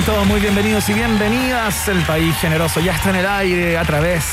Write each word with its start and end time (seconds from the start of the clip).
Sean 0.00 0.14
todos 0.14 0.26
muy 0.26 0.40
bienvenidos 0.40 0.88
y 0.88 0.94
bienvenidas. 0.94 1.88
El 1.88 2.00
país 2.02 2.34
generoso 2.36 2.80
ya 2.80 2.94
está 2.94 3.10
en 3.10 3.16
el 3.16 3.26
aire 3.26 3.76
a 3.76 3.84
través 3.84 4.24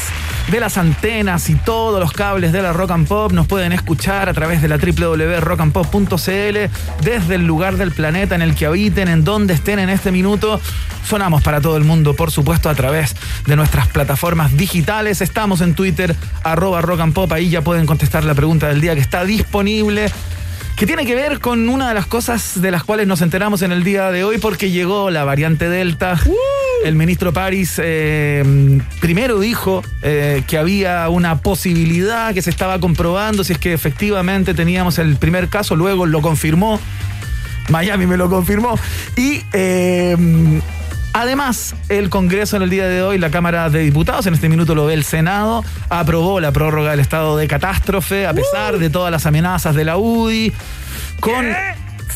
de 0.49 0.61
las 0.61 0.77
antenas 0.77 1.49
y 1.49 1.55
todos 1.55 1.99
los 1.99 2.13
cables 2.13 2.53
de 2.53 2.61
la 2.61 2.71
Rock 2.71 2.91
and 2.91 3.05
Pop. 3.07 3.33
Nos 3.33 3.47
pueden 3.47 3.73
escuchar 3.73 4.29
a 4.29 4.33
través 4.33 4.61
de 4.61 4.69
la 4.69 4.77
www.rockandpop.cl 4.77 7.03
desde 7.03 7.35
el 7.35 7.45
lugar 7.45 7.75
del 7.75 7.91
planeta 7.91 8.35
en 8.35 8.43
el 8.43 8.55
que 8.55 8.65
habiten, 8.65 9.09
en 9.09 9.25
donde 9.25 9.55
estén 9.55 9.79
en 9.79 9.89
este 9.89 10.11
minuto. 10.11 10.61
Sonamos 11.05 11.43
para 11.43 11.59
todo 11.59 11.75
el 11.75 11.83
mundo, 11.83 12.15
por 12.15 12.31
supuesto, 12.31 12.69
a 12.69 12.75
través 12.75 13.15
de 13.45 13.55
nuestras 13.55 13.87
plataformas 13.87 14.55
digitales. 14.55 15.21
Estamos 15.21 15.61
en 15.61 15.73
Twitter, 15.73 16.15
arroba 16.43 16.81
Rock 16.81 17.01
and 17.01 17.13
Pop. 17.13 17.31
Ahí 17.33 17.49
ya 17.49 17.61
pueden 17.61 17.87
contestar 17.87 18.23
la 18.23 18.35
pregunta 18.35 18.69
del 18.69 18.79
día 18.79 18.93
que 18.93 19.01
está 19.01 19.25
disponible 19.25 20.11
que 20.77 20.85
tiene 20.85 21.07
que 21.07 21.15
ver 21.15 21.39
con 21.39 21.67
una 21.69 21.87
de 21.87 21.95
las 21.95 22.05
cosas 22.05 22.61
de 22.61 22.69
las 22.69 22.83
cuales 22.83 23.07
nos 23.07 23.23
enteramos 23.23 23.63
en 23.63 23.71
el 23.71 23.83
día 23.83 24.11
de 24.11 24.23
hoy 24.23 24.37
porque 24.37 24.69
llegó 24.69 25.09
la 25.09 25.23
variante 25.23 25.69
Delta. 25.69 26.21
El 26.85 26.95
ministro 26.95 27.33
París 27.33 27.81
eh, 27.83 28.79
primero 28.99 29.39
dijo 29.39 29.83
eh, 30.03 30.43
que 30.47 30.59
había 30.59 31.09
una 31.09 31.39
posibilidad 31.39 32.31
que 32.31 32.43
se 32.43 32.51
estaba 32.51 32.79
comprobando 32.79 33.43
si 33.43 33.53
es 33.53 33.59
que 33.59 33.73
efectivamente 33.73 34.53
teníamos 34.53 34.99
el 34.99 35.15
primer 35.15 35.49
caso, 35.49 35.75
luego 35.75 36.05
lo 36.05 36.21
confirmó. 36.21 36.79
Miami 37.69 38.05
me 38.05 38.15
lo 38.15 38.29
confirmó. 38.29 38.77
Y 39.15 39.41
eh, 39.53 40.15
Además, 41.17 41.73
el 41.89 42.11
Congreso 42.11 42.57
en 42.57 42.61
el 42.61 42.69
día 42.69 42.87
de 42.87 43.01
hoy, 43.01 43.17
la 43.17 43.31
Cámara 43.31 43.71
de 43.71 43.79
Diputados, 43.79 44.27
en 44.27 44.35
este 44.35 44.49
minuto 44.49 44.75
lo 44.75 44.85
ve 44.85 44.93
el 44.93 45.03
Senado, 45.03 45.65
aprobó 45.89 46.39
la 46.39 46.51
prórroga 46.51 46.91
del 46.91 46.99
estado 46.99 47.37
de 47.37 47.47
catástrofe, 47.47 48.27
a 48.27 48.35
pesar 48.35 48.77
de 48.77 48.91
todas 48.91 49.11
las 49.11 49.25
amenazas 49.25 49.73
de 49.73 49.83
la 49.83 49.97
UDI, 49.97 50.53
con... 51.19 51.47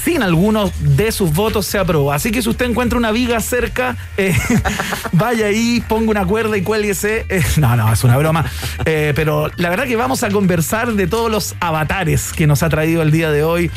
Sin 0.04 0.24
algunos 0.24 0.72
de 0.80 1.12
sus 1.12 1.32
votos 1.32 1.68
se 1.68 1.78
aprobó. 1.78 2.12
Así 2.12 2.32
que 2.32 2.42
si 2.42 2.50
usted 2.50 2.66
encuentra 2.66 2.98
una 2.98 3.12
viga 3.12 3.40
cerca, 3.40 3.96
eh, 4.18 4.36
vaya 5.12 5.46
ahí, 5.46 5.84
ponga 5.88 6.10
una 6.10 6.26
cuerda 6.26 6.58
y 6.58 6.64
cuélguese. 6.64 7.28
Eh, 7.30 7.44
no, 7.58 7.76
no, 7.76 7.94
es 7.94 8.04
una 8.04 8.18
broma. 8.18 8.46
Eh, 8.86 9.14
pero 9.16 9.52
la 9.58 9.70
verdad 9.70 9.86
que 9.86 9.96
vamos 9.96 10.24
a 10.24 10.30
conversar 10.32 10.94
de 10.94 11.06
todos 11.06 11.30
los 11.30 11.56
avatares 11.60 12.34
que 12.34 12.48
nos 12.48 12.64
ha 12.64 12.70
traído 12.70 13.04
el 13.04 13.12
día 13.12 13.30
de 13.30 13.44
hoy 13.44 13.70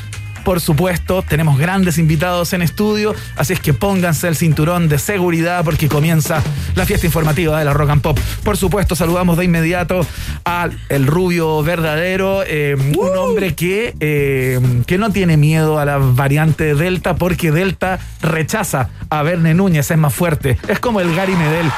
por 0.44 0.60
supuesto, 0.60 1.24
tenemos 1.26 1.58
grandes 1.58 1.98
invitados 1.98 2.52
en 2.52 2.62
estudio, 2.62 3.14
así 3.36 3.54
es 3.54 3.60
que 3.60 3.72
pónganse 3.72 4.28
el 4.28 4.36
cinturón 4.36 4.88
de 4.88 4.98
seguridad 4.98 5.64
porque 5.64 5.88
comienza 5.88 6.42
la 6.74 6.84
fiesta 6.84 7.06
informativa 7.06 7.58
de 7.58 7.64
la 7.64 7.72
Rock 7.72 7.90
and 7.90 8.02
Pop. 8.02 8.18
Por 8.42 8.56
supuesto, 8.56 8.94
saludamos 8.94 9.38
de 9.38 9.44
inmediato 9.44 10.06
al 10.44 10.78
el 10.90 11.06
rubio 11.06 11.62
verdadero, 11.62 12.42
eh, 12.46 12.76
un 12.76 13.16
hombre 13.16 13.54
que, 13.54 13.94
eh, 14.00 14.60
que 14.86 14.98
no 14.98 15.10
tiene 15.10 15.36
miedo 15.36 15.78
a 15.78 15.84
la 15.84 15.98
variante 15.98 16.74
Delta 16.74 17.16
porque 17.16 17.50
Delta 17.50 17.98
rechaza 18.20 18.90
a 19.08 19.22
Verne 19.22 19.54
Núñez, 19.54 19.90
es 19.90 19.98
más 19.98 20.14
fuerte. 20.14 20.58
Es 20.68 20.78
como 20.78 21.00
el 21.00 21.14
Gary 21.14 21.34
Medel 21.34 21.70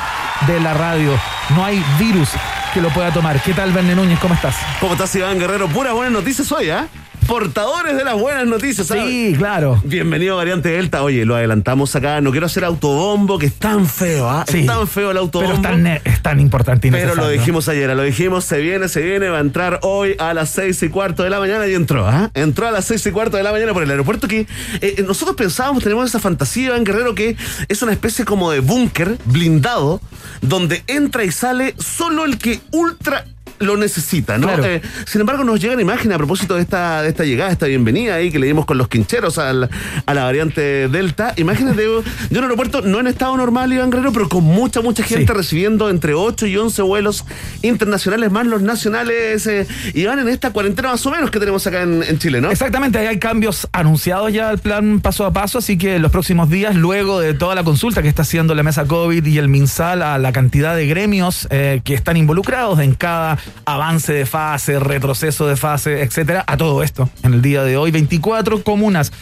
de 0.47 0.61
la 0.61 0.75
radio. 0.75 1.13
No 1.55 1.65
hay 1.65 1.83
virus 1.99 2.31
que 2.75 2.81
lo 2.81 2.91
pueda 2.91 3.13
tomar. 3.13 3.41
¿Qué 3.43 3.55
tal, 3.55 3.73
Verne 3.73 3.95
Núñez? 3.95 4.19
¿Cómo 4.19 4.35
estás? 4.35 4.57
¿Cómo 4.81 4.95
estás, 4.95 5.15
Iván 5.15 5.39
Guerrero? 5.39 5.69
Pura 5.69 5.93
buenas 5.93 6.13
noticias 6.13 6.51
hoy, 6.51 6.71
¿ah? 6.71 6.89
Portadores 7.27 7.97
de 7.97 8.05
las 8.05 8.15
buenas 8.15 8.47
noticias. 8.47 8.87
¿sabes? 8.87 9.05
Sí, 9.07 9.35
claro. 9.37 9.81
Bienvenido 9.85 10.37
Variante 10.37 10.71
Delta. 10.71 11.03
Oye, 11.03 11.25
lo 11.25 11.35
adelantamos 11.35 11.95
acá. 11.97 12.21
No 12.21 12.31
quiero 12.31 12.47
hacer 12.47 12.65
autobombo, 12.65 13.39
que 13.39 13.47
es 13.47 13.55
tan 13.55 13.87
feo, 13.87 14.29
¿ah? 14.29 14.45
Sí. 14.49 14.61
Es 14.61 14.67
tan 14.67 14.87
feo 14.87 15.11
el 15.11 15.17
autobombo. 15.17 15.61
Pero 15.61 15.77
es 15.77 15.83
tan, 15.83 15.87
es 15.87 16.23
tan 16.23 16.41
importante 16.41 16.89
y 16.89 16.91
Pero 16.91 17.15
lo 17.15 17.29
dijimos 17.29 17.69
ayer, 17.69 17.95
lo 17.95 18.03
dijimos, 18.03 18.45
se 18.45 18.59
viene, 18.61 18.89
se 18.89 19.03
viene, 19.03 19.29
va 19.29 19.39
a 19.39 19.41
entrar 19.41 19.81
hoy 19.83 20.15
a 20.19 20.35
las 20.35 20.51
seis 20.51 20.83
y 20.83 20.89
cuarto 20.89 21.23
de 21.23 21.31
la 21.31 21.41
mañana 21.41 21.67
y 21.67 21.75
entró, 21.75 22.07
¿ah? 22.07 22.31
Entró 22.35 22.69
a 22.69 22.71
las 22.71 22.85
seis 22.85 23.05
y 23.07 23.11
cuarto 23.11 23.37
de 23.37 23.43
la 23.43 23.53
mañana 23.53 23.73
por 23.73 23.83
el 23.83 23.91
aeropuerto 23.91 24.29
que 24.29 24.47
eh, 24.81 25.05
nosotros 25.07 25.37
pensábamos, 25.37 25.83
tenemos 25.83 26.09
esa 26.09 26.21
fantasía, 26.21 26.67
Iván 26.67 26.85
Guerrero, 26.85 27.15
que 27.15 27.37
es 27.69 27.83
una 27.83 27.93
especie 27.93 28.25
como 28.25 28.51
de 28.51 28.61
búnker 28.61 29.19
blindado 29.25 30.01
donde 30.41 30.85
entra 30.87 31.25
y 31.25 31.33
sale 31.33 31.75
solo 31.79 32.25
el 32.25 32.39
que 32.39 32.61
ultra 32.73 33.25
lo 33.59 33.77
necesita, 33.77 34.39
¿no? 34.39 34.47
Claro. 34.49 34.65
Eh, 34.65 34.83
sin 35.07 35.21
embargo, 35.21 35.45
nos 35.45 35.61
llegan 35.61 35.81
imágenes 35.81 36.15
a 36.15 36.19
propósito 36.19 36.55
de 36.57 36.63
esta, 36.63 37.03
de 37.03 37.09
esta 37.09 37.25
llegada, 37.25 37.51
esta 37.51 37.67
bienvenida 37.67 38.15
ahí 38.17 38.31
que 38.31 38.39
le 38.39 38.47
dimos 38.47 38.67
con 38.67 38.79
los 38.79 38.89
quincheros 38.89 39.39
al- 39.39 39.69
a 40.07 40.15
la 40.15 40.25
variante 40.25 40.89
Delta. 40.89 41.33
Imágenes 41.37 41.77
de, 41.77 41.85
de 41.85 42.39
un 42.39 42.43
aeropuerto 42.45 42.83
no 42.83 43.01
en 43.01 43.07
estado 43.07 43.37
normal, 43.37 43.73
Iván 43.73 43.91
Guerrero, 43.91 44.13
pero 44.13 44.29
con 44.29 44.45
mucha, 44.45 44.81
mucha 44.81 45.03
gente 45.03 45.33
Sí. 45.33 45.39
recibiendo 45.39 45.89
entre 45.91 46.15
8 46.15 46.47
y 46.47 46.57
11 46.57 46.83
vuelos 46.83 47.25
internacionales, 47.63 48.31
más 48.31 48.47
los 48.47 48.63
nacionales, 48.63 49.47
eh, 49.47 49.67
y 49.95 50.05
van 50.05 50.19
en 50.19 50.29
esta 50.29 50.51
cuarentena 50.51 50.91
más 50.91 51.05
o 51.07 51.11
menos 51.11 51.31
que 51.31 51.39
tenemos 51.39 51.67
acá 51.67 51.83
en, 51.83 52.03
en 52.03 52.19
Chile, 52.19 52.41
¿no? 52.41 52.51
Exactamente, 52.51 52.99
ahí 52.99 53.07
hay 53.07 53.19
cambios 53.19 53.67
anunciados 53.73 54.33
ya 54.33 54.49
al 54.51 54.59
plan 54.59 55.01
paso 55.01 55.25
a 55.25 55.33
paso, 55.33 55.59
así 55.59 55.77
que 55.79 55.97
en 55.97 56.03
los 56.03 56.13
próximos 56.13 56.49
días, 56.51 56.75
luego 56.77 57.21
de 57.21 57.35
toda 57.35 57.55
la 57.55 57.65
consulta 57.65 58.03
que 58.03 58.09
está 58.09 58.23
haciendo 58.23 58.55
la 58.55 58.63
mesa 58.63 58.85
COVID 58.87 59.25
y 59.25 59.39
el 59.39 59.49
MinSal 59.49 60.03
a 60.03 60.19
la 60.19 60.33
cantidad 60.33 60.77
de 60.77 60.87
gremios 60.87 61.49
eh, 61.51 61.81
que 61.85 61.95
están 61.95 62.17
involucrados 62.17 62.79
en 62.81 62.95
cada 62.95 63.39
avance 63.65 64.13
de 64.13 64.27
fase, 64.27 64.79
retroceso 64.79 65.47
de 65.47 65.57
fase, 65.57 66.03
etcétera, 66.03 66.45
a 66.47 66.57
todo 66.57 66.83
esto. 66.83 67.09
En 67.23 67.35
el 67.35 67.43
día 67.43 67.63
de 67.63 67.77
hoy, 67.77 67.91
24 67.91 68.63
comunas 68.63 69.13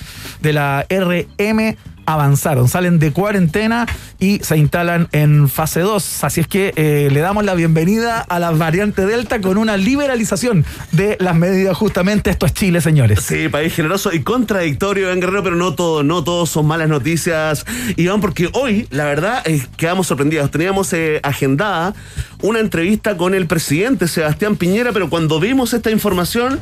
de 0.41 0.53
la 0.53 0.87
RM 0.89 1.77
avanzaron, 2.07 2.69
salen 2.69 2.99
de 2.99 3.13
cuarentena 3.13 3.87
y 4.19 4.39
se 4.41 4.57
instalan 4.57 5.09
en 5.13 5.49
fase 5.49 5.81
2. 5.81 6.25
Así 6.25 6.41
es 6.41 6.47
que 6.47 6.73
eh, 6.77 7.09
le 7.13 7.21
damos 7.21 7.45
la 7.45 7.55
bienvenida 7.55 8.21
a 8.21 8.39
la 8.39 8.51
variante 8.51 9.07
Delta 9.07 9.41
con 9.41 9.59
una 9.59 9.77
liberalización 9.77 10.65
de 10.93 11.17
las 11.21 11.35
medidas. 11.35 11.77
Justamente 11.77 12.31
esto 12.31 12.47
es 12.47 12.55
Chile, 12.55 12.81
señores. 12.81 13.21
Sí, 13.21 13.49
país 13.49 13.75
generoso 13.75 14.13
y 14.13 14.23
contradictorio, 14.23 15.07
Iván 15.07 15.21
Guerrero, 15.21 15.43
pero 15.43 15.57
no 15.57 15.75
todo, 15.75 16.03
no 16.03 16.25
todos 16.25 16.51
son 16.51 16.67
malas 16.67 16.89
noticias, 16.89 17.65
Iván, 17.97 18.21
porque 18.21 18.49
hoy, 18.53 18.87
la 18.91 19.05
verdad, 19.05 19.43
es 19.47 19.67
quedamos 19.77 20.07
sorprendidos. 20.07 20.51
Teníamos 20.51 20.93
eh, 20.93 21.21
agendada 21.23 21.95
una 22.43 22.61
entrevista 22.61 23.17
con 23.17 23.35
el 23.35 23.47
presidente 23.47 24.09
Sebastián 24.09 24.57
Piñera, 24.57 24.93
pero 24.93 25.11
cuando 25.11 25.41
vimos 25.41 25.73
esta 25.73 25.91
información, 25.91 26.61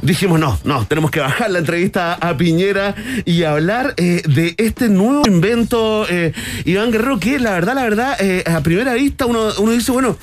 dijimos, 0.00 0.40
no, 0.40 0.58
no, 0.64 0.86
tenemos 0.86 1.10
que 1.10 1.20
bajar 1.20 1.50
la 1.50 1.58
entrevista 1.58 2.14
a 2.14 2.36
Piñera 2.36 2.94
y 3.24 3.42
hablar 3.44 3.94
eh, 3.96 4.22
de 4.26 4.54
este 4.58 4.88
nuevo 4.88 5.22
invento, 5.26 6.06
eh, 6.08 6.32
Iván 6.64 6.90
Guerrero, 6.90 7.20
que 7.20 7.38
la 7.38 7.52
verdad, 7.52 7.74
la 7.74 7.82
verdad, 7.82 8.16
eh, 8.20 8.44
a 8.46 8.60
primera 8.60 8.94
vista 8.94 9.26
uno, 9.26 9.48
uno 9.58 9.72
dice, 9.72 9.92
bueno, 9.92 10.16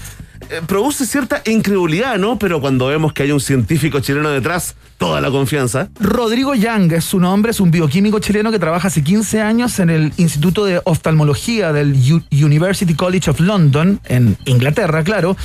produce 0.68 1.06
cierta 1.06 1.42
incredulidad, 1.46 2.18
¿no? 2.18 2.40
Pero 2.40 2.62
cuando 2.62 2.88
vemos 2.88 3.13
que 3.13 3.24
hay 3.24 3.31
un 3.31 3.40
científico 3.40 4.00
chileno 4.00 4.30
detrás, 4.30 4.75
toda 4.98 5.22
la 5.22 5.31
confianza. 5.31 5.90
Rodrigo 6.00 6.56
Yang 6.56 6.94
es 6.94 7.06
su 7.06 7.19
nombre, 7.19 7.51
es 7.51 7.60
un 7.60 7.72
bioquímico 7.72 8.19
chileno 8.19 8.51
que 8.51 8.60
trabaja 8.60 8.90
hace 8.90 9.04
15 9.04 9.42
años 9.42 9.80
en 9.80 9.90
el 9.90 10.13
Instituto 10.18 10.66
de 10.66 10.81
Oftalmología 10.84 11.72
del 11.72 11.96
University 12.31 12.94
College 12.94 13.31
of 13.31 13.40
London, 13.40 14.01
en 14.06 14.38
Inglaterra, 14.46 15.04
claro, 15.04 15.38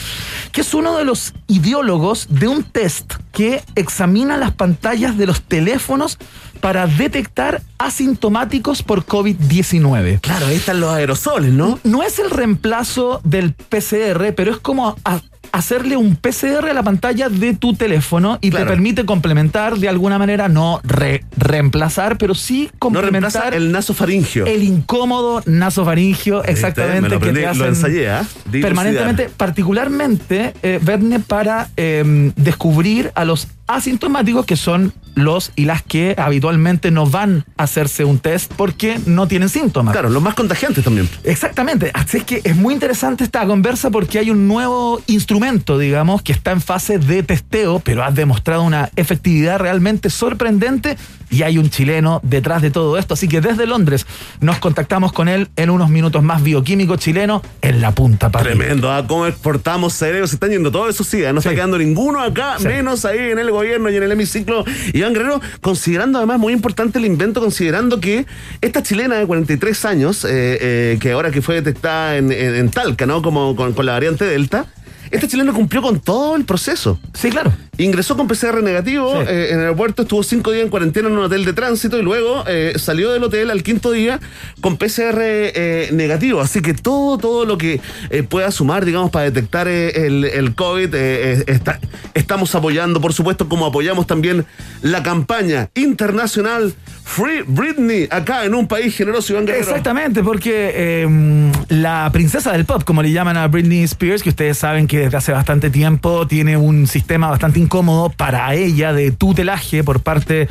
que 0.53 0.63
es 0.63 0.75
uno 0.75 0.99
de 0.99 1.05
los 1.05 1.35
ideólogos 1.47 2.27
de 2.31 2.49
un 2.49 2.65
test 2.65 3.15
que 3.33 3.63
examina 3.75 4.37
las 4.37 4.53
pantallas 4.53 5.17
de 5.17 5.27
los 5.27 5.43
teléfonos 5.43 6.19
para 6.65 6.87
detectar 6.87 7.61
asintomáticos 7.77 8.83
por 8.83 9.05
COVID-19. 9.05 10.21
Claro, 10.23 10.47
ahí 10.47 10.57
están 10.57 10.81
los 10.81 10.95
aerosoles, 10.95 11.53
¿no? 11.53 11.79
No 11.85 12.03
es 12.03 12.19
el 12.19 12.31
reemplazo 12.31 13.21
del 13.23 13.53
PCR, 13.53 14.33
pero 14.35 14.51
es 14.53 14.57
como 14.61 14.97
a- 15.05 15.21
hacerle 15.53 15.97
un 15.97 16.17
PCR 16.17 16.69
a 16.71 16.73
la 16.75 16.83
pantalla 16.83 17.29
de 17.29 17.55
tu 17.55 17.75
teléfono 17.75 18.39
y 18.41 18.51
Claro. 18.51 18.67
te 18.67 18.71
permite 18.73 19.05
complementar 19.05 19.77
de 19.79 19.89
alguna 19.89 20.19
manera, 20.19 20.49
no 20.49 20.81
re- 20.85 21.25
reemplazar, 21.37 22.17
pero 22.19 22.35
sí 22.35 22.71
No 22.73 22.79
complementar 22.79 23.55
el 23.55 23.73
nasofaringio. 23.73 24.47
el 24.47 24.63
incómodo 24.63 25.43
nasofaringio, 25.47 26.45
exactamente, 26.45 27.01
me 27.03 27.09
lo 27.09 27.21
que 27.21 27.33
te 27.33 27.43
lo 27.43 27.49
hacen 27.51 27.67
ensayé, 27.67 28.11
¿ah? 28.11 28.25
Dilucidar. 28.47 28.63
permanentemente, 28.63 29.31
particularmente, 29.37 30.55
eh, 30.63 30.79
Verne, 30.83 31.21
para 31.21 31.69
eh, 31.77 32.33
descubrir 32.37 33.11
a 33.15 33.25
los 33.25 33.49
asintomáticos 33.67 34.45
que 34.45 34.57
son 34.57 34.93
los 35.15 35.53
y 35.57 35.65
las 35.65 35.83
que 35.83 36.15
habitualmente 36.19 36.91
no 36.91 37.07
van 37.07 37.45
a 37.57 37.63
hacerse 37.63 38.05
un 38.05 38.19
test 38.19 38.53
porque 38.57 38.99
no 39.07 39.27
tienen 39.27 39.49
síntomas. 39.49 39.93
Claro, 39.93 40.11
los 40.11 40.23
más 40.23 40.35
contagiantes 40.35 40.85
también. 40.85 41.09
Exactamente, 41.23 41.91
así 41.95 42.19
es 42.19 42.25
que 42.25 42.41
es 42.45 42.55
muy 42.57 42.75
interesante 42.75 43.25
esta 43.25 43.47
conversa 43.47 43.91
porque 43.91 44.19
hay 44.19 44.31
un 44.31 44.47
nuevo 44.49 45.01
instrumento, 45.07 45.34
digamos, 45.41 46.23
que 46.23 46.33
está 46.33 46.53
en 46.53 46.61
fase 46.61 46.99
de 46.99 47.23
testeo, 47.23 47.81
pero 47.81 48.05
ha 48.05 48.11
demostrado 48.11 48.63
una 48.63 48.91
efectividad 48.97 49.59
realmente 49.59 50.11
sorprendente 50.11 50.97
y 51.31 51.43
hay 51.43 51.59
un 51.59 51.69
chileno 51.71 52.21
detrás 52.23 52.63
de 52.63 52.71
todo 52.71 52.97
esto, 52.99 53.15
así 53.15 53.27
que 53.27 53.41
desde 53.41 53.67
Londres 53.67 54.07
nos 54.41 54.59
contactamos 54.59 55.13
con 55.13 55.29
él 55.29 55.49
en 55.57 55.71
unos 55.71 55.91
minutos 55.91 56.23
más 56.23 56.43
bioquímico 56.43 56.97
chileno 56.97 57.43
en 57.63 57.81
la 57.81 57.91
punta 57.93 58.31
para 58.31 58.45
Tremendo, 58.45 58.93
¿ah? 58.93 59.05
¿Cómo 59.07 59.27
exportamos 59.27 59.95
cerebros? 59.95 60.31
Se 60.31 60.37
están 60.37 60.51
yendo 60.51 60.71
todos 60.71 60.91
esos 60.95 61.07
sí, 61.09 61.23
no 61.33 61.39
está 61.39 61.51
Sí. 61.51 61.57
quedando 61.57 61.79
ninguno 61.79 62.21
acá, 62.21 62.57
Sí. 62.59 62.69
menos 62.69 63.05
ahí 63.05 63.19
en 63.19 63.39
el 63.41 63.51
gobierno 63.51 63.91
y 63.91 63.97
en 63.97 64.03
el 64.05 64.13
hemiciclo. 64.13 64.65
Iván 64.93 65.13
Guerrero, 65.15 65.41
considerando 65.61 66.19
además 66.19 66.39
muy 66.39 66.53
importante 66.53 66.99
el 66.99 67.07
invento, 67.07 67.41
considerando 67.41 67.99
que 68.01 68.27
esta 68.61 68.83
chilena 68.83 69.17
de 69.17 69.27
43 69.27 69.85
años, 69.85 70.25
eh, 70.25 70.29
eh, 70.61 70.99
que 71.01 71.13
ahora 71.13 71.31
que 71.33 71.43
fue 71.43 71.57
detectada 71.57 72.17
en, 72.17 72.31
en- 72.31 72.55
en 72.55 72.71
Talca, 72.71 73.07
¿no? 73.07 73.23
Como 73.23 73.57
con, 73.57 73.73
con 73.73 73.87
la 73.87 73.93
variante 73.93 74.25
Delta, 74.25 74.67
esta 75.15 75.29
chilena 75.29 75.53
cumplió 75.53 75.81
con 75.83 76.01
todo 76.01 76.37
el 76.37 76.45
proceso. 76.45 76.99
Sí, 77.15 77.31
claro. 77.31 77.53
Ingresó 77.79 78.17
con 78.17 78.29
PCR 78.29 78.63
negativo 78.63 79.11
Sí. 79.23 79.27
eh, 79.29 79.47
en 79.51 79.55
el 79.57 79.61
aeropuerto, 79.63 80.03
estuvo 80.03 80.23
cinco 80.23 80.51
días 80.53 80.65
en 80.65 80.71
cuarentena 80.71 81.09
en 81.09 81.15
un 81.15 81.25
hotel 81.25 81.45
de 81.45 81.53
tránsito 81.53 81.99
y 81.99 82.03
luego 82.03 82.45
eh, 82.47 82.75
salió 82.77 83.11
del 83.13 83.23
hotel 83.25 83.51
al 83.51 83.63
quinto 83.63 83.91
día 83.91 84.21
con 84.61 84.77
PCR 84.77 85.19
eh, 85.21 85.89
negativo. 85.93 86.41
Así 86.41 86.61
que 86.63 86.75
todo, 86.75 87.19
todo 87.19 87.45
lo 87.45 87.59
que 87.59 87.81
pueda 88.29 88.51
sumar, 88.51 88.85
digamos, 88.85 89.11
para 89.11 89.25
detectar 89.25 89.67
el, 89.69 90.25
el 90.25 90.55
COVID, 90.55 90.95
está- 90.95 91.81
estamos 92.15 92.55
apoyando, 92.55 93.01
por 93.01 93.13
supuesto, 93.13 93.49
como 93.49 93.67
apoyamos 93.67 94.07
también 94.07 94.45
la 94.83 95.03
campaña 95.03 95.69
internacional 95.75 96.75
Free 97.05 97.43
Britney, 97.47 98.09
acá 98.11 98.45
en 98.45 98.55
un 98.55 98.67
país 98.67 98.97
generoso, 98.97 99.35
Iván 99.35 99.45
Guerrero. 99.45 99.65
Exactamente, 99.65 100.23
porque 100.23 100.73
eh, 100.75 101.53
la 101.69 102.09
princesa 102.13 102.51
del 102.53 102.65
pop, 102.65 102.83
como 102.83 103.03
le 103.03 103.13
llaman 103.13 103.37
a 103.37 103.47
Britney 103.47 103.85
Spears, 103.85 104.23
que 104.23 104.31
ustedes 104.31 104.59
saben 104.59 104.87
que 104.87 105.01
desde 105.01 105.17
hace 105.17 105.31
bastante 105.31 105.71
tiempo 105.71 106.27
tiene 106.27 106.57
un 106.57 106.87
sistema 106.87 107.29
bastante 107.29 107.61
incómodo 107.61 108.09
para 108.09 108.55
ella 108.55 108.93
de 108.93 109.13
tutelaje 109.13 109.85
por 109.85 110.01
parte 110.01 110.49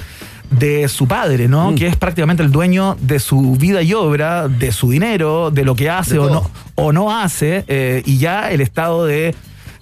de 0.52 0.88
su 0.88 1.08
padre, 1.08 1.48
¿no? 1.48 1.72
Mm. 1.72 1.76
Que 1.76 1.88
es 1.88 1.96
prácticamente 1.96 2.44
el 2.44 2.52
dueño 2.52 2.96
de 3.02 3.20
su 3.20 3.56
vida 3.56 3.82
y 3.82 3.94
obra, 3.94 4.48
de 4.48 4.72
su 4.72 4.92
dinero, 4.92 5.50
de 5.52 5.66
lo 5.66 5.76
que 5.76 5.90
hace 5.90 6.20
o 6.20 6.30
no, 6.30 6.50
o 6.76 6.94
no 6.94 7.18
hace, 7.18 7.66
eh, 7.68 8.04
y 8.06 8.20
ya 8.20 8.52
el 8.52 8.62
estado 8.62 9.06
de 9.06 9.36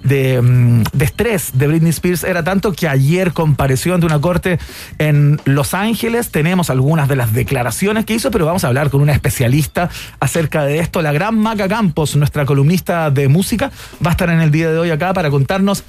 de, 0.03 0.41
mm, 0.41 0.83
de 0.93 1.05
estrés 1.05 1.51
de 1.53 1.67
Britney 1.67 1.89
Spears 1.89 2.23
era 2.23 2.43
tanto 2.43 2.73
que 2.73 2.87
ayer 2.87 3.33
compareció 3.33 3.93
ante 3.93 4.05
una 4.05 4.19
corte 4.19 4.59
en 4.97 5.39
Los 5.45 5.73
Ángeles. 5.73 6.31
Tenemos 6.31 6.69
algunas 6.69 7.07
de 7.07 7.15
las 7.15 7.33
declaraciones 7.33 8.05
que 8.05 8.13
hizo, 8.13 8.31
pero 8.31 8.45
vamos 8.45 8.63
a 8.63 8.67
hablar 8.67 8.89
con 8.89 9.01
una 9.01 9.13
especialista 9.13 9.89
acerca 10.19 10.63
de 10.63 10.79
esto. 10.79 11.01
La 11.01 11.11
gran 11.11 11.37
Maca 11.37 11.67
Campos, 11.67 12.15
nuestra 12.15 12.45
columnista 12.45 13.09
de 13.11 13.27
música, 13.27 13.71
va 14.05 14.11
a 14.11 14.13
estar 14.13 14.29
en 14.29 14.41
el 14.41 14.51
día 14.51 14.71
de 14.71 14.77
hoy 14.77 14.91
acá 14.91 15.13
para 15.13 15.29
contarnos 15.29 15.83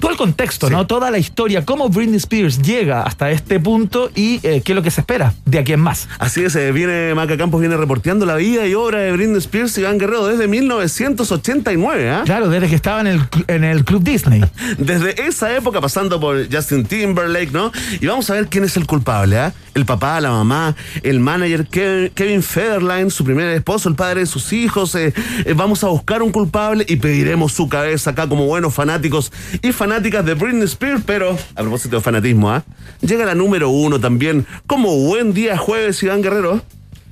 todo 0.00 0.10
el 0.10 0.16
contexto, 0.18 0.66
Sí. 0.68 0.72
¿no? 0.74 0.86
Toda 0.86 1.10
la 1.10 1.16
historia, 1.18 1.64
cómo 1.64 1.88
Britney 1.88 2.16
Spears 2.18 2.60
llega 2.60 3.02
hasta 3.04 3.30
este 3.30 3.58
punto 3.58 4.10
y 4.14 4.38
eh, 4.42 4.60
qué 4.62 4.72
es 4.72 4.76
lo 4.76 4.82
que 4.82 4.90
se 4.90 5.00
espera 5.00 5.32
de 5.46 5.58
aquí 5.58 5.72
en 5.72 5.80
más. 5.80 6.08
Así 6.18 6.44
es, 6.44 6.54
eh, 6.56 6.72
viene 6.72 7.14
Maca 7.14 7.38
Campos, 7.38 7.60
viene 7.60 7.76
reporteando 7.78 8.26
la 8.26 8.36
vida 8.36 8.66
y 8.66 8.74
obra 8.74 8.98
de 8.98 9.12
Britney 9.12 9.38
Spears 9.38 9.78
y 9.78 9.80
Iván 9.80 9.96
Guerrero 9.98 10.26
desde 10.26 10.46
1989, 10.46 12.10
¿ah? 12.10 12.22
Claro, 12.24 12.48
desde 12.48 12.68
que 12.68 12.74
estaba 12.74 13.00
en 13.00 13.06
el, 13.06 13.20
en 13.46 13.64
el 13.64 13.84
Club 13.84 14.02
Disney. 14.02 14.44
Desde 14.78 15.26
esa 15.26 15.54
época, 15.56 15.80
pasando 15.80 16.20
por 16.20 16.52
Justin 16.52 16.84
Timberlake, 16.84 17.52
¿no? 17.52 17.72
Y 18.00 18.06
vamos 18.06 18.28
a 18.30 18.34
ver 18.34 18.48
quién 18.48 18.64
es 18.64 18.76
el 18.76 18.86
culpable, 18.86 19.38
¿ah? 19.38 19.52
El 19.74 19.84
papá, 19.86 20.20
la 20.20 20.30
mamá, 20.30 20.76
el 21.02 21.18
manager 21.20 21.66
Kevin, 21.66 22.10
Kevin 22.14 22.42
Federline, 22.42 23.10
su 23.10 23.24
primer 23.24 23.48
esposo, 23.48 23.88
el 23.88 23.94
padre 23.96 24.20
de 24.20 24.26
sus 24.26 24.52
hijos. 24.52 24.94
eh, 24.94 25.12
eh, 25.44 25.54
vamos 25.56 25.82
a 25.82 25.88
buscar 25.88 26.22
un 26.22 26.30
culpable 26.30 26.84
y 26.88 26.96
pediremos 26.96 27.52
su 27.52 27.68
cabeza 27.68 28.10
acá 28.10 28.28
como 28.28 28.46
buenos 28.46 28.72
fanáticos 28.74 29.32
y 29.62 29.72
fanáticas 29.72 30.24
de 30.24 30.34
Britney 30.34 30.64
Spears. 30.64 31.02
Pero, 31.06 31.36
a 31.54 31.60
propósito 31.60 31.96
de 31.96 32.02
fanatismo, 32.02 32.50
¿ah? 32.50 32.64
Llega 33.00 33.24
la 33.24 33.34
número 33.34 33.70
uno 33.70 34.00
también. 34.00 34.46
Como 34.66 34.96
buen 35.06 35.34
día 35.34 35.56
jueves, 35.56 36.02
Iván 36.02 36.22
Guerrero. 36.22 36.62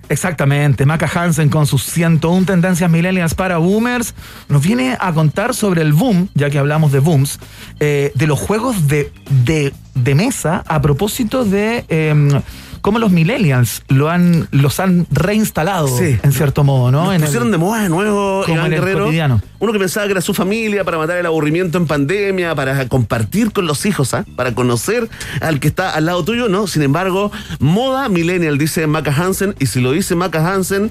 Exactamente, 0.09 0.85
Maca 0.85 1.11
Hansen 1.15 1.49
con 1.49 1.67
sus 1.67 1.85
101 1.85 2.45
tendencias 2.45 2.91
millennials 2.91 3.35
para 3.35 3.57
boomers 3.57 4.15
nos 4.49 4.63
viene 4.63 4.97
a 5.01 5.13
contar 5.15 5.55
sobre 5.55 5.81
el 5.81 5.95
boom, 5.95 6.29
ya 6.35 6.51
que 6.51 6.59
hablamos 6.59 6.93
de 6.93 6.99
booms, 6.99 7.39
eh, 7.81 8.13
de 8.15 8.27
los 8.27 8.39
juegos 8.39 8.89
de, 8.89 9.11
de, 9.45 9.73
de 9.95 10.15
mesa 10.15 10.65
a 10.67 10.83
propósito 10.83 11.47
de 11.47 11.87
em, 11.89 12.43
cómo 12.83 12.99
los 12.99 13.11
millennials 13.11 13.83
lo 13.89 14.11
han, 14.11 14.49
los 14.51 14.79
han 14.81 15.07
reinstalado 15.11 15.89
Sí. 15.89 16.19
en 16.23 16.33
cierto 16.33 16.63
modo, 16.65 16.91
¿no? 16.91 17.05
Nos 17.07 17.15
En 17.15 17.43
el- 17.45 17.51
de 17.53 17.59
moda 17.59 17.83
de 17.83 17.89
nuevo, 17.89 18.43
como 18.45 18.55
Iván 18.57 18.67
en 18.67 18.73
el 18.75 18.79
Guerrero. 18.81 19.05
cotidiano. 19.05 19.41
Uno 19.61 19.73
que 19.73 19.79
pensaba 19.79 20.05
que 20.07 20.13
era 20.13 20.21
su 20.21 20.35
familia 20.35 20.85
para 20.85 20.99
matar 20.99 21.17
el 21.17 21.25
aburrimiento 21.27 21.79
en 21.79 21.87
pandemia, 21.87 22.55
para 22.55 22.87
compartir 22.89 23.53
con 23.53 23.67
los 23.67 23.87
hijos, 23.87 24.13
¿ah? 24.15 24.25
para 24.37 24.55
conocer 24.55 25.09
al 25.41 25.61
que 25.61 25.69
está 25.69 25.91
al 25.95 26.05
lado 26.07 26.25
tuyo, 26.25 26.49
¿no? 26.49 26.67
Sin 26.67 26.83
embargo, 26.83 27.33
moda 27.61 28.09
millennial, 28.09 28.59
dice 28.59 28.87
Maca 28.87 29.15
Hansen, 29.15 29.55
y 29.59 29.67
si 29.67 29.81
lo 29.81 29.93
dice 29.93 30.15
Maca 30.15 30.53
Hansen. 30.53 30.91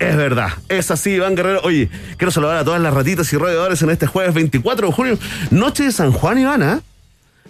Es 0.00 0.16
verdad, 0.16 0.48
es 0.68 0.90
así, 0.90 1.10
Iván 1.10 1.36
Guerrero. 1.36 1.60
Oye, 1.62 1.88
quiero 2.16 2.32
saludar 2.32 2.56
a 2.56 2.64
todas 2.64 2.80
las 2.80 2.92
ratitas 2.92 3.32
y 3.32 3.36
roedores 3.36 3.80
en 3.82 3.90
este 3.90 4.06
jueves 4.08 4.34
24 4.34 4.88
de 4.88 4.92
junio, 4.92 5.18
noche 5.52 5.84
de 5.84 5.92
San 5.92 6.10
Juan, 6.10 6.38
Ivana. 6.38 6.80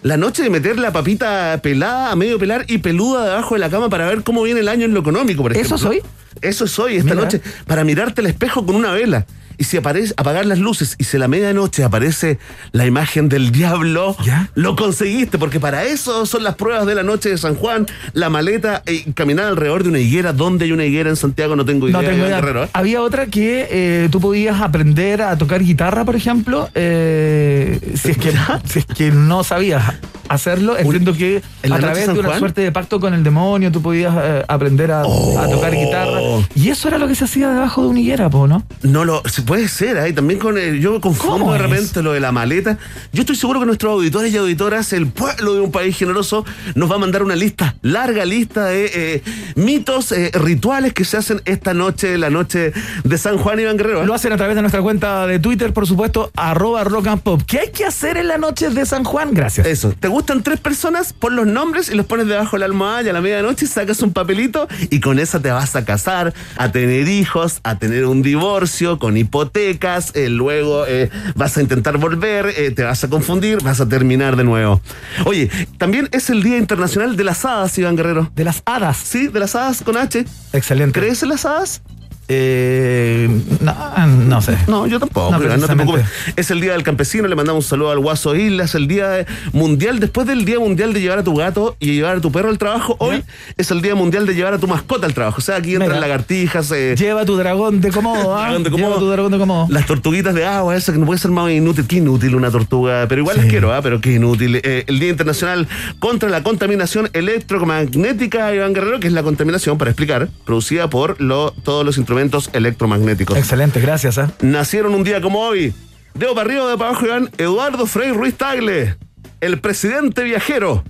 La 0.05 0.17
noche 0.17 0.43
de 0.43 0.51
meter 0.51 0.77
la 0.77 0.93
papita 0.93 1.59
pelada, 1.63 2.11
a 2.11 2.15
medio 2.15 2.37
pelar 2.37 2.63
y 2.67 2.77
peluda 2.77 3.25
debajo 3.25 3.55
de 3.55 3.59
la 3.59 3.71
cama 3.71 3.89
para 3.89 4.05
ver 4.05 4.21
cómo 4.21 4.43
viene 4.43 4.59
el 4.59 4.67
año 4.67 4.85
en 4.85 4.93
lo 4.93 4.99
económico, 4.99 5.41
por 5.41 5.51
ejemplo. 5.51 5.75
¿Eso 5.75 5.83
es 5.83 5.91
hoy? 5.91 6.01
Eso 6.43 6.65
es 6.65 6.77
hoy, 6.77 6.97
esta 6.97 7.15
Mira. 7.15 7.23
noche, 7.23 7.41
para 7.65 7.83
mirarte 7.83 8.21
al 8.21 8.27
espejo 8.27 8.63
con 8.67 8.75
una 8.75 8.91
vela. 8.91 9.25
Y 9.57 9.63
si 9.63 9.77
aparece, 9.77 10.13
apagar 10.17 10.45
las 10.45 10.59
luces 10.59 10.95
y 10.97 11.03
si 11.03 11.17
a 11.17 11.19
la 11.19 11.27
medianoche 11.27 11.83
aparece 11.83 12.39
la 12.71 12.85
imagen 12.85 13.29
del 13.29 13.51
diablo, 13.51 14.15
¿Ya? 14.23 14.49
lo 14.55 14.75
conseguiste, 14.75 15.37
porque 15.37 15.59
para 15.59 15.83
eso 15.83 16.25
son 16.25 16.43
las 16.43 16.55
pruebas 16.55 16.85
de 16.85 16.95
la 16.95 17.03
noche 17.03 17.29
de 17.29 17.37
San 17.37 17.55
Juan, 17.55 17.85
la 18.13 18.29
maleta 18.29 18.83
y 18.85 19.11
caminar 19.13 19.45
alrededor 19.45 19.83
de 19.83 19.89
una 19.89 19.99
higuera. 19.99 20.33
¿Dónde 20.33 20.65
hay 20.65 20.71
una 20.71 20.85
higuera 20.85 21.09
en 21.09 21.15
Santiago? 21.15 21.55
No 21.55 21.65
tengo 21.65 21.87
idea. 21.87 22.01
No 22.01 22.07
tengo 22.07 22.25
idea. 22.25 22.39
¿eh? 22.39 22.69
Había 22.73 23.01
otra 23.01 23.27
que 23.27 23.67
eh, 23.69 24.09
tú 24.11 24.19
podías 24.19 24.61
aprender 24.61 25.21
a 25.21 25.37
tocar 25.37 25.63
guitarra, 25.63 26.05
por 26.05 26.15
ejemplo, 26.15 26.69
eh, 26.75 27.79
si, 27.95 28.11
es 28.11 28.17
que, 28.17 28.33
si 28.65 28.79
es 28.79 28.85
que 28.85 29.11
no 29.11 29.43
sabías 29.43 29.83
hacerlo. 30.29 30.77
Entiendo 30.77 31.13
que 31.13 31.41
¿En 31.63 31.69
la 31.69 31.75
a 31.77 31.79
través 31.79 32.07
de 32.07 32.13
una 32.13 32.29
Juan? 32.29 32.39
suerte 32.39 32.61
de 32.61 32.71
pacto 32.71 32.99
con 32.99 33.13
el 33.13 33.23
demonio 33.23 33.71
tú 33.71 33.81
podías 33.81 34.13
eh, 34.17 34.43
aprender 34.47 34.91
a, 34.91 35.01
a 35.01 35.49
tocar 35.49 35.73
guitarra. 35.73 36.19
Y 36.55 36.69
eso 36.69 36.87
era 36.87 36.97
lo 36.97 37.07
que 37.07 37.15
se 37.15 37.25
hacía 37.25 37.49
debajo 37.49 37.81
de 37.83 37.87
una 37.89 37.99
higuera, 37.99 38.29
po, 38.29 38.47
¿no? 38.47 38.63
No 38.83 39.05
lo, 39.05 39.21
puede 39.45 39.67
ser, 39.67 39.97
ahí 39.97 40.13
también 40.13 40.39
con 40.39 40.57
el- 40.57 40.79
yo 40.79 40.99
confundo 41.01 41.37
¿Cómo 41.39 41.53
de 41.53 41.59
repente 41.59 42.01
lo 42.01 42.13
de 42.13 42.19
la 42.19 42.31
maleta. 42.31 42.77
Yo 43.13 43.21
estoy 43.21 43.35
seguro 43.35 43.59
que 43.59 43.65
nuestros 43.65 43.91
auditores 43.93 44.33
y 44.33 44.37
auditoras, 44.37 44.93
el 44.93 45.07
pueblo 45.07 45.53
de 45.55 45.61
un 45.61 45.71
país 45.71 45.97
generoso, 45.97 46.45
nos 46.75 46.89
va 46.91 46.95
a 46.95 46.99
mandar 46.99 47.23
una 47.23 47.35
lista, 47.35 47.75
larga 47.81 48.25
lista 48.25 48.65
de 48.65 48.91
eh, 48.93 49.23
mitos, 49.55 50.11
eh, 50.11 50.31
rituales 50.33 50.93
que 50.93 51.05
se 51.05 51.17
hacen 51.17 51.41
esta 51.45 51.73
noche, 51.73 52.17
la 52.17 52.29
noche 52.29 52.73
de 53.03 53.17
San 53.17 53.37
Juan 53.37 53.59
Iván 53.59 53.77
Guerrero. 53.77 54.03
¿eh? 54.03 54.05
Lo 54.05 54.13
hacen 54.13 54.31
a 54.33 54.37
través 54.37 54.55
de 54.55 54.61
nuestra 54.61 54.81
cuenta 54.81 55.27
de 55.27 55.39
Twitter, 55.39 55.73
por 55.73 55.87
supuesto, 55.87 56.31
arroba 56.35 56.83
rock 56.83 57.07
and 57.07 57.21
pop. 57.21 57.41
¿Qué 57.45 57.59
hay 57.59 57.71
que 57.71 57.85
hacer 57.85 58.17
en 58.17 58.27
la 58.27 58.37
noche 58.37 58.69
de 58.69 58.85
San 58.85 59.03
Juan? 59.03 59.29
Gracias. 59.33 59.65
Eso, 59.67 59.93
¿te 59.99 60.07
gustan 60.15 60.43
tres 60.43 60.61
personas? 60.61 61.11
Pon 61.11 61.35
los 61.35 61.45
nombres 61.45 61.89
y 61.89 61.95
los 61.95 62.05
pones 62.05 62.27
debajo 62.27 62.55
de 62.55 62.61
la 62.61 62.67
almohada 62.67 63.03
y 63.03 63.09
a 63.09 63.13
la 63.13 63.19
medianoche 63.19 63.67
sacas 63.67 64.01
un 64.01 64.13
papelito 64.13 64.69
y 64.89 65.01
con 65.01 65.19
esa 65.19 65.41
te 65.41 65.51
vas 65.51 65.75
a 65.75 65.83
casar, 65.83 66.33
a 66.55 66.71
tener 66.71 67.09
hijos, 67.09 67.59
a 67.63 67.77
tener 67.79 68.05
un 68.05 68.21
divorcio 68.21 68.97
con 68.97 69.17
hipotecas, 69.17 70.15
eh, 70.15 70.29
luego 70.29 70.85
eh, 70.87 71.09
vas 71.35 71.57
a 71.57 71.61
intentar 71.61 71.97
volver, 71.97 72.53
eh, 72.55 72.71
te 72.71 72.83
vas 72.83 73.03
a 73.03 73.09
confundir, 73.09 73.61
vas 73.61 73.81
a 73.81 73.89
terminar 73.89 74.37
de 74.37 74.45
nuevo. 74.45 74.79
Oye, 75.25 75.49
también 75.77 76.07
es 76.13 76.29
el 76.29 76.43
Día 76.43 76.57
Internacional 76.57 77.17
de 77.17 77.23
las 77.25 77.43
Hadas, 77.43 77.77
Iván 77.77 77.97
Guerrero. 77.97 78.31
De 78.35 78.45
las 78.45 78.63
hadas. 78.65 78.95
Sí, 78.95 79.27
de 79.27 79.39
las 79.41 79.53
hadas 79.55 79.83
con 79.83 79.97
H. 79.97 80.25
Excelente. 80.53 80.97
¿Crees 80.97 81.23
en 81.23 81.29
las 81.29 81.45
hadas? 81.45 81.81
Eh, 82.27 83.29
no, 83.61 84.07
no 84.07 84.41
sé. 84.41 84.57
No, 84.67 84.87
yo 84.87 84.99
tampoco. 84.99 85.31
No, 85.37 85.57
no 85.57 85.67
te 85.67 85.75
preocupes. 85.75 86.05
Es 86.35 86.49
el 86.51 86.59
Día 86.61 86.73
del 86.73 86.83
Campesino, 86.83 87.27
le 87.27 87.35
mandamos 87.35 87.65
un 87.65 87.69
saludo 87.69 87.91
al 87.91 87.99
Guaso 87.99 88.35
Islas, 88.35 88.73
el 88.75 88.87
Día 88.87 89.25
Mundial, 89.53 89.99
después 89.99 90.25
del 90.27 90.43
Día 90.45 90.59
Mundial 90.59 90.93
de 90.93 91.01
llevar 91.01 91.19
a 91.19 91.23
tu 91.23 91.35
gato 91.35 91.75
y 91.79 91.93
llevar 91.93 92.17
a 92.17 92.21
tu 92.21 92.31
perro 92.31 92.49
al 92.49 92.57
trabajo, 92.57 92.95
hoy 92.99 93.23
es 93.57 93.69
el 93.71 93.81
Día 93.81 93.93
Mundial 93.95 94.25
de 94.25 94.33
llevar 94.33 94.53
a 94.55 94.57
tu 94.57 94.67
mascota 94.67 95.05
al 95.05 95.13
trabajo. 95.13 95.37
O 95.37 95.41
sea, 95.41 95.57
aquí 95.57 95.73
entran 95.73 95.89
Mira. 95.91 96.01
lagartijas, 96.01 96.71
eh, 96.71 96.95
Lleva 96.97 97.25
tu 97.25 97.35
dragón 97.37 97.79
de 97.81 97.91
cómodo, 97.91 98.35
¿ah? 98.37 98.57
Lleva 98.57 98.97
tu 98.99 99.09
dragón 99.09 99.31
de 99.31 99.37
cómodo. 99.37 99.67
las 99.69 99.85
tortuguitas 99.85 100.33
de 100.33 100.45
agua, 100.45 100.75
esa 100.75 100.91
que 100.93 100.97
no 100.99 101.05
puede 101.05 101.19
ser 101.19 101.31
más 101.31 101.51
inútil. 101.51 101.85
Qué 101.87 101.97
inútil 101.97 102.35
una 102.35 102.49
tortuga, 102.49 103.05
pero 103.07 103.21
igual 103.21 103.35
Sí. 103.35 103.41
las 103.43 103.49
quiero, 103.51 103.73
¿ah? 103.73 103.81
pero 103.83 104.01
qué 104.01 104.13
inútil. 104.13 104.59
Eh, 104.63 104.83
el 104.87 104.99
Día 104.99 105.09
Internacional 105.09 105.67
contra 105.99 106.29
la 106.29 106.41
Contaminación 106.41 107.09
Electromagnética, 107.13 108.53
Iván 108.55 108.73
Guerrero, 108.73 108.99
que 108.99 109.07
es 109.07 109.13
la 109.13 109.23
contaminación, 109.23 109.77
para 109.77 109.91
explicar, 109.91 110.29
producida 110.45 110.89
por 110.89 111.19
lo- 111.21 111.51
todos 111.63 111.85
los 111.85 111.97
instrumentos 111.97 112.14
electromagnéticos. 112.53 113.37
Excelente, 113.37 113.79
gracias, 113.79 114.17
¿ah? 114.17 114.31
Nacieron 114.41 114.93
un 114.95 115.03
día 115.03 115.21
como 115.21 115.39
hoy, 115.39 115.73
de 116.13 116.27
para 116.27 116.41
arriba 116.41 116.69
de 116.69 116.77
para 116.77 116.91
abajo, 116.91 117.05
Iván, 117.05 117.29
Eduardo 117.37 117.85
Frei 117.85 118.11
Ruiz 118.11 118.35
Tagle, 118.35 118.95
el 119.41 119.59
presidente 119.59 120.23
viajero, 120.23 120.83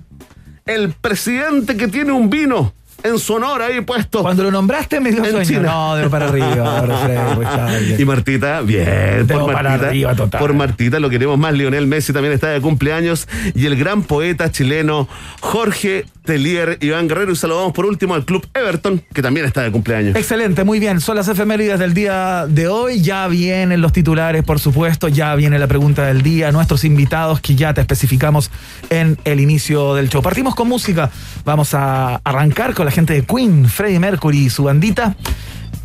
el 0.66 0.92
presidente 0.92 1.76
que 1.76 1.88
tiene 1.88 2.12
un 2.12 2.30
vino 2.30 2.72
en 3.02 3.18
su 3.18 3.34
honor 3.34 3.62
ahí 3.62 3.80
puesto. 3.82 4.22
Cuando 4.22 4.42
lo 4.42 4.50
nombraste 4.50 5.00
me 5.00 5.10
dio 5.12 5.24
En 5.24 5.30
sueño. 5.30 5.44
China. 5.48 5.62
No, 5.62 5.96
de 5.96 6.08
para 6.08 6.28
arriba. 6.28 6.84
Y 7.98 8.04
Martita, 8.04 8.60
bien, 8.62 9.26
por 9.26 9.46
para 9.52 9.70
Martita. 9.70 9.88
arriba, 9.88 10.14
total. 10.14 10.40
Por 10.40 10.54
Martita 10.54 10.98
lo 11.00 11.10
queremos 11.10 11.38
más. 11.38 11.54
Lionel 11.54 11.86
Messi 11.86 12.12
también 12.12 12.32
está 12.34 12.48
de 12.48 12.60
cumpleaños. 12.60 13.28
Y 13.54 13.66
el 13.66 13.76
gran 13.76 14.02
poeta 14.02 14.50
chileno 14.50 15.08
Jorge 15.40 16.04
Telier, 16.24 16.78
Iván 16.80 17.08
Guerrero. 17.08 17.32
Y 17.32 17.36
saludamos 17.36 17.72
por 17.72 17.86
último 17.86 18.14
al 18.14 18.24
club 18.24 18.46
Everton, 18.54 19.02
que 19.12 19.22
también 19.22 19.46
está 19.46 19.62
de 19.62 19.70
cumpleaños. 19.70 20.16
Excelente, 20.16 20.64
muy 20.64 20.78
bien. 20.78 21.00
Son 21.00 21.16
las 21.16 21.28
efemérides 21.28 21.78
del 21.78 21.94
día 21.94 22.46
de 22.48 22.68
hoy. 22.68 23.00
Ya 23.02 23.26
vienen 23.28 23.80
los 23.80 23.92
titulares, 23.92 24.42
por 24.42 24.58
supuesto. 24.58 25.08
Ya 25.08 25.34
viene 25.34 25.58
la 25.58 25.66
pregunta 25.66 26.04
del 26.06 26.22
día. 26.22 26.50
Nuestros 26.52 26.84
invitados 26.84 27.40
que 27.40 27.54
ya 27.54 27.74
te 27.74 27.80
especificamos 27.80 28.50
en 28.90 29.18
el 29.24 29.40
inicio 29.40 29.94
del 29.94 30.08
show. 30.08 30.22
Partimos 30.22 30.54
con 30.54 30.68
música. 30.68 31.10
Vamos 31.44 31.74
a 31.74 32.20
arrancar 32.24 32.74
con 32.74 32.85
la 32.86 32.92
gente 32.92 33.14
de 33.14 33.22
Queen, 33.22 33.68
Freddie 33.68 33.98
Mercury 33.98 34.46
y 34.46 34.50
su 34.50 34.62
bandita. 34.62 35.16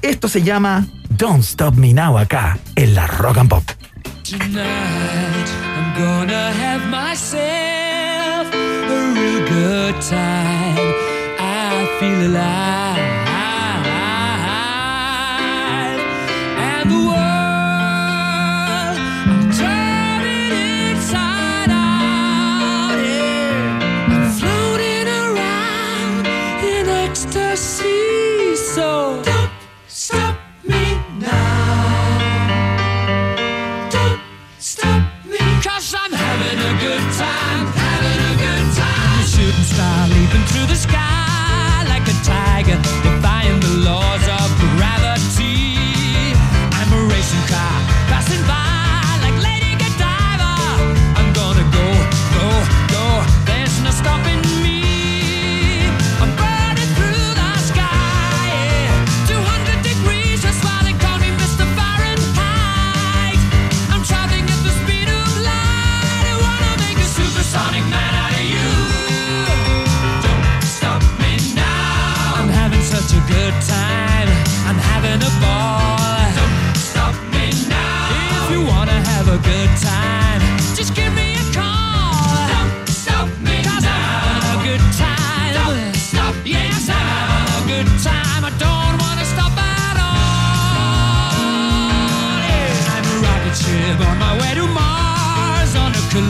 Esto 0.04 0.28
se 0.28 0.44
llama 0.44 0.86
Don't 1.10 1.44
Stop 1.44 1.74
Me 1.74 1.94
Now 1.94 2.20
acá 2.20 2.60
en 2.76 2.94
la 2.94 3.08
Rock 3.08 3.40
and 3.40 3.50
Pop. 3.50 3.64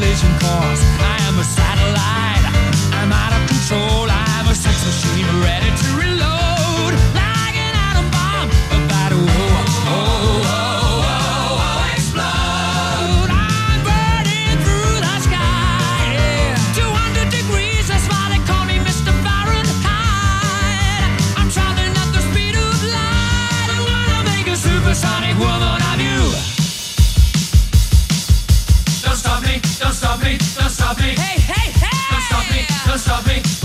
Collision 0.02 0.32
course. 0.40 0.82
I 1.00 1.18
am 1.28 1.38
a 1.38 1.44
satellite. 1.44 2.46
I'm 2.98 3.12
out 3.12 3.34
of 3.38 3.48
control. 3.48 4.10
I'm 4.10 4.48
a 4.48 4.56
sex 4.56 4.84
machine 4.84 5.28
ready 5.44 5.70
to 5.70 5.88
reload. 5.96 6.31
Stop 30.94 31.06
me. 31.06 31.14
Hey, 31.16 31.40
hey, 31.40 31.72
hey! 31.72 31.90
Don't 32.12 32.22
stop 32.22 32.52
me, 32.52 32.66
don't 32.86 33.00
stop 33.00 33.26
me. 33.28 33.61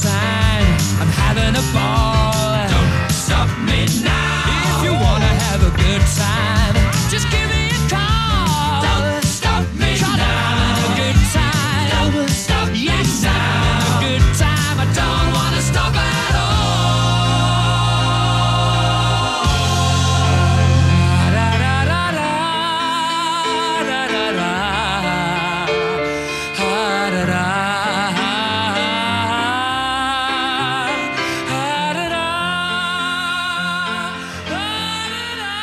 Such 0.00 0.10
a 0.10 0.14
good 0.14 0.20
time. 0.20 1.00
I'm 1.00 1.08
having 1.08 1.56
a 1.56 1.72
ball. 1.72 1.99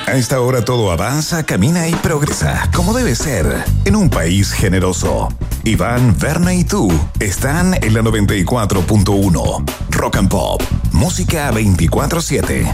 A 0.08 0.16
esta 0.16 0.40
hora 0.40 0.64
todo 0.64 0.90
avanza, 0.90 1.44
camina 1.46 1.90
y 1.90 1.94
progresa, 1.96 2.70
como 2.74 2.94
debe 2.94 3.14
ser, 3.14 3.66
en 3.84 3.94
un 3.94 4.10
país 4.10 4.54
generoso. 4.54 5.28
Iván, 5.66 6.16
Berna 6.18 6.54
y 6.54 6.64
tú 6.64 6.90
están 7.20 7.74
en 7.74 7.94
la 7.94 8.00
94.1. 8.02 9.70
Rock 9.90 10.16
and 10.16 10.30
Pop, 10.30 10.64
Música 10.94 11.52
24-7. 11.52 12.66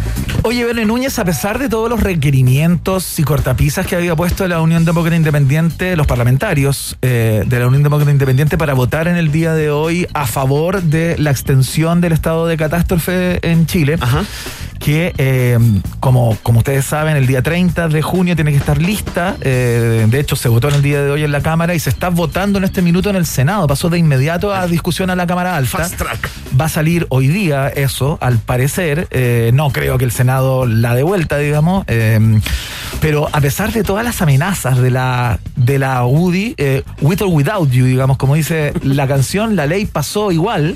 Oye, 0.43 0.63
Verne 0.63 0.85
Núñez, 0.85 1.17
a 1.17 1.25
pesar 1.25 1.57
de 1.57 1.69
todos 1.69 1.89
los 1.89 2.01
requerimientos 2.01 3.17
y 3.17 3.23
cortapisas 3.23 3.87
que 3.87 3.95
había 3.95 4.15
puesto 4.15 4.47
la 4.47 4.61
Unión 4.61 4.85
Demócrata 4.85 5.15
Independiente, 5.15 5.95
los 5.95 6.05
parlamentarios 6.05 6.97
eh, 7.01 7.43
de 7.47 7.59
la 7.59 7.65
Unión 7.65 7.81
Demócrata 7.81 8.11
Independiente 8.11 8.59
para 8.59 8.75
votar 8.75 9.07
en 9.07 9.15
el 9.15 9.31
día 9.31 9.55
de 9.55 9.71
hoy 9.71 10.07
a 10.13 10.27
favor 10.27 10.83
de 10.83 11.17
la 11.17 11.31
extensión 11.31 11.99
del 11.99 12.13
estado 12.13 12.45
de 12.45 12.57
catástrofe 12.57 13.39
en 13.41 13.65
Chile, 13.65 13.97
Ajá. 13.99 14.23
Que 14.83 15.13
eh, 15.17 15.57
como, 16.01 16.37
como 16.43 16.59
ustedes 16.59 16.85
saben, 16.85 17.15
el 17.15 17.25
día 17.25 17.41
30 17.41 17.87
de 17.87 18.01
junio 18.01 18.35
tiene 18.35 18.51
que 18.51 18.57
estar 18.57 18.81
lista. 18.81 19.35
eh, 19.41 20.05
de 20.09 20.19
hecho, 20.19 20.35
se 20.35 20.49
votó 20.49 20.67
en 20.67 20.75
el 20.75 20.81
día 20.81 21.01
de 21.01 21.09
hoy 21.09 21.23
en 21.23 21.31
la 21.31 21.41
Cámara 21.41 21.73
y 21.73 21.79
se 21.79 21.89
está 21.89 22.09
votando 22.09 22.57
en 22.57 22.65
este 22.65 22.81
minuto 22.81 23.09
en 23.09 23.15
el 23.15 23.25
Senado. 23.25 23.65
Pasó 23.67 23.89
de 23.89 23.97
inmediato 23.97 24.53
a 24.53 24.67
discusión 24.67 25.09
a 25.09 25.15
la 25.15 25.25
Cámara 25.25 25.55
Alta. 25.55 25.77
Fast 25.77 25.95
track. 25.95 26.29
Va 26.59 26.65
a 26.65 26.69
salir 26.69 27.07
hoy 27.09 27.27
día 27.29 27.69
eso, 27.69 28.17
al 28.21 28.39
parecer. 28.39 29.07
Eh, 29.11 29.51
no 29.53 29.71
creo 29.71 29.97
que 29.97 30.05
el 30.05 30.11
Senado 30.11 30.65
la 30.65 30.95
dé 30.95 31.03
vuelta, 31.03 31.37
digamos. 31.37 31.85
eh, 31.87 32.19
pero 32.99 33.27
a 33.33 33.41
pesar 33.41 33.73
de 33.73 33.83
todas 33.83 34.05
las 34.05 34.21
amenazas 34.21 34.77
de 34.77 34.89
la, 34.89 35.39
de 35.55 35.77
la 35.79 36.05
UDI, 36.05 36.55
eh, 36.57 36.83
with 37.01 37.21
or 37.21 37.27
without 37.27 37.69
you, 37.69 37.85
digamos, 37.85 38.17
como 38.17 38.35
dice 38.35 38.73
la 38.81 39.07
canción, 39.07 39.55
la 39.55 39.65
ley 39.65 39.85
pasó 39.85 40.31
igual. 40.31 40.75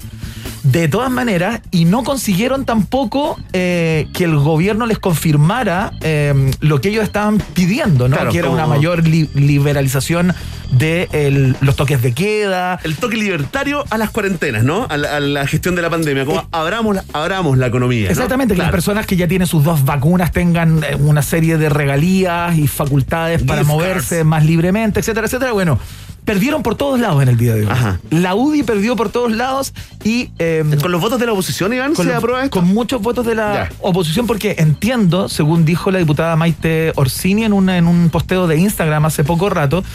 De 0.71 0.87
todas 0.89 1.09
maneras, 1.09 1.61
y 1.71 1.85
no 1.85 2.03
consiguieron 2.03 2.65
tampoco 2.65 3.39
eh, 3.53 4.07
que 4.13 4.25
el 4.25 4.35
gobierno 4.37 4.85
les 4.85 4.99
confirmara 4.99 5.91
eh, 6.01 6.51
lo 6.59 6.81
que 6.81 6.89
ellos 6.89 7.03
estaban 7.03 7.37
pidiendo, 7.53 8.09
¿no? 8.09 8.15
Claro, 8.17 8.31
que 8.31 8.39
era 8.39 8.47
como- 8.47 8.57
una 8.57 8.67
mayor 8.67 9.07
li- 9.07 9.29
liberalización 9.33 10.33
de 10.71 11.07
el- 11.13 11.55
los 11.61 11.75
toques 11.77 12.01
de 12.01 12.11
queda, 12.13 12.79
El 12.83 12.97
toque 12.97 13.15
libertario 13.15 13.85
a 13.89 13.97
las 13.97 14.09
cuarentenas, 14.09 14.63
¿no? 14.65 14.85
A 14.89 14.97
la, 14.97 15.15
a 15.15 15.19
la 15.21 15.47
gestión 15.47 15.75
de 15.75 15.81
la 15.81 15.89
pandemia. 15.89 16.25
Como 16.25 16.45
abramos, 16.51 16.95
la- 16.95 17.03
abramos 17.13 17.57
la 17.57 17.67
economía. 17.67 18.05
¿no? 18.05 18.11
Exactamente, 18.11 18.53
que 18.53 18.61
las 18.61 18.71
personas 18.71 19.05
que 19.05 19.15
ya 19.15 19.27
tienen 19.27 19.47
sus 19.47 19.63
dos 19.63 19.85
vacunas 19.85 20.31
tengan 20.33 20.83
eh, 20.83 20.95
una 20.99 21.21
serie 21.21 21.57
de 21.57 21.69
regalías 21.69 22.57
y 22.57 22.67
facultades 22.67 23.43
para 23.43 23.59
Gift 23.61 23.69
moverse 23.71 24.15
cards. 24.17 24.25
más 24.25 24.45
libremente, 24.45 24.99
etcétera, 24.99 25.27
etcétera. 25.27 25.53
Bueno, 25.53 25.79
perdieron 26.27 26.61
por 26.61 26.75
todos 26.75 26.99
lados 26.99 27.23
en 27.23 27.29
el 27.29 27.37
día 27.37 27.55
de 27.55 27.61
hoy. 27.61 27.67
Ajá. 27.71 27.99
La 28.09 28.35
UDI 28.35 28.63
perdió 28.63 28.97
por 28.97 29.09
todos 29.09 29.31
lados 29.31 29.73
y... 30.03 30.29
eh, 30.39 30.61
Con 30.81 30.91
los 30.91 30.99
votos 30.99 31.19
de 31.21 31.25
la 31.25 31.31
oposición, 31.31 31.71
Iván, 31.73 31.93
con, 31.93 32.03
se 32.05 32.11
los- 32.11 32.17
aprueba 32.19 32.43
esto. 32.43 32.59
con 32.59 32.67
muchos 32.67 33.01
votos 33.01 33.25
de 33.25 33.33
la 33.33 33.53
Ya. 33.53 33.69
oposición, 33.79 34.27
porque 34.27 34.55
entiendo, 34.59 35.29
según 35.29 35.63
dijo 35.63 35.89
la 35.89 35.99
diputada 35.99 36.35
Maite 36.35 36.91
Orsini 36.97 37.45
en, 37.45 37.53
una, 37.53 37.77
en 37.77 37.87
un 37.87 38.09
posteo 38.09 38.45
de 38.45 38.57
Instagram 38.57 39.05
hace 39.05 39.23
poco 39.23 39.49
rato, 39.49 39.85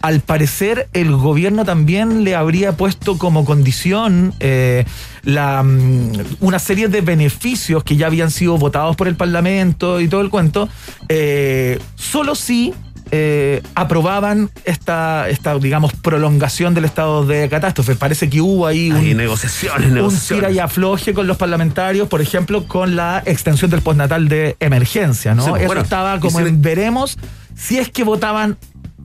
al 0.00 0.20
parecer 0.20 0.88
el 0.92 1.10
gobierno 1.16 1.64
también 1.64 2.22
le 2.22 2.36
habría 2.36 2.76
puesto 2.76 3.18
como 3.18 3.44
condición 3.44 4.32
eh, 4.38 4.84
la, 5.24 5.62
mm, 5.64 6.12
una 6.40 6.60
serie 6.60 6.86
de 6.86 7.00
beneficios 7.00 7.82
que 7.82 7.96
ya 7.96 8.06
habían 8.06 8.30
sido 8.30 8.56
votados 8.58 8.94
por 8.94 9.08
el 9.08 9.16
Parlamento 9.16 10.00
y 10.00 10.06
todo 10.06 10.20
el 10.20 10.30
cuento, 10.30 10.68
eh, 11.08 11.80
solo 11.96 12.36
si 12.36 12.72
eh, 13.10 13.62
aprobaban 13.74 14.50
esta, 14.64 15.28
esta, 15.28 15.58
digamos, 15.58 15.92
prolongación 15.94 16.74
del 16.74 16.84
estado 16.84 17.26
de 17.26 17.48
catástrofe. 17.48 17.96
Parece 17.96 18.30
que 18.30 18.40
hubo 18.40 18.66
ahí 18.66 18.90
un, 18.90 19.16
negociaciones, 19.16 19.88
un 19.88 19.94
negociaciones. 19.94 20.46
tira 20.46 20.52
y 20.52 20.58
afloje 20.58 21.12
con 21.12 21.26
los 21.26 21.36
parlamentarios, 21.36 22.08
por 22.08 22.20
ejemplo, 22.20 22.66
con 22.66 22.96
la 22.96 23.22
extensión 23.26 23.70
del 23.70 23.82
postnatal 23.82 24.28
de 24.28 24.56
emergencia, 24.60 25.34
¿no? 25.34 25.44
Sí, 25.44 25.50
Eso 25.56 25.66
bueno, 25.66 25.82
estaba 25.82 26.20
como 26.20 26.40
en 26.40 26.62
veremos 26.62 27.18
si 27.56 27.78
es 27.78 27.90
que 27.90 28.04
votaban 28.04 28.56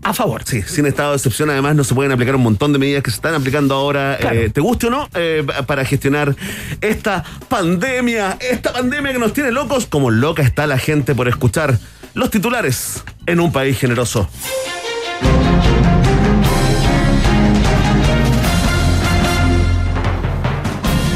a 0.08 0.14
favor. 0.14 0.44
Sí, 0.46 0.62
sin 0.62 0.86
estado 0.86 1.12
de 1.12 1.18
excepción, 1.18 1.50
además 1.50 1.76
no 1.76 1.84
se 1.84 1.96
pueden 1.96 2.12
aplicar 2.12 2.36
un 2.36 2.44
montón 2.44 2.72
de 2.72 2.78
medidas 2.78 3.02
que 3.02 3.10
se 3.10 3.16
están 3.16 3.34
aplicando 3.34 3.74
ahora, 3.74 4.18
Claro. 4.20 4.40
eh, 4.40 4.50
te 4.52 4.62
guste 4.62 4.86
o 4.86 4.90
no, 4.92 5.10
eh, 5.16 5.44
para 5.66 5.84
gestionar 5.84 6.36
esta 6.80 7.24
pandemia, 7.50 8.38
esta 8.40 8.72
pandemia 8.72 9.14
que 9.14 9.20
nos 9.20 9.34
tiene 9.34 9.52
locos, 9.52 9.88
como 9.88 10.12
loca 10.12 10.44
está 10.44 10.68
la 10.68 10.78
gente 10.78 11.16
por 11.16 11.28
escuchar 11.28 11.80
los 12.14 12.30
titulares 12.30 13.04
en 13.26 13.40
un 13.40 13.52
país 13.52 13.80
generoso. 13.80 14.30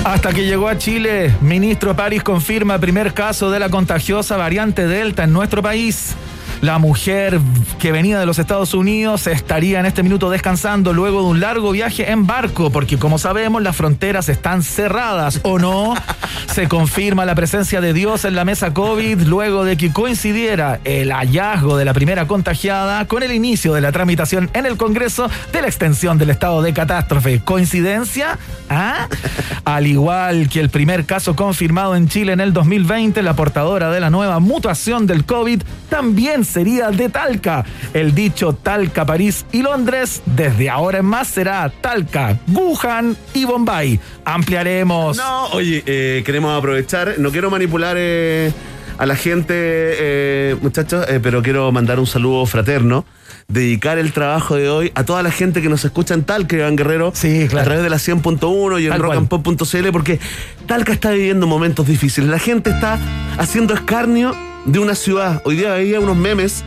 Hasta 0.04 0.34
que 0.34 0.46
llegó 0.46 0.68
a 0.68 0.78
Chile, 0.78 1.36
ministro 1.42 1.96
París 1.96 2.24
confirma 2.24 2.80
primer 2.80 3.14
caso 3.14 3.52
de 3.52 3.60
la 3.60 3.70
contagiosa 3.70 4.38
variante 4.38 4.88
Delta 4.88 5.26
en 5.26 5.34
nuestro 5.34 5.62
país. 5.62 6.16
La 6.62 6.78
mujer 6.78 7.40
que 7.80 7.94
venía 7.94 8.20
de 8.20 8.26
los 8.26 8.38
Estados 8.38 8.74
Unidos 8.74 9.28
estaría 9.28 9.80
en 9.80 9.86
este 9.86 10.04
minuto 10.04 10.30
descansando 10.30 10.92
luego 10.92 11.22
de 11.22 11.28
un 11.30 11.40
largo 11.40 11.72
viaje 11.72 12.12
en 12.12 12.28
barco, 12.28 12.70
porque 12.70 12.98
como 12.98 13.18
sabemos 13.18 13.62
las 13.62 13.78
fronteras 13.78 14.28
están 14.28 14.62
cerradas 14.62 15.40
o 15.44 15.58
no. 15.58 15.96
Se 16.54 16.68
confirma 16.68 17.26
la 17.26 17.36
presencia 17.36 17.80
de 17.80 17.94
Dios 17.94 18.26
en 18.26 18.36
la 18.36 18.44
mesa 18.44 18.74
COVID 18.74 19.22
luego 19.22 19.64
de 19.64 19.78
que 19.78 19.94
coincidiera 19.94 20.82
el 20.84 21.14
hallazgo 21.14 21.78
de 21.78 21.86
la 21.86 21.94
primera 21.94 22.28
contagiada 22.28 23.06
con 23.06 23.24
el 23.24 23.32
inicio 23.32 23.74
de 23.74 23.82
la 23.82 23.94
tramitación 23.94 24.50
en 24.54 24.66
el 24.66 24.76
Congreso 24.76 25.30
de 25.54 25.62
la 25.62 25.68
extensión 25.68 26.18
del 26.18 26.30
estado 26.30 26.62
de 26.62 26.74
catástrofe. 26.74 27.40
¿Coincidencia? 27.40 28.38
¿Ah? 28.70 29.08
Al 29.64 29.88
igual 29.88 30.50
que 30.50 30.60
el 30.60 30.70
primer 30.70 31.06
caso 31.06 31.38
confirmado 31.38 31.96
en 31.96 32.10
Chile 32.10 32.34
en 32.34 32.42
el 32.42 32.52
2020, 32.52 33.22
la 33.24 33.36
portadora 33.36 33.92
de 33.92 34.02
la 34.02 34.10
nueva 34.10 34.40
mutación 34.40 35.08
del 35.08 35.26
COVID 35.26 35.62
también 35.90 36.46
sería 36.50 36.90
de 36.92 37.10
Talca. 37.10 37.64
El 37.94 38.14
dicho 38.14 38.54
Talca, 38.54 39.06
París 39.06 39.46
y 39.52 39.62
Londres, 39.62 40.22
desde 40.26 40.70
ahora 40.70 41.00
en 41.00 41.06
más 41.06 41.28
será 41.28 41.72
Talca, 41.82 42.38
Wuhan 42.48 43.16
y 43.34 43.46
Bombay. 43.46 44.00
Ampliaremos. 44.26 45.18
No, 45.18 45.46
oye, 45.48 45.84
eh, 45.86 46.24
queremos 46.26 46.58
aprovechar, 46.58 47.16
no 47.20 47.32
quiero 47.32 47.50
manipular 47.50 47.96
eh, 48.00 48.52
a 48.98 49.06
la 49.06 49.16
gente, 49.16 49.54
eh, 49.56 50.56
muchachos, 50.62 51.06
eh, 51.10 51.20
pero 51.22 51.42
quiero 51.42 51.72
mandar 51.72 52.00
un 52.00 52.08
saludo 52.08 52.46
fraterno, 52.46 53.06
dedicar 53.48 53.98
el 53.98 54.12
trabajo 54.12 54.56
de 54.56 54.70
hoy 54.70 54.92
a 54.96 55.06
toda 55.06 55.24
la 55.24 55.32
gente 55.32 55.62
que 55.62 55.70
nos 55.70 55.86
escucha 55.86 56.14
en 56.14 56.24
Talca, 56.24 56.56
Iván 56.58 56.76
Guerrero, 56.76 57.12
Sí, 57.16 57.48
claro. 57.48 57.62
a 57.62 57.64
través 57.64 57.84
de 57.84 57.90
la 57.90 57.98
100.1 57.98 58.80
y 58.82 58.88
en 58.88 59.00
rockandpop.cl, 59.00 59.90
porque 59.92 60.20
Talca 60.68 60.92
está 60.92 61.12
viviendo 61.12 61.48
momentos 61.48 61.88
difíciles. 61.88 62.30
La 62.30 62.40
gente 62.40 62.70
está 62.72 63.00
haciendo 63.38 63.74
escarnio 63.74 64.36
de 64.72 64.80
una 64.80 64.96
ciudad. 64.96 65.42
Hoy 65.46 65.56
día 65.58 65.74
había 65.74 66.00
unos 66.00 66.16
memes 66.18 66.64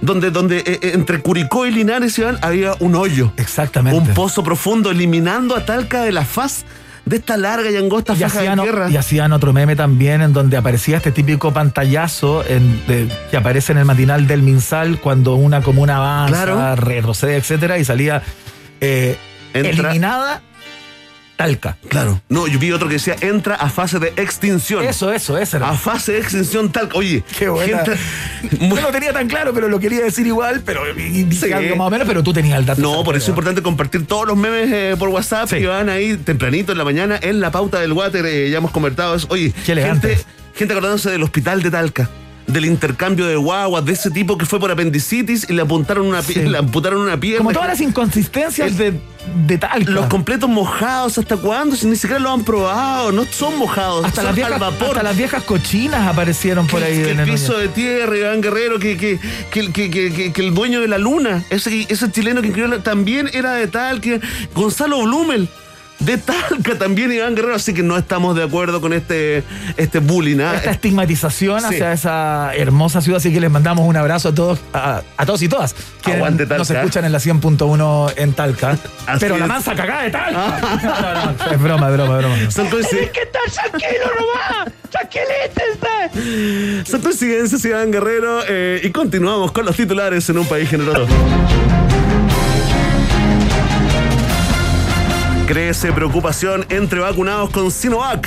donde, 0.00 0.30
donde 0.30 0.58
eh, 0.58 0.64
eh, 0.66 0.90
entre 0.94 1.20
Curicó 1.20 1.66
y 1.66 1.70
Linares, 1.70 2.18
Iván, 2.18 2.38
había 2.42 2.74
un 2.80 2.94
hoyo. 2.94 3.32
Exactamente. 3.36 3.98
Un 3.98 4.14
pozo 4.14 4.42
profundo, 4.42 4.90
eliminando 4.90 5.54
a 5.56 5.64
Talca 5.64 6.02
de 6.02 6.12
la 6.12 6.24
faz 6.24 6.64
de 7.04 7.16
esta 7.16 7.36
larga 7.36 7.68
y 7.70 7.76
angosta 7.76 8.12
Y 8.14 8.16
faja 8.20 8.38
hacían, 8.38 8.56
de 8.58 8.62
tierra. 8.62 8.88
y 8.90 8.96
hacían 8.96 9.32
otro 9.32 9.52
meme 9.52 9.74
también 9.74 10.22
en 10.22 10.32
donde 10.32 10.56
aparecía 10.56 10.98
este 10.98 11.10
típico 11.10 11.52
pantallazo 11.52 12.44
en- 12.46 12.86
de- 12.86 13.08
que 13.30 13.36
aparece 13.36 13.72
en 13.72 13.78
el 13.78 13.84
matinal 13.84 14.26
del 14.28 14.42
Minsal 14.42 15.00
cuando 15.00 15.34
una 15.34 15.62
comuna 15.62 15.96
avanza, 15.96 16.44
Claro. 16.44 16.76
retrocede, 16.76 17.36
etcétera, 17.36 17.78
y 17.78 17.84
salía 17.84 18.22
eh, 18.80 19.16
Entra- 19.52 19.88
eliminada 19.90 20.42
Talca. 21.42 21.76
Claro. 21.88 22.20
No, 22.28 22.46
yo 22.46 22.58
vi 22.60 22.70
otro 22.70 22.86
que 22.86 22.94
decía, 22.94 23.16
entra 23.20 23.56
a 23.56 23.68
fase 23.68 23.98
de 23.98 24.12
extinción. 24.16 24.84
Eso, 24.84 25.12
eso, 25.12 25.36
eso 25.38 25.56
era. 25.56 25.70
A 25.70 25.74
fase 25.74 26.12
de 26.12 26.18
extinción 26.20 26.70
Talca. 26.70 26.96
Oye, 26.96 27.24
Qué 27.38 27.48
buena. 27.48 27.78
gente- 27.84 27.98
Yo 28.68 28.80
no 28.80 28.88
tenía 28.92 29.12
tan 29.12 29.26
claro, 29.28 29.52
pero 29.52 29.68
lo 29.68 29.80
quería 29.80 30.02
decir 30.04 30.26
igual, 30.26 30.62
pero 30.64 30.82
Sí. 30.94 31.52
algo 31.52 31.74
más 31.76 31.86
o 31.88 31.90
menos, 31.90 32.06
pero 32.06 32.22
tú 32.22 32.32
tenías 32.32 32.58
el 32.60 32.66
dato. 32.66 32.80
No, 32.80 33.02
por 33.02 33.16
eso 33.16 33.24
es 33.24 33.28
importante 33.30 33.60
compartir 33.60 34.06
todos 34.06 34.26
los 34.26 34.36
memes 34.36 34.70
eh, 34.72 34.94
por 34.98 35.08
WhatsApp 35.08 35.48
Sí. 35.48 35.56
que 35.56 35.66
van 35.66 35.88
ahí 35.88 36.16
tempranito 36.16 36.72
en 36.72 36.78
la 36.78 36.84
mañana 36.84 37.18
en 37.20 37.40
la 37.40 37.50
pauta 37.50 37.80
del 37.80 37.92
water. 37.92 38.24
eh, 38.24 38.48
ya 38.50 38.58
hemos 38.58 38.70
conversado 38.70 39.14
eso. 39.16 39.26
Oye, 39.30 39.52
Qué 39.66 39.74
gente, 39.74 40.18
gente 40.54 40.74
acordándose 40.74 41.10
del 41.10 41.22
hospital 41.24 41.62
de 41.62 41.70
Talca. 41.72 42.08
Del 42.46 42.64
intercambio 42.64 43.26
de 43.26 43.36
guaguas, 43.36 43.84
de 43.84 43.92
ese 43.92 44.10
tipo 44.10 44.36
que 44.36 44.44
fue 44.46 44.58
por 44.58 44.70
apendicitis 44.70 45.46
y 45.48 45.52
le 45.52 45.62
apuntaron 45.62 46.06
una, 46.06 46.22
Sí. 46.22 46.34
le 46.34 46.58
amputaron 46.58 47.00
una 47.00 47.18
pierna. 47.18 47.38
Como 47.38 47.52
todas 47.52 47.68
las 47.68 47.80
inconsistencias 47.80 48.68
El- 48.72 48.76
de, 48.76 49.00
de 49.46 49.58
Talca. 49.58 49.90
Los 49.90 50.06
completos 50.06 50.50
mojados, 50.50 51.16
¿hasta 51.18 51.36
cuándo? 51.36 51.76
Si 51.76 51.86
ni 51.86 51.94
siquiera 51.96 52.18
lo 52.20 52.30
han 52.32 52.42
probado, 52.44 53.12
no 53.12 53.24
son 53.30 53.56
mojados, 53.58 54.04
hasta, 54.04 54.16
son 54.16 54.24
las 54.26 54.34
viejas, 54.34 54.52
al 54.54 54.58
vapor. 54.60 54.88
hasta 54.88 55.02
las 55.04 55.16
viejas 55.16 55.42
cochinas 55.44 56.06
aparecieron 56.08 56.66
por 56.66 56.80
Que- 56.80 56.86
ahí. 56.86 57.02
que 57.02 57.10
el 57.12 57.22
piso 57.22 57.56
de 57.56 57.68
tierra, 57.68 58.16
Iván 58.18 58.40
Guerrero, 58.40 58.78
que, 58.80 58.96
que, 58.96 59.20
que, 59.52 60.32
el 60.36 60.52
dueño 60.54 60.80
de 60.80 60.88
la 60.88 60.98
luna, 60.98 61.44
ese, 61.48 61.86
ese 61.88 62.10
chileno 62.10 62.42
que 62.42 62.48
escribió 62.48 62.80
también 62.80 63.30
era 63.32 63.52
de 63.54 63.68
tal, 63.68 64.00
que 64.00 64.20
Gonzalo 64.54 65.00
Blumel. 65.02 65.48
De 66.04 66.18
Talca 66.18 66.76
también 66.78 67.12
Iván 67.12 67.34
Guerrero, 67.36 67.54
así 67.54 67.72
que 67.72 67.82
no 67.82 67.96
estamos 67.96 68.34
de 68.36 68.42
acuerdo 68.42 68.80
con 68.80 68.92
este, 68.92 69.44
este 69.76 70.00
bullying. 70.00 70.40
¿ah? 70.40 70.54
esta 70.56 70.70
estigmatización 70.72 71.60
Sí. 71.60 71.66
hacia 71.66 71.92
esa 71.92 72.52
hermosa 72.56 73.00
ciudad, 73.00 73.18
así 73.18 73.32
que 73.32 73.40
les 73.40 73.50
mandamos 73.50 73.86
un 73.86 73.96
abrazo 73.96 74.30
a 74.30 74.34
todos, 74.34 74.58
a, 74.72 75.02
a 75.16 75.26
todos 75.26 75.42
y 75.42 75.48
todas 75.48 75.74
que 76.02 76.14
Aguante 76.14 76.46
nos 76.46 76.68
escuchan 76.70 77.04
en 77.04 77.12
la 77.12 77.18
100.1 77.18 78.14
en 78.16 78.32
Talca. 78.32 78.72
Así 79.06 79.20
Pero 79.20 79.38
la 79.38 79.46
mansa 79.46 79.74
cagada 79.74 80.02
de 80.02 80.10
Talca. 80.10 80.32
No, 80.82 80.90
no, 80.90 81.32
no, 81.32 81.50
es 81.52 81.62
broma, 81.62 81.88
es 81.88 81.92
broma, 81.94 82.18
es 82.18 82.24
broma. 82.24 82.50
Son, 82.50 82.68
coinci- 82.68 83.10
que 83.12 83.20
estar 83.22 83.42
tranquilo 83.70 84.06
nomás, 84.18 84.72
tranquilítense. 84.90 86.90
son 86.90 87.00
coincidencias, 87.00 87.64
Iván 87.64 87.92
Guerrero, 87.92 88.40
eh, 88.48 88.80
y 88.82 88.90
continuamos 88.90 89.52
con 89.52 89.64
los 89.66 89.76
titulares 89.76 90.28
en 90.28 90.38
un 90.38 90.46
país 90.46 90.68
generoso. 90.68 91.06
Crece 95.52 95.92
preocupación 95.92 96.64
entre 96.70 97.00
vacunados 97.00 97.50
con 97.50 97.70
Sinovac. 97.70 98.26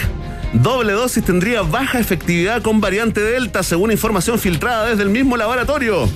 Doble 0.54 0.94
dosis 0.94 1.24
tendría 1.24 1.64
baja 1.64 2.00
efectividad 2.00 2.62
con 2.62 2.80
variante 2.80 3.20
Delta, 3.20 3.64
según 3.64 3.92
información 3.92 4.38
filtrada 4.38 4.86
desde 4.90 5.02
el 5.02 5.10
mismo 5.10 5.36
laboratorio. 5.36 6.08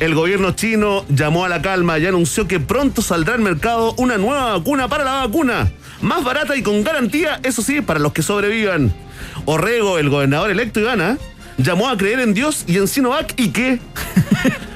El 0.00 0.16
gobierno 0.16 0.50
chino 0.50 1.04
llamó 1.08 1.44
a 1.44 1.48
la 1.48 1.62
calma 1.62 2.00
y 2.00 2.06
anunció 2.06 2.48
que 2.48 2.58
pronto 2.58 3.02
saldrá 3.02 3.34
al 3.34 3.40
mercado 3.40 3.94
una 3.98 4.18
nueva 4.18 4.58
vacuna 4.58 4.88
para 4.88 5.04
la 5.04 5.24
vacuna. 5.24 5.70
Más 6.00 6.24
barata 6.24 6.56
y 6.56 6.62
con 6.64 6.82
garantía, 6.82 7.38
eso 7.44 7.62
sí, 7.62 7.80
para 7.80 8.00
los 8.00 8.12
que 8.12 8.24
sobrevivan. 8.24 8.92
Orrego, 9.44 10.00
el 10.00 10.08
gobernador 10.08 10.50
electo 10.50 10.80
Ivana, 10.80 11.18
llamó 11.62 11.88
a 11.88 11.96
creer 11.96 12.20
en 12.20 12.34
Dios 12.34 12.64
y 12.66 12.78
en 12.78 12.88
Sinovac 12.88 13.34
y 13.36 13.50
que... 13.50 13.80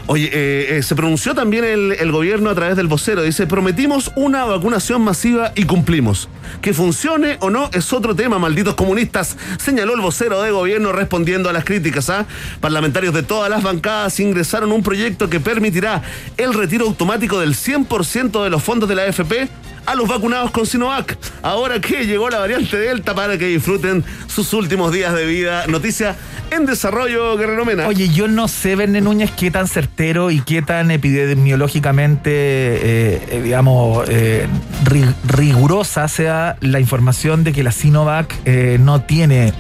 Oye, 0.09 0.31
eh, 0.33 0.77
eh, 0.77 0.83
se 0.85 0.95
pronunció 0.95 1.35
también 1.35 1.65
el, 1.65 1.91
el 1.99 2.13
gobierno 2.13 2.49
a 2.49 2.55
través 2.55 2.77
del 2.77 2.87
vocero. 2.87 3.23
Dice, 3.23 3.49
prometimos 3.49 4.13
una 4.15 4.45
vacunación 4.45 5.03
masiva 5.03 5.51
y 5.57 5.65
cumplimos. 5.65 6.29
Que 6.63 6.73
funcione 6.73 7.39
o 7.41 7.51
no 7.51 7.69
es 7.73 7.93
otro 7.93 8.15
tema, 8.15 8.39
malditos 8.39 8.77
comunistas, 8.77 9.37
señaló 9.59 9.95
el 9.95 10.01
vocero 10.01 10.41
de 10.43 10.53
gobierno 10.53 10.93
respondiendo 10.93 11.51
a 11.51 11.53
las 11.53 11.65
críticas. 11.65 12.09
¿ah? 12.09 12.25
Parlamentarios 12.61 13.15
de 13.15 13.25
todas 13.25 13.51
las 13.51 13.65
bancadas 13.65 14.21
ingresaron 14.21 14.71
un 14.71 14.85
proyecto 14.85 15.29
que 15.29 15.41
permitirá 15.41 16.03
el 16.37 16.55
retiro 16.55 16.87
automático 16.87 17.41
del 17.41 17.55
100% 17.55 18.45
de 18.45 18.51
los 18.51 18.63
fondos 18.63 18.89
de 18.89 18.95
la 18.95 19.03
AFP 19.03 19.49
a 19.87 19.95
los 19.95 20.09
vacunados 20.09 20.51
con 20.51 20.67
Sinovac. 20.67 21.17
Ahora 21.43 21.81
que 21.81 22.07
llegó 22.07 22.29
la 22.29 22.39
variante 22.41 22.77
Delta 22.77 23.15
para 23.15 23.39
que 23.39 23.47
disfruten 23.47 24.05
sus 24.27 24.53
últimos 24.53 24.93
días 24.93 25.15
de 25.15 25.25
vida. 25.27 25.67
Noticia 25.69 26.17
en 26.51 26.67
desarrollo, 26.67 27.37
Guerrero 27.37 27.65
Mena. 27.65 27.87
Oye, 27.89 28.09
yo 28.09 28.29
no 28.29 28.47
sé, 28.49 28.77
Verne 28.77 29.01
Núñez, 29.01 29.31
qué 29.33 29.51
tan 29.51 29.67
certero 29.69 30.31
y 30.31 30.41
qué 30.41 30.63
tan 30.63 30.91
epidemiológicamente, 30.91 32.31
eh, 32.31 33.21
eh, 33.31 33.41
digamos, 33.43 34.09
eh, 34.09 34.47
ri- 34.85 35.15
rigurosa 35.27 36.07
sea 36.09 36.57
la 36.61 36.79
información 36.81 37.43
de 37.45 37.53
que 37.53 37.63
la 37.63 37.73
Sinovac 37.73 38.33
no 38.79 39.01
tiene 39.03 39.53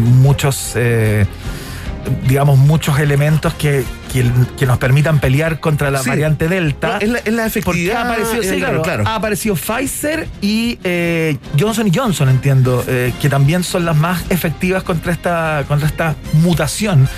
muchos, 0.00 0.74
digamos, 2.26 2.58
muchos 2.58 2.98
elementos 2.98 3.54
que, 3.54 3.84
que, 4.12 4.24
que 4.58 4.66
nos 4.66 4.78
permitan 4.78 5.18
pelear 5.20 5.60
contra 5.60 5.90
la 5.90 6.02
Sí. 6.02 6.08
variante 6.08 6.48
Delta. 6.48 6.94
No, 6.94 6.98
es 7.00 7.08
la- 7.08 7.18
es 7.18 7.32
la 7.32 7.46
efectividad, 7.46 7.96
ha 7.96 8.12
aparecido, 8.12 8.42
sí, 8.42 8.56
claro, 8.58 8.82
claro. 8.82 9.04
ha 9.06 9.14
aparecido 9.16 9.54
Pfizer 9.56 10.28
y 10.40 10.78
eh, 10.84 11.36
Johnson 11.58 11.90
Johnson, 11.94 12.28
entiendo, 12.28 12.84
eh, 12.86 13.12
que 13.20 13.28
también 13.28 13.64
son 13.64 13.84
las 13.84 13.96
más 13.96 14.22
efectivas 14.30 14.82
contra 14.82 15.12
esta, 15.12 15.64
contra 15.68 15.86
esta 15.88 16.14
mutación 16.34 17.08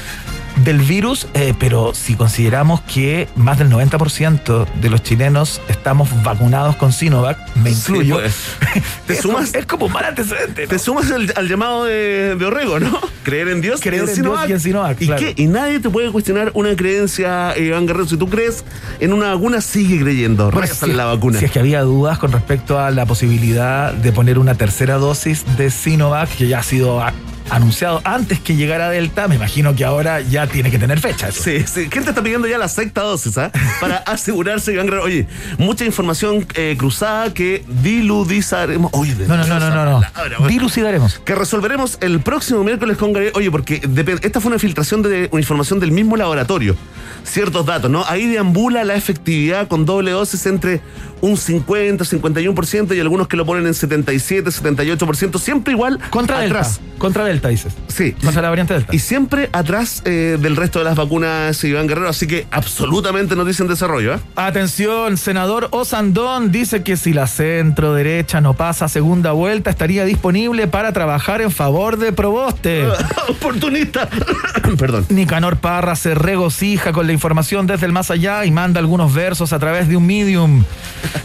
del 0.64 0.78
virus, 0.80 1.26
eh, 1.34 1.54
pero 1.58 1.92
si 1.94 2.14
consideramos 2.14 2.80
que 2.82 3.28
más 3.36 3.58
del 3.58 3.70
90% 3.70 4.66
de 4.80 4.90
los 4.90 5.02
chilenos 5.02 5.60
estamos 5.68 6.08
vacunados 6.22 6.76
con 6.76 6.92
Sinovac, 6.92 7.38
me 7.56 7.70
Sí, 7.70 7.78
incluyo, 7.92 8.16
pues. 8.16 8.34
¿Te 9.06 9.14
es, 9.14 9.20
sumas? 9.20 9.54
es 9.54 9.66
como 9.66 9.86
un 9.86 9.92
mal 9.92 10.04
antecedente. 10.04 10.62
¿no? 10.62 10.68
Te 10.68 10.78
sumas 10.78 11.10
al, 11.10 11.32
al 11.36 11.48
llamado 11.48 11.84
de, 11.84 12.36
de 12.36 12.44
Orrego, 12.44 12.78
¿no? 12.80 12.98
Creer 13.22 13.48
en 13.48 13.60
Dios, 13.60 13.80
Creer 13.80 14.02
en 14.04 14.08
en 14.08 14.14
Sinovac. 14.14 14.46
Dios 14.46 14.50
y 14.50 14.52
en 14.52 14.60
Sinovac, 14.60 15.00
¿Y 15.00 15.06
claro. 15.06 15.22
qué? 15.22 15.34
Y 15.42 15.46
nadie 15.46 15.80
te 15.80 15.90
puede 15.90 16.10
cuestionar 16.10 16.50
una 16.54 16.74
creencia, 16.76 17.52
eh, 17.54 17.64
Iván 17.66 17.86
Guerrero. 17.86 18.06
Si 18.08 18.16
tú 18.16 18.28
crees 18.28 18.64
en 18.98 19.12
una 19.12 19.32
vacuna, 19.34 19.60
sigue 19.60 20.00
creyendo. 20.00 20.50
Bueno, 20.50 20.66
si- 20.72 20.92
la 20.92 21.04
vacuna. 21.06 21.38
Si 21.38 21.44
es 21.44 21.50
que 21.50 21.58
había 21.60 21.82
dudas 21.82 22.18
con 22.18 22.32
respecto 22.32 22.78
a 22.78 22.90
la 22.90 23.06
posibilidad 23.06 23.92
de 23.92 24.12
poner 24.12 24.38
una 24.38 24.54
tercera 24.54 24.96
dosis 24.96 25.44
de 25.56 25.70
Sinovac, 25.70 26.28
que 26.36 26.48
ya 26.48 26.60
ha 26.60 26.62
sido 26.62 27.02
anunciado 27.50 28.00
antes 28.04 28.38
que 28.40 28.56
llegara 28.56 28.88
Delta, 28.90 29.28
me 29.28 29.34
imagino 29.36 29.74
que 29.74 29.84
ahora 29.84 30.20
ya 30.20 30.46
tiene 30.46 30.70
que 30.70 30.78
tener 30.78 31.00
fecha. 31.00 31.28
eso. 31.28 31.42
Sí, 31.42 31.64
sí. 31.66 31.88
Gente 31.90 32.10
está 32.10 32.22
pidiendo 32.22 32.46
ya 32.48 32.58
la 32.58 32.68
sexta 32.68 33.02
dosis, 33.02 33.36
¿ah? 33.38 33.50
Para 33.80 33.96
asegurarse, 33.98 34.72
Iván 34.72 34.86
Guerrero. 34.86 35.04
Oye, 35.04 35.26
mucha 35.58 35.84
información 35.84 36.46
eh, 36.54 36.76
cruzada 36.78 37.32
que 37.34 37.64
diludizaremos. 37.82 38.90
Oye, 38.94 39.14
No, 39.26 39.36
no, 39.36 39.46
no, 39.46 39.58
no, 39.60 39.70
no. 39.70 39.84
no. 40.00 40.00
palabra, 40.12 40.36
güey. 40.38 40.52
Dilucidaremos. 40.52 41.18
que 41.24 41.34
resolveremos 41.34 41.98
el 42.00 42.20
próximo 42.20 42.62
miércoles 42.64 42.96
con. 42.96 43.12
Oye, 43.34 43.50
porque 43.50 43.80
depende- 43.86 44.26
esta 44.26 44.40
fue 44.40 44.50
una 44.50 44.58
filtración 44.58 45.02
de 45.02 45.28
una 45.32 45.40
información 45.40 45.80
del 45.80 45.92
mismo 45.92 46.16
laboratorio. 46.16 46.76
Ciertos 47.24 47.66
datos, 47.66 47.90
¿no? 47.90 48.04
Ahí 48.06 48.26
deambula 48.26 48.84
la 48.84 48.94
efectividad 48.94 49.68
con 49.68 49.84
doble 49.84 50.10
dosis 50.10 50.46
entre 50.46 50.80
un 51.20 51.36
50, 51.36 52.04
51% 52.04 52.96
y 52.96 53.00
algunos 53.00 53.28
que 53.28 53.36
lo 53.36 53.44
ponen 53.44 53.66
en 53.66 53.74
77, 53.74 54.50
78%, 54.50 55.38
siempre 55.38 55.72
igual 55.74 55.98
Contra 56.10 56.40
atrás. 56.40 56.78
Delta. 56.78 56.98
Contra 56.98 57.24
Delta, 57.24 57.48
dices. 57.48 57.74
Sí. 57.88 58.12
Contra 58.12 58.42
la 58.42 58.48
variante 58.48 58.74
Delta. 58.74 58.94
Y 58.94 58.98
siempre 58.98 59.48
atrás 59.52 60.02
eh, 60.04 60.38
del 60.40 60.56
resto 60.56 60.78
de 60.78 60.84
las 60.84 60.96
vacunas, 60.96 61.62
Iván 61.64 61.86
Guerrero, 61.86 62.08
así 62.08 62.26
que 62.26 62.46
absolutamente 62.50 63.36
noticia 63.36 63.62
en 63.62 63.68
desarrollo, 63.68 64.14
¿eh? 64.14 64.18
Atención, 64.36 65.16
senador 65.16 65.68
Osandón 65.70 66.50
dice 66.52 66.82
que 66.82 66.96
si 66.96 67.12
la 67.12 67.26
centro 67.26 67.94
derecha 67.94 68.40
no 68.40 68.54
pasa 68.54 68.86
a 68.86 68.88
segunda 68.88 69.32
vuelta, 69.32 69.70
estaría 69.70 70.04
disponible 70.04 70.66
para 70.66 70.92
trabajar 70.92 71.40
en 71.40 71.50
favor 71.50 71.98
de 71.98 72.12
Proboste. 72.12 72.86
Oportunista. 73.28 74.08
Perdón. 74.78 75.06
Nicanor 75.08 75.56
Parra 75.58 75.96
se 75.96 76.14
regocija 76.14 76.89
con 76.92 77.06
la 77.06 77.12
información 77.12 77.66
desde 77.66 77.86
el 77.86 77.92
más 77.92 78.10
allá 78.10 78.44
y 78.44 78.50
manda 78.50 78.80
algunos 78.80 79.12
versos 79.14 79.52
a 79.52 79.58
través 79.58 79.88
de 79.88 79.96
un 79.96 80.06
medium. 80.06 80.64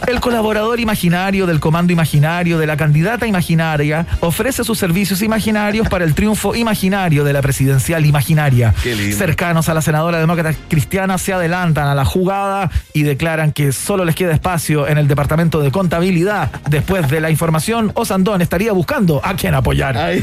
El 0.06 0.20
colaborador 0.20 0.80
imaginario 0.80 1.46
del 1.46 1.60
comando 1.60 1.92
imaginario 1.92 2.58
de 2.58 2.66
la 2.66 2.76
candidata 2.76 3.26
imaginaria 3.26 4.06
ofrece 4.20 4.64
sus 4.64 4.78
servicios 4.78 5.22
imaginarios 5.22 5.88
para 5.88 6.04
el 6.04 6.14
triunfo 6.14 6.54
imaginario 6.54 7.24
de 7.24 7.32
la 7.32 7.42
presidencial 7.42 8.06
imaginaria. 8.06 8.74
Cercanos 9.16 9.68
a 9.68 9.74
la 9.74 9.82
senadora 9.82 10.18
demócrata 10.18 10.56
cristiana 10.68 11.18
se 11.18 11.32
adelantan 11.32 11.86
a 11.88 11.94
la 11.94 12.04
jugada 12.04 12.70
y 12.92 13.02
declaran 13.02 13.52
que 13.52 13.72
solo 13.72 14.04
les 14.04 14.14
queda 14.14 14.32
espacio 14.32 14.86
en 14.88 14.98
el 14.98 15.08
departamento 15.08 15.60
de 15.60 15.70
contabilidad. 15.70 16.50
Después 16.68 17.08
de 17.08 17.20
la 17.20 17.30
información, 17.30 17.92
Osandón 17.94 18.42
estaría 18.42 18.72
buscando 18.72 19.20
a 19.24 19.34
quien 19.34 19.54
apoyar. 19.54 19.96
Ahí, 19.96 20.22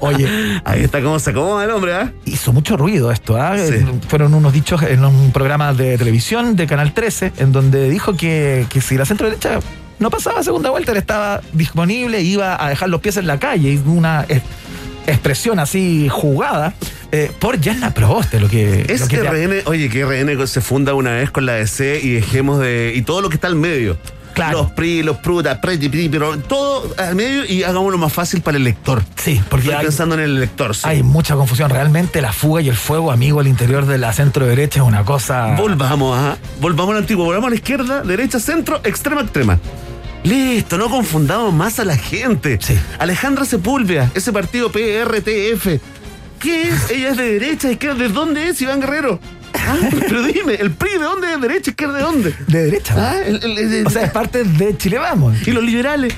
Oye, 0.00 0.28
ahí 0.64 0.82
está 0.84 1.02
cómo 1.02 1.18
se 1.18 1.30
acomoda 1.30 1.64
el 1.64 1.70
hombre, 1.70 1.94
¿ah? 1.94 2.12
hizo 2.24 2.52
mucho 2.52 2.76
ruido 2.76 3.10
esto. 3.10 3.36
¿ah? 3.36 3.54
Sí. 3.56 3.74
Eh, 3.74 3.86
Fueron 4.08 4.34
unos 4.38 4.52
dichos 4.52 4.82
en 4.82 5.04
un 5.04 5.32
programa 5.32 5.72
de 5.74 5.98
televisión 5.98 6.56
de 6.56 6.66
Canal 6.66 6.92
13, 6.94 7.32
en 7.38 7.52
donde 7.52 7.88
dijo 7.90 8.16
que, 8.16 8.66
que 8.70 8.80
si 8.80 8.96
la 8.96 9.04
centro 9.04 9.26
derecha 9.28 9.60
no 9.98 10.10
pasaba 10.10 10.42
segunda 10.42 10.70
vuelta, 10.70 10.92
él 10.92 10.98
estaba 10.98 11.40
disponible, 11.52 12.20
iba 12.22 12.62
a 12.64 12.68
dejar 12.68 12.88
los 12.88 13.00
pies 13.00 13.16
en 13.16 13.26
la 13.26 13.38
calle. 13.38 13.72
Y 13.72 13.82
una 13.86 14.24
eh, 14.28 14.40
expresión 15.06 15.58
así 15.58 16.08
jugada 16.08 16.74
eh, 17.10 17.30
por 17.38 17.60
Yanna 17.60 17.92
Proboste, 17.94 18.38
lo 18.40 18.48
que. 18.48 18.86
Es 18.88 19.00
lo 19.00 19.08
que 19.08 19.18
te- 19.18 19.28
RN, 19.30 19.62
oye, 19.66 19.88
que 19.88 20.04
RN 20.04 20.46
se 20.46 20.60
funda 20.60 20.94
una 20.94 21.12
vez 21.12 21.30
con 21.30 21.46
la 21.46 21.54
DC 21.54 22.00
y 22.02 22.10
dejemos 22.12 22.60
de. 22.60 22.92
y 22.94 23.02
todo 23.02 23.20
lo 23.22 23.28
que 23.28 23.34
está 23.36 23.46
al 23.48 23.56
medio. 23.56 23.96
Claro. 24.38 24.58
Los 24.58 24.70
PRI, 24.72 25.02
los 25.02 25.16
PRUTA, 25.18 25.60
PRI, 25.60 25.88
PRI, 25.88 26.08
pero 26.08 26.38
todo 26.38 26.94
al 26.96 27.14
medio 27.16 27.44
y 27.44 27.64
hagámoslo 27.64 27.98
más 27.98 28.12
fácil 28.12 28.40
para 28.40 28.56
el 28.56 28.64
lector. 28.64 29.02
Sí, 29.16 29.40
porque 29.48 29.66
Estoy 29.66 29.78
hay, 29.80 29.84
pensando 29.86 30.14
en 30.14 30.20
el 30.22 30.38
lector. 30.38 30.74
sí. 30.76 30.82
hay 30.84 31.02
mucha 31.02 31.34
confusión. 31.34 31.70
Realmente 31.70 32.22
la 32.22 32.32
fuga 32.32 32.60
y 32.62 32.68
el 32.68 32.76
fuego, 32.76 33.10
amigo, 33.10 33.40
al 33.40 33.48
interior 33.48 33.84
de 33.86 33.98
la 33.98 34.12
centro 34.12 34.46
derecha 34.46 34.80
es 34.80 34.86
una 34.86 35.04
cosa. 35.04 35.56
Volvamos 35.56 36.16
a. 36.16 36.36
Volvamos 36.60 36.92
al 36.92 36.98
antiguo. 36.98 37.24
Volvamos 37.24 37.48
a 37.48 37.50
la 37.50 37.56
izquierda, 37.56 38.02
derecha, 38.02 38.38
centro, 38.38 38.80
extrema, 38.84 39.22
extrema. 39.22 39.58
Listo, 40.24 40.78
no 40.78 40.88
confundamos 40.90 41.52
más 41.52 41.78
a 41.80 41.84
la 41.84 41.96
gente. 41.96 42.58
Sí. 42.60 42.78
Alejandra 42.98 43.44
Sepúlveda, 43.44 44.10
ese 44.14 44.32
partido 44.32 44.70
PRTF. 44.70 45.80
¿Qué 46.40 46.62
es? 46.68 46.90
Ella 46.90 47.10
es 47.10 47.16
de 47.16 47.32
derecha, 47.32 47.70
izquierda. 47.72 47.98
¿De 47.98 48.08
dónde 48.08 48.48
es 48.48 48.60
Iván 48.62 48.80
Guerrero? 48.80 49.18
Ah, 49.54 49.76
pero 50.00 50.22
dime, 50.22 50.54
¿el 50.54 50.70
PRI 50.70 50.92
de 50.92 50.98
dónde 51.04 51.32
es? 51.34 51.40
¿Derecha, 51.40 51.70
izquierda, 51.70 51.94
de 51.98 52.02
dónde? 52.02 52.34
De 52.46 52.64
derecha. 52.64 52.94
Ah, 52.96 53.18
el- 53.24 53.42
el- 53.42 53.58
el- 53.58 53.86
O 53.86 53.90
sea, 53.90 54.04
es 54.04 54.10
parte 54.10 54.44
de 54.44 54.76
Chile 54.76 54.98
Vamos. 54.98 55.36
¿Y 55.46 55.50
los 55.52 55.62
liberales? 55.64 56.14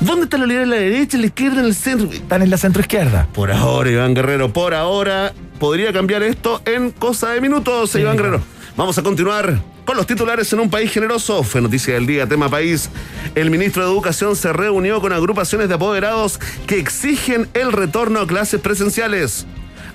¿Dónde 0.00 0.24
están 0.24 0.40
los 0.40 0.48
liberales? 0.48 0.74
¿En 0.78 0.84
la 0.84 0.90
derecha, 0.90 1.18
la 1.18 1.26
izquierda, 1.26 1.60
en 1.60 1.66
el 1.66 1.74
centro? 1.74 2.10
Están 2.12 2.42
en 2.42 2.50
la 2.50 2.58
centro 2.58 2.80
izquierda. 2.82 3.26
Por 3.32 3.50
ahora, 3.50 3.90
Iván 3.90 4.14
Guerrero, 4.14 4.52
por 4.52 4.74
ahora 4.74 5.32
podría 5.58 5.92
cambiar 5.92 6.22
esto 6.22 6.60
en 6.66 6.90
cosa 6.90 7.30
de 7.30 7.40
minutos, 7.40 7.90
Sí, 7.92 8.00
Iván. 8.00 8.16
Guerrero. 8.16 8.42
Vamos 8.76 8.98
a 8.98 9.02
continuar 9.02 9.58
con 9.86 9.96
los 9.96 10.06
titulares 10.06 10.52
en 10.52 10.60
un 10.60 10.68
país 10.68 10.90
generoso. 10.92 11.42
Fue 11.42 11.62
noticia 11.62 11.94
del 11.94 12.06
día, 12.06 12.26
tema 12.26 12.50
país. 12.50 12.90
El 13.34 13.50
ministro 13.50 13.84
de 13.86 13.90
Educación 13.90 14.36
se 14.36 14.52
reunió 14.52 15.00
con 15.00 15.14
agrupaciones 15.14 15.68
de 15.68 15.74
apoderados 15.76 16.38
que 16.66 16.78
exigen 16.78 17.48
el 17.54 17.72
retorno 17.72 18.20
a 18.20 18.26
clases 18.26 18.60
presenciales. 18.60 19.46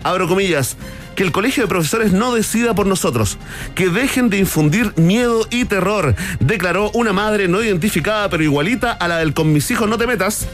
Abro 0.04 0.28
comillas. 0.28 0.78
Que 1.15 1.24
el 1.24 1.32
colegio 1.32 1.63
de 1.63 1.69
profesores 1.69 2.13
no 2.13 2.34
decida 2.34 2.74
por 2.74 2.88
nosotros. 2.88 3.38
Que 3.76 3.89
dejen 3.89 4.30
de 4.30 4.38
infundir 4.38 4.93
miedo 4.95 5.45
y 5.50 5.65
terror. 5.65 6.15
Declaró 6.39 6.89
una 6.93 7.13
madre 7.13 7.47
no 7.47 7.62
identificada, 7.62 8.30
pero 8.30 8.43
igualita 8.43 8.91
a 8.91 9.08
la 9.08 9.17
del 9.17 9.34
con 9.34 9.52
mis 9.52 9.69
hijos 9.71 9.89
no 9.89 9.97
te 9.97 10.08
metas. 10.08 10.47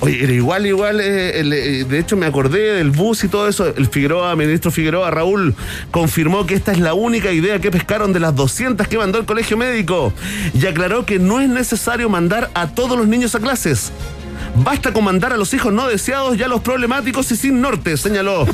Oye, 0.00 0.22
era 0.24 0.32
igual, 0.32 0.66
igual. 0.66 1.00
eh, 1.00 1.40
eh, 1.40 1.84
de 1.84 1.98
hecho, 1.98 2.16
me 2.16 2.26
acordé 2.26 2.74
del 2.74 2.90
bus 2.90 3.24
y 3.24 3.28
todo 3.28 3.48
eso. 3.48 3.66
El 3.66 3.88
Figueroa, 3.88 4.34
ministro 4.36 4.70
Figueroa, 4.70 5.10
Raúl, 5.10 5.54
confirmó 5.90 6.46
que 6.46 6.54
esta 6.54 6.72
es 6.72 6.78
la 6.78 6.94
única 6.94 7.32
idea 7.32 7.58
que 7.60 7.70
pescaron 7.70 8.12
de 8.12 8.20
las 8.20 8.34
200 8.34 8.88
que 8.88 8.96
mandó 8.96 9.18
el 9.18 9.26
colegio 9.26 9.56
médico. 9.56 10.12
Y 10.54 10.66
aclaró 10.66 11.04
que 11.04 11.18
no 11.18 11.40
es 11.40 11.48
necesario 11.48 12.08
mandar 12.08 12.50
a 12.54 12.68
todos 12.68 12.96
los 12.96 13.06
niños 13.06 13.34
a 13.34 13.40
clases. 13.40 13.92
Basta 14.56 14.92
con 14.92 15.04
mandar 15.04 15.32
a 15.32 15.36
los 15.36 15.54
hijos 15.54 15.72
no 15.72 15.86
deseados 15.86 16.36
y 16.36 16.42
a 16.42 16.48
los 16.48 16.60
problemáticos 16.60 17.30
y 17.32 17.36
sin 17.36 17.60
norte, 17.60 17.96
señaló. 17.96 18.46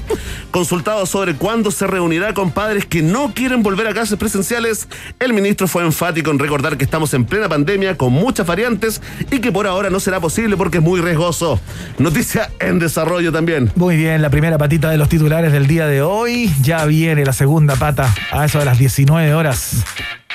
Consultado 0.50 1.04
sobre 1.06 1.34
cuándo 1.34 1.70
se 1.70 1.86
reunirá 1.86 2.34
con 2.34 2.52
padres 2.52 2.86
que 2.86 3.02
no 3.02 3.32
quieren 3.34 3.62
volver 3.62 3.88
a 3.88 3.92
clases 3.92 4.18
presenciales, 4.18 4.88
el 5.18 5.32
ministro 5.32 5.66
fue 5.66 5.84
enfático 5.84 6.30
en 6.30 6.38
recordar 6.38 6.76
que 6.76 6.84
estamos 6.84 7.12
en 7.14 7.24
plena 7.24 7.48
pandemia 7.48 7.96
con 7.96 8.12
muchas 8.12 8.46
variantes 8.46 9.02
y 9.30 9.40
que 9.40 9.52
por 9.52 9.66
ahora 9.66 9.90
no 9.90 10.00
será 10.00 10.20
posible 10.20 10.56
porque 10.56 10.78
es 10.78 10.84
muy 10.84 11.00
riesgoso. 11.00 11.60
Noticia 11.98 12.50
en 12.60 12.78
desarrollo 12.78 13.32
también. 13.32 13.70
Muy 13.74 13.96
bien, 13.96 14.22
la 14.22 14.30
primera 14.30 14.58
patita 14.58 14.90
de 14.90 14.98
los 14.98 15.08
titulares 15.08 15.52
del 15.52 15.66
día 15.66 15.86
de 15.86 16.02
hoy. 16.02 16.52
Ya 16.62 16.84
viene 16.84 17.24
la 17.24 17.32
segunda 17.32 17.76
pata 17.76 18.14
a 18.30 18.44
eso 18.44 18.58
de 18.58 18.64
las 18.64 18.78
19 18.78 19.34
horas. 19.34 19.84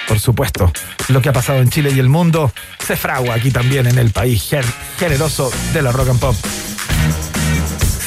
Por 0.07 0.19
supuesto, 0.19 0.71
lo 1.09 1.21
que 1.21 1.29
ha 1.29 1.33
pasado 1.33 1.59
en 1.59 1.69
Chile 1.69 1.91
y 1.95 1.99
el 1.99 2.09
mundo 2.09 2.51
se 2.85 2.95
fragua 2.97 3.35
aquí 3.35 3.51
también 3.51 3.87
en 3.87 3.97
el 3.97 4.11
país 4.11 4.43
gen- 4.49 4.63
generoso 4.99 5.51
de 5.73 5.81
la 5.81 5.91
rock 5.91 6.09
and 6.09 6.19
pop. 6.19 6.35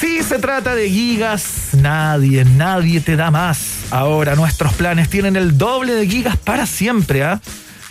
Si 0.00 0.22
se 0.22 0.38
trata 0.38 0.74
de 0.74 0.90
gigas, 0.90 1.70
nadie, 1.72 2.44
nadie 2.44 3.00
te 3.00 3.16
da 3.16 3.30
más. 3.30 3.59
Ahora 3.90 4.35
nuestros 4.37 4.74
planes 4.74 5.09
tienen 5.09 5.37
el 5.37 5.57
doble 5.57 5.94
de 5.94 6.07
gigas 6.07 6.37
para 6.37 6.66
siempre, 6.66 7.24
¿ah? 7.24 7.40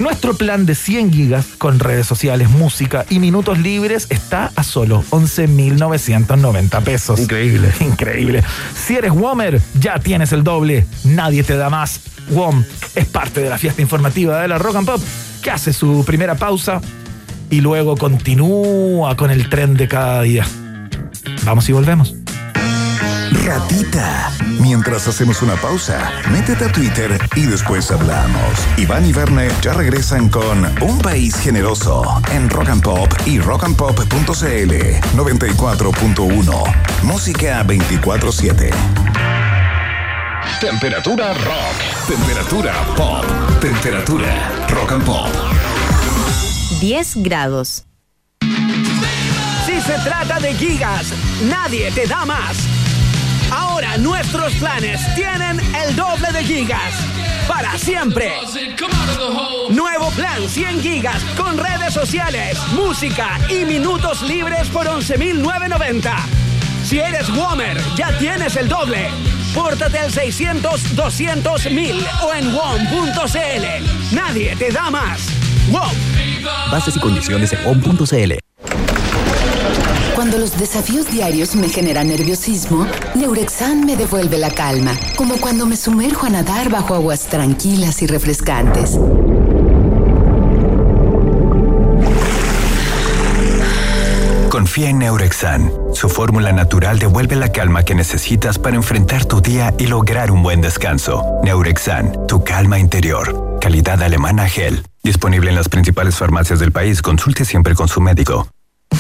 Nuestro 0.04 0.34
plan 0.34 0.66
de 0.66 0.76
100 0.76 1.14
gigas 1.14 1.46
con 1.58 1.80
redes 1.80 2.06
sociales, 2.06 2.50
música 2.50 3.06
y 3.10 3.20
minutos 3.20 3.58
libres 3.60 4.08
está 4.10 4.52
a 4.54 4.62
solo 4.62 5.02
11.990 5.12 6.84
pesos. 6.84 7.22
Increíble. 7.22 7.72
Increíble. 7.80 8.44
Si 8.76 8.98
eres 8.98 9.14
Womer, 9.14 9.62
ya 9.80 10.00
tienes 10.00 10.34
el 10.34 10.44
doble. 10.44 10.86
Nadie 11.06 11.44
te 11.44 11.56
da 11.56 11.70
más. 11.70 12.02
WOM 12.32 12.66
es 12.96 13.06
parte 13.06 13.40
de 13.40 13.50
la 13.50 13.58
fiesta 13.58 13.82
informativa 13.82 14.42
de 14.42 14.50
la 14.50 14.58
Rock 14.58 14.76
and 14.76 14.88
Pop 14.88 15.02
que 15.42 15.52
hace 15.52 15.72
su 15.72 16.04
primera 16.06 16.36
pausa 16.36 16.82
y 17.50 17.62
luego 17.62 17.96
continúa 17.96 19.16
con 19.16 19.32
el 19.32 19.48
tren 19.48 19.76
de 19.76 19.88
cada 19.88 20.22
día. 20.24 20.46
Vamos 21.46 21.70
y 21.70 21.72
volvemos. 21.72 22.14
Ratita. 23.44 24.32
Mientras 24.60 25.08
hacemos 25.08 25.42
una 25.42 25.56
pausa, 25.56 26.12
métete 26.32 26.66
a 26.66 26.72
Twitter 26.72 27.20
y 27.36 27.46
después 27.46 27.92
hablamos. 27.92 28.68
Iván 28.78 29.06
y 29.06 29.12
Verne 29.12 29.50
ya 29.62 29.74
regresan 29.74 30.30
con 30.30 30.66
Un 30.82 31.00
País 31.00 31.36
Generoso 31.36 32.22
en 32.32 32.50
Rock 32.50 32.70
and 32.70 32.82
Pop 32.82 33.14
y 33.26 33.40
rockandpop.cl 33.40 34.74
94.1. 35.18 37.04
Música 37.04 37.64
24-7. 37.66 38.70
Temperatura 40.62 41.34
rock. 41.34 42.08
Temperatura 42.08 42.74
pop. 42.96 43.26
Temperatura 43.60 44.66
rock 44.70 44.92
and 44.94 45.04
pop. 45.04 45.28
10 46.80 47.18
grados. 47.18 47.86
Si 49.66 49.82
se 49.82 49.98
trata 50.04 50.40
de 50.40 50.54
gigas, 50.54 51.14
nadie 51.50 51.92
te 51.92 52.08
da 52.08 52.26
más. 52.26 52.83
Nuestros 54.00 54.54
planes 54.56 55.02
tienen 55.16 55.60
el 55.60 55.96
doble 55.96 56.32
de 56.32 56.44
gigas. 56.44 56.94
Para 57.48 57.78
siempre. 57.78 58.32
Nuevo 59.70 60.10
plan 60.12 60.50
100 60.50 60.82
gigas 60.82 61.24
con 61.38 61.58
redes 61.58 61.94
sociales, 61.94 62.58
música 62.74 63.40
y 63.50 63.66
minutos 63.66 64.24
libres 64.24 64.68
por 64.70 64.88
11.990. 64.88 66.12
Si 66.84 67.00
eres 67.00 67.30
Womer, 67.30 67.80
ya 67.96 68.18
tienes 68.18 68.56
el 68.56 68.68
doble. 68.68 69.10
Pórtate 69.54 70.00
al 70.00 70.12
600 70.12 70.96
200 70.96 71.72
1000 71.72 72.08
o 72.24 72.34
en 72.34 72.54
WOM.cl. 72.54 74.16
Nadie 74.16 74.56
te 74.56 74.72
da 74.72 74.90
más. 74.90 75.28
WOM. 75.70 75.92
Bases 76.72 76.98
y 76.98 77.00
condiciones 77.00 77.54
en 77.54 77.66
on.cl. 77.66 78.34
Cuando 80.16 80.38
los 80.38 80.58
desafíos 80.58 81.10
diarios 81.12 81.56
me 81.56 81.70
generan 81.70 82.08
nerviosismo, 82.08 82.86
Neurexan 83.16 83.86
me 83.86 83.96
devuelve 83.96 84.38
la 84.38 84.52
calma, 84.52 84.98
como 85.16 85.38
cuando 85.38 85.66
me 85.66 85.76
sumerjo 85.76 86.28
a 86.28 86.30
nadar 86.30 86.70
bajo 86.70 86.94
aguas 86.94 87.28
tranquilas 87.28 88.02
y 88.02 88.08
refrescantes. 88.08 89.00
Confía 94.50 94.90
en 94.90 95.00
Neurexan. 95.00 95.72
Su 95.94 96.10
fórmula 96.10 96.52
natural 96.52 97.00
devuelve 97.00 97.36
la 97.36 97.52
calma 97.52 97.84
que 97.84 97.96
necesitas 97.96 98.60
para 98.60 98.76
enfrentar 98.76 99.26
tu 99.26 99.42
día 99.42 99.74
y 99.80 99.88
lograr 99.88 100.30
un 100.30 100.44
buen 100.44 100.62
descanso. 100.62 101.24
Neurexan, 101.44 102.28
tu 102.28 102.44
calma 102.44 102.78
interior. 102.78 103.58
Calidad 103.60 104.02
alemana 104.04 104.48
Gel. 104.48 104.86
Disponible 105.04 105.50
en 105.50 105.56
las 105.56 105.70
principales 105.70 106.16
farmacias 106.16 106.60
del 106.60 106.72
país. 106.72 107.02
Consulte 107.02 107.46
siempre 107.46 107.74
con 107.74 107.88
su 107.88 108.00
médico. 108.00 108.48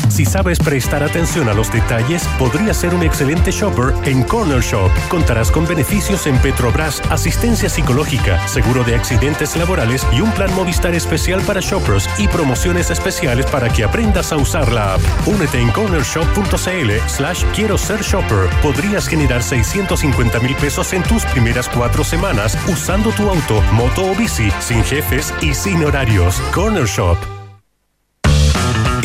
Si 0.10 0.26
sabes 0.26 0.60
prestar 0.60 1.04
atención 1.04 1.50
a 1.50 1.54
los 1.54 1.72
detalles, 1.72 2.28
podrías 2.38 2.78
ser 2.78 2.94
un 2.94 3.04
excelente 3.04 3.52
shopper 3.52 3.94
en 4.06 4.24
Corner 4.24 4.62
Shop. 4.62 4.92
Contarás 5.10 5.52
con 5.52 5.68
beneficios 5.68 6.28
en 6.28 6.38
Petrobras, 6.38 7.02
asistencia 7.10 7.70
psicológica, 7.70 8.48
seguro 8.48 8.84
de 8.84 8.96
accidentes 8.96 9.56
laborales 9.56 10.06
y 10.12 10.22
un 10.22 10.32
plan 10.32 10.54
Movistar 10.56 10.94
especial 10.94 11.42
para 11.42 11.62
shoppers 11.62 12.10
y 12.18 12.28
promociones 12.28 12.92
especiales 12.92 13.46
para 13.48 13.70
que 13.70 13.84
aprendas 13.84 14.32
a 14.32 14.38
usar 14.38 14.72
la 14.72 14.96
app. 14.96 15.02
Únete 15.26 15.60
en 15.60 15.72
cornershop.cl 15.72 16.92
slash 17.08 17.44
quiero 17.56 17.78
ser 17.78 18.02
shopper. 18.02 18.50
Podrías 18.62 19.08
generar 19.08 19.42
650 19.42 20.40
mil 20.40 20.56
pesos 20.56 20.94
en 20.94 21.04
tus 21.04 21.26
primeras 21.26 21.68
cuatro 21.70 22.04
semanas 22.04 22.58
usando 22.68 23.12
tu 23.12 23.30
auto, 23.30 23.62
moto 23.74 24.12
o 24.12 24.16
bici, 24.16 24.52
sin 24.60 24.84
jefes 24.84 25.34
y 25.42 25.54
sin 25.54 25.84
horarios. 25.84 26.42
Corner 26.54 26.86
Shop. 26.86 27.33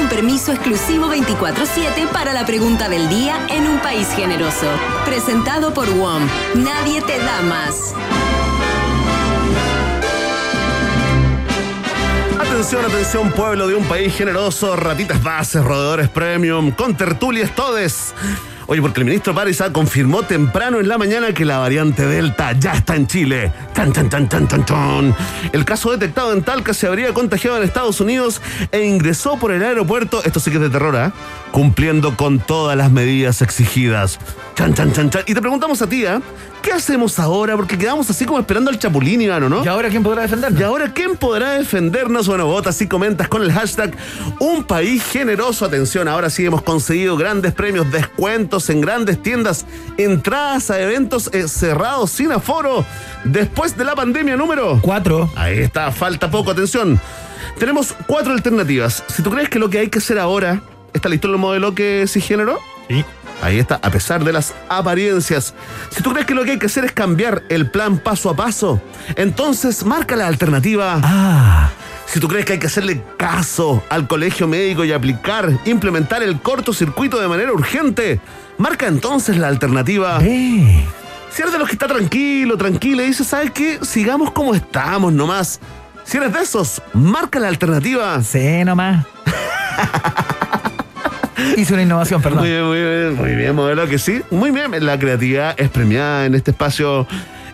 Un 0.00 0.08
permiso 0.08 0.52
exclusivo 0.52 1.08
24-7 1.08 2.08
para 2.12 2.34
la 2.34 2.44
pregunta 2.44 2.88
del 2.88 3.08
día 3.08 3.46
en 3.48 3.66
un 3.66 3.78
país 3.80 4.08
generoso. 4.14 4.66
Presentado 5.04 5.72
por 5.72 5.88
WOM. 5.88 6.22
Nadie 6.54 7.00
te 7.02 7.18
da 7.18 7.40
más. 7.42 7.94
Atención, 12.38 12.84
atención, 12.84 13.32
pueblo 13.32 13.68
de 13.68 13.74
un 13.74 13.84
país 13.84 14.14
generoso, 14.14 14.76
ratitas 14.76 15.22
bases, 15.22 15.64
roedores 15.64 16.08
premium, 16.08 16.70
con 16.70 16.96
tertulias 16.96 17.54
todes. 17.54 18.14
Oye, 18.68 18.82
porque 18.82 19.00
el 19.00 19.06
ministro 19.06 19.32
Parisa 19.32 19.72
confirmó 19.72 20.24
temprano 20.24 20.80
en 20.80 20.88
la 20.88 20.98
mañana 20.98 21.32
que 21.32 21.44
la 21.44 21.58
variante 21.58 22.04
Delta 22.04 22.50
ya 22.52 22.72
está 22.72 22.96
en 22.96 23.06
Chile. 23.06 23.52
Tan, 23.72 23.92
tan, 23.92 24.10
tan, 24.10 24.28
tan, 24.28 24.48
tan, 24.48 24.66
tan. 24.66 25.14
El 25.52 25.64
caso 25.64 25.92
detectado 25.92 26.32
en 26.32 26.42
Talca 26.42 26.74
se 26.74 26.88
habría 26.88 27.14
contagiado 27.14 27.58
en 27.58 27.62
Estados 27.62 28.00
Unidos 28.00 28.42
e 28.72 28.84
ingresó 28.84 29.38
por 29.38 29.52
el 29.52 29.62
aeropuerto, 29.62 30.20
esto 30.24 30.40
sí 30.40 30.50
que 30.50 30.56
es 30.56 30.62
de 30.62 30.70
terror, 30.70 30.96
¿ah? 30.96 31.12
Cumpliendo 31.56 32.18
con 32.18 32.38
todas 32.38 32.76
las 32.76 32.92
medidas 32.92 33.40
exigidas. 33.40 34.18
Chan, 34.56 34.74
chan, 34.74 34.92
chan, 34.92 35.08
chan. 35.08 35.22
Y 35.26 35.32
te 35.32 35.40
preguntamos 35.40 35.80
a 35.80 35.86
ti, 35.86 36.04
¿ah? 36.04 36.20
¿Qué 36.60 36.70
hacemos 36.70 37.18
ahora? 37.18 37.56
Porque 37.56 37.78
quedamos 37.78 38.10
así 38.10 38.26
como 38.26 38.38
esperando 38.38 38.68
al 38.70 38.78
chapulín, 38.78 39.22
Ivano, 39.22 39.48
¿no? 39.48 39.64
¿Y 39.64 39.68
ahora 39.68 39.88
quién 39.88 40.02
podrá 40.02 40.20
defendernos? 40.20 40.60
¿Y 40.60 40.62
ahora 40.62 40.92
quién 40.92 41.16
podrá 41.16 41.52
defendernos? 41.52 42.28
Bueno, 42.28 42.44
votas 42.44 42.78
y 42.82 42.86
comentas 42.86 43.28
con 43.28 43.40
el 43.40 43.50
hashtag 43.52 43.96
Un 44.38 44.64
País 44.64 45.02
Generoso. 45.02 45.64
Atención, 45.64 46.08
ahora 46.08 46.28
sí 46.28 46.44
hemos 46.44 46.60
conseguido 46.60 47.16
grandes 47.16 47.54
premios, 47.54 47.90
descuentos 47.90 48.68
en 48.68 48.82
grandes 48.82 49.22
tiendas, 49.22 49.64
entradas 49.96 50.70
a 50.70 50.78
eventos 50.78 51.30
eh, 51.32 51.48
cerrados 51.48 52.10
sin 52.10 52.32
aforo 52.32 52.84
después 53.24 53.78
de 53.78 53.84
la 53.86 53.94
pandemia 53.94 54.36
número. 54.36 54.78
Cuatro. 54.82 55.30
Ahí 55.34 55.60
está, 55.60 55.90
falta 55.90 56.30
poco, 56.30 56.50
atención. 56.50 57.00
Tenemos 57.58 57.94
cuatro 58.06 58.34
alternativas. 58.34 59.02
Si 59.06 59.22
tú 59.22 59.30
crees 59.30 59.48
que 59.48 59.58
lo 59.58 59.70
que 59.70 59.78
hay 59.78 59.88
que 59.88 60.00
hacer 60.00 60.18
ahora, 60.18 60.60
¿está 60.96 61.08
listo 61.08 61.28
el 61.28 61.38
modelo 61.38 61.74
que 61.74 62.06
se 62.06 62.20
generó? 62.20 62.58
Sí. 62.88 63.04
Ahí 63.42 63.58
está, 63.58 63.78
a 63.82 63.90
pesar 63.90 64.24
de 64.24 64.32
las 64.32 64.54
apariencias. 64.68 65.54
Si 65.90 66.02
tú 66.02 66.12
crees 66.12 66.26
que 66.26 66.34
lo 66.34 66.44
que 66.44 66.52
hay 66.52 66.58
que 66.58 66.66
hacer 66.66 66.84
es 66.84 66.92
cambiar 66.92 67.42
el 67.48 67.70
plan 67.70 67.98
paso 67.98 68.30
a 68.30 68.36
paso, 68.36 68.80
entonces 69.14 69.84
marca 69.84 70.16
la 70.16 70.26
alternativa. 70.26 71.00
Ah. 71.02 71.70
Si 72.06 72.20
tú 72.20 72.28
crees 72.28 72.44
que 72.44 72.54
hay 72.54 72.58
que 72.58 72.68
hacerle 72.68 73.02
caso 73.16 73.82
al 73.90 74.06
colegio 74.06 74.48
médico 74.48 74.84
y 74.84 74.92
aplicar, 74.92 75.50
implementar 75.64 76.22
el 76.22 76.40
cortocircuito 76.40 77.20
de 77.20 77.28
manera 77.28 77.52
urgente, 77.52 78.20
marca 78.58 78.86
entonces 78.86 79.36
la 79.36 79.48
alternativa. 79.48 80.18
Eh. 80.22 80.86
Si 81.30 81.42
eres 81.42 81.52
de 81.52 81.58
los 81.58 81.68
que 81.68 81.74
está 81.74 81.88
tranquilo, 81.88 82.56
tranquila 82.56 83.02
y 83.02 83.08
dice, 83.08 83.24
¿sabes 83.24 83.50
qué? 83.50 83.80
Sigamos 83.82 84.30
como 84.30 84.54
estamos 84.54 85.12
nomás. 85.12 85.60
Si 86.04 86.16
eres 86.16 86.32
de 86.32 86.40
esos, 86.40 86.80
marca 86.94 87.38
la 87.38 87.48
alternativa. 87.48 88.22
Sí, 88.22 88.64
nomás. 88.64 89.04
Hice 91.56 91.74
una 91.74 91.82
innovación, 91.82 92.22
perdón. 92.22 92.40
Muy 92.40 92.50
bien, 92.50 92.64
muy 92.64 92.78
bien, 92.80 93.14
muy 93.14 93.34
bien, 93.34 93.54
modelo 93.54 93.86
que 93.88 93.98
sí. 93.98 94.22
Muy 94.30 94.50
bien, 94.50 94.72
la 94.84 94.98
creatividad 94.98 95.54
es 95.58 95.68
premiada 95.68 96.26
en 96.26 96.34
este 96.34 96.50
espacio 96.52 97.06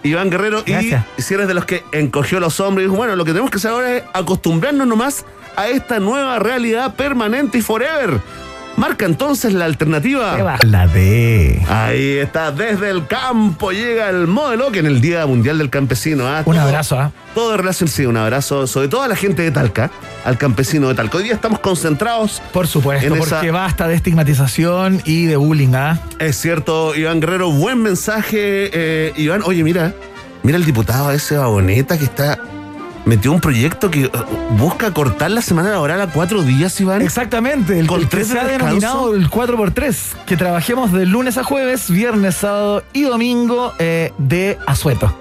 Iván 0.02 0.30
Guerrero, 0.30 0.62
y 0.66 0.72
Gracias. 0.72 1.04
si 1.18 1.34
eres 1.34 1.48
de 1.48 1.54
los 1.54 1.64
que 1.64 1.84
encogió 1.92 2.40
los 2.40 2.58
hombros 2.60 2.82
y 2.82 2.86
dijo, 2.86 2.96
bueno, 2.96 3.16
lo 3.16 3.24
que 3.24 3.30
tenemos 3.32 3.50
que 3.50 3.58
hacer 3.58 3.70
ahora 3.70 3.96
es 3.96 4.02
acostumbrarnos 4.12 4.86
nomás 4.86 5.24
a 5.56 5.68
esta 5.68 6.00
nueva 6.00 6.38
realidad 6.38 6.94
permanente 6.94 7.58
y 7.58 7.62
forever. 7.62 8.20
Marca 8.76 9.04
entonces 9.04 9.52
la 9.52 9.66
alternativa. 9.66 10.58
La 10.64 10.86
D. 10.88 11.62
Ahí 11.68 12.16
está, 12.18 12.50
desde 12.50 12.90
el 12.90 13.06
campo 13.06 13.70
llega 13.70 14.08
el 14.08 14.26
modelo 14.26 14.72
que 14.72 14.78
en 14.80 14.86
el 14.86 15.00
Día 15.00 15.26
Mundial 15.26 15.58
del 15.58 15.68
Campesino. 15.70 16.26
¿ah? 16.26 16.42
Un 16.46 16.56
abrazo, 16.58 16.98
¿ah? 16.98 17.12
Todo 17.34 17.56
relación, 17.56 17.88
sí, 17.88 18.06
un 18.06 18.16
abrazo, 18.16 18.66
sobre 18.66 18.88
todo 18.88 19.02
a 19.02 19.08
la 19.08 19.16
gente 19.16 19.42
de 19.42 19.50
Talca, 19.50 19.90
al 20.24 20.38
campesino 20.38 20.88
de 20.88 20.94
Talca. 20.94 21.18
Hoy 21.18 21.24
día 21.24 21.34
estamos 21.34 21.60
concentrados. 21.60 22.42
Por 22.52 22.66
supuesto, 22.66 23.06
En 23.06 23.18
porque 23.18 23.34
esa- 23.46 23.52
basta 23.52 23.86
de 23.88 23.94
estigmatización 23.94 25.02
y 25.04 25.26
de 25.26 25.36
bullying, 25.36 25.74
¿ah? 25.74 26.00
Es 26.18 26.36
cierto, 26.40 26.94
Iván 26.96 27.20
Guerrero, 27.20 27.50
buen 27.52 27.82
mensaje. 27.82 28.70
eh, 28.72 29.12
Iván, 29.16 29.42
oye, 29.44 29.62
mira, 29.62 29.94
mira 30.42 30.56
el 30.56 30.64
diputado 30.64 31.10
ese 31.12 31.36
Baboneta 31.36 31.98
que 31.98 32.04
está. 32.04 32.38
Metió 33.04 33.32
un 33.32 33.40
proyecto 33.40 33.90
que 33.90 34.04
eh, 34.04 34.10
busca 34.58 34.92
cortar 34.92 35.30
la 35.32 35.42
semana 35.42 35.70
laboral 35.70 36.00
a 36.00 36.06
cuatro 36.06 36.42
días, 36.42 36.80
Iván. 36.80 37.02
Exactamente, 37.02 37.78
el, 37.80 37.86
Con 37.88 37.98
el 38.00 38.04
que 38.08 38.10
tres 38.18 38.28
se 38.28 38.34
de 38.34 38.40
ha 38.40 38.44
denominado 38.44 39.14
el 39.14 39.28
4x3, 39.28 39.96
que 40.24 40.36
trabajemos 40.36 40.92
de 40.92 41.04
lunes 41.06 41.36
a 41.36 41.42
jueves, 41.42 41.90
viernes, 41.90 42.36
sábado 42.36 42.84
y 42.92 43.02
domingo 43.02 43.72
eh, 43.80 44.12
de 44.18 44.56
asueto. 44.68 45.12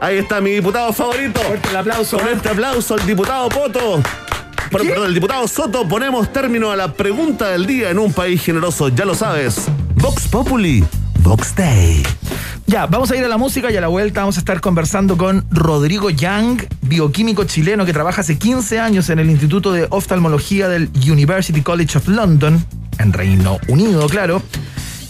Ahí 0.00 0.18
está 0.18 0.40
mi 0.40 0.50
diputado 0.50 0.92
favorito. 0.92 1.40
Fuerte 1.40 1.68
el 1.70 1.76
aplauso. 1.76 2.18
Con 2.18 2.28
este 2.28 2.48
aplauso 2.48 2.94
al 2.94 3.06
diputado 3.06 3.48
Poto. 3.48 4.00
Por- 4.70 4.82
Perdón, 4.86 5.06
el 5.06 5.14
diputado 5.14 5.46
Soto, 5.48 5.88
ponemos 5.88 6.32
término 6.32 6.70
a 6.70 6.76
la 6.76 6.92
pregunta 6.92 7.48
del 7.48 7.66
día 7.66 7.90
en 7.90 7.98
un 7.98 8.12
país 8.12 8.42
generoso, 8.42 8.88
ya 8.90 9.04
lo 9.04 9.14
sabes. 9.14 9.62
Vox 9.94 10.28
Populi, 10.28 10.84
Vox 11.18 11.54
Day. 11.54 12.02
Ya, 12.66 12.86
vamos 12.86 13.10
a 13.10 13.16
ir 13.16 13.24
a 13.24 13.28
la 13.28 13.38
música 13.38 13.70
y 13.70 13.76
a 13.76 13.80
la 13.80 13.88
vuelta 13.88 14.20
vamos 14.20 14.36
a 14.36 14.40
estar 14.40 14.60
conversando 14.60 15.16
con 15.16 15.46
Rodrigo 15.50 16.10
Yang, 16.10 16.66
bioquímico 16.82 17.44
chileno 17.44 17.86
que 17.86 17.92
trabaja 17.92 18.20
hace 18.20 18.38
15 18.38 18.78
años 18.78 19.08
en 19.10 19.18
el 19.18 19.30
Instituto 19.30 19.72
de 19.72 19.86
Oftalmología 19.90 20.68
del 20.68 20.90
University 21.08 21.62
College 21.62 21.98
of 21.98 22.08
London, 22.08 22.64
en 22.98 23.12
Reino 23.12 23.58
Unido, 23.68 24.06
claro, 24.08 24.42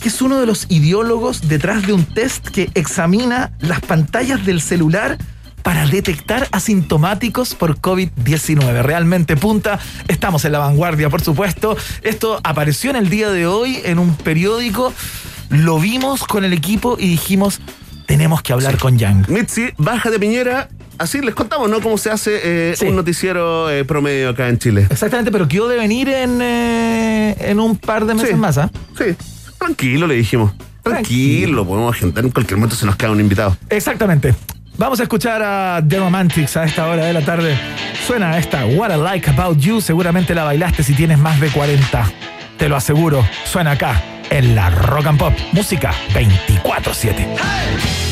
que 0.01 0.09
es 0.09 0.23
uno 0.23 0.39
de 0.39 0.47
los 0.47 0.67
ideólogos 0.69 1.49
detrás 1.49 1.87
de 1.87 1.93
un 1.93 2.05
test 2.05 2.49
que 2.49 2.71
examina 2.75 3.53
las 3.61 3.81
pantallas 3.81 4.45
del 4.47 4.61
celular 4.61 5.19
para 5.63 5.87
detectar 5.87 6.49
asintomáticos 6.53 7.55
por 7.55 7.79
COVID-19. 7.79 8.83
Realmente 8.83 9.37
punta, 9.37 9.79
estamos 10.07 10.45
en 10.45 10.53
la 10.53 10.61
vanguardia, 10.61 11.11
por 11.11 11.21
supuesto. 11.21 11.77
Esto 12.03 12.41
apareció 12.43 12.91
en 12.91 12.97
el 12.97 13.11
día 13.11 13.31
de 13.31 13.47
hoy 13.47 13.81
en 13.85 13.99
un 13.99 14.15
periódico, 14.15 14.95
lo 15.51 15.79
vimos 15.79 16.25
con 16.25 16.45
el 16.45 16.53
equipo 16.53 16.97
y 16.99 17.09
dijimos, 17.09 17.61
tenemos 18.07 18.43
que 18.43 18.53
hablar 18.53 18.79
con 18.79 18.99
Yang. 18.99 19.29
Mitzi, 19.29 19.71
baja 19.77 20.11
de 20.11 20.19
Piñera. 20.19 20.69
Así 20.99 21.21
les 21.21 21.35
contamos, 21.35 21.71
¿no? 21.71 21.81
Cómo 21.81 21.97
se 21.97 22.11
hace 22.11 22.41
eh, 22.43 22.75
Sí. 22.77 22.87
un 22.87 22.97
noticiero 22.97 23.71
eh, 23.71 23.85
promedio 23.85 24.31
acá 24.31 24.49
en 24.49 24.59
Chile. 24.59 24.87
Exactamente, 24.91 25.31
pero 25.31 25.47
quedó 25.47 25.69
de 25.69 25.77
venir 25.77 26.09
en, 26.09 26.41
eh, 26.43 27.37
en 27.39 27.61
un 27.61 27.77
par 27.77 28.05
de 28.05 28.15
meses 28.15 28.31
Sí. 28.31 28.35
más, 28.37 28.59
¿ah? 28.59 28.69
Sí, 28.99 29.15
tranquilo, 29.59 30.07
le 30.09 30.15
dijimos. 30.17 30.53
Tranquilo, 30.83 31.53
lo 31.53 31.67
podemos 31.67 31.95
agendar. 31.95 32.25
En 32.25 32.31
cualquier 32.31 32.57
momento 32.59 32.75
se 32.75 32.85
nos 32.87 32.97
queda 32.97 33.11
un 33.13 33.21
invitado. 33.21 33.57
Exactamente. 33.69 34.35
Vamos 34.77 34.99
a 35.01 35.05
escuchar 35.05 35.43
a 35.43 35.83
The 35.87 35.99
Romantics 35.99 36.57
a 36.57 36.65
esta 36.65 36.87
hora 36.89 37.05
de 37.05 37.13
la 37.13 37.25
tarde. 37.25 37.57
Suena 38.07 38.39
esta 38.39 38.65
What 38.65 38.91
I 38.97 39.01
Like 39.01 39.31
About 39.31 39.59
You. 39.59 39.81
Seguramente 39.81 40.35
la 40.35 40.45
bailaste 40.45 40.83
si 40.83 40.95
tienes 40.95 41.19
más 41.19 41.39
de 41.41 41.49
40. 41.51 42.11
Te 42.59 42.69
lo 42.69 42.77
aseguro. 42.77 43.25
Suena 43.45 43.73
acá 43.73 44.03
en 44.31 44.55
la 44.55 44.69
Rock 44.69 45.07
and 45.07 45.19
Pop. 45.19 45.35
Música 45.53 45.93
24-7. 46.13 46.65
What 46.65 48.08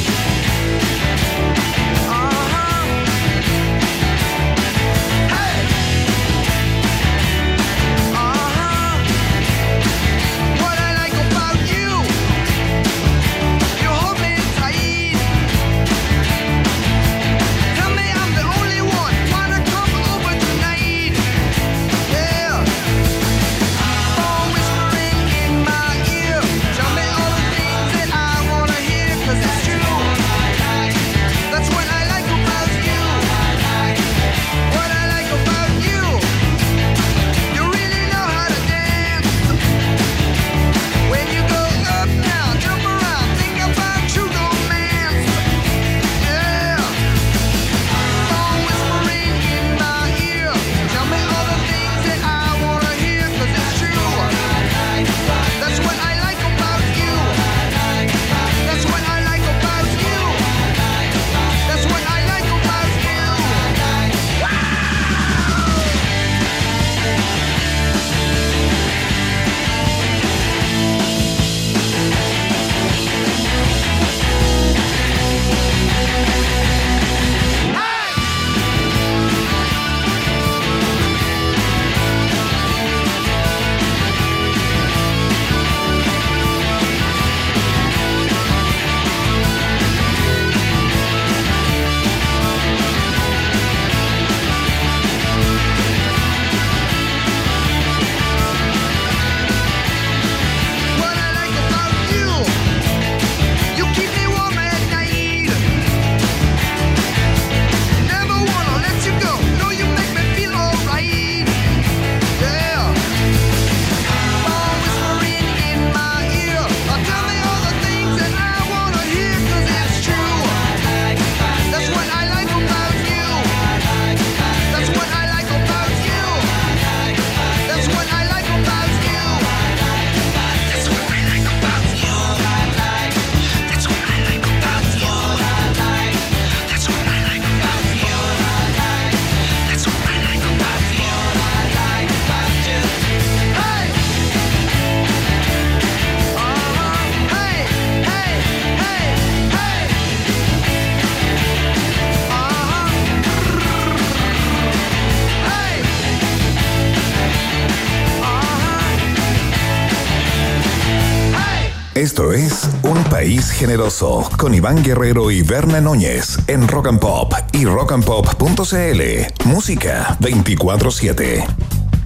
Esto 162.06 162.32
es 162.32 162.70
Un 162.84 163.02
País 163.10 163.50
Generoso 163.50 164.30
con 164.38 164.54
Iván 164.54 164.84
Guerrero 164.84 165.32
y 165.32 165.42
Berna 165.42 165.80
Núñez 165.80 166.38
en 166.46 166.68
Rock 166.68 166.86
and 166.86 167.00
Pop 167.00 167.34
y 167.50 167.64
rockandpop.cl. 167.64 169.44
Música 169.44 170.16
24-7. 170.20 171.44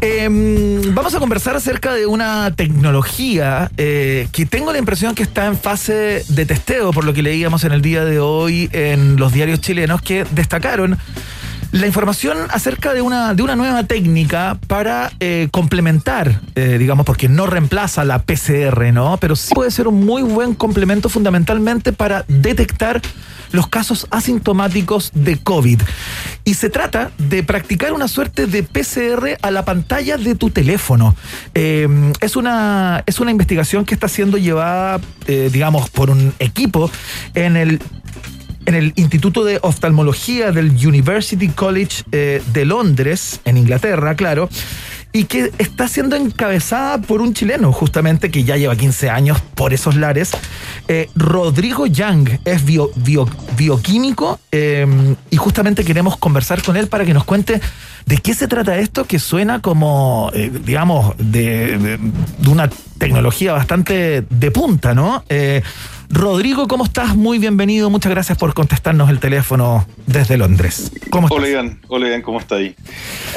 Em, 0.01 0.95
vamos 0.95 1.15
a 1.15 1.19
conversar 1.19 1.55
acerca 1.55 1.93
de 1.93 2.07
una 2.07 2.51
tecnología 2.57 3.71
eh, 3.77 4.27
que 4.33 4.47
tengo 4.47 4.73
la 4.73 4.79
impresión 4.79 5.15
que 5.15 5.23
está 5.23 5.45
en 5.45 5.59
fase 5.59 6.25
de 6.27 6.47
testeo, 6.47 6.93
por 6.93 7.05
lo 7.05 7.13
que 7.13 7.23
leíamos 7.23 7.65
en 7.65 7.73
el 7.73 7.83
día 7.83 8.03
de 8.07 8.21
hoy 8.21 8.71
en 8.73 9.17
los 9.17 9.35
diarios 9.35 9.61
chilenos 9.61 10.01
que 10.01 10.25
destacaron 10.31 10.97
la 11.73 11.87
información 11.87 12.39
acerca 12.51 12.93
de 12.95 13.01
una, 13.01 13.35
de 13.35 13.43
una 13.43 13.57
nueva 13.57 13.85
técnica 13.85 14.59
para 14.67 15.13
eh, 15.21 15.49
complementar, 15.51 16.41
eh, 16.55 16.77
digamos, 16.79 17.07
porque 17.07 17.29
no 17.29 17.47
reemplaza 17.47 18.05
la 18.05 18.23
PCR, 18.23 18.93
¿no? 18.93 19.19
Pero 19.19 19.37
sí 19.37 19.55
puede 19.55 19.71
ser 19.71 19.87
un 19.87 20.05
muy 20.05 20.23
buen 20.23 20.55
complemento 20.55 21.09
fundamentalmente 21.09 21.93
para 21.93 22.25
detectar 22.29 23.01
los 23.53 23.69
casos 23.69 24.07
asintomáticos 24.11 25.11
de 25.15 25.37
COVID. 25.37 25.81
Y 26.45 26.55
se 26.55 26.71
trata 26.71 27.11
de 27.19 27.43
practicar 27.43 27.93
una 27.93 28.09
suerte 28.09 28.47
de 28.47 28.63
PCR 28.63 29.39
a 29.43 29.51
la 29.51 29.65
pantalla 29.65 30.17
de 30.17 30.35
tu 30.35 30.51
teléfono. 30.51 31.15
Eh, 31.55 31.89
es, 32.21 32.37
una, 32.37 33.03
es 33.07 33.21
una 33.21 33.31
investigación 33.31 33.85
que 33.85 33.95
está 33.95 34.09
siendo 34.09 34.39
llevada, 34.39 35.01
eh, 35.27 35.51
digamos, 35.53 35.91
por 35.91 36.11
un 36.11 36.33
equipo 36.39 36.91
en 37.35 37.57
el 37.57 37.81
en 38.67 38.75
el 38.75 38.93
Instituto 38.97 39.45
de 39.45 39.59
Oftalmología 39.63 40.53
del 40.53 40.71
University 40.87 41.49
College 41.49 42.05
eh, 42.13 42.43
de 42.53 42.65
Londres, 42.65 43.41
en 43.45 43.57
Inglaterra, 43.57 44.15
claro, 44.15 44.49
y 45.13 45.25
que 45.25 45.51
está 45.59 45.89
siendo 45.89 46.15
encabezada 46.15 46.99
por 47.01 47.21
un 47.21 47.35
chileno, 47.35 47.73
justamente, 47.73 48.31
que 48.31 48.45
ya 48.45 48.57
lleva 48.57 48.77
15 48.77 49.11
años 49.11 49.41
por 49.57 49.73
esos 49.75 49.97
lares. 49.97 50.31
Eh, 50.87 51.09
Rodrigo 51.17 51.87
Yang 51.87 52.39
es 52.45 52.65
bio- 52.65 52.91
bio- 52.95 53.29
bioquímico 53.57 54.39
eh, 54.53 54.87
y 55.31 55.37
justamente 55.37 55.85
queremos 55.85 56.17
conversar 56.17 56.63
con 56.63 56.77
él 56.77 56.87
para 56.87 57.05
que 57.05 57.13
nos 57.15 57.25
cuente 57.25 57.61
de 58.07 58.19
qué 58.19 58.35
se 58.35 58.47
trata 58.47 58.79
esto 58.79 59.05
que 59.05 59.19
suena 59.19 59.61
como, 59.61 60.31
digamos, 60.65 61.15
de, 61.19 61.77
de- 61.79 61.99
de 62.39 62.49
una 62.49 62.71
tecnología 62.99 63.53
bastante 63.53 64.25
de 64.29 64.51
punta, 64.53 64.95
¿no? 64.95 65.25
Rodrigo, 66.13 66.67
¿cómo 66.67 66.83
estás? 66.85 67.15
Muy 67.17 67.39
bienvenido. 67.39 67.89
Muchas 67.89 68.11
gracias 68.11 68.37
por 68.37 68.53
contestarnos 68.53 69.09
el 69.11 69.21
teléfono 69.21 69.87
desde 70.09 70.37
Londres. 70.37 70.91
¿Cómo 71.09 71.29
estás? 71.29 71.39
Hola 71.39 71.49
Iván, 71.49 71.81
hola 71.87 72.09
Iván, 72.09 72.23
¿cómo 72.23 72.41
está 72.41 72.57
ahí? 72.57 72.75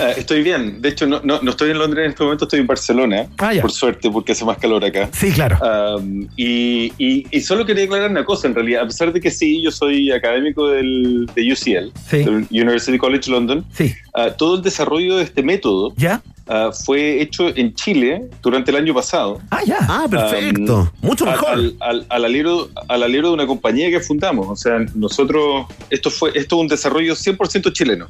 Eh, 0.02 0.14
estoy 0.18 0.42
bien, 0.42 0.82
de 0.82 0.90
hecho 0.90 1.06
no, 1.06 1.22
no, 1.24 1.40
no 1.44 1.52
estoy 1.52 1.70
en 1.70 1.78
Londres 1.78 2.04
en 2.06 2.10
este 2.12 2.24
momento, 2.24 2.46
estoy 2.46 2.62
en 2.62 2.68
Barcelona, 2.68 3.28
Ah, 3.38 3.52
por 3.62 3.72
suerte, 3.72 4.10
porque 4.10 4.32
hace 4.32 4.44
más 4.44 4.58
calor 4.58 4.84
acá. 4.84 5.08
Sí, 5.12 5.32
claro. 5.32 5.60
Um, 6.00 6.28
y, 6.36 6.92
y- 6.98 7.28
y 7.30 7.42
solo 7.42 7.64
quería 7.64 7.84
aclarar 7.84 8.10
una 8.10 8.26
cosa, 8.26 8.48
en 8.48 8.56
realidad, 8.56 8.82
a 8.82 8.88
pesar 8.88 9.14
de 9.14 9.22
que 9.22 9.30
sí, 9.30 9.62
yo 9.62 9.70
soy 9.70 10.12
académico 10.12 10.68
del, 10.70 11.30
de 11.36 11.54
UCL, 11.54 11.92
Sí. 12.10 12.18
del 12.24 12.48
University 12.50 12.98
College 12.98 13.30
London, 13.30 13.64
Sí. 13.72 13.94
ah, 14.16 14.32
todo 14.32 14.56
el 14.56 14.64
desarrollo 14.64 15.18
de 15.18 15.24
este 15.26 15.44
método 15.44 15.94
¿Ya? 15.96 16.24
Ah, 16.48 16.72
fue 16.74 17.22
hecho 17.22 17.48
en 17.56 17.74
Chile 17.74 18.30
durante 18.42 18.72
el 18.72 18.78
año 18.78 18.94
pasado. 18.94 19.40
Ah, 19.52 19.62
ya. 19.66 19.78
Ah, 19.82 20.06
perfecto. 20.10 20.92
Um, 21.02 21.08
Mucho 21.10 21.26
mejor. 21.26 21.50
Al, 21.54 21.76
al, 21.80 22.06
al 22.10 22.26
alero, 22.26 22.70
al 22.88 23.04
alero 23.04 23.30
de 23.30 23.34
una 23.36 23.48
compañía 23.48 23.90
que 23.90 24.00
fundamos. 24.00 24.48
O 24.50 24.56
sea, 24.56 24.80
nosotros, 24.96 25.66
esto 25.90 26.10
fue 26.10 26.32
esto 26.36 26.56
es 26.56 26.62
un 26.62 26.68
desarrollo 26.68 27.14
100% 27.16 27.72
chileno. 27.74 28.08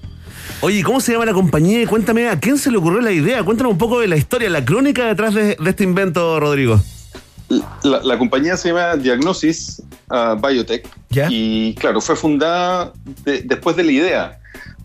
Oye, 0.62 0.82
¿cómo 0.84 1.02
se 1.02 1.12
llama 1.12 1.26
la 1.26 1.34
compañía? 1.34 1.86
Cuéntame, 1.88 2.30
¿a 2.30 2.40
quién 2.40 2.58
se 2.58 2.72
le 2.72 2.78
ocurrió 2.78 3.02
la 3.02 3.12
idea? 3.12 3.44
Cuéntanos 3.44 3.74
un 3.74 3.78
poco 3.78 4.00
de 4.00 4.08
la 4.08 4.16
historia, 4.16 4.50
la 4.50 4.64
crónica 4.64 5.06
detrás 5.06 5.34
de, 5.34 5.56
de 5.60 5.70
este 5.70 5.84
invento, 5.84 6.40
Rodrigo. 6.40 6.80
La, 7.84 8.00
la 8.02 8.18
compañía 8.18 8.56
se 8.58 8.70
llama 8.70 8.96
Diagnosis 8.96 9.84
ah, 10.10 10.36
Biotech 10.42 10.88
¿Ya? 11.10 11.28
y 11.30 11.76
claro, 11.76 12.02
fue 12.02 12.16
fundada 12.16 12.94
de- 13.26 13.42
después 13.44 13.76
de 13.76 13.84
la 13.84 13.92
idea. 13.92 14.40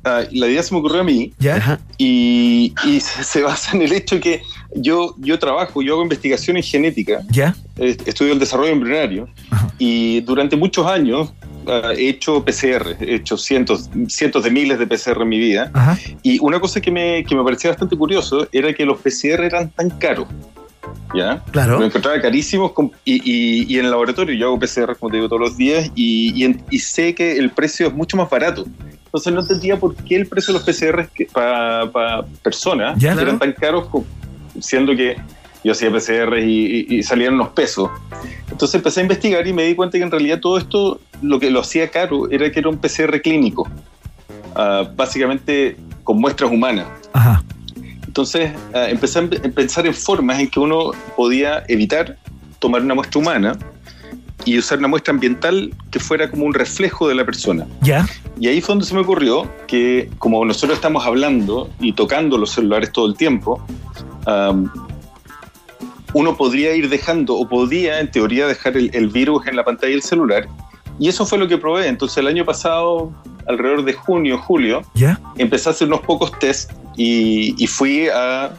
Ah, 0.05 0.23
la 0.31 0.47
idea 0.47 0.63
se 0.63 0.73
me 0.75 0.81
ocurrió 0.81 1.01
a 1.01 1.05
mí 1.05 1.33
¿Ya? 1.39 1.81
y, 1.99 2.73
y 2.85 3.01
se, 3.01 3.43
basa 3.43 3.77
en 3.77 3.83
el 3.83 3.93
hecho 3.93 4.21
que 4.21 4.43
yo, 4.75 5.15
yo 5.19 5.39
trabajo, 5.39 5.83
yo 5.83 5.95
hago 5.95 6.03
investigación 6.03 6.57
en 6.57 6.63
genética, 6.63 7.21
¿Ya? 7.31 7.55
eh, 7.77 7.97
estudio 8.07 8.33
el 8.33 8.39
desarrollo 8.39 8.73
embrionario 8.73 9.29
y 9.79 10.21
durante 10.21 10.57
muchos 10.57 10.87
años 10.87 11.33
ah, 11.67 11.93
he 11.97 12.11
hecho 12.11 12.45
PCR, 12.45 12.97
he 13.01 13.17
hecho 13.17 13.37
cientos, 13.37 13.91
cientos 14.09 14.45
de 14.45 14.51
miles 14.51 14.79
de 14.79 14.87
PCR 14.87 15.23
en 15.23 15.29
mi 15.29 15.39
vida 15.39 15.71
Ajá. 15.75 15.99
y 16.23 16.39
una 16.41 16.61
cosa 16.61 16.81
que 16.81 16.91
me, 16.91 17.25
que 17.25 17.35
me 17.35 17.43
parecía 17.43 17.71
bastante 17.71 17.97
curioso 17.97 18.47
era 18.53 18.73
que 18.73 18.85
los 18.85 18.99
PCR 19.01 19.45
eran 19.45 19.71
tan 19.71 19.91
caros. 19.91 20.29
¿Ya? 21.15 21.43
Claro. 21.51 21.79
Lo 21.79 21.87
encontraba 21.87 22.21
carísimos 22.21 22.73
con- 22.73 22.93
y, 23.05 23.15
y- 23.15 23.67
y 23.75 23.79
en 23.79 23.87
el 23.87 23.91
laboratorio 23.91 24.35
yo 24.35 24.47
hago 24.49 24.59
PCR, 24.59 24.95
como 24.99 25.11
te 25.11 25.17
digo, 25.17 25.29
todos 25.29 25.41
los 25.41 25.57
días 25.57 25.91
y, 25.95 26.33
y 26.41 26.45
en- 26.45 26.63
y 26.71 26.79
sé 26.81 27.15
que 27.15 27.39
el 27.39 27.51
precio 27.51 27.89
es 27.89 27.95
mucho 27.95 28.17
más 28.17 28.29
barato. 28.29 28.65
Entonces 29.07 29.33
no 29.33 29.41
entendía 29.41 29.77
por 29.79 29.95
qué 29.97 30.17
el 30.17 30.27
precio 30.27 30.53
de 30.53 30.59
los 30.61 30.67
PCR 30.69 31.09
para 31.33 32.23
personas 32.43 32.99
Ya, 32.99 33.13
eran 33.13 33.25
claro. 33.25 33.39
tan 33.39 33.53
caros, 33.55 33.89
siendo 34.61 34.95
que 34.95 35.17
yo 35.65 35.73
hacía 35.73 35.91
PCR 35.91 36.39
y, 36.45 36.87
y- 36.89 36.97
y 36.99 37.03
salían 37.03 37.35
unos 37.35 37.49
pesos. 37.49 37.91
Entonces 38.51 38.75
empecé 38.77 39.01
a 39.01 39.03
investigar 39.05 39.47
y 39.47 39.53
me 39.53 39.65
di 39.65 39.75
cuenta 39.75 39.97
que 39.99 40.05
en 40.05 40.11
realidad 40.11 40.41
todo 40.41 40.59
esto 40.59 41.01
lo 41.23 41.41
que 41.41 41.51
lo 41.51 41.61
hacía 41.61 41.89
caro 41.91 42.31
era 42.31 42.51
que 42.53 42.61
era 42.61 42.69
un 42.69 42.79
PCR 42.79 43.21
clínico, 43.23 43.67
Ah, 44.55 44.89
básicamente 44.95 45.77
con 46.05 46.19
muestras 46.21 46.51
humanas. 46.51 46.87
Ajá. 47.13 47.43
Entonces 48.19 48.51
ah, 48.75 48.89
empecé 48.91 49.21
a 49.21 49.29
pensar 49.55 49.87
en 49.87 49.95
formas 49.95 50.41
en 50.41 50.49
que 50.49 50.59
uno 50.59 50.91
podía 51.17 51.63
evitar 51.69 52.17
tomar 52.59 52.83
una 52.83 52.97
muestra 52.97 53.21
humana 53.21 53.57
y 54.45 54.59
usar 54.59 54.79
una 54.79 54.89
muestra 54.89 55.15
ambiental 55.15 55.73
que 55.93 56.01
fuera 56.01 56.29
como 56.29 56.45
un 56.45 56.53
reflejo 56.53 57.07
de 57.07 57.15
la 57.15 57.25
persona. 57.25 57.65
¿Ya? 57.81 58.09
Y 58.41 58.49
ahí 58.49 58.61
fue 58.61 58.73
donde 58.73 58.87
se 58.87 58.95
me 58.97 59.03
ocurrió 59.03 59.49
que 59.69 60.11
como 60.19 60.45
nosotros 60.45 60.79
estamos 60.79 61.07
hablando 61.07 61.71
y 61.79 61.93
tocando 61.93 62.37
los 62.39 62.51
celulares 62.51 62.91
todo 62.91 63.07
el 63.07 63.15
tiempo, 63.15 63.65
am, 64.27 64.69
uno 66.13 66.37
podría 66.37 66.75
ir 66.75 66.89
dejando 66.89 67.37
o 67.37 67.49
podía 67.49 68.01
en 68.01 68.11
teoría 68.11 68.49
dejar 68.49 68.77
el, 68.77 68.91
el 68.95 69.11
virus 69.11 69.47
en 69.47 69.55
la 69.55 69.65
pantalla 69.65 69.93
del 69.93 70.03
celular. 70.03 70.49
Y 70.99 71.09
eso 71.09 71.25
fue 71.27 71.39
lo 71.39 71.47
que 71.49 71.59
probé. 71.59 71.87
Entonces 71.89 72.19
el 72.19 72.27
año 72.27 72.45
pasado, 72.45 73.13
alrededor 73.47 73.85
de 73.85 73.93
junio, 73.93 74.39
julio, 74.39 74.83
¿Ya? 74.95 75.19
empecé 75.37 75.69
a 75.69 75.73
hacer 75.73 75.89
unos 75.89 76.01
pocos 76.01 76.37
test 76.39 76.73
y, 76.97 77.55
y 77.63 77.67
fui 77.67 78.09
a 78.09 78.51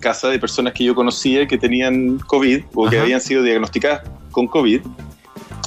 casa 0.00 0.28
de 0.28 0.38
personas 0.38 0.72
que 0.74 0.84
yo 0.84 0.94
conocía 0.94 1.46
que 1.48 1.56
tenían 1.58 2.18
COVID 2.18 2.64
o 2.74 2.88
que 2.88 2.96
Ajá. 2.96 3.04
habían 3.04 3.20
sido 3.20 3.42
diagnosticadas 3.42 4.02
con 4.30 4.46
COVID. 4.46 4.82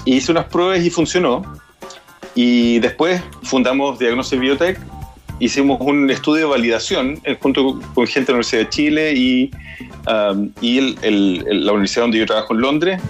Y 0.05 0.15
hice 0.15 0.31
unas 0.31 0.45
pruebas 0.45 0.79
y 0.85 0.89
funcionó. 0.89 1.41
Y 2.35 2.79
después 2.79 3.21
fundamos 3.43 3.97
Diagnosis 3.99 4.39
Biotech. 4.39 4.79
Hicimos 5.39 5.79
un 5.81 6.09
estudio 6.09 6.43
de 6.45 6.51
validación 6.51 7.19
eh, 7.23 7.37
junto 7.41 7.79
con 7.93 8.05
gente 8.07 8.27
de 8.27 8.33
la 8.33 8.35
Universidad 8.37 8.61
de 8.63 8.69
Chile 8.69 9.13
y, 9.15 9.51
um, 10.07 10.51
y 10.61 10.77
el- 10.77 10.97
el- 11.01 11.65
la 11.65 11.71
universidad 11.71 12.03
donde 12.03 12.19
yo 12.19 12.25
trabajo 12.25 12.53
en 12.53 12.61
Londres. 12.61 13.01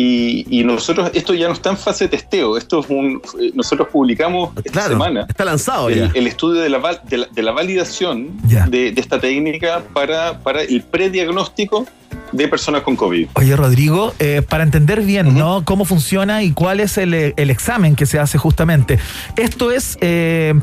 Y, 0.00 0.46
y 0.48 0.62
nosotros, 0.62 1.10
esto 1.12 1.34
ya 1.34 1.48
no 1.48 1.54
está 1.54 1.70
en 1.70 1.76
fase 1.76 2.04
de 2.04 2.10
testeo. 2.10 2.56
Esto 2.56 2.78
es 2.78 2.86
un, 2.88 3.20
eh, 3.40 3.50
nosotros 3.54 3.88
publicamos 3.92 4.50
esta 4.58 4.70
Claro, 4.70 4.90
semana 4.90 5.26
está 5.28 5.44
lanzado 5.44 5.90
ya. 5.90 6.04
el, 6.04 6.10
el 6.16 6.26
estudio 6.28 6.60
de 6.62 6.68
la, 6.68 7.00
de 7.08 7.16
la, 7.18 7.26
de 7.26 7.42
la 7.42 7.50
validación 7.50 8.28
de, 8.44 8.92
de 8.92 9.00
esta 9.00 9.18
técnica 9.20 9.82
para, 9.92 10.38
para 10.38 10.62
el 10.62 10.82
prediagnóstico 10.82 11.84
de 12.30 12.46
personas 12.46 12.82
con 12.82 12.94
COVID. 12.94 13.26
Oye, 13.34 13.56
Rodrigo, 13.56 14.14
eh, 14.20 14.42
para 14.48 14.62
entender 14.62 15.00
bien. 15.02 15.36
¿no? 15.36 15.64
Cómo 15.64 15.84
funciona 15.84 16.44
y 16.44 16.52
cuál 16.52 16.78
es 16.78 16.96
el, 16.96 17.12
el 17.36 17.50
examen 17.50 17.96
que 17.96 18.06
se 18.06 18.20
hace 18.20 18.38
justamente. 18.38 19.00
Esto 19.36 19.72
es, 19.72 19.98
eh, 20.00 20.54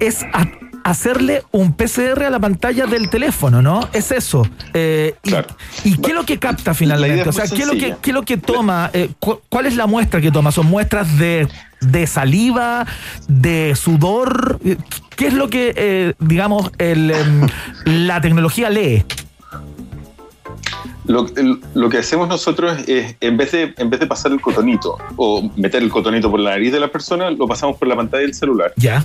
es 0.00 0.24
a- 0.32 0.48
hacerle 0.84 1.42
un 1.52 1.72
PCR 1.74 2.24
a 2.24 2.30
la 2.30 2.38
pantalla 2.40 2.86
del 2.86 3.08
teléfono, 3.10 3.62
¿no? 3.62 3.88
Es 3.92 4.10
eso. 4.10 4.48
Eh, 4.74 5.14
y, 5.22 5.28
Claro. 5.30 5.48
¿Y 5.84 5.96
qué 5.98 6.10
es 6.10 6.14
lo 6.14 6.24
que 6.24 6.38
capta 6.38 6.74
finalmente? 6.74 7.28
O 7.28 7.32
sea, 7.32 7.46
¿qué 7.46 7.62
es, 7.62 7.66
lo 7.66 7.72
que, 7.74 7.96
qué 8.00 8.10
es 8.10 8.14
lo 8.14 8.22
que 8.22 8.36
toma? 8.36 8.90
Eh, 8.92 9.10
cu- 9.18 9.40
¿Cuál 9.48 9.66
es 9.66 9.76
la 9.76 9.86
muestra 9.86 10.20
que 10.20 10.30
toma? 10.30 10.52
¿Son 10.52 10.66
muestras 10.66 11.18
de, 11.18 11.48
de 11.80 12.06
saliva, 12.06 12.86
de 13.28 13.74
sudor? 13.76 14.58
Eh, 14.64 14.76
¿Qué 15.16 15.26
es 15.26 15.34
lo 15.34 15.48
que, 15.50 15.72
eh, 15.76 16.14
digamos, 16.18 16.70
el, 16.78 17.10
em, 17.10 17.46
la 17.84 18.20
tecnología 18.20 18.70
lee? 18.70 19.04
Lo, 21.06 21.26
lo 21.74 21.88
que 21.88 21.98
hacemos 21.98 22.28
nosotros 22.28 22.78
es, 22.86 23.16
en 23.20 23.36
vez, 23.36 23.50
de, 23.52 23.74
en 23.78 23.90
vez 23.90 23.98
de 24.00 24.06
pasar 24.06 24.30
el 24.32 24.40
cotonito 24.40 24.96
o 25.16 25.50
meter 25.56 25.82
el 25.82 25.88
cotonito 25.90 26.30
por 26.30 26.38
la 26.38 26.50
nariz 26.50 26.72
de 26.72 26.78
la 26.78 26.88
persona, 26.88 27.30
lo 27.30 27.48
pasamos 27.48 27.76
por 27.76 27.88
la 27.88 27.96
pantalla 27.96 28.22
del 28.22 28.34
celular 28.34 28.72
¿Ya? 28.76 29.04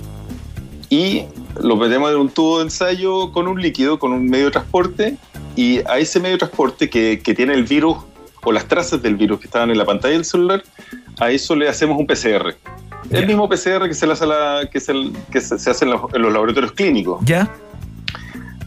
Y 0.88 1.22
lo 1.62 1.76
metemos 1.76 2.10
en 2.12 2.16
un 2.18 2.28
tubo 2.28 2.58
de 2.58 2.64
ensayo 2.64 3.32
con 3.32 3.48
un 3.48 3.60
líquido, 3.60 3.98
con 3.98 4.12
un 4.12 4.28
medio 4.28 4.46
de 4.46 4.50
transporte 4.52 5.16
y 5.56 5.78
a 5.86 5.98
ese 5.98 6.20
medio 6.20 6.34
de 6.34 6.38
transporte 6.38 6.88
que, 6.90 7.20
que 7.22 7.34
tiene 7.34 7.54
el 7.54 7.64
virus 7.64 7.96
o 8.44 8.52
las 8.52 8.66
trazas 8.68 9.02
del 9.02 9.16
virus 9.16 9.40
que 9.40 9.46
estaban 9.46 9.70
en 9.70 9.78
la 9.78 9.84
pantalla 9.84 10.14
del 10.14 10.24
celular, 10.24 10.62
a 11.18 11.30
eso 11.30 11.56
le 11.56 11.68
hacemos 11.68 11.98
un 11.98 12.06
PCR. 12.06 12.54
Ya. 13.10 13.18
El 13.18 13.26
mismo 13.26 13.48
PCR 13.48 13.88
que 13.88 13.94
se, 13.94 14.06
le 14.06 14.12
hace, 14.12 14.26
la- 14.26 14.68
que 14.70 14.78
se, 14.80 14.92
que 15.32 15.40
se, 15.40 15.58
se 15.58 15.70
hace 15.70 15.84
en 15.84 15.90
los, 15.92 16.02
en 16.14 16.22
los 16.22 16.32
laboratorios 16.32 16.72
clínicos. 16.72 17.20
¿Ya? 17.24 17.52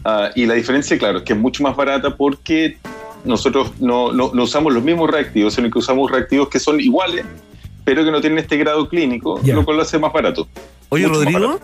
Ah, 0.04 0.30
y 0.34 0.46
la 0.46 0.54
diferencia, 0.54 0.96
claro, 0.98 1.18
es 1.18 1.24
que 1.24 1.32
es 1.34 1.38
mucho 1.38 1.62
más 1.62 1.76
barata 1.76 2.16
porque 2.16 2.78
nosotros 3.24 3.72
no, 3.80 4.12
no- 4.12 4.30
no 4.32 4.42
usamos 4.42 4.72
los 4.72 4.82
mismos 4.82 5.10
reactivos, 5.10 5.54
sino 5.54 5.70
que 5.70 5.78
usamos 5.78 6.10
reactivos 6.10 6.48
que 6.48 6.58
son 6.58 6.80
iguales, 6.80 7.24
pero 7.84 8.04
que 8.04 8.10
no 8.10 8.20
tienen 8.20 8.38
este 8.38 8.56
grado 8.56 8.88
clínico, 8.88 9.40
Ya. 9.42 9.54
lo 9.54 9.64
cual 9.64 9.76
lo 9.78 9.82
hace 9.82 9.98
más 9.98 10.12
barato. 10.12 10.48
Oye, 10.88 11.06
Mucho 11.06 11.20
Rodrigo, 11.20 11.40
barato. 11.40 11.60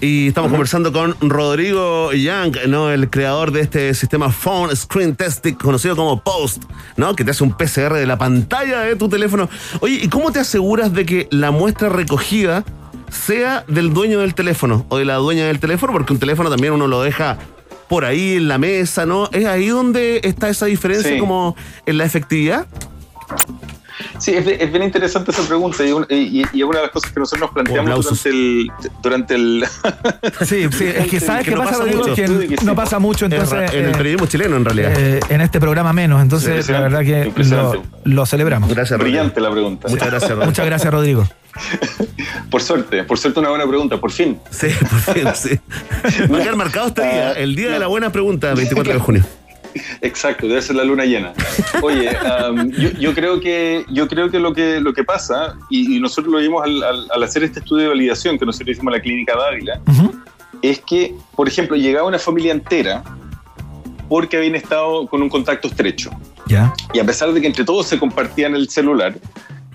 Y 0.00 0.28
estamos 0.28 0.50
conversando 0.50 0.92
con 0.92 1.16
Rodrigo 1.20 2.12
Young, 2.12 2.56
¿no? 2.68 2.90
El 2.90 3.08
creador 3.08 3.50
de 3.50 3.62
este 3.62 3.94
sistema 3.94 4.30
Phone 4.30 4.74
Screen 4.76 5.16
Testing, 5.16 5.54
conocido 5.54 5.96
como 5.96 6.20
POST, 6.22 6.62
¿no? 6.96 7.16
Que 7.16 7.24
te 7.24 7.30
hace 7.30 7.42
un 7.42 7.52
PCR 7.56 7.94
de 7.94 8.06
la 8.06 8.18
pantalla 8.18 8.80
de 8.80 8.94
tu 8.96 9.08
teléfono. 9.08 9.48
Oye, 9.80 9.94
¿y 10.02 10.08
cómo 10.08 10.32
te 10.32 10.40
aseguras 10.40 10.92
de 10.92 11.06
que 11.06 11.28
la 11.30 11.50
muestra 11.50 11.88
recogida 11.88 12.62
sea 13.10 13.64
del 13.68 13.94
dueño 13.94 14.20
del 14.20 14.34
teléfono 14.34 14.84
o 14.90 14.98
de 14.98 15.06
la 15.06 15.14
dueña 15.16 15.46
del 15.46 15.60
teléfono? 15.60 15.92
Porque 15.92 16.12
un 16.12 16.18
teléfono 16.18 16.50
también 16.50 16.74
uno 16.74 16.86
lo 16.86 17.02
deja 17.02 17.38
por 17.88 18.04
ahí 18.04 18.34
en 18.36 18.48
la 18.48 18.58
mesa, 18.58 19.06
¿no? 19.06 19.30
¿Es 19.32 19.46
ahí 19.46 19.68
donde 19.68 20.20
está 20.24 20.50
esa 20.50 20.66
diferencia 20.66 21.12
Sí. 21.12 21.18
como 21.18 21.56
en 21.86 21.96
la 21.98 22.04
efectividad? 22.04 22.66
Sí, 24.18 24.32
es, 24.32 24.46
es 24.46 24.70
bien 24.70 24.82
interesante 24.82 25.30
esa 25.30 25.42
pregunta 25.46 25.84
y, 25.84 25.92
un- 25.92 26.06
y- 26.10 26.42
y 26.52 26.58
es 26.60 26.64
una 26.64 26.78
de 26.78 26.84
las 26.84 26.90
cosas 26.92 27.10
que 27.12 27.20
nosotros 27.20 27.40
nos 27.40 27.50
planteamos 27.52 28.04
durante 28.04 28.28
el, 28.28 28.70
durante 29.02 29.34
el... 29.34 29.64
Sí, 30.46 30.68
sí, 30.70 30.84
es 30.86 31.08
que 31.08 31.20
sabes 31.26 31.44
que 31.44 31.50
qué 31.50 31.56
no 31.56 31.64
pasa, 31.64 31.84
mucho. 31.84 32.14
que 32.14 32.24
que 32.56 32.64
no 32.64 32.74
pasa 32.74 32.98
mucho, 32.98 33.26
Es 33.26 33.32
entonces 33.32 33.72
en 33.72 33.84
el 33.86 33.90
eh, 33.92 33.96
periodismo 33.96 34.26
chileno, 34.26 34.56
en 34.56 34.64
realidad. 34.64 34.92
eh, 34.98 35.20
en 35.28 35.40
este 35.40 35.60
programa 35.60 35.92
menos, 35.92 36.20
entonces 36.22 36.68
la 36.68 36.80
verdad 36.80 37.00
que 37.00 37.32
lo, 38.04 38.26
celebramos. 38.26 38.68
Gracias, 38.70 38.98
Rodrigo. 38.98 39.18
Brillante 39.18 39.40
la 39.40 39.50
pregunta. 39.50 39.88
Muchas 39.88 40.08
gracias, 40.08 40.30
Rodrigo. 40.30 40.46
Muchas 40.46 40.66
gracias, 40.66 40.92
Rodrigo. 40.92 41.28
Por 42.50 42.62
suerte, 42.62 43.02
por 43.04 43.18
suerte 43.18 43.40
una 43.40 43.48
buena 43.48 43.66
pregunta, 43.66 43.98
por 43.98 44.10
fin. 44.12 44.38
Sí, 44.50 44.68
por 44.90 45.14
fin, 45.14 45.26
sí. 45.34 45.58
Va 46.30 46.38
a 46.38 46.42
quedar 46.42 46.56
marcado 46.56 46.88
este 46.88 47.02
día, 47.02 47.32
el 47.32 47.56
día 47.56 47.70
de 47.70 47.78
la 47.78 47.86
buena 47.86 48.12
pregunta, 48.12 48.52
24 48.54 48.92
de 48.92 48.98
junio. 48.98 49.24
Exacto, 50.00 50.46
debe 50.48 50.60
ser 50.62 50.76
la 50.76 50.84
luna 50.84 51.04
llena. 51.04 51.32
Oye, 51.82 52.10
um, 52.50 52.70
yo, 52.70 52.90
yo 52.92 53.14
creo 53.14 53.40
que 53.40 53.84
yo 53.90 54.08
creo 54.08 54.30
que 54.30 54.38
lo 54.38 54.52
que 54.52 54.80
lo 54.80 54.92
que 54.92 55.04
pasa 55.04 55.56
y, 55.70 55.96
y 55.96 56.00
nosotros 56.00 56.32
lo 56.32 56.38
vimos 56.38 56.62
al, 56.64 56.82
al- 56.82 57.08
al 57.10 57.22
hacer 57.22 57.42
este 57.44 57.60
estudio 57.60 57.84
de 57.84 57.88
validación 57.90 58.38
que 58.38 58.46
nosotros 58.46 58.70
hicimos 58.70 58.92
en 58.92 58.98
la 58.98 59.02
clínica 59.02 59.36
Dávila, 59.36 59.80
es 60.62 60.80
que, 60.80 61.14
por 61.34 61.48
ejemplo, 61.48 61.76
llegaba 61.76 62.06
una 62.08 62.18
familia 62.18 62.52
entera 62.52 63.02
porque 64.08 64.36
habían 64.36 64.54
estado 64.54 65.06
con 65.08 65.20
un 65.22 65.28
contacto 65.28 65.68
estrecho. 65.68 66.10
Ya. 66.46 66.72
Y 66.94 67.00
a 67.00 67.04
pesar 67.04 67.32
de 67.32 67.40
que 67.40 67.46
entre 67.48 67.64
todos 67.64 67.86
se 67.88 67.98
compartían 67.98 68.54
el 68.54 68.68
celular, 68.68 69.16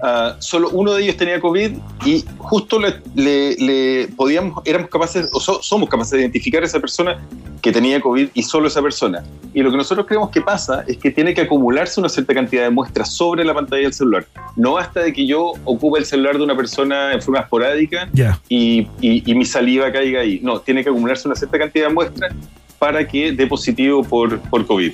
ah, 0.01 0.35
solo 0.39 0.69
uno 0.69 0.93
de 0.93 1.03
ellos 1.03 1.17
tenía 1.17 1.39
COVID 1.39 1.71
y 2.05 2.23
justo 2.37 2.79
le, 2.79 2.95
le- 3.15 3.55
le 3.57 4.07
podíamos, 4.15 4.61
éramos 4.65 4.89
capaces, 4.89 5.29
o 5.33 5.39
so- 5.39 5.61
somos 5.61 5.89
capaces 5.89 6.11
de 6.13 6.19
identificar 6.21 6.63
a 6.63 6.65
esa 6.65 6.79
persona 6.79 7.19
que 7.61 7.71
tenía 7.71 8.01
COVID 8.01 8.29
y 8.33 8.43
solo 8.43 8.67
esa 8.67 8.81
persona. 8.81 9.23
Y 9.53 9.61
lo 9.61 9.69
que 9.71 9.77
nosotros 9.77 10.07
creemos 10.07 10.29
que 10.31 10.41
pasa 10.41 10.83
es 10.87 10.97
que 10.97 11.11
tiene 11.11 11.33
que 11.33 11.41
acumularse 11.41 11.99
una 11.99 12.09
cierta 12.09 12.33
cantidad 12.33 12.63
de 12.63 12.69
muestras 12.71 13.13
sobre 13.15 13.43
la 13.43 13.53
pantalla 13.53 13.83
del 13.83 13.93
celular. 13.93 14.25
No 14.55 14.73
basta 14.73 15.01
de 15.01 15.13
que 15.13 15.27
yo 15.27 15.53
ocupe 15.65 15.99
el 15.99 16.05
celular 16.05 16.37
de 16.37 16.43
una 16.43 16.55
persona 16.55 17.13
en 17.13 17.21
forma 17.21 17.41
esporádica 17.41 18.09
Ya. 18.13 18.39
y, 18.49 18.87
y- 19.01 19.23
y 19.29 19.35
mi 19.35 19.45
saliva 19.45 19.91
caiga 19.91 20.21
ahí. 20.21 20.39
No, 20.41 20.59
tiene 20.61 20.83
que 20.83 20.89
acumularse 20.89 21.27
una 21.27 21.35
cierta 21.35 21.59
cantidad 21.59 21.87
de 21.89 21.93
muestras 21.93 22.33
para 22.81 23.07
que 23.07 23.31
dé 23.31 23.45
positivo 23.45 24.03
por, 24.03 24.39
por 24.39 24.65
COVID. 24.65 24.93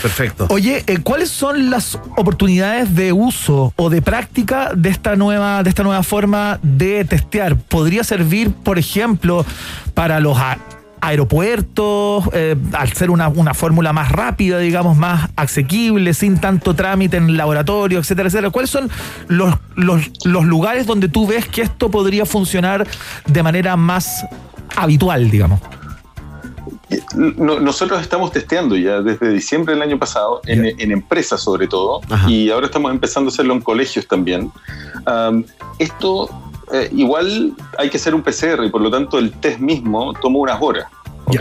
Perfecto. 0.00 0.46
Oye, 0.48 0.82
eh, 0.86 1.00
¿cuáles 1.02 1.28
son 1.28 1.68
las 1.68 2.00
oportunidades 2.16 2.94
de 2.94 3.12
uso 3.12 3.74
o 3.76 3.90
de 3.90 4.00
práctica 4.00 4.70
de 4.74 4.88
esta 4.88 5.16
nueva, 5.16 5.62
de 5.62 5.68
esta 5.68 5.82
nueva 5.82 6.02
forma 6.02 6.58
de 6.62 7.04
testear? 7.04 7.58
¿Podría 7.58 8.04
servir, 8.04 8.52
por 8.52 8.78
ejemplo, 8.78 9.44
para 9.92 10.18
los 10.18 10.38
aeropuertos, 11.02 12.24
eh, 12.32 12.56
al 12.72 12.94
ser 12.94 13.10
una, 13.10 13.28
una 13.28 13.52
fórmula 13.52 13.92
más 13.92 14.10
rápida, 14.12 14.58
digamos, 14.58 14.96
más 14.96 15.28
asequible, 15.36 16.14
sin 16.14 16.40
tanto 16.40 16.72
trámite 16.72 17.18
en 17.18 17.36
laboratorio, 17.36 17.98
etcétera, 17.98 18.28
etcétera? 18.28 18.48
¿Cuáles 18.48 18.70
son 18.70 18.88
los, 19.28 19.54
los, 19.74 20.10
los 20.24 20.46
lugares 20.46 20.86
donde 20.86 21.10
tú 21.10 21.26
ves 21.26 21.46
que 21.46 21.60
esto 21.60 21.90
podría 21.90 22.24
funcionar 22.24 22.86
de 23.26 23.42
manera 23.42 23.76
más 23.76 24.24
habitual, 24.74 25.30
digamos? 25.30 25.60
No- 27.16 27.58
nosotros 27.58 28.00
estamos 28.00 28.30
testeando 28.30 28.76
ya 28.76 29.00
desde 29.02 29.30
diciembre 29.32 29.74
del 29.74 29.82
año 29.82 29.98
pasado 29.98 30.40
en, 30.46 30.66
en 30.78 30.92
empresas 30.92 31.42
sobre 31.42 31.66
todo 31.66 32.00
Ajá. 32.08 32.30
y 32.30 32.48
ahora 32.50 32.66
estamos 32.66 32.92
empezando 32.92 33.28
a 33.28 33.32
hacerlo 33.32 33.54
en 33.54 33.60
colegios 33.60 34.06
también. 34.06 34.52
Am, 35.04 35.44
esto 35.80 36.28
eh, 36.72 36.88
igual 36.92 37.54
hay 37.78 37.90
que 37.90 37.96
hacer 37.96 38.14
un 38.14 38.22
PCR 38.22 38.64
y 38.64 38.70
por 38.70 38.80
lo 38.80 38.90
tanto 38.90 39.18
el 39.18 39.32
test 39.32 39.58
mismo 39.58 40.12
toma 40.14 40.38
unas 40.38 40.62
horas. 40.62 40.86
¿ok? 41.26 41.40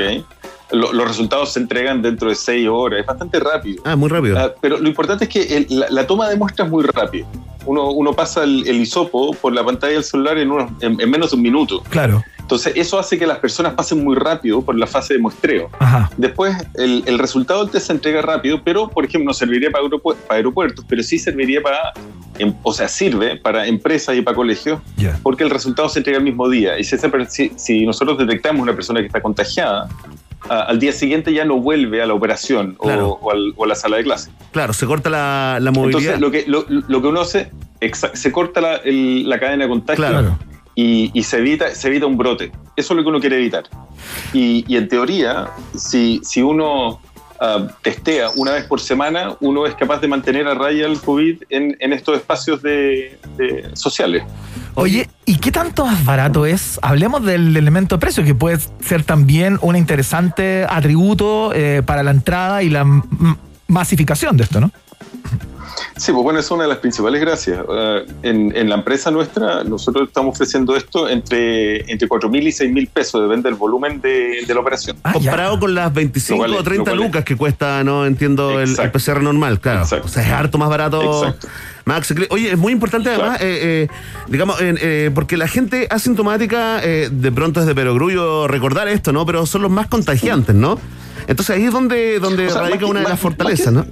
Lo- 0.72 0.92
los 0.94 1.08
resultados 1.08 1.54
se 1.54 1.60
entregan 1.60 2.02
dentro 2.02 2.30
de 2.30 2.36
seis 2.36 2.68
horas, 2.68 3.02
es 3.02 3.06
bastante 3.06 3.40
rápido. 3.40 3.84
Ah, 3.86 3.96
muy 3.96 4.10
rápido. 4.10 4.38
Ah, 4.40 4.52
pero 4.62 4.78
lo 4.78 4.88
importante 4.88 5.26
es 5.26 5.30
que 5.30 5.58
el- 5.58 5.68
la, 5.70 5.88
la 5.90 6.08
toma 6.08 6.28
de 6.30 6.38
muestras 6.38 6.68
es 6.68 6.72
muy 6.72 6.84
rápido. 6.84 7.28
Uno, 7.66 7.90
uno 7.92 8.14
pasa 8.14 8.44
el, 8.44 8.68
el 8.68 8.78
hisopo 8.82 9.34
por 9.34 9.54
la 9.54 9.64
pantalla 9.64 9.94
del 9.94 10.04
celular 10.04 10.38
en, 10.38 10.52
unos- 10.52 10.72
en- 10.82 11.00
en 11.00 11.10
menos 11.10 11.32
de 11.32 11.36
un 11.38 11.42
minuto. 11.44 11.82
Claro. 11.90 12.24
Entonces, 12.40 12.74
eso 12.76 13.00
hace 13.00 13.18
que 13.18 13.26
las 13.26 13.40
personas 13.40 13.74
pasen 13.74 14.04
muy 14.04 14.16
rápido 14.16 14.62
por 14.62 14.78
la 14.78 14.86
fase 14.86 15.16
de 15.16 15.20
muestreo. 15.20 15.68
Ajá. 15.80 16.12
Después, 16.16 16.56
el, 16.76 17.02
el 17.08 17.18
resultado 17.18 17.62
del 17.64 17.72
test 17.72 17.88
se 17.88 17.94
entrega 17.94 18.22
rápido, 18.22 18.62
pero, 18.64 18.88
por 18.88 19.04
ejemplo, 19.04 19.30
no 19.30 19.34
serviría 19.34 19.72
para, 19.72 19.84
aeropu- 19.86 20.14
para 20.28 20.36
aeropuertos, 20.38 20.86
pero 20.88 21.02
sí 21.02 21.18
serviría 21.18 21.60
para, 21.64 21.92
em- 22.38 22.54
o 22.62 22.72
sea, 22.72 22.88
sirve 22.88 23.38
para 23.38 23.66
empresas 23.66 24.16
y 24.16 24.22
para 24.22 24.36
colegios, 24.36 24.80
Ya. 24.96 25.20
porque 25.24 25.44
el 25.44 25.50
resultado 25.50 25.90
se 25.90 25.98
entrega 26.00 26.20
el 26.20 26.24
mismo 26.24 26.48
día. 26.48 26.78
Y 26.78 26.84
si, 26.84 26.98
si 27.56 27.84
nosotros 27.84 28.16
detectamos 28.20 28.62
una 28.62 28.76
persona 28.76 29.00
que 29.00 29.08
está 29.08 29.22
contagiada, 29.24 29.90
al 30.50 30.80
día 30.80 30.92
siguiente 30.92 31.34
ya 31.34 31.46
no 31.46 31.58
vuelve 31.60 32.02
a 32.02 32.06
la 32.06 32.14
operación 32.14 32.76
o- 32.80 32.84
Claro. 32.84 33.08
o, 33.22 33.32
al- 33.32 33.54
o 33.56 33.64
a 33.66 33.68
la 33.68 33.76
sala 33.76 33.98
de 33.98 34.04
clase. 34.04 34.32
Claro, 34.52 34.74
se 34.74 34.86
corta 34.86 35.10
la, 35.10 35.58
la 35.62 35.72
movilidad. 35.72 36.16
Entonces, 36.16 36.20
lo 36.22 36.32
que, 36.32 36.44
lo, 36.48 36.84
lo 36.88 37.02
que 37.02 37.08
uno 37.08 37.22
hace, 37.22 37.52
se 38.14 38.32
corta 38.32 38.62
la, 38.62 38.76
el- 38.78 39.28
la 39.28 39.40
cadena 39.40 39.64
de 39.66 39.70
contagio 39.70 40.06
Claro. 40.08 40.38
y, 40.76 41.12
y 41.14 41.24
se, 41.24 41.38
evita, 41.38 41.70
se 41.74 41.88
evita 41.88 42.06
un 42.06 42.18
brote. 42.18 42.52
Eso 42.76 42.94
es 42.94 42.98
lo 42.98 43.04
que 43.04 43.10
uno 43.10 43.20
quiere 43.20 43.38
evitar. 43.38 43.64
Y, 44.34 44.64
y 44.68 44.78
en 44.78 44.88
teoría, 44.88 45.50
si, 45.76 46.20
si 46.24 46.42
uno 46.42 47.00
ah, 47.40 47.68
testea 47.82 48.30
una 48.36 48.52
vez 48.52 48.66
por 48.66 48.80
semana, 48.80 49.36
uno 49.40 49.66
es 49.66 49.76
capaz 49.76 50.00
de 50.00 50.08
mantener 50.08 50.48
a 50.48 50.54
raya 50.54 50.86
el 50.86 51.00
COVID 51.00 51.44
en, 51.50 51.94
estos 51.94 52.18
espacios 52.18 52.62
de, 52.62 53.18
sociales. 53.74 54.24
Oye, 54.76 55.10
¿y 55.26 55.38
qué 55.38 55.52
tanto 55.52 55.86
más 55.86 56.04
barato 56.04 56.46
es? 56.46 56.80
Hablemos 56.82 57.24
del 57.26 57.56
elemento 57.56 58.00
precio, 58.00 58.24
que 58.24 58.36
puede 58.36 58.60
ser 58.82 59.04
también 59.04 59.58
un 59.62 59.76
interesante 59.76 60.66
atributo 60.70 61.54
eh, 61.54 61.82
para 61.86 62.04
la 62.04 62.12
entrada 62.12 62.64
y 62.64 62.70
la 62.70 62.86
masificación 63.68 64.38
de 64.38 64.44
esto, 64.44 64.60
¿no? 64.60 64.72
Sí, 65.98 66.12
pues 66.12 66.24
bueno, 66.24 66.40
es 66.40 66.50
una 66.52 66.64
de 66.64 66.70
las 66.70 66.78
principales 66.80 67.20
gracias. 67.22 67.60
Ah, 67.70 68.00
en, 68.24 68.56
en 68.56 68.70
la 68.70 68.76
empresa 68.76 69.12
nuestra, 69.12 69.64
nosotros 69.64 70.08
estamos 70.08 70.36
ofreciendo 70.36 70.76
esto 70.76 71.10
entre, 71.10 71.90
entre 71.92 72.08
4 72.08 72.30
mil 72.30 72.48
y 72.48 72.52
6 72.52 72.72
mil 72.72 72.88
pesos, 72.88 73.22
depende 73.22 73.50
del 73.50 73.58
volumen 73.58 74.00
de, 74.02 74.44
de 74.48 74.54
la 74.54 74.60
operación. 74.60 74.98
Ah, 75.04 75.10
ya. 75.14 75.32
Comparado 75.32 75.60
con 75.60 75.76
las 75.76 75.94
25 75.94 76.36
Lo 76.36 76.44
cual 76.44 76.54
es- 76.54 76.60
o 76.60 76.64
30 76.64 76.80
lo 76.80 76.84
cual 76.86 77.00
es- 77.00 77.06
lucas 77.08 77.26
que 77.26 77.36
cuesta, 77.36 77.84
no 77.84 78.06
entiendo, 78.06 78.60
el. 78.60 78.76
PCR 78.76 79.22
normal, 79.22 79.60
claro. 79.60 79.82
Exacto. 79.82 80.06
O 80.06 80.10
sea, 80.10 80.24
es 80.24 80.30
harto 80.32 80.58
más 80.58 80.70
barato. 80.70 81.24
Exacto. 81.26 81.48
Accesible. 81.88 82.28
Oye, 82.32 82.52
es 82.52 82.58
muy 82.58 82.74
importante 82.74 83.10
además, 83.10 83.38
Claro. 83.38 83.46
eh, 83.46 83.84
eh, 83.84 83.88
digamos, 84.28 84.60
en, 84.60 84.78
eh, 84.82 85.12
porque 85.14 85.38
la 85.38 85.48
gente 85.48 85.88
asintomática, 85.92 86.80
eh, 86.84 87.10
de 87.12 87.32
pronto 87.32 87.60
es 87.60 87.68
de 87.68 87.76
perogrullo 87.76 88.48
recordar 88.48 88.88
esto, 88.88 89.12
¿no? 89.14 89.24
Pero 89.26 89.46
son 89.46 89.62
los 89.62 89.70
más 89.72 89.86
contagiantes, 89.88 90.56
¿no? 90.56 90.80
Entonces 91.28 91.56
ahí 91.56 91.66
es 91.66 91.72
donde, 91.72 92.20
donde 92.20 92.48
O 92.48 92.52
sea, 92.52 92.62
radica 92.62 92.80
que- 92.80 92.86
una 92.86 93.02
de 93.02 93.10
las 93.10 93.20
fortalezas, 93.20 93.72
¿no? 93.74 93.86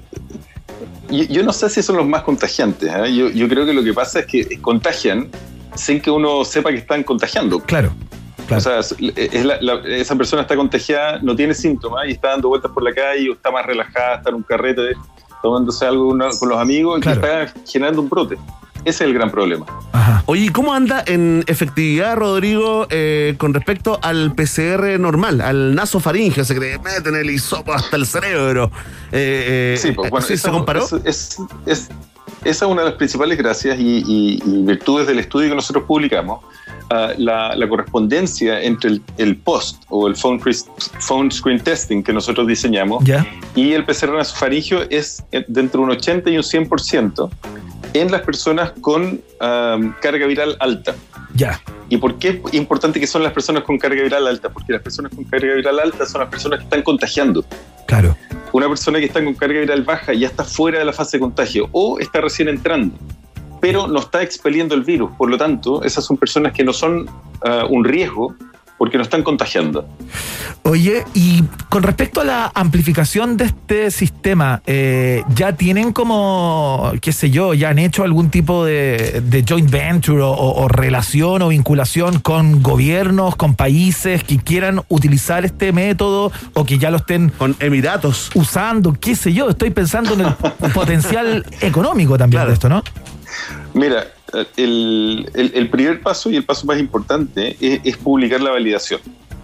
Yo, 1.17 1.23
yo 1.25 1.43
no 1.43 1.53
sé 1.53 1.69
si 1.69 1.81
son 1.83 1.97
los 1.97 2.05
más 2.07 2.23
contagiantes. 2.23 2.91
¿eh? 2.93 3.15
Yo, 3.15 3.29
yo 3.29 3.47
creo 3.47 3.65
que 3.65 3.73
lo 3.73 3.83
que 3.83 3.93
pasa 3.93 4.19
es 4.21 4.25
que 4.25 4.59
contagian 4.61 5.29
sin 5.75 6.01
que 6.01 6.11
uno 6.11 6.43
sepa 6.45 6.69
que 6.71 6.77
están 6.77 7.03
contagiando. 7.03 7.59
Claro. 7.59 7.91
claro. 8.47 8.57
O 8.57 8.61
sea, 8.61 8.79
es- 8.79 9.45
la- 9.45 9.59
la- 9.61 9.81
esa 9.87 10.15
persona 10.15 10.41
está 10.43 10.55
contagiada, 10.55 11.19
no 11.21 11.35
tiene 11.35 11.53
síntomas 11.53 12.07
y 12.07 12.11
está 12.11 12.29
dando 12.29 12.49
vueltas 12.49 12.71
por 12.71 12.83
la 12.83 12.93
calle 12.93 13.29
o 13.29 13.33
está 13.33 13.49
más 13.51 13.65
relajada, 13.65 14.15
está 14.17 14.29
en 14.29 14.35
un 14.35 14.43
carrete 14.43 14.93
tomándose 15.41 15.85
algo 15.85 16.07
una- 16.09 16.29
con 16.39 16.49
los 16.49 16.57
amigos 16.57 16.99
Claro. 17.01 17.21
y 17.21 17.23
está 17.23 17.53
generando 17.71 18.01
un 18.01 18.09
brote. 18.09 18.37
Ese 18.85 19.03
es 19.03 19.09
el 19.09 19.13
gran 19.13 19.31
problema. 19.31 19.65
Ajá. 19.93 20.23
Oye, 20.25 20.45
¿y 20.45 20.49
cómo 20.49 20.73
anda 20.73 21.03
en 21.05 21.43
efectividad, 21.47 22.15
Rodrigo, 22.17 22.87
eh, 22.89 23.35
con 23.37 23.53
respecto 23.53 23.99
al 24.01 24.33
PCR 24.35 24.99
normal, 24.99 25.41
al 25.41 25.75
nasofaringeo? 25.75 26.43
Se 26.43 26.53
que 26.53 26.59
te 26.59 26.79
meten 26.79 27.15
el 27.15 27.29
hisopo 27.29 27.73
hasta 27.73 27.95
el 27.95 28.05
cerebro. 28.05 28.71
Eh, 29.11 29.73
eh, 29.75 29.77
Sí, 29.79 29.91
pues 29.91 30.09
bueno, 30.09 30.25
¿sí 30.25 30.33
esa, 30.33 30.49
se 30.49 30.51
comparó? 30.53 30.83
es- 30.83 30.93
es- 31.05 31.37
es- 31.65 31.89
esa 32.43 32.65
es 32.65 32.71
una 32.71 32.81
de 32.81 32.89
las 32.89 32.97
principales 32.97 33.37
gracias 33.37 33.77
y, 33.79 34.03
y- 34.05 34.41
y 34.45 34.63
virtudes 34.63 35.07
del 35.07 35.19
estudio 35.19 35.49
que 35.49 35.55
nosotros 35.55 35.85
publicamos. 35.87 36.39
Ah, 36.89 37.11
la, 37.17 37.55
la 37.55 37.67
correspondencia 37.69 38.61
entre 38.61 38.89
el, 38.91 39.01
el 39.17 39.37
POST 39.37 39.81
o 39.89 40.05
el 40.07 40.15
phone, 40.17 40.41
Screen 41.31 41.59
Testing 41.61 42.03
que 42.03 42.11
nosotros 42.11 42.45
diseñamos 42.45 43.03
y 43.55 43.71
el 43.71 43.85
PCR 43.85 44.11
nasofaringio 44.17 44.81
es 44.89 45.23
de 45.31 45.61
entre 45.61 45.79
un 45.79 45.89
80 45.91 46.29
y 46.29 46.35
un 46.37 46.43
100% 46.43 47.29
en 47.93 48.11
las 48.11 48.21
personas 48.21 48.71
con 48.81 49.21
am, 49.39 49.95
carga 50.01 50.25
viral 50.25 50.57
alta. 50.59 50.95
Ya. 51.35 51.61
¿Y 51.89 51.97
por 51.97 52.17
qué 52.17 52.41
es 52.45 52.53
importante 52.53 52.99
que 52.99 53.07
son 53.07 53.23
las 53.23 53.33
personas 53.33 53.63
con 53.63 53.77
carga 53.77 54.01
viral 54.01 54.27
alta? 54.27 54.49
Porque 54.49 54.73
las 54.73 54.81
personas 54.81 55.13
con 55.13 55.23
carga 55.25 55.53
viral 55.53 55.79
alta 55.79 56.05
son 56.05 56.21
las 56.21 56.29
personas 56.29 56.59
que 56.59 56.65
están 56.65 56.81
contagiando. 56.81 57.45
Claro. 57.87 58.15
Una 58.51 58.67
persona 58.67 58.99
que 58.99 59.05
está 59.05 59.23
con 59.23 59.33
carga 59.33 59.59
viral 59.59 59.83
baja 59.83 60.13
ya 60.13 60.27
está 60.27 60.43
fuera 60.43 60.79
de 60.79 60.85
la 60.85 60.93
fase 60.93 61.17
de 61.17 61.21
contagio 61.21 61.69
o 61.71 61.99
está 61.99 62.21
recién 62.21 62.49
entrando, 62.49 62.95
pero 63.61 63.87
no 63.87 63.99
está 63.99 64.21
expeliendo 64.21 64.75
el 64.75 64.83
virus. 64.83 65.11
Por 65.17 65.29
lo 65.29 65.37
tanto, 65.37 65.83
esas 65.83 66.05
son 66.05 66.17
personas 66.17 66.53
que 66.53 66.63
no 66.63 66.73
son 66.73 67.09
ah, 67.43 67.65
un 67.69 67.83
riesgo 67.83 68.35
porque 68.77 68.97
nos 68.97 69.07
están 69.07 69.23
contagiando. 69.23 69.87
Oye, 70.63 71.03
y 71.13 71.43
con 71.69 71.83
respecto 71.83 72.21
a 72.21 72.23
la 72.23 72.51
amplificación 72.55 73.35
de 73.37 73.45
este 73.45 73.91
sistema, 73.91 74.61
eh, 74.65 75.23
¿ya 75.35 75.53
tienen 75.53 75.91
como, 75.91 76.91
qué 77.01 77.11
sé 77.11 77.29
yo, 77.31 77.53
ya 77.53 77.69
han 77.69 77.79
hecho 77.79 78.03
algún 78.03 78.29
tipo 78.29 78.63
de, 78.65 79.21
de 79.25 79.43
joint 79.47 79.69
venture 79.69 80.21
o, 80.21 80.31
o 80.31 80.67
relación 80.69 81.41
o 81.41 81.49
vinculación 81.49 82.19
con 82.19 82.61
gobiernos, 82.63 83.35
con 83.35 83.55
países 83.55 84.23
que 84.23 84.37
quieran 84.37 84.81
utilizar 84.89 85.43
este 85.45 85.71
método 85.73 86.31
o 86.53 86.65
que 86.65 86.77
ya 86.77 86.89
lo 86.91 86.97
estén 86.97 87.29
Con 87.29 87.55
Emiratos. 87.59 88.29
usando, 88.33 88.93
qué 88.93 89.15
sé 89.15 89.33
yo? 89.33 89.49
Estoy 89.49 89.69
pensando 89.71 90.13
en 90.13 90.21
el 90.21 90.33
potencial 90.73 91.45
económico 91.61 92.17
también 92.17 92.39
Claro. 92.39 92.49
de 92.49 92.53
esto, 92.53 92.69
¿no? 92.69 92.81
Mira, 93.73 94.05
el, 94.57 95.29
el- 95.33 95.51
el 95.53 95.69
primer 95.69 96.01
paso 96.01 96.29
y 96.29 96.35
el 96.35 96.43
paso 96.43 96.65
más 96.65 96.79
importante 96.79 97.55
es, 97.59 97.81
es 97.83 97.97
publicar 97.97 98.41
la 98.41 98.51
validación. 98.51 98.99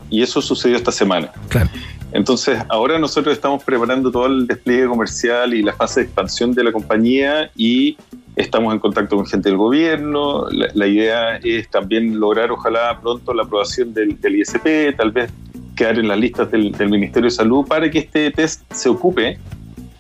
Y 0.09 0.21
eso 0.23 0.41
sucedió 0.41 0.75
esta 0.77 0.91
semana. 0.91 1.31
Claro. 1.49 1.69
Entonces, 2.11 2.59
ahora 2.69 2.97
nosotros 2.97 3.33
estamos 3.33 3.63
preparando 3.63 4.11
todo 4.11 4.25
el 4.25 4.47
despliegue 4.47 4.87
comercial 4.87 5.53
y 5.53 5.61
la 5.61 5.73
fase 5.73 5.99
de 5.99 6.05
expansión 6.07 6.53
de 6.53 6.63
la 6.63 6.71
compañía 6.71 7.51
y 7.55 7.97
estamos 8.35 8.73
en 8.73 8.79
contacto 8.79 9.15
con 9.15 9.27
gente 9.27 9.49
del 9.49 9.57
gobierno. 9.59 10.49
La, 10.49 10.69
la 10.73 10.87
idea 10.87 11.35
es 11.37 11.69
también 11.69 12.19
lograr, 12.19 12.49
ojalá 12.51 12.99
pronto, 12.99 13.31
la 13.35 13.43
aprobación 13.43 13.93
del, 13.93 14.19
del 14.19 14.37
ISP, 14.37 14.95
tal 14.97 15.11
vez 15.11 15.29
quedar 15.75 15.99
en 15.99 16.07
las 16.07 16.17
listas 16.17 16.49
del, 16.49 16.71
del 16.71 16.89
Ministerio 16.89 17.29
de 17.29 17.35
Salud 17.35 17.65
para 17.67 17.89
que 17.91 17.99
este 17.99 18.31
test 18.31 18.63
se 18.73 18.89
ocupe 18.89 19.37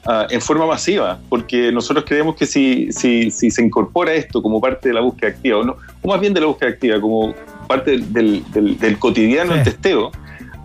ah, 0.05 0.27
en 0.29 0.41
forma 0.41 0.65
masiva, 0.65 1.19
porque 1.29 1.71
nosotros 1.71 2.05
creemos 2.07 2.35
que 2.35 2.45
si, 2.45 2.91
si, 2.91 3.31
si 3.31 3.51
se 3.51 3.63
incorpora 3.63 4.13
esto 4.13 4.41
como 4.41 4.59
parte 4.61 4.89
de 4.89 4.95
la 4.95 5.01
búsqueda 5.01 5.29
activa, 5.31 5.59
o, 5.59 5.63
no, 5.63 5.75
o 6.01 6.07
más 6.07 6.19
bien 6.19 6.33
de 6.33 6.41
la 6.41 6.47
búsqueda 6.47 6.69
activa, 6.69 6.99
como 7.01 7.33
parte 7.67 7.91
del, 7.99 8.51
del, 8.51 8.77
del 8.79 8.97
cotidiano 8.99 9.51
Sí. 9.51 9.55
del 9.57 9.63
testeo, 9.65 10.11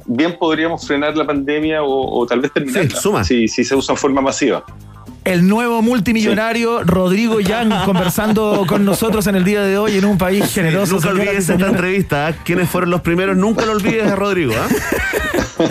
bien 0.07 0.37
podríamos 0.39 0.87
frenar 0.87 1.16
la 1.16 1.26
pandemia 1.26 1.82
o, 1.82 2.18
o 2.20 2.26
tal 2.26 2.41
vez 2.41 2.53
terminarla, 2.53 2.91
Sí, 2.91 2.97
suma. 2.97 3.24
Si, 3.24 3.49
si 3.49 3.64
se 3.64 3.74
usa 3.74 3.93
en 3.95 3.99
forma 3.99 4.20
masiva. 4.20 4.64
El 5.24 5.48
nuevo 5.48 5.80
multimillonario 5.80 6.84
Rodrigo 6.84 7.40
Yang 7.40 7.72
conversando 7.86 8.64
con 8.68 8.84
nosotros 8.84 9.26
en 9.26 9.36
el 9.36 9.44
día 9.44 9.62
de 9.62 9.78
hoy 9.78 9.96
en 9.96 10.04
un 10.04 10.18
país 10.18 10.52
generoso. 10.52 10.94
Nunca 10.96 11.08
señoras 11.08 11.24
y 11.24 11.28
olvides 11.30 11.48
esta 11.48 11.66
entrevista. 11.68 12.26
¿ah? 12.28 12.32
¿Quiénes 12.44 12.68
fueron 12.68 12.90
los 12.90 13.00
primeros? 13.00 13.34
Nunca 13.36 13.64
lo 13.64 13.72
olvides 13.72 14.06
a 14.06 14.16
Rodrigo. 14.16 14.52
¿ah? 14.54 14.68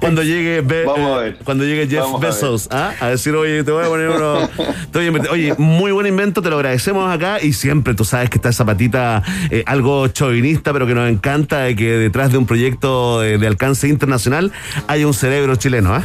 cuando 0.00 0.22
llegue 0.22 0.60
Be- 0.62 0.84
Vamos 0.84 1.18
a 1.18 1.20
ver. 1.20 1.38
cuando 1.44 1.64
llegue 1.64 1.86
Jeff 1.86 2.00
Vamos 2.00 2.22
a. 2.22 2.26
Bezos 2.26 2.68
¿ah? 2.70 2.92
a 3.00 3.08
decir, 3.08 3.34
oye, 3.34 3.62
te 3.64 3.70
voy 3.70 3.84
a 3.84 3.88
poner 3.88 4.08
uno. 4.08 4.48
te 4.90 4.98
voy 4.98 5.04
a 5.04 5.06
invertir". 5.06 5.30
Oye, 5.30 5.54
muy 5.58 5.92
buen 5.92 6.06
invento, 6.06 6.42
te 6.42 6.50
lo 6.50 6.56
agradecemos 6.56 7.12
acá. 7.14 7.38
Y 7.40 7.52
siempre 7.52 7.94
tú 7.94 8.04
sabes 8.04 8.28
que 8.30 8.38
está 8.38 8.48
esa 8.48 8.64
patita 8.64 9.22
eh, 9.50 9.62
algo 9.66 10.08
chauvinista, 10.08 10.72
pero 10.72 10.86
que 10.86 10.94
nos 10.94 11.08
encanta 11.08 11.60
de 11.60 11.76
que 11.76 11.90
detrás 11.92 12.32
de 12.32 12.38
un 12.38 12.46
proyecto 12.46 13.20
de, 13.20 13.38
de 13.38 13.46
alcance 13.46 13.86
internacional 13.88 14.50
hay 14.88 15.04
un 15.04 15.14
cerebro 15.14 15.54
chileno. 15.56 15.94
¿ah? 15.94 16.04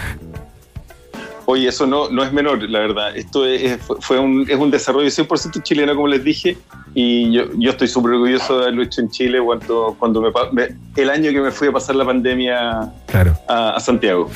Oye, 1.50 1.70
eso 1.70 1.88
no, 1.88 2.10
no 2.10 2.24
es 2.24 2.34
menor, 2.34 2.62
la 2.70 2.80
verdad. 2.80 3.16
Esto 3.16 3.46
es, 3.46 3.80
fue- 4.02 4.20
un, 4.20 4.46
es 4.50 4.58
un 4.58 4.70
desarrollo 4.70 5.08
100% 5.08 5.64
chileno, 5.64 5.96
como 5.96 6.08
les 6.10 6.22
dije, 6.22 6.58
y 6.94 7.32
yo, 7.32 7.44
yo 7.58 7.72
estoy 7.72 7.88
súper 7.88 8.12
orgulloso 8.14 8.58
de 8.58 8.64
haberlo 8.64 8.84
hecho 8.84 9.00
en 9.00 9.10
Chile 9.10 9.40
cuando, 9.42 9.96
cuando 9.98 10.22
me, 10.52 10.76
el 10.98 11.10
año 11.10 11.32
que 11.32 11.40
me 11.40 11.52
fui 11.52 11.70
a 11.70 11.72
pasar 11.72 11.96
la 11.96 12.04
pandemia 12.06 12.92
Claro. 13.08 13.34
a, 13.48 13.70
a 13.72 13.80
Santiago. 13.80 14.30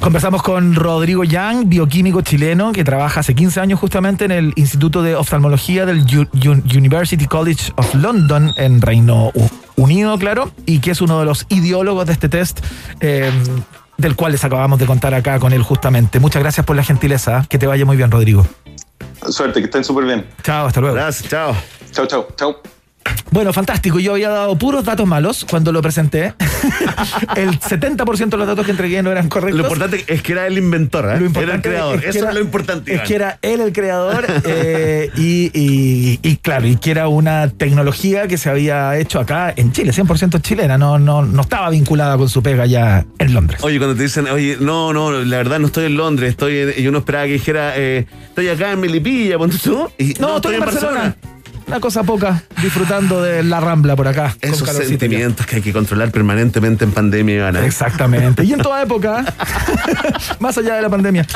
Conversamos 0.00 0.42
con 0.42 0.74
Rodrigo 0.74 1.22
Yang, 1.24 1.68
bioquímico 1.68 2.22
chileno 2.22 2.72
que 2.72 2.82
trabaja 2.82 3.20
hace 3.20 3.34
15 3.34 3.60
años 3.60 3.78
justamente 3.80 4.24
en 4.24 4.30
el 4.30 4.52
Instituto 4.56 5.02
de 5.02 5.16
Oftalmología 5.16 5.84
del 5.84 5.98
U- 6.16 6.28
University 6.78 7.26
College 7.26 7.72
of 7.76 7.94
London 7.94 8.54
en 8.56 8.80
Reino 8.80 9.32
Unido, 9.76 10.16
claro, 10.18 10.50
y 10.64 10.78
que 10.78 10.92
es 10.92 11.00
uno 11.02 11.18
de 11.20 11.26
los 11.26 11.44
ideólogos 11.50 12.06
de 12.06 12.12
este 12.14 12.28
test. 12.30 12.60
eh, 13.00 13.30
del 13.98 14.16
cual 14.16 14.32
les 14.32 14.44
acabamos 14.44 14.78
de 14.78 14.86
contar 14.86 15.12
acá 15.12 15.38
con 15.38 15.52
él 15.52 15.62
justamente. 15.62 16.20
Muchas 16.20 16.42
gracias 16.42 16.64
por 16.64 16.76
la 16.76 16.84
gentileza. 16.84 17.44
Que 17.48 17.58
te 17.58 17.66
vaya 17.66 17.84
muy 17.84 17.96
bien, 17.96 18.10
Rodrigo. 18.10 18.46
Suerte, 19.28 19.60
que 19.60 19.66
estén 19.66 19.84
súper 19.84 20.04
bien. 20.04 20.26
Chao, 20.42 20.66
hasta 20.66 20.80
luego. 20.80 20.94
Gracias, 20.96 21.28
chao. 21.28 21.54
Chao, 21.92 22.06
chao, 22.06 22.28
chao. 22.36 22.77
Bueno, 23.30 23.52
fantástico. 23.52 23.98
Yo 24.00 24.12
había 24.12 24.30
dado 24.30 24.56
puros 24.56 24.84
datos 24.84 25.06
malos 25.06 25.46
cuando 25.48 25.72
lo 25.72 25.82
presenté. 25.82 26.34
el 27.36 27.58
70% 27.60 28.28
de 28.30 28.36
los 28.36 28.46
datos 28.46 28.64
que 28.64 28.70
entregué 28.72 29.02
no 29.02 29.10
eran 29.10 29.28
correctos. 29.28 29.58
Lo 29.60 29.64
importante 29.64 30.04
es 30.06 30.22
que 30.22 30.32
era 30.32 30.46
el 30.46 30.58
inventor, 30.58 31.04
¿eh? 31.06 31.30
Era 31.40 31.54
el 31.56 31.62
creador. 31.62 31.96
es 31.96 32.02
que 32.02 32.08
Eso 32.10 32.18
era- 32.20 32.28
es 32.30 32.34
lo 32.34 32.40
importante. 32.40 32.94
Es 32.94 33.02
que 33.02 33.14
era 33.14 33.38
él 33.42 33.60
el 33.60 33.72
creador 33.72 34.24
eh, 34.44 35.10
y, 35.16 35.50
y- 35.54 36.18
y 36.22 36.36
claro, 36.36 36.66
y 36.66 36.76
que 36.76 36.90
era 36.90 37.08
una 37.08 37.48
tecnología 37.48 38.26
que 38.28 38.38
se 38.38 38.48
había 38.50 38.96
hecho 38.98 39.20
acá 39.20 39.52
en 39.56 39.72
Chile, 39.72 39.92
100% 39.92 40.40
chilena, 40.40 40.78
no, 40.78 40.98
no, 40.98 41.22
no 41.22 41.42
estaba 41.42 41.70
vinculada 41.70 42.16
con 42.16 42.28
su 42.28 42.42
pega 42.42 42.66
ya 42.66 43.04
en 43.18 43.34
Londres. 43.34 43.60
Oye, 43.62 43.78
cuando 43.78 43.96
te 43.96 44.02
dicen, 44.02 44.26
oye, 44.28 44.56
no, 44.60 44.92
no, 44.92 45.10
la 45.12 45.36
verdad 45.38 45.58
no 45.58 45.66
estoy 45.66 45.86
en 45.86 45.96
Londres, 45.96 46.30
estoy 46.30 46.58
en- 46.58 46.74
y 46.76 46.86
uno 46.86 46.98
esperaba 46.98 47.26
que 47.26 47.32
dijera, 47.32 47.72
eh, 47.76 48.06
estoy 48.28 48.48
acá 48.48 48.72
en 48.72 48.80
Melipilla, 48.80 49.36
tú. 49.62 49.90
Y, 49.98 50.14
no, 50.20 50.36
estoy 50.36 50.54
en 50.54 50.60
Barcelona. 50.60 51.16
Una 51.68 51.80
cosa 51.80 52.02
poca, 52.02 52.42
disfrutando 52.62 53.22
de 53.22 53.42
la 53.42 53.60
rambla 53.60 53.94
por 53.94 54.08
acá. 54.08 54.34
Esos 54.40 54.66
sentimientos 54.70 55.44
que 55.44 55.56
hay 55.56 55.62
que 55.62 55.74
controlar 55.74 56.10
permanentemente 56.10 56.84
en 56.84 56.92
pandemia, 56.92 57.34
Iván. 57.34 57.56
¿eh? 57.56 57.66
Exactamente. 57.66 58.42
Y 58.42 58.54
en 58.54 58.60
toda 58.60 58.82
época, 58.88 59.22
más 60.40 60.56
allá 60.56 60.76
de 60.76 60.82
la 60.82 60.88
pandemia. 60.88 61.26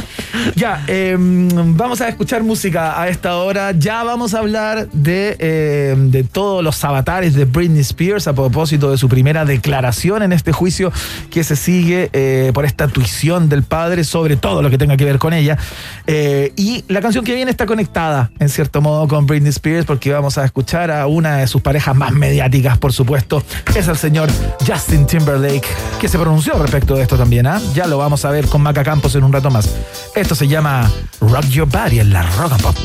Ya, 0.57 0.85
eh, 0.87 1.17
vamos 1.19 2.01
a 2.01 2.09
escuchar 2.09 2.43
música 2.43 2.99
a 2.99 3.09
esta 3.09 3.37
hora. 3.37 3.73
Ya 3.73 4.03
vamos 4.05 4.33
a 4.33 4.39
hablar 4.39 4.89
de, 4.93 5.37
eh, 5.39 5.95
de 5.99 6.25
todos 6.25 6.65
los 6.65 6.83
avatares 6.83 7.35
de 7.35 7.45
Britney 7.45 7.81
Spears 7.81 8.27
a 8.27 8.33
propósito 8.33 8.91
de 8.91 8.97
su 8.97 9.11
primera 9.11 9.45
declaración 9.45 10.23
en 10.23 10.33
este 10.33 10.53
juicio 10.53 10.93
que 11.31 11.45
se 11.45 11.57
sigue 11.57 12.09
eh, 12.15 12.53
por 12.55 12.65
esta 12.65 12.89
tuición 12.89 13.51
del 13.51 13.65
padre 13.65 14.03
sobre 14.05 14.37
todo 14.37 14.63
lo 14.63 14.71
que 14.71 14.79
tenga 14.79 14.97
que 14.97 15.05
ver 15.05 15.19
con 15.19 15.35
ella. 15.35 15.59
Eh, 16.07 16.55
y 16.57 16.85
la 16.89 17.03
canción 17.03 17.23
que 17.23 17.35
viene 17.35 17.51
está 17.51 17.67
conectada, 17.67 18.31
en 18.39 18.49
cierto 18.49 18.81
modo, 18.81 19.07
con 19.09 19.27
Britney 19.27 19.51
Spears 19.51 19.85
porque 19.85 20.11
vamos 20.11 20.22
a 20.23 20.45
escuchar 20.45 20.91
a 20.91 21.07
una 21.07 21.39
de 21.39 21.47
sus 21.47 21.61
parejas 21.63 21.97
más 21.97 22.13
mediáticas, 22.13 22.79
por 22.79 22.93
supuesto. 22.93 23.43
Es 23.75 23.89
el 23.89 23.97
señor 23.97 24.31
Justin 24.67 25.07
Timberlake, 25.07 25.67
que 26.01 26.09
se 26.09 26.19
pronunció 26.19 26.55
respecto 26.55 26.95
de 26.95 27.03
esto 27.03 27.17
también. 27.17 27.47
¿ah? 27.47 27.61
Ya 27.75 27.87
lo 27.87 27.99
vamos 27.99 28.25
a 28.25 28.31
ver 28.31 28.47
con 28.47 28.63
Maca 28.63 28.85
Campos 28.85 29.15
en 29.17 29.25
un 29.25 29.33
rato 29.33 29.51
más. 29.51 29.69
Esto 30.15 30.35
se 30.35 30.47
llama 30.47 30.91
Rock 31.21 31.47
Your 31.49 31.69
Body 31.69 32.01
en 32.01 32.13
la 32.13 32.23
Rock 32.23 32.61
Pop. 32.63 32.77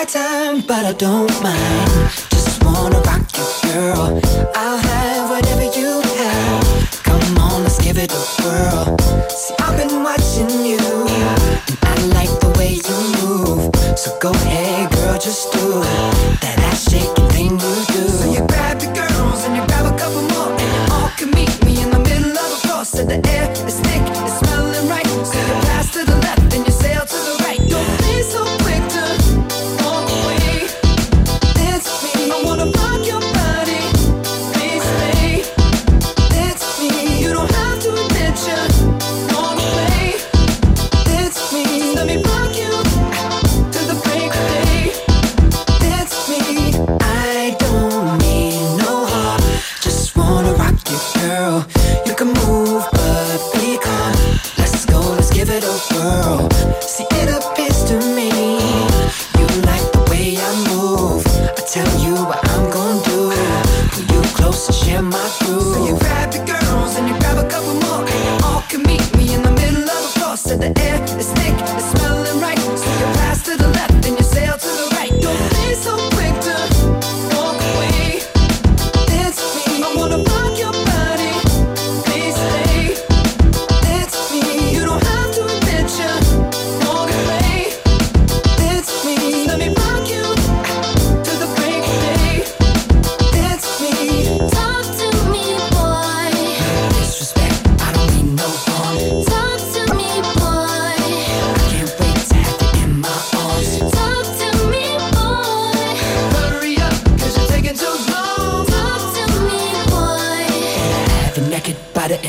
Got 0.00 0.08
time, 0.08 0.60
but 0.62 0.86
I 0.86 0.94
don't 0.94 1.30
mind. 1.42 2.10
Just 2.30 2.64
wanna 2.64 3.00
rock 3.00 3.20
you, 3.36 3.70
girl. 3.70 4.18
I'll 4.54 4.78
have 4.78 5.28
whatever 5.28 5.64
you 5.78 6.00
have. 6.00 7.02
Come 7.02 7.36
on, 7.36 7.64
let's 7.64 7.78
give 7.84 7.98
it 7.98 8.10
a 8.10 8.22
whirl. 8.40 8.96
See, 9.28 9.54
I've 9.58 9.76
been 9.76 10.02
watching 10.02 10.64
you, 10.64 10.78
and 10.78 11.76
I 11.82 11.94
like 12.16 12.32
the 12.40 12.48
way 12.56 12.80
you 12.80 12.98
move. 13.20 13.98
So 13.98 14.18
go 14.20 14.30
ahead, 14.30 14.90
girl, 14.90 15.18
just 15.18 15.52
do 15.52 15.82
it. 15.82 16.40
that 16.40 16.58
ass 16.60 16.90
shaking 16.90 17.29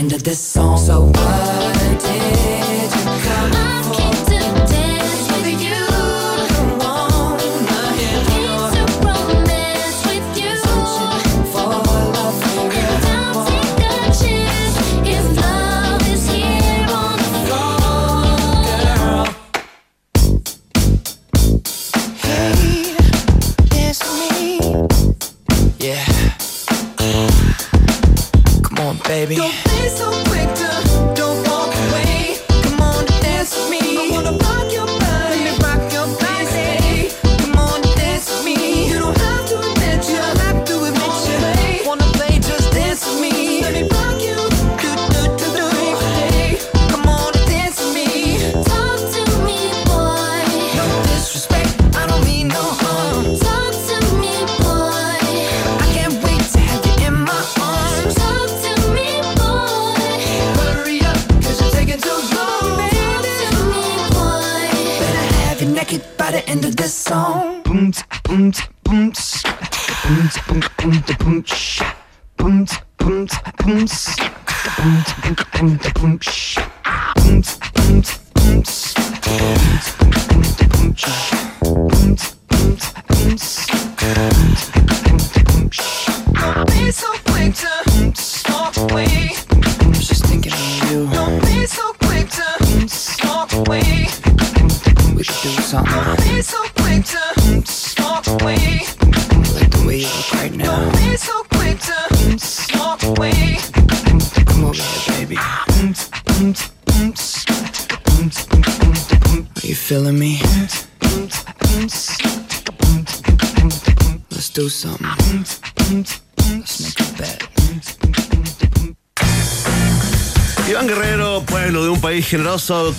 end 0.01 0.13
of 0.13 0.23
this 0.23 0.39
song. 0.39 0.79
So 0.79 1.05
what 1.05 2.40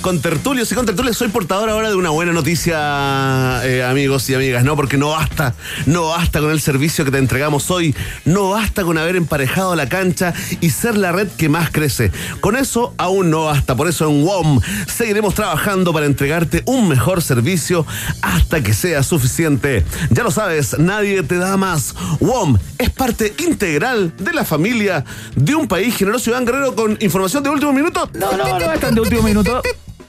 con 0.01 0.23
tertulios 0.23 0.73
y 0.73 0.75
con 0.75 0.87
tertulios. 0.87 1.15
Soy 1.19 1.29
portador 1.29 1.69
ahora 1.69 1.91
de 1.91 1.95
una 1.95 2.09
buena 2.09 2.33
noticia, 2.33 3.61
eh, 3.65 3.85
amigos 3.85 4.31
y 4.31 4.35
amigas, 4.35 4.65
¿no? 4.65 4.77
Porque 4.77 4.97
no 4.97 5.11
basta, 5.11 5.55
no 5.85 6.09
basta 6.09 6.41
con 6.41 6.53
el 6.53 6.61
servicio 6.61 7.05
que 7.05 7.11
te 7.11 7.19
entregamos 7.19 7.71
hoy, 7.71 7.95
no 8.25 8.49
basta 8.49 8.83
con 8.83 8.97
haber 8.97 9.15
emparejado 9.15 9.77
la 9.77 9.91
cancha 9.91 10.33
y 10.63 10.71
ser 10.71 10.97
la 10.97 11.13
red 11.13 11.29
que 11.29 11.51
más 11.51 11.71
crece. 11.71 12.11
Con 12.41 12.57
eso 12.57 12.95
aún 12.97 13.29
no 13.29 13.45
basta, 13.45 13.77
por 13.77 13.89
eso 13.89 14.09
en 14.09 14.25
WOM 14.25 14.59
seguiremos 14.87 15.35
trabajando 15.35 15.93
para 15.93 16.07
entregarte 16.07 16.63
un 16.65 16.89
mejor 16.89 17.21
servicio 17.21 17.85
hasta 18.23 18.63
que 18.63 18.73
sea 18.73 19.03
suficiente. 19.03 19.85
Ya 20.09 20.23
lo 20.23 20.31
sabes, 20.31 20.79
nadie 20.79 21.23
te 21.25 21.37
da 21.37 21.59
más. 21.59 21.95
WOM 22.21 22.57
es 22.79 22.89
parte 22.89 23.35
integral 23.39 24.15
de 24.17 24.33
la 24.33 24.47
familia 24.47 25.05
de 25.37 25.55
un 25.55 25.69
país 25.69 25.95
generoso. 25.95 26.31
Iván 26.31 26.47
Guerrero 26.47 26.75
con 26.75 26.97
información 27.03 27.43
de 27.43 27.51
último 27.51 27.75
minuto. 27.75 28.09
No, 28.15 28.35
no, 28.35 28.59
no 28.59 28.73
es 28.73 28.81
tan 28.81 28.95
de 28.95 29.03
último 29.03 29.21
minuto. 29.21 29.42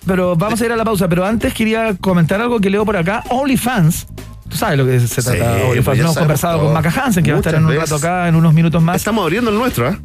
Pero 0.05 0.35
vamos 0.35 0.61
a 0.61 0.65
ir 0.65 0.71
a 0.71 0.75
la 0.75 0.83
pausa. 0.83 1.07
Pero 1.07 1.25
antes 1.25 1.53
quería 1.53 1.95
comentar 1.99 2.41
algo 2.41 2.59
que 2.59 2.69
leo 2.69 2.85
por 2.85 2.97
acá. 2.97 3.23
OnlyFans. 3.29 4.07
Tú 4.49 4.57
sabes 4.57 4.77
lo 4.77 4.85
que 4.85 4.99
se 4.99 5.21
trata. 5.21 5.55
Sí, 5.55 5.61
OnlyFans. 5.63 5.85
pues 5.85 5.99
Hemos 5.99 6.17
conversado 6.17 6.55
todo. 6.57 6.65
con 6.65 6.73
Maca 6.73 6.89
Hansen, 7.03 7.23
que 7.23 7.31
va 7.31 7.37
a 7.37 7.39
estar 7.39 7.55
en 7.55 7.65
un 7.65 7.75
rato 7.75 7.95
acá, 7.95 8.27
en 8.27 8.35
unos 8.35 8.53
minutos 8.53 8.81
más. 8.83 8.97
Estamos 8.97 9.23
abriendo 9.23 9.49
el 9.49 9.57
nuestro, 9.57 9.89
¿eh? 9.89 9.97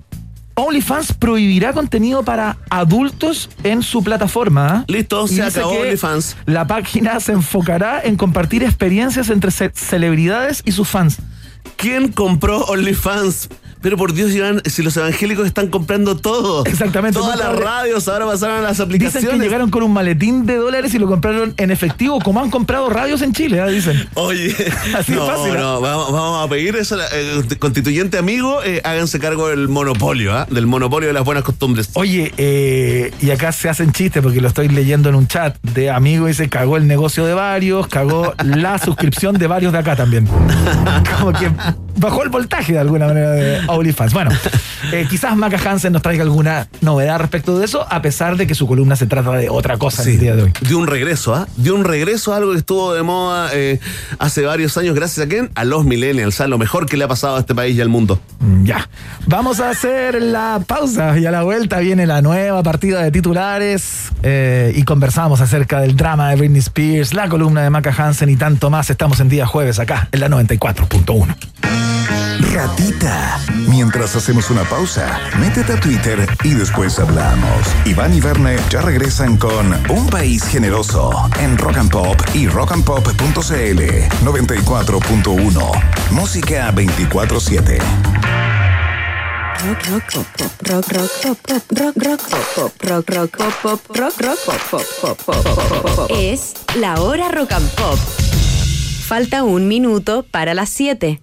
OnlyFans 0.55 1.13
prohibirá 1.13 1.73
contenido 1.73 2.25
para 2.25 2.57
adultos 2.69 3.49
en 3.63 3.83
su 3.83 4.03
plataforma. 4.03 4.67
¿ah? 4.69 4.85
Listo, 4.89 5.29
se 5.29 5.43
acabó 5.43 5.71
OnlyFans. 5.73 6.37
La 6.47 6.67
página 6.67 7.21
se 7.21 7.33
enfocará 7.33 8.01
en 8.03 8.17
compartir 8.17 8.65
experiencias 8.65 9.31
entre 9.31 9.51
ce- 9.53 9.71
celebridades 9.75 10.63
y 10.65 10.73
sus 10.73 10.89
fans. 10.89 11.19
¿Quién 11.77 12.11
compró 12.11 12.65
OnlyFans? 12.65 13.51
Pero 13.81 13.97
por 13.97 14.13
Dios, 14.13 14.33
Iván, 14.33 14.61
si 14.65 14.83
los 14.83 14.97
evangélicos 14.97 15.47
están 15.47 15.69
comprando 15.69 16.17
todo. 16.17 16.65
Exactamente. 16.67 17.19
Todas 17.19 17.39
las 17.39 17.57
radios 17.59 18.09
ahora 18.09 18.27
pasaron 18.27 18.59
a 18.59 18.61
las 18.63 18.73
Dicen 18.73 18.87
aplicaciones. 18.87 19.31
que 19.31 19.39
llegaron 19.39 19.71
con 19.71 19.83
un 19.83 19.93
maletín 19.93 20.47
de 20.47 20.57
dólares 20.57 20.93
y 20.95 20.99
lo 20.99 21.07
compraron 21.07 21.55
en 21.57 21.71
efectivo, 21.71 22.19
como 22.21 22.41
han 22.41 22.51
comprado 22.51 22.91
radios 22.91 23.23
en 23.23 23.33
Chile, 23.33 23.61
¿ah? 23.61 23.67
dicen. 23.69 24.09
Oye, 24.15 24.55
Así 24.99 25.13
no, 25.13 25.25
es 25.25 25.37
fácil, 25.37 25.55
¿eh? 25.55 25.59
no, 25.59 25.81
vamos, 25.81 26.13
vamos 26.13 26.47
a 26.47 26.49
pedir 26.51 26.75
eso. 26.77 26.97
eh, 27.13 27.43
constituyente 27.59 28.19
amigo, 28.19 28.63
eh, 28.65 28.81
háganse 28.85 29.19
cargo 29.21 29.49
del 29.49 29.69
monopolio, 29.69 30.35
¿ah? 30.37 30.47
Del 30.51 30.67
monopolio 30.67 31.07
de 31.09 31.13
las 31.15 31.25
buenas 31.25 31.45
costumbres. 31.45 31.91
Oye, 31.95 32.33
eh, 32.37 33.13
y 33.21 33.31
acá 33.31 33.53
se 33.53 33.69
hacen 33.69 33.93
chistes 33.93 34.23
porque 34.23 34.41
lo 34.41 34.49
estoy 34.49 34.69
leyendo 34.69 35.09
en 35.09 35.15
un 35.15 35.29
chat 35.29 35.57
de 35.63 35.91
amigos 35.91 36.31
y 36.31 36.35
se 36.35 36.49
cagó 36.49 36.77
el 36.77 36.87
negocio 36.87 37.25
de 37.27 37.35
varios, 37.35 37.87
cagó 37.87 38.35
la 38.45 38.79
suscripción 38.85 39.39
de 39.39 39.47
varios 39.47 39.73
de 39.73 39.79
acá 39.79 39.95
también. 39.97 40.27
Como 41.19 41.33
que 41.33 41.51
bajó 41.99 42.23
el 42.23 42.29
voltaje 42.31 42.73
de 42.73 42.79
alguna 42.79 43.07
manera 43.07 43.31
de 43.31 43.61
OnlyFans. 43.67 44.13
Bueno, 44.13 44.31
eh, 44.93 45.07
quizás 45.09 45.37
Maca 45.37 45.59
Hansen 45.59 45.93
nos 45.93 46.03
traiga 46.03 46.23
alguna 46.23 46.69
novedad 46.81 47.19
respecto 47.19 47.59
de 47.59 47.65
eso, 47.65 47.87
a 47.89 48.03
pesar 48.03 48.37
de 48.37 48.47
que 48.47 48.55
su 48.55 48.67
columna 48.67 48.97
se 48.97 49.07
trata 49.07 49.33
de 49.33 49.49
otra 49.51 49.77
cosa 49.77 50.03
en 50.03 50.09
el 50.11 50.19
día 50.21 50.37
de 50.37 50.43
hoy. 50.45 50.53
De 50.61 50.75
un 50.75 50.87
regreso, 50.87 51.35
¿ah? 51.35 51.47
De 51.57 51.71
un 51.73 51.85
regreso 51.85 52.33
a 52.33 52.37
algo 52.37 52.53
que 52.53 52.59
estuvo 52.59 52.95
de 52.95 53.03
moda 53.03 53.51
eh, 53.53 53.81
hace 54.19 54.43
varios 54.43 54.77
años, 54.77 54.95
gracias 54.95 55.27
a 55.27 55.29
quién? 55.29 55.51
A 55.55 55.65
los 55.65 55.85
millennials, 55.85 56.41
a 56.41 56.47
lo 56.47 56.59
mejor 56.59 56.87
que 56.87 56.97
le 56.97 57.05
ha 57.05 57.09
pasado 57.09 57.37
a 57.37 57.41
este 57.41 57.55
país 57.55 57.77
y 57.77 57.81
al 57.81 57.89
mundo. 57.89 58.21
Mm, 58.41 58.65
Ya. 58.65 58.89
Vamos 59.27 59.61
a 59.61 59.71
hacer 59.71 60.23
la 60.23 60.61
pausa 60.67 61.19
y 61.19 61.27
a 61.27 61.31
la 61.31 61.43
vuelta 61.43 61.79
viene 61.81 62.07
la 62.07 62.23
nueva 62.23 62.63
partida 62.63 63.03
de 63.03 63.11
titulares 63.11 64.09
eh, 64.23 64.73
y 64.75 64.83
conversamos 64.85 65.41
acerca 65.41 65.81
del 65.81 65.97
drama 65.97 66.31
de 66.31 66.37
Britney 66.37 66.61
Spears, 66.61 67.13
la 67.15 67.29
columna 67.29 67.63
de 67.63 67.71
Maca 67.71 67.95
Hansen 67.97 68.29
y 68.31 68.37
tanto 68.37 68.71
más. 68.71 68.91
Estamos 68.91 69.21
en 69.21 69.29
día 69.29 69.47
jueves 69.47 69.79
acá 69.79 70.09
en 70.13 70.21
la 70.21 70.29
94.1. 70.29 71.35
Ratita. 72.53 73.41
Mientras 73.69 74.17
hacemos 74.17 74.51
una 74.51 74.65
pausa, 74.65 75.21
métete 75.39 75.75
a 75.75 75.81
Twitter 75.81 76.27
y 76.45 76.55
después 76.55 76.99
hablamos. 76.99 77.67
Iván 77.85 78.15
y 78.15 78.21
Verne 78.21 78.57
ya 78.71 78.81
regresan 78.81 79.37
con 79.37 79.73
Un 79.91 80.09
País 80.09 80.45
Generoso 80.45 81.11
en 81.41 81.59
Rock 81.59 81.77
and 81.77 81.91
Pop 81.91 82.17
y 82.35 82.49
rockandpop.cl 82.49 83.83
94.1. 84.25 86.11
Música 86.11 86.73
24-7. 86.73 87.79
Rock, 89.61 89.87
rock, 89.89 90.05
pop, 90.13 90.27
pop, 90.37 90.53
rock, 90.69 90.89
rock, 90.93 91.11
pop, 91.23 91.39
pop, 91.47 91.63
rock, 91.79 91.97
rock, 91.97 92.21
pop, 92.31 92.47
pop, 92.55 92.73
rock, 92.83 93.11
rock, 93.11 93.37
pop, 93.37 93.55
pop, 93.63 93.81
rock, 93.97 94.21
rock, 94.21 94.39
pop, 94.47 94.61
pop, 94.71 94.87
pop, 95.01 95.19
pop, 95.25 95.43
pop, 95.45 95.83
pop, 95.83 95.97
pop. 95.97 96.11
Es 96.17 96.55
la 96.77 97.01
hora 97.01 97.29
rock 97.29 97.53
and 97.53 97.69
pop. 97.71 97.99
Falta 99.07 99.43
un 99.43 99.67
minuto 99.67 100.25
para 100.31 100.55
las 100.55 100.69
7. 100.69 101.21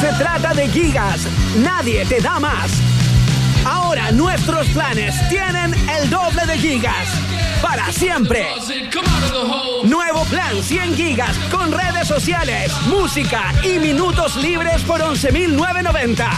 Se 0.00 0.12
trata 0.12 0.54
de 0.54 0.68
gigas, 0.68 1.26
nadie 1.56 2.04
te 2.06 2.20
da 2.20 2.38
más. 2.38 2.70
Ahora 3.64 4.12
nuestros 4.12 4.68
planes 4.68 5.16
tienen 5.28 5.74
el 5.74 6.08
doble 6.08 6.46
de 6.46 6.56
gigas. 6.56 7.08
Para 7.60 7.90
siempre. 7.90 8.46
Nuevo 9.82 10.24
plan 10.26 10.62
100 10.62 10.94
gigas 10.94 11.36
con 11.50 11.72
redes 11.72 12.06
sociales, 12.06 12.72
música 12.86 13.52
y 13.64 13.80
minutos 13.80 14.36
libres 14.36 14.82
por 14.82 15.00
11.990. 15.00 16.28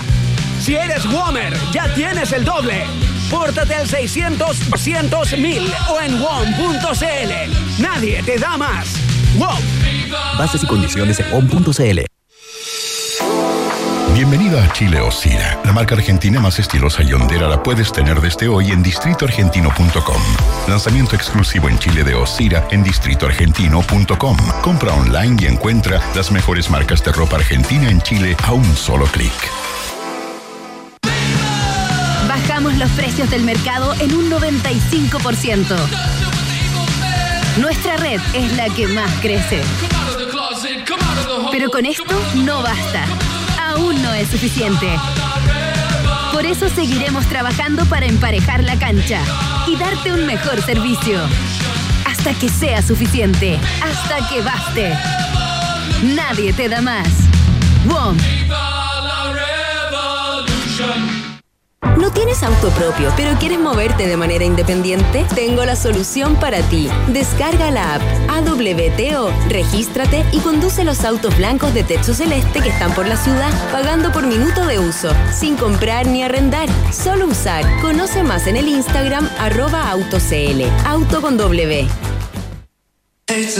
Si 0.58 0.76
eres 0.76 1.04
Womer, 1.04 1.54
ya 1.70 1.92
tienes 1.92 2.32
el 2.32 2.46
doble. 2.46 2.84
Pórtate 3.30 3.74
al 3.74 3.86
600 3.86 4.70
200 4.70 5.38
1000 5.38 5.72
o 5.90 6.00
en 6.00 6.18
WOM.cl. 6.18 7.82
Nadie 7.82 8.22
te 8.22 8.38
da 8.38 8.56
más. 8.56 8.88
WOM. 9.36 9.58
Bases 10.38 10.64
y 10.64 10.66
condiciones 10.66 11.20
en 11.20 11.30
WOM.cl. 11.30 12.19
Bienvenido 14.14 14.58
a 14.58 14.72
Chile 14.72 15.00
Osira. 15.00 15.60
La 15.64 15.72
marca 15.72 15.94
argentina 15.94 16.40
más 16.40 16.58
estilosa 16.58 17.02
y 17.04 17.12
hondera 17.12 17.48
la 17.48 17.62
puedes 17.62 17.92
tener 17.92 18.20
desde 18.20 18.48
hoy 18.48 18.72
en 18.72 18.82
distritoargentino.com. 18.82 20.22
Lanzamiento 20.68 21.14
exclusivo 21.14 21.68
en 21.68 21.78
Chile 21.78 22.02
de 22.02 22.14
Osira 22.14 22.66
en 22.72 22.82
distritoargentino.com. 22.82 24.36
Compra 24.62 24.94
online 24.94 25.36
y 25.40 25.46
encuentra 25.46 26.00
las 26.16 26.32
mejores 26.32 26.68
marcas 26.70 27.04
de 27.04 27.12
ropa 27.12 27.36
argentina 27.36 27.88
en 27.88 28.00
Chile 28.02 28.36
a 28.42 28.52
un 28.52 28.76
solo 28.76 29.06
clic. 29.06 29.32
Bajamos 32.28 32.76
los 32.78 32.90
precios 32.90 33.30
del 33.30 33.44
mercado 33.44 33.94
en 34.00 34.12
un 34.14 34.28
95%. 34.28 35.76
Nuestra 37.58 37.96
red 37.96 38.20
es 38.34 38.56
la 38.56 38.68
que 38.70 38.88
más 38.88 39.10
crece. 39.20 39.62
Pero 41.52 41.70
con 41.70 41.86
esto 41.86 42.14
no 42.44 42.62
basta. 42.62 43.04
Aún 43.70 44.02
no 44.02 44.12
es 44.12 44.28
suficiente. 44.28 44.88
Por 46.32 46.44
eso 46.44 46.68
seguiremos 46.68 47.24
trabajando 47.26 47.84
para 47.86 48.06
emparejar 48.06 48.64
la 48.64 48.76
cancha 48.76 49.20
y 49.66 49.76
darte 49.76 50.12
un 50.12 50.26
mejor 50.26 50.60
servicio. 50.62 51.20
Hasta 52.04 52.34
que 52.34 52.48
sea 52.48 52.82
suficiente. 52.82 53.60
Hasta 53.82 54.28
que 54.28 54.42
baste. 54.42 54.92
Nadie 56.02 56.52
te 56.52 56.68
da 56.68 56.80
más. 56.80 57.08
¿No 61.82 62.12
tienes 62.12 62.42
auto 62.42 62.68
propio, 62.70 63.10
pero 63.16 63.38
quieres 63.38 63.58
moverte 63.58 64.06
de 64.06 64.16
manera 64.16 64.44
independiente? 64.44 65.24
Tengo 65.34 65.64
la 65.64 65.76
solución 65.76 66.36
para 66.36 66.60
ti. 66.68 66.88
Descarga 67.08 67.70
la 67.70 67.94
app 67.94 68.02
AWTO, 68.28 69.32
regístrate 69.48 70.24
y 70.32 70.40
conduce 70.40 70.84
los 70.84 71.04
autos 71.04 71.34
blancos 71.38 71.72
de 71.72 71.82
techo 71.82 72.12
celeste 72.12 72.60
que 72.60 72.68
están 72.68 72.92
por 72.94 73.08
la 73.08 73.16
ciudad, 73.16 73.50
pagando 73.72 74.12
por 74.12 74.26
minuto 74.26 74.66
de 74.66 74.78
uso, 74.78 75.10
sin 75.32 75.56
comprar 75.56 76.06
ni 76.06 76.22
arrendar, 76.22 76.68
solo 76.92 77.26
usar. 77.26 77.64
Conoce 77.80 78.22
más 78.22 78.46
en 78.46 78.56
el 78.56 78.68
Instagram 78.68 79.26
arroba 79.38 79.90
autocl, 79.90 80.62
auto 80.84 81.22
con 81.22 81.38
W. 81.38 81.88
It's 83.28 83.58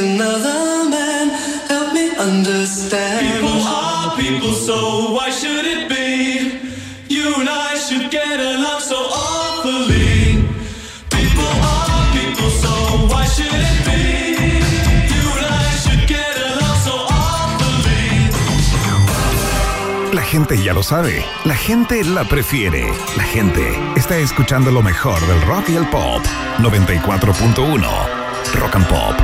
La 20.13 20.23
gente 20.23 20.63
ya 20.63 20.73
lo 20.73 20.83
sabe. 20.83 21.25
La 21.45 21.55
gente 21.55 22.05
la 22.05 22.25
prefiere. 22.25 22.85
La 23.17 23.23
gente 23.23 23.79
está 23.97 24.17
escuchando 24.17 24.71
lo 24.71 24.83
mejor 24.83 25.21
del 25.27 25.41
rock 25.43 25.69
y 25.71 25.77
el 25.77 25.89
pop. 25.89 26.23
94.1. 26.59 28.21
Rock 28.55 28.77
and 28.77 28.89
Pop. 28.89 29.15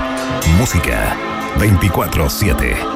Música 0.58 1.16
24-7. 1.58 2.95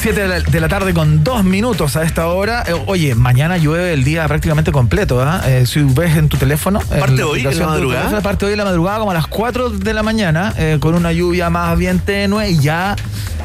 7 0.00 0.18
de 0.18 0.28
la, 0.28 0.40
de 0.40 0.60
la 0.60 0.68
tarde 0.68 0.94
con 0.94 1.22
dos 1.22 1.44
minutos 1.44 1.94
a 1.94 2.04
esta 2.04 2.26
hora. 2.28 2.64
Eh, 2.66 2.72
oye, 2.86 3.14
mañana 3.14 3.58
llueve 3.58 3.92
el 3.92 4.02
día 4.02 4.26
prácticamente 4.26 4.72
completo. 4.72 5.20
¿ah? 5.20 5.42
Eh, 5.46 5.66
si 5.66 5.82
ves 5.82 6.16
en 6.16 6.30
tu 6.30 6.38
teléfono. 6.38 6.80
¿Parte 6.80 7.22
hoy, 7.22 7.40
en 7.46 7.58
la 7.58 7.66
madrugada? 7.66 8.00
teléfono, 8.04 8.22
Parte 8.22 8.46
hoy 8.46 8.52
en 8.52 8.58
la 8.58 8.64
madrugada, 8.64 8.98
como 9.00 9.10
a 9.10 9.14
las 9.14 9.26
4 9.26 9.68
de 9.68 9.92
la 9.92 10.02
mañana, 10.02 10.54
eh, 10.56 10.78
con 10.80 10.94
una 10.94 11.12
lluvia 11.12 11.50
más 11.50 11.76
bien 11.76 11.98
tenue. 11.98 12.48
Y 12.48 12.60
ya 12.60 12.96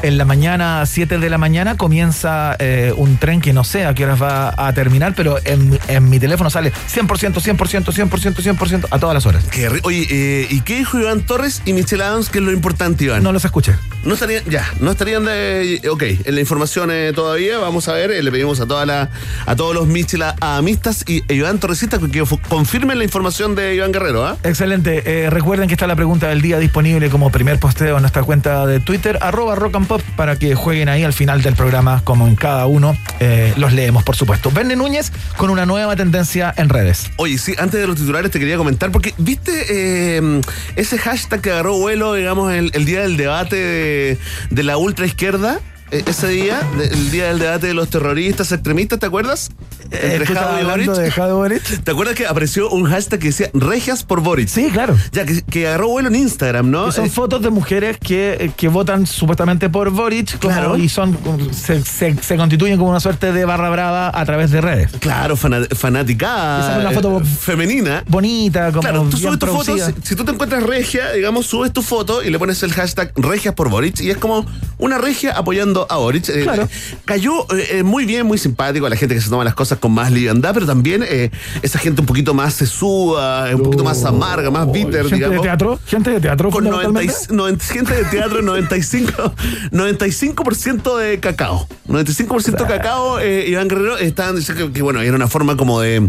en 0.02 0.18
la 0.18 0.24
mañana, 0.24 0.84
7 0.86 1.18
de 1.18 1.30
la 1.30 1.38
mañana, 1.38 1.76
comienza 1.76 2.56
eh, 2.58 2.92
un 2.96 3.16
tren 3.18 3.40
que 3.40 3.52
no 3.52 3.64
sé 3.64 3.84
a 3.84 3.94
qué 3.94 4.04
horas 4.04 4.22
va 4.22 4.54
a 4.56 4.72
terminar, 4.72 5.14
pero 5.14 5.38
en, 5.44 5.78
en 5.88 6.08
mi 6.08 6.18
teléfono 6.18 6.50
sale 6.50 6.72
100%, 6.72 7.34
100%, 7.34 7.84
100%, 7.84 8.56
100% 8.56 8.86
a 8.90 8.98
todas 8.98 9.14
las 9.14 9.26
horas. 9.26 9.44
Qué 9.50 9.68
Oye, 9.82 10.06
eh, 10.10 10.46
¿y 10.50 10.60
qué 10.60 10.76
dijo 10.76 10.98
Iván 10.98 11.22
Torres 11.22 11.62
y 11.64 11.72
Michelle 11.72 12.02
Adams, 12.02 12.28
que 12.28 12.38
es 12.38 12.44
lo 12.44 12.52
importante, 12.52 13.04
Iván? 13.04 13.22
No 13.22 13.32
los 13.32 13.44
escuché. 13.44 13.74
No 14.04 14.14
estarían, 14.14 14.44
ya, 14.44 14.64
no 14.80 14.92
estarían 14.92 15.24
de. 15.24 15.80
Ok, 15.90 16.02
en 16.24 16.34
la 16.34 16.40
información 16.40 16.90
eh, 16.92 17.12
todavía, 17.14 17.58
vamos 17.58 17.88
a 17.88 17.92
ver, 17.92 18.10
le 18.22 18.30
pedimos 18.30 18.60
a 18.60 18.66
toda 18.66 18.86
la, 18.86 19.10
a 19.46 19.56
todos 19.56 19.74
los 19.74 19.88
Michel 19.88 20.22
Adamistas 20.22 21.04
y 21.08 21.24
e 21.26 21.34
Iván 21.34 21.58
Torresista 21.58 21.98
que 21.98 22.24
confirmen 22.48 22.98
la 22.98 23.04
información 23.04 23.56
de 23.56 23.74
Iván 23.74 23.92
Guerrero, 23.92 24.24
¿ah? 24.24 24.36
Excelente. 24.44 25.02
Eh, 25.24 25.30
recuerden 25.30 25.66
que 25.66 25.74
está 25.74 25.86
la 25.86 25.96
pregunta 25.96 26.28
del 26.28 26.40
día 26.40 26.58
disponible 26.58 27.10
como 27.10 27.30
primer 27.30 27.58
posteo 27.58 27.96
en 27.96 28.02
nuestra 28.02 28.22
cuenta 28.22 28.66
de 28.66 28.78
Twitter, 28.78 29.18
arroba 29.20 29.56
rock 29.56 29.72
pop, 29.86 30.02
para 30.16 30.38
que 30.38 30.54
jueguen 30.54 30.88
ahí 30.88 31.02
al 31.04 31.12
final 31.12 31.42
del 31.42 31.54
programa, 31.54 32.02
como 32.04 32.26
en 32.26 32.36
cada 32.36 32.66
uno. 32.66 32.96
eh, 33.20 33.52
los 33.56 33.72
leemos, 33.72 34.04
por 34.04 34.16
supuesto. 34.16 34.50
Verne 34.50 34.76
Núñez 34.76 35.12
con 35.36 35.50
una 35.50 35.66
nueva 35.66 35.96
tendencia 35.96 36.52
en 36.56 36.68
redes. 36.68 37.10
Oye, 37.16 37.38
sí, 37.38 37.54
antes 37.58 37.80
de 37.80 37.86
los 37.86 37.96
titulares 37.96 38.30
te 38.30 38.38
quería 38.38 38.56
comentar, 38.56 38.90
porque 38.90 39.14
viste 39.18 39.66
eh, 39.70 40.40
ese 40.76 40.98
hashtag 40.98 41.40
que 41.40 41.50
agarró 41.50 41.78
vuelo, 41.78 42.14
digamos, 42.14 42.52
el, 42.52 42.70
día 42.84 43.02
del 43.02 43.16
debate 43.16 43.56
de, 43.56 44.18
de 44.50 44.62
la 44.62 44.76
ultra 44.76 45.06
izquierda. 45.06 45.60
Eh, 45.90 46.02
Ese 46.06 46.28
día, 46.28 46.60
el 46.80 47.10
día 47.10 47.28
del 47.28 47.38
debate 47.38 47.68
de 47.68 47.74
los 47.74 47.88
terroristas 47.88 48.50
extremistas, 48.52 48.98
¿te 48.98 49.06
acuerdas? 49.06 49.50
Entre 49.90 50.18
¿tú 50.26 50.32
estabas 50.32 50.50
Jado 50.50 50.60
y 50.60 50.64
Boric. 50.64 50.90
de 51.00 51.10
Jado 51.12 51.36
Boric? 51.36 51.84
¿Te 51.84 51.90
acuerdas 51.92 52.16
que 52.16 52.26
apareció 52.26 52.68
un 52.70 52.86
hashtag 52.86 53.20
que 53.20 53.26
decía 53.28 53.50
Regias 53.54 54.02
por 54.02 54.20
Boric? 54.20 54.48
Sí, 54.48 54.68
claro. 54.72 54.96
Ya, 55.12 55.24
que, 55.24 55.42
que 55.42 55.68
agarró 55.68 55.88
vuelo 55.88 56.08
en 56.08 56.16
Instagram, 56.16 56.70
¿no? 56.70 56.86
Que 56.86 56.92
son 56.92 57.06
Eh, 57.06 57.10
fotos 57.10 57.40
de 57.42 57.50
mujeres 57.50 57.96
que, 57.98 58.50
que 58.56 58.66
votan 58.66 59.06
supuestamente 59.06 59.68
por 59.68 59.90
Boric 59.90 60.38
como- 60.40 60.52
Claro. 60.52 60.76
y 60.76 60.88
son 60.88 61.16
se, 61.52 61.84
se- 61.84 62.16
se 62.20 62.36
constituyen 62.36 62.78
como 62.78 62.90
una 62.90 62.98
suerte 63.00 63.30
de 63.32 63.44
barra 63.44 63.70
brava 63.70 64.10
a 64.12 64.24
través 64.24 64.50
de 64.50 64.60
redes. 64.60 64.90
Claro, 64.98 65.36
fana- 65.36 65.68
fanaticada. 65.72 66.60
Esa 66.60 66.72
es 66.78 66.80
una 66.80 66.90
foto 66.90 67.20
eh, 67.20 67.24
femenina. 67.24 68.02
Bonita, 68.08 68.70
como 68.70 68.80
Claro, 68.80 69.06
tú 69.08 69.16
subes 69.18 69.38
tu 69.38 69.46
foto, 69.46 69.76
si 70.02 70.16
tú 70.16 70.24
te 70.24 70.32
encuentras 70.32 70.64
regia, 70.64 71.12
digamos, 71.12 71.46
subes 71.46 71.72
tu 71.72 71.82
foto 71.82 72.24
y 72.24 72.30
le 72.30 72.38
pones 72.40 72.60
el 72.64 72.72
hashtag 72.72 73.12
regias 73.16 73.54
por 73.54 73.68
Boric 73.70 74.00
y 74.00 74.10
es 74.10 74.16
como 74.16 74.44
una 74.78 74.98
regia 74.98 75.32
apoyando 75.32 75.75
a 75.90 75.96
Boric. 75.96 76.28
Eh, 76.30 76.42
Claro. 76.44 76.68
cayó 77.04 77.42
eh, 77.54 77.66
eh, 77.78 77.82
muy 77.82 78.04
bien, 78.06 78.24
muy 78.26 78.38
simpático 78.38 78.86
a 78.86 78.90
la 78.90 78.96
gente 78.96 79.14
que 79.16 79.20
se 79.20 79.28
toma 79.28 79.42
las 79.44 79.54
cosas 79.54 79.78
con 79.78 79.92
más 79.92 80.10
liviandad, 80.12 80.54
pero 80.54 80.64
también 80.64 81.04
eh, 81.06 81.30
esa 81.62 81.78
gente 81.78 82.00
un 82.00 82.06
poquito 82.06 82.32
más 82.34 82.54
sesuda, 82.54 83.54
un 83.54 83.62
poquito 83.64 83.84
más 83.84 84.04
amarga, 84.04 84.50
más 84.50 84.70
bitter, 84.70 85.02
Gente 85.02 85.16
digamos. 85.16 85.36
de 85.38 85.42
teatro, 85.42 85.78
gente 85.86 86.10
de 86.10 86.20
teatro 86.20 86.50
Con 86.50 86.64
90 86.64 86.84
fundamentalmente. 86.86 87.32
y- 87.32 87.36
90 87.36 87.64
gente 87.64 87.94
de 87.96 88.04
teatro, 88.04 88.42
95%, 88.42 89.32
95 89.72 90.96
de 90.98 91.20
cacao. 91.20 91.66
95% 91.88 92.56
de 92.58 92.66
cacao, 92.66 93.18
eh, 93.20 93.46
Iván 93.48 93.68
Guerrero, 93.68 93.98
estaban 93.98 94.36
diciendo 94.36 94.66
que, 94.66 94.72
que, 94.72 94.82
bueno, 94.82 95.00
era 95.00 95.14
una 95.16 95.28
forma 95.28 95.56
como 95.56 95.80
de, 95.80 96.08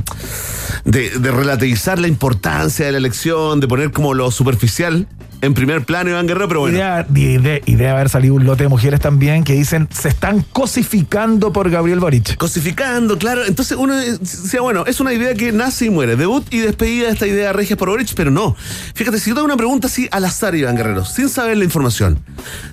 de, 0.86 1.10
de 1.20 1.32
relativizar 1.32 2.00
la 2.00 2.08
importancia 2.08 2.86
de 2.86 2.92
la 2.92 2.98
elección, 2.98 3.60
de 3.60 3.68
poner 3.68 3.92
como 3.92 4.14
lo 4.14 4.32
superficial 4.32 5.08
en 5.42 5.54
primer 5.54 5.86
plano, 5.86 6.10
Iván 6.10 6.26
Guerrero, 6.28 6.48
pero 6.48 6.60
bueno. 6.62 6.78
Idea, 6.78 7.04
de, 7.08 7.38
de- 7.40 7.62
y 7.66 7.76
debe 7.76 7.90
haber 7.92 8.10
salido 8.10 8.34
un 8.34 8.46
lote 8.46 8.64
de 8.64 8.70
mujeres 8.70 9.00
también 9.00 9.44
que 9.44 9.54
dicen 9.54 9.88
se 9.92 10.10
están 10.10 10.42
cosificando 10.54 11.54
por 11.54 11.70
Gabriel 11.70 12.00
Boric. 12.00 12.38
Cosificando, 12.38 13.18
claro. 13.18 13.46
Entonces 13.46 13.78
uno 13.78 14.00
eh, 14.00 14.18
decía, 14.20 14.62
bueno, 14.62 14.86
es 14.88 15.00
una 15.00 15.14
idea 15.14 15.34
que 15.36 15.52
nace 15.52 15.86
y 15.86 15.90
muere. 15.90 16.16
Debut 16.16 16.46
y 16.52 16.60
despedida 16.60 17.08
de 17.08 17.14
esta 17.14 17.28
idea 17.28 17.54
regia 17.54 17.78
por 17.78 17.90
Boric, 17.90 18.14
pero 18.16 18.32
no. 18.32 18.56
Fíjate, 18.96 19.20
si 19.20 19.30
yo 19.30 19.36
te 19.36 19.40
hago 19.40 19.46
una 19.46 19.58
pregunta 19.58 19.88
así 19.88 20.08
al 20.12 20.26
azar, 20.26 20.56
Iván 20.56 20.76
Guerrero, 20.76 21.06
sin 21.06 21.30
saber 21.30 21.58
la 21.58 21.64
información, 21.66 22.20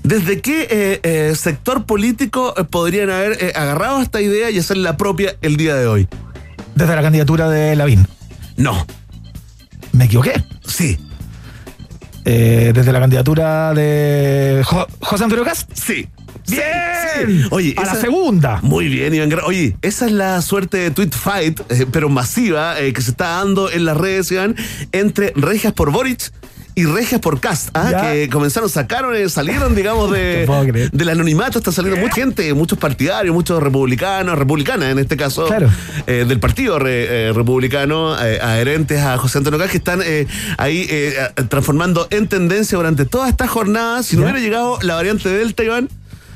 ¿desde 0.02 0.40
qué 0.40 0.66
eh, 0.70 1.00
eh, 1.02 1.34
sector 1.36 1.84
político 1.84 2.54
podrían 2.70 3.10
haber 3.10 3.36
eh, 3.42 3.52
agarrado 3.54 4.00
esta 4.00 4.20
idea 4.22 4.50
y 4.50 4.58
hacerla 4.58 4.96
propia 4.96 5.36
el 5.42 5.56
día 5.56 5.74
de 5.74 5.86
hoy? 5.86 6.08
Desde 6.74 6.96
la 6.96 7.02
candidatura 7.02 7.48
de 7.50 7.76
Lavín. 7.76 8.06
No. 8.56 8.86
¿Me 9.92 10.06
equivoqué? 10.06 10.42
Sí. 10.66 10.98
Eh, 12.24 12.72
desde 12.74 12.92
la 12.92 13.00
candidatura 13.00 13.74
de 13.74 14.62
Jo- 14.64 14.86
José 15.00 15.24
Antonio 15.24 15.44
Cast. 15.44 15.70
Sí. 15.74 16.08
Bien. 16.48 16.62
Sí. 17.26 17.46
Oye, 17.50 17.74
a 17.76 17.84
la 17.84 17.94
segunda. 17.94 18.58
Muy 18.62 18.88
bien, 18.88 19.14
Iván. 19.14 19.32
Oye, 19.44 19.76
esa 19.82 20.06
es 20.06 20.12
la 20.12 20.40
suerte 20.42 20.76
de 20.78 20.90
tweet 20.90 21.10
fight, 21.10 21.60
eh, 21.70 21.86
pero 21.90 22.08
masiva, 22.08 22.78
eh, 22.80 22.92
que 22.92 23.00
se 23.02 23.10
está 23.12 23.28
dando 23.38 23.70
en 23.70 23.84
las 23.84 23.96
redes, 23.96 24.30
Iván, 24.32 24.56
entre 24.92 25.32
Regias 25.36 25.72
por 25.72 25.90
Boric 25.90 26.32
y 26.76 26.84
regias 26.86 27.20
por 27.20 27.38
cast, 27.40 27.68
¿ah? 27.74 28.10
Que 28.12 28.28
comenzaron, 28.28 28.68
sacaron, 28.68 29.14
eh, 29.14 29.28
salieron, 29.28 29.74
digamos, 29.76 30.10
de, 30.10 30.44
del 30.92 31.08
anonimato, 31.08 31.58
está 31.58 31.70
saliendo 31.70 32.00
mucha 32.00 32.14
gente, 32.16 32.52
muchos 32.52 32.78
partidarios, 32.78 33.32
muchos 33.34 33.62
republicanos, 33.62 34.36
republicanas 34.38 34.90
en 34.90 34.98
este 34.98 35.16
caso, 35.16 35.46
Claro. 35.46 35.68
eh, 36.08 36.24
del 36.26 36.40
partido 36.40 36.78
re- 36.80 37.28
eh, 37.28 37.32
republicano, 37.32 38.16
eh, 38.20 38.40
adherentes 38.42 39.00
a 39.00 39.16
José 39.18 39.38
Antonio 39.38 39.58
Cast, 39.60 39.70
que 39.70 39.78
están 39.78 40.00
eh, 40.04 40.26
ahí 40.58 40.86
eh, 40.90 41.14
transformando 41.48 42.08
en 42.10 42.26
tendencia 42.26 42.76
durante 42.76 43.04
toda 43.04 43.28
esta 43.28 43.46
jornada. 43.46 44.02
Si 44.02 44.16
no 44.16 44.22
Ya. 44.22 44.30
hubiera 44.32 44.40
llegado 44.44 44.78
la 44.82 44.94
variante 44.96 45.28
Delta, 45.28 45.62
Iván, 45.62 45.88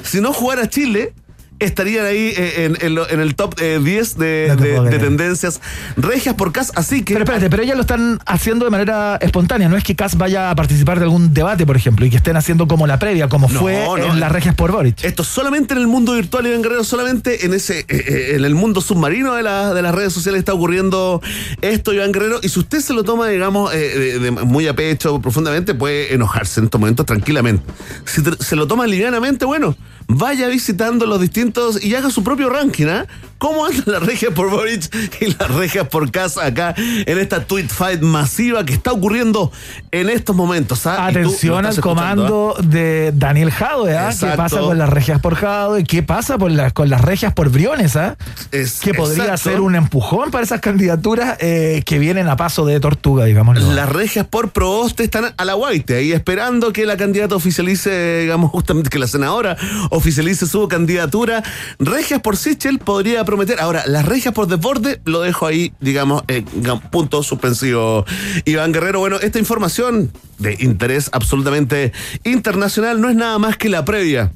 si 0.05 0.21
no 0.21 0.33
jugara 0.33 0.69
Chile, 0.69 1.13
estarían 1.59 2.07
ahí 2.07 2.33
eh, 2.37 2.65
en, 2.65 2.77
en 2.81 2.95
lo- 2.95 3.09
en 3.09 3.21
el 3.21 3.35
top 3.35 3.55
eh, 3.61 3.81
10 3.83 4.17
de, 4.19 4.47
No 4.49 4.57
te 4.57 4.63
de- 4.63 4.71
puedo 4.71 4.83
de 4.85 4.89
creer. 4.91 5.03
tendencias 5.05 5.61
regias 5.97 6.35
por 6.35 6.53
CAS. 6.53 6.73
Así 6.75 7.03
que. 7.03 7.15
Pero 7.15 7.25
espérate, 7.25 7.51
pero 7.51 7.63
ellas 7.63 7.77
lo 7.77 7.83
están 7.83 8.19
haciendo 8.27 8.65
de 8.65 8.71
manera 8.71 9.17
espontánea. 9.21 9.69
No 9.69 9.77
es 9.77 9.85
que 9.85 9.97
Cas 9.97 10.17
vaya 10.17 10.51
a 10.51 10.55
participar 10.55 10.99
de 10.99 11.05
algún 11.05 11.35
debate, 11.35 11.67
por 11.67 11.77
ejemplo, 11.77 12.07
y 12.07 12.11
que 12.11 12.17
estén 12.17 12.37
haciendo 12.37 12.69
como 12.69 12.87
la 12.87 12.99
previa, 12.99 13.29
como 13.29 13.49
No, 13.49 13.61
fue 13.61 13.75
no, 13.85 13.97
en 13.97 14.21
las 14.21 14.31
regias 14.33 14.55
por 14.55 14.73
Boric. 14.73 15.03
Esto 15.05 15.25
solamente 15.25 15.75
en 15.75 15.81
el 15.81 15.87
mundo 15.87 16.15
virtual, 16.15 16.47
Iván 16.47 16.63
Guerrero, 16.63 16.85
solamente 16.85 17.45
en 17.47 17.55
ese, 17.55 17.81
eh, 17.81 17.87
eh, 17.89 18.33
en 18.37 18.45
el 18.45 18.55
mundo 18.55 18.81
submarino 18.81 19.35
de, 19.35 19.43
la- 19.43 19.75
de 19.75 19.83
las 19.83 19.95
redes 19.95 20.13
sociales 20.13 20.39
está 20.41 20.55
ocurriendo 20.55 21.21
esto, 21.63 21.93
Iván 21.93 22.13
Guerrero. 22.13 22.39
Y 22.43 22.49
si 22.49 22.59
usted 22.61 22.81
se 22.81 22.93
lo 22.93 23.05
toma, 23.05 23.29
digamos, 23.29 23.73
eh, 23.75 23.79
de- 23.79 24.19
de 24.19 24.31
muy 24.31 24.67
a 24.69 24.75
pecho, 24.75 25.21
profundamente, 25.21 25.75
puede 25.75 26.15
enojarse 26.15 26.61
en 26.61 26.65
estos 26.67 26.81
momentos 26.81 27.07
tranquilamente. 27.07 27.65
Si 28.05 28.23
te- 28.23 28.43
se 28.43 28.57
lo 28.57 28.67
toma 28.67 28.87
livianamente, 28.87 29.45
bueno, 29.45 29.77
vaya 30.07 30.49
visitando 30.49 31.05
los 31.07 31.21
distintos 31.21 31.48
y 31.83 31.95
haga 31.95 32.11
su 32.11 32.23
propio 32.23 32.49
ranking, 32.51 32.87
¿ah? 32.87 33.07
¿Cómo 33.39 33.65
andan 33.67 33.85
las 33.87 34.03
regias 34.03 34.33
por 34.35 34.51
Boric 34.51 34.93
y 35.21 35.27
las 35.27 35.49
regias 35.55 35.87
por 35.87 36.11
casa 36.11 36.45
acá 36.45 36.75
en 36.77 37.19
esta 37.19 37.45
tweet 37.45 37.69
fight 37.69 38.01
masiva 38.01 38.65
que 38.65 38.73
está 38.73 38.91
ocurriendo 38.93 39.53
en 39.93 40.09
estos 40.11 40.35
momentos? 40.35 40.87
¿ah? 40.89 41.07
Atención 41.07 41.65
al 41.65 41.73
escuchando, 41.73 42.51
¿ah? 42.51 42.55
comando 42.57 42.57
de 42.65 43.13
Daniel 43.15 43.53
Jadwe, 43.53 43.97
¿ah? 43.97 44.11
¿Qué 44.19 44.27
pasa 44.37 44.59
con 44.61 44.77
las 44.77 44.91
regias 44.91 45.21
por 45.21 45.37
Jadwe? 45.37 45.85
¿Qué 45.85 46.03
pasa 46.03 46.37
por 46.37 46.73
con 46.73 46.91
las 46.91 47.01
regias 47.01 47.33
por 47.33 47.51
Briones? 47.51 47.95
¿ah? 47.95 48.17
Es- 48.51 48.81
que 48.81 48.93
podría 48.93 49.25
exacto. 49.25 49.51
ser 49.51 49.61
un 49.61 49.77
empujón 49.77 50.31
para 50.33 50.43
esas 50.43 50.61
candidaturas 50.61 51.37
eh, 51.41 51.83
que 51.87 51.99
vienen 52.01 52.29
a 52.29 52.37
paso 52.37 52.67
de 52.67 52.81
tortuga, 52.81 53.25
digamos. 53.25 53.61
Las 53.63 53.89
regias 53.89 54.27
por 54.27 54.51
Proboste 54.51 55.05
están 55.05 55.33
a 55.37 55.45
la 55.45 55.55
guaite, 55.55 55.97
ahí 55.97 56.13
esperando 56.13 56.73
que 56.73 56.87
la 56.87 56.97
candidata 56.97 57.37
oficialice, 57.37 58.21
digamos, 58.23 58.51
justamente 58.51 58.91
que 58.91 58.99
la 58.99 59.07
senadora 59.07 59.57
oficialice 59.91 60.47
su 60.47 60.67
candidatura. 60.69 61.38
Regias 61.79 62.21
por 62.21 62.37
Sichel 62.37 62.79
podría 62.79 63.25
prometer. 63.25 63.61
Ahora, 63.61 63.85
las 63.87 64.07
regias 64.07 64.35
por 64.35 64.47
Deporte 64.47 65.01
lo 65.05 65.21
dejo 65.21 65.47
ahí, 65.47 65.73
digamos, 65.81 66.23
en 66.29 66.45
punto 66.91 67.23
suspensivo. 67.23 68.05
Iván 68.45 68.73
Guerrero, 68.73 69.01
bueno, 69.01 69.17
esta 69.17 69.39
información 69.39 70.13
de 70.39 70.57
interés 70.61 71.11
absolutamente 71.13 71.93
internacional 72.25 73.01
no 73.01 73.09
es 73.09 73.17
nada 73.17 73.39
más 73.39 73.57
que 73.57 73.69
la 73.69 73.85
previa 73.85 74.33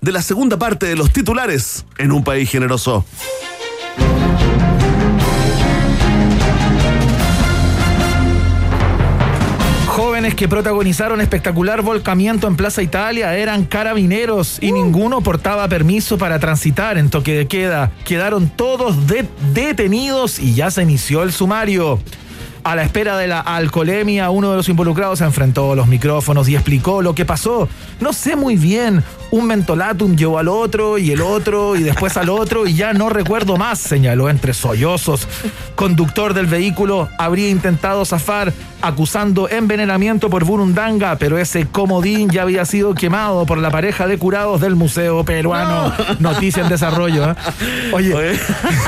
de 0.00 0.12
la 0.12 0.22
segunda 0.22 0.58
parte 0.58 0.86
de 0.86 0.96
los 0.96 1.12
titulares 1.12 1.84
en 1.98 2.12
un 2.12 2.24
país 2.24 2.50
generoso. 2.50 3.04
Jóvenes 10.22 10.38
que 10.38 10.46
protagonizaron 10.46 11.20
espectacular 11.20 11.82
volcamiento 11.82 12.46
en 12.46 12.54
Plaza 12.54 12.80
Italia 12.80 13.36
eran 13.36 13.64
carabineros 13.64 14.58
y 14.60 14.70
ninguno 14.70 15.20
portaba 15.20 15.66
permiso 15.66 16.16
para 16.16 16.38
transitar 16.38 16.96
en 16.96 17.10
toque 17.10 17.34
de 17.34 17.48
queda. 17.48 17.90
Quedaron 18.04 18.48
todos 18.48 19.08
de- 19.08 19.26
detenidos 19.52 20.38
y 20.38 20.54
ya 20.54 20.70
se 20.70 20.84
inició 20.84 21.24
el 21.24 21.32
sumario. 21.32 21.98
A 22.62 22.76
la 22.76 22.84
espera 22.84 23.16
de 23.18 23.26
la 23.26 23.40
alcoholemia, 23.40 24.30
uno 24.30 24.52
de 24.52 24.58
los 24.58 24.68
involucrados 24.68 25.18
se 25.18 25.24
enfrentó 25.24 25.72
a 25.72 25.74
los 25.74 25.88
micrófonos 25.88 26.48
y 26.48 26.54
explicó 26.54 27.02
lo 27.02 27.16
que 27.16 27.24
pasó. 27.24 27.68
No 27.98 28.12
sé 28.12 28.36
muy 28.36 28.54
bien. 28.54 29.02
Un 29.32 29.46
mentolatum 29.46 30.14
llevó 30.14 30.38
al 30.38 30.48
otro 30.48 30.98
y 30.98 31.10
el 31.10 31.22
otro 31.22 31.74
y 31.74 31.82
después 31.82 32.18
al 32.18 32.28
otro 32.28 32.66
y 32.66 32.74
ya 32.74 32.92
no 32.92 33.08
recuerdo 33.08 33.56
más, 33.56 33.78
señaló 33.78 34.28
entre 34.28 34.52
sollozos. 34.52 35.26
Conductor 35.74 36.34
del 36.34 36.44
vehículo 36.46 37.08
habría 37.16 37.48
intentado 37.48 38.04
zafar 38.04 38.52
acusando 38.82 39.48
envenenamiento 39.48 40.28
por 40.28 40.44
burundanga, 40.44 41.16
pero 41.16 41.38
ese 41.38 41.66
comodín 41.66 42.28
ya 42.30 42.42
había 42.42 42.64
sido 42.66 42.94
quemado 42.94 43.46
por 43.46 43.56
la 43.58 43.70
pareja 43.70 44.06
de 44.06 44.18
curados 44.18 44.60
del 44.60 44.74
Museo 44.74 45.24
Peruano. 45.24 45.94
Noticia 46.18 46.62
en 46.64 46.68
desarrollo. 46.68 47.30
¿eh? 47.30 47.34
Oye, 47.92 48.12
Oye, 48.14 48.38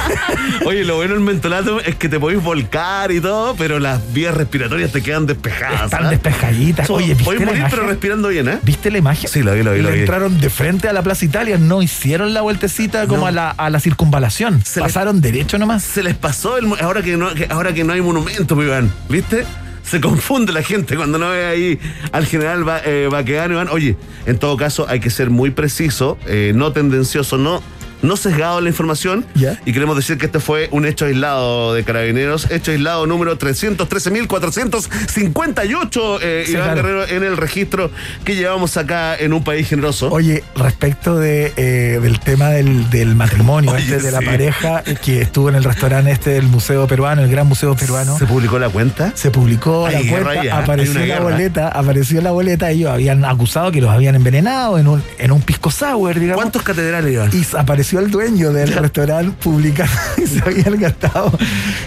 oye, 0.66 0.84
lo 0.84 0.96
bueno 0.96 1.14
del 1.14 1.22
mentolato 1.22 1.80
es 1.80 1.94
que 1.94 2.08
te 2.08 2.18
podéis 2.20 2.42
volcar 2.42 3.12
y 3.12 3.20
todo, 3.20 3.54
pero 3.56 3.78
las 3.78 4.12
vías 4.12 4.34
respiratorias 4.34 4.90
te 4.92 5.00
quedan 5.02 5.26
despejadas. 5.26 5.84
están 5.84 6.06
¿ah? 6.06 6.10
despejaditas. 6.10 6.90
Oye, 6.90 7.08
¿viste 7.14 7.24
podéis 7.24 7.40
la 7.40 7.46
morir, 7.46 7.60
imagen? 7.60 7.78
pero 7.78 7.88
respirando 7.88 8.28
bien, 8.28 8.48
¿eh? 8.48 8.58
¿Viste 8.62 8.90
la 8.90 8.98
imagen? 8.98 9.30
Sí, 9.30 9.42
lo 9.42 9.54
vi, 9.54 9.62
lo 9.62 9.72
vi, 9.72 9.80
lo 9.82 9.90
vi. 9.90 10.00
entraron 10.00 10.33
de 10.40 10.50
frente 10.50 10.88
a 10.88 10.92
la 10.92 11.02
Plaza 11.02 11.24
Italia, 11.24 11.58
no 11.58 11.82
hicieron 11.82 12.34
la 12.34 12.42
vueltecita 12.42 13.06
como 13.06 13.22
No. 13.22 13.26
a, 13.26 13.30
la, 13.32 13.50
a 13.50 13.70
la 13.70 13.80
circunvalación. 13.80 14.62
Se 14.64 14.80
les- 14.80 14.88
Pasaron 14.92 15.20
derecho 15.20 15.58
nomás. 15.58 15.82
Se 15.82 16.02
les 16.02 16.14
pasó 16.14 16.56
el 16.58 16.66
ahora 16.80 17.02
que 17.02 17.16
no, 17.16 17.32
que- 17.34 17.46
ahora 17.50 17.72
que 17.72 17.84
no 17.84 17.92
hay 17.92 18.00
monumento, 18.00 18.56
mi 18.56 18.64
Iván, 18.64 18.92
¿viste? 19.08 19.44
Se 19.84 20.00
confunde 20.00 20.52
la 20.52 20.62
gente 20.62 20.96
cuando 20.96 21.18
no 21.18 21.28
ve 21.30 21.44
ahí 21.44 21.78
al 22.12 22.24
general 22.26 22.64
Ba- 22.64 22.80
eh, 22.84 23.08
Baquedano, 23.10 23.52
Iván. 23.54 23.68
Oye, 23.70 23.96
en 24.26 24.38
todo 24.38 24.56
caso 24.56 24.86
hay 24.88 24.98
que 25.00 25.10
ser 25.10 25.28
muy 25.30 25.50
preciso, 25.50 26.16
eh, 26.26 26.52
no 26.54 26.72
tendencioso, 26.72 27.36
no, 27.36 27.62
no 28.04 28.16
sesgado 28.16 28.60
la 28.60 28.68
información. 28.68 29.24
Ya. 29.34 29.58
Y 29.64 29.72
queremos 29.72 29.96
decir 29.96 30.18
que 30.18 30.26
este 30.26 30.38
fue 30.40 30.68
un 30.70 30.84
hecho 30.86 31.06
aislado 31.06 31.74
de 31.74 31.82
carabineros, 31.84 32.50
hecho 32.50 32.70
aislado 32.70 33.06
número 33.06 33.38
313.458, 33.38 36.18
eh, 36.22 36.44
Sí, 36.46 36.52
Iván 36.52 36.64
claro. 36.64 36.82
Guerrero, 36.82 37.08
en 37.08 37.24
el 37.24 37.36
registro 37.36 37.90
que 38.24 38.36
llevamos 38.36 38.76
acá 38.76 39.16
en 39.16 39.32
un 39.32 39.42
país 39.42 39.68
generoso. 39.68 40.10
Oye, 40.10 40.44
respecto 40.54 41.18
de, 41.18 41.52
eh, 41.56 41.98
del 42.00 42.20
tema 42.20 42.50
del, 42.50 42.90
del 42.90 43.14
matrimonio, 43.14 43.72
Oye, 43.72 43.82
este, 43.82 44.00
de 44.00 44.10
la 44.10 44.20
pareja 44.20 44.82
que 45.02 45.22
estuvo 45.22 45.48
en 45.48 45.54
el 45.54 45.64
restaurante 45.64 46.10
este 46.10 46.30
del 46.30 46.46
Museo 46.46 46.86
Peruano, 46.86 47.22
el 47.22 47.30
Gran 47.30 47.46
Museo 47.46 47.74
Peruano. 47.74 48.18
¿Se 48.18 48.26
publicó 48.26 48.58
la 48.58 48.68
cuenta? 48.68 49.12
Se 49.14 49.30
publicó 49.30 49.88
la 49.88 50.00
cuenta, 50.00 50.58
apareció 50.58 51.06
la 51.06 51.20
boleta, 51.20 51.68
apareció 51.68 52.20
la 52.20 52.32
boleta, 52.32 52.70
ellos 52.70 52.90
habían 52.90 53.24
acusado 53.24 53.72
que 53.72 53.80
los 53.80 53.90
habían 53.90 54.14
envenenado 54.14 54.78
en 54.78 54.88
un, 54.88 55.02
en 55.18 55.32
un 55.32 55.40
pisco 55.42 55.70
sour, 55.70 56.18
digamos. 56.18 56.42
¿Cuántos 56.42 56.62
catedrales, 56.62 57.12
Iván? 57.12 57.30
Y 57.32 57.44
apareció 57.56 57.93
el 58.00 58.10
dueño 58.10 58.52
del 58.52 58.72
restaurante 58.72 59.36
publicando 59.42 59.92
y 60.22 60.26
se 60.26 60.40
habían 60.40 60.78
gastado, 60.80 61.32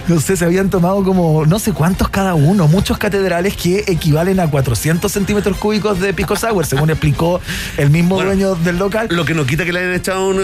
no 0.07 0.19
sé, 0.19 0.35
se 0.37 0.45
habían 0.45 0.69
tomado 0.69 1.03
como 1.03 1.45
no 1.45 1.59
sé 1.59 1.71
cuántos 1.73 2.09
cada 2.09 2.33
uno, 2.35 2.67
muchos 2.67 2.97
catedrales 2.97 3.55
que 3.55 3.83
equivalen 3.87 4.39
a 4.39 4.49
400 4.49 5.11
centímetros 5.11 5.57
cúbicos 5.57 5.99
de 5.99 6.13
pisco 6.13 6.35
sour, 6.35 6.65
según 6.65 6.89
explicó 6.89 7.39
el 7.77 7.89
mismo 7.89 8.15
Bueno, 8.15 8.31
dueño 8.31 8.55
del 8.55 8.77
local. 8.77 9.07
Lo 9.11 9.25
que 9.25 9.33
no 9.33 9.45
quita 9.45 9.65
que 9.65 9.73
le 9.73 9.79
hayan 9.79 9.93
echado 9.93 10.27
un, 10.27 10.37
un- 10.39 10.43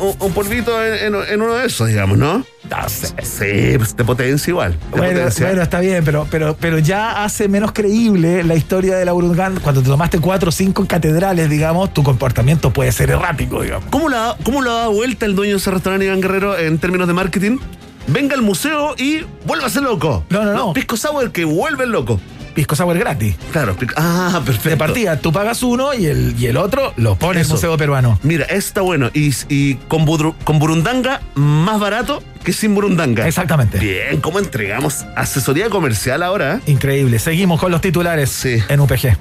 un- 0.00 0.16
un 0.20 0.32
polvito 0.32 0.82
en, 0.84 1.14
en- 1.14 1.22
en 1.32 1.42
uno 1.42 1.54
de 1.54 1.66
esos, 1.66 1.88
digamos, 1.88 2.18
¿no? 2.18 2.44
Sé. 2.88 3.14
Sí, 3.22 3.78
pues 3.78 3.94
te 3.94 4.04
potencia 4.04 4.50
igual. 4.50 4.72
te 4.72 4.98
Bueno, 4.98 5.12
potencia. 5.18 5.46
bueno, 5.46 5.62
está 5.62 5.80
bien, 5.80 6.04
pero, 6.04 6.26
pero, 6.30 6.56
pero 6.58 6.78
ya 6.78 7.22
hace 7.24 7.48
menos 7.48 7.72
creíble 7.72 8.42
la 8.42 8.54
historia 8.54 8.96
de 8.96 9.04
la 9.04 9.12
Burundanga. 9.12 9.60
Cuando 9.60 9.82
te 9.82 9.88
tomaste 9.88 10.18
cuatro 10.18 10.48
o 10.48 10.52
cinco 10.52 10.84
catedrales, 10.86 11.48
digamos, 11.48 11.94
tu 11.94 12.02
comportamiento 12.02 12.72
puede 12.72 12.90
ser 12.92 13.10
errático, 13.10 13.62
digamos. 13.62 13.88
¿Cómo 13.90 14.08
la, 14.08 14.36
¿Cómo 14.42 14.60
lo 14.62 14.72
da 14.74 14.88
vuelta 14.88 15.26
el 15.26 15.34
dueño 15.36 15.52
de 15.52 15.58
ese 15.58 15.70
restaurante, 15.70 16.06
Iván 16.06 16.20
Guerrero, 16.20 16.58
en 16.58 16.78
términos 16.78 17.06
de 17.06 17.14
marketing? 17.14 17.58
Venga 18.06 18.34
al 18.34 18.42
museo 18.42 18.94
y 18.98 19.20
vuélvase 19.46 19.80
loco. 19.80 20.24
No, 20.30 20.44
no, 20.44 20.52
no. 20.52 20.72
Pisco 20.74 20.96
Sour 20.96 21.32
que 21.32 21.44
vuelve 21.44 21.86
loco. 21.86 22.20
Pisco 22.54 22.76
sour 22.76 22.96
gratis. 22.98 23.34
Claro, 23.52 23.76
ah, 23.96 24.40
perfecto. 24.44 24.68
De 24.70 24.76
partida, 24.76 25.18
tú 25.18 25.32
pagas 25.32 25.62
uno 25.62 25.92
y 25.94 26.06
el, 26.06 26.34
y 26.38 26.46
el 26.46 26.56
otro 26.56 26.92
lo 26.96 27.16
pone 27.16 27.40
el 27.40 27.46
Eso. 27.46 27.54
Museo 27.54 27.76
Peruano. 27.76 28.18
Mira, 28.22 28.44
está 28.46 28.80
bueno. 28.80 29.10
Y, 29.12 29.32
y 29.48 29.74
con, 29.88 30.06
budru- 30.06 30.34
con 30.44 30.58
burundanga, 30.58 31.20
más 31.34 31.80
barato 31.80 32.22
que 32.44 32.52
sin 32.52 32.74
burundanga. 32.74 33.26
Exactamente. 33.26 33.78
Bien, 33.78 34.20
¿cómo 34.20 34.38
entregamos 34.38 35.04
asesoría 35.16 35.68
comercial 35.70 36.22
ahora? 36.22 36.56
eh? 36.66 36.70
Increíble. 36.70 37.18
Seguimos 37.18 37.58
con 37.58 37.72
los 37.72 37.80
titulares 37.80 38.30
Sí. 38.30 38.58
en 38.68 38.80
UPG. 38.80 39.16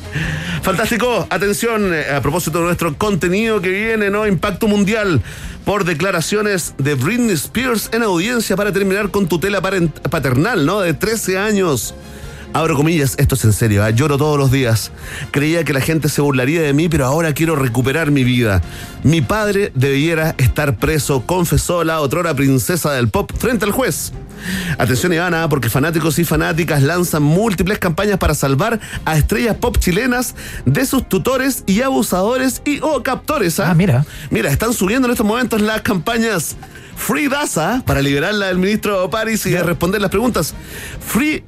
Fantástico. 0.62 1.26
Atención, 1.30 1.92
eh, 1.94 2.06
a 2.14 2.20
propósito 2.20 2.58
de 2.58 2.64
nuestro 2.64 2.94
contenido 2.96 3.60
que 3.60 3.68
viene, 3.70 4.10
¿no? 4.10 4.26
Impacto 4.26 4.66
mundial 4.68 5.22
por 5.64 5.84
declaraciones 5.84 6.74
de 6.78 6.94
Britney 6.94 7.34
Spears 7.34 7.90
en 7.92 8.02
audiencia 8.02 8.56
para 8.56 8.72
terminar 8.72 9.10
con 9.10 9.28
tutela 9.28 9.60
paternal, 9.60 10.66
¿no? 10.66 10.80
De 10.80 10.94
13 10.94 11.38
años. 11.38 11.94
Abro 12.56 12.74
comillas, 12.74 13.16
esto 13.18 13.34
es 13.34 13.44
en 13.44 13.52
serio, 13.52 13.84
¿ah? 13.84 13.90
lloro 13.90 14.16
todos 14.16 14.38
los 14.38 14.50
días. 14.50 14.90
Creía 15.30 15.62
que 15.62 15.74
la 15.74 15.82
gente 15.82 16.08
se 16.08 16.22
burlaría 16.22 16.62
de 16.62 16.72
mí, 16.72 16.88
pero 16.88 17.04
ahora 17.04 17.34
quiero 17.34 17.54
recuperar 17.54 18.10
mi 18.10 18.24
vida. 18.24 18.62
Mi 19.02 19.20
padre 19.20 19.72
debiera 19.74 20.34
estar 20.38 20.78
preso, 20.78 21.26
confesó 21.26 21.84
la 21.84 22.00
otrora 22.00 22.32
princesa 22.32 22.92
del 22.92 23.10
pop 23.10 23.30
frente 23.38 23.66
al 23.66 23.72
juez. 23.72 24.10
Atención 24.78 25.12
Ivana, 25.12 25.50
porque 25.50 25.68
fanáticos 25.68 26.18
y 26.18 26.24
fanáticas 26.24 26.82
lanzan 26.82 27.24
múltiples 27.24 27.78
campañas 27.78 28.16
para 28.16 28.32
salvar 28.34 28.80
a 29.04 29.18
estrellas 29.18 29.56
pop 29.56 29.76
chilenas 29.78 30.34
de 30.64 30.86
sus 30.86 31.06
tutores 31.06 31.62
y 31.66 31.82
abusadores 31.82 32.62
y 32.64 32.80
o 32.80 33.02
captores. 33.02 33.60
¿ah? 33.60 33.68
Ah, 33.68 33.74
mira. 33.74 34.06
Mira, 34.30 34.50
están 34.50 34.72
subiendo 34.72 35.08
en 35.08 35.12
estos 35.12 35.26
momentos 35.26 35.60
las 35.60 35.82
campañas 35.82 36.56
Free 36.96 37.28
Daza 37.28 37.82
para 37.84 38.00
liberarla 38.00 38.46
del 38.46 38.58
ministro 38.58 39.10
Paris 39.10 39.44
y 39.44 39.50
de 39.50 39.62
responder 39.62 40.00
las 40.00 40.10
preguntas. 40.10 40.54
Free 41.06 41.44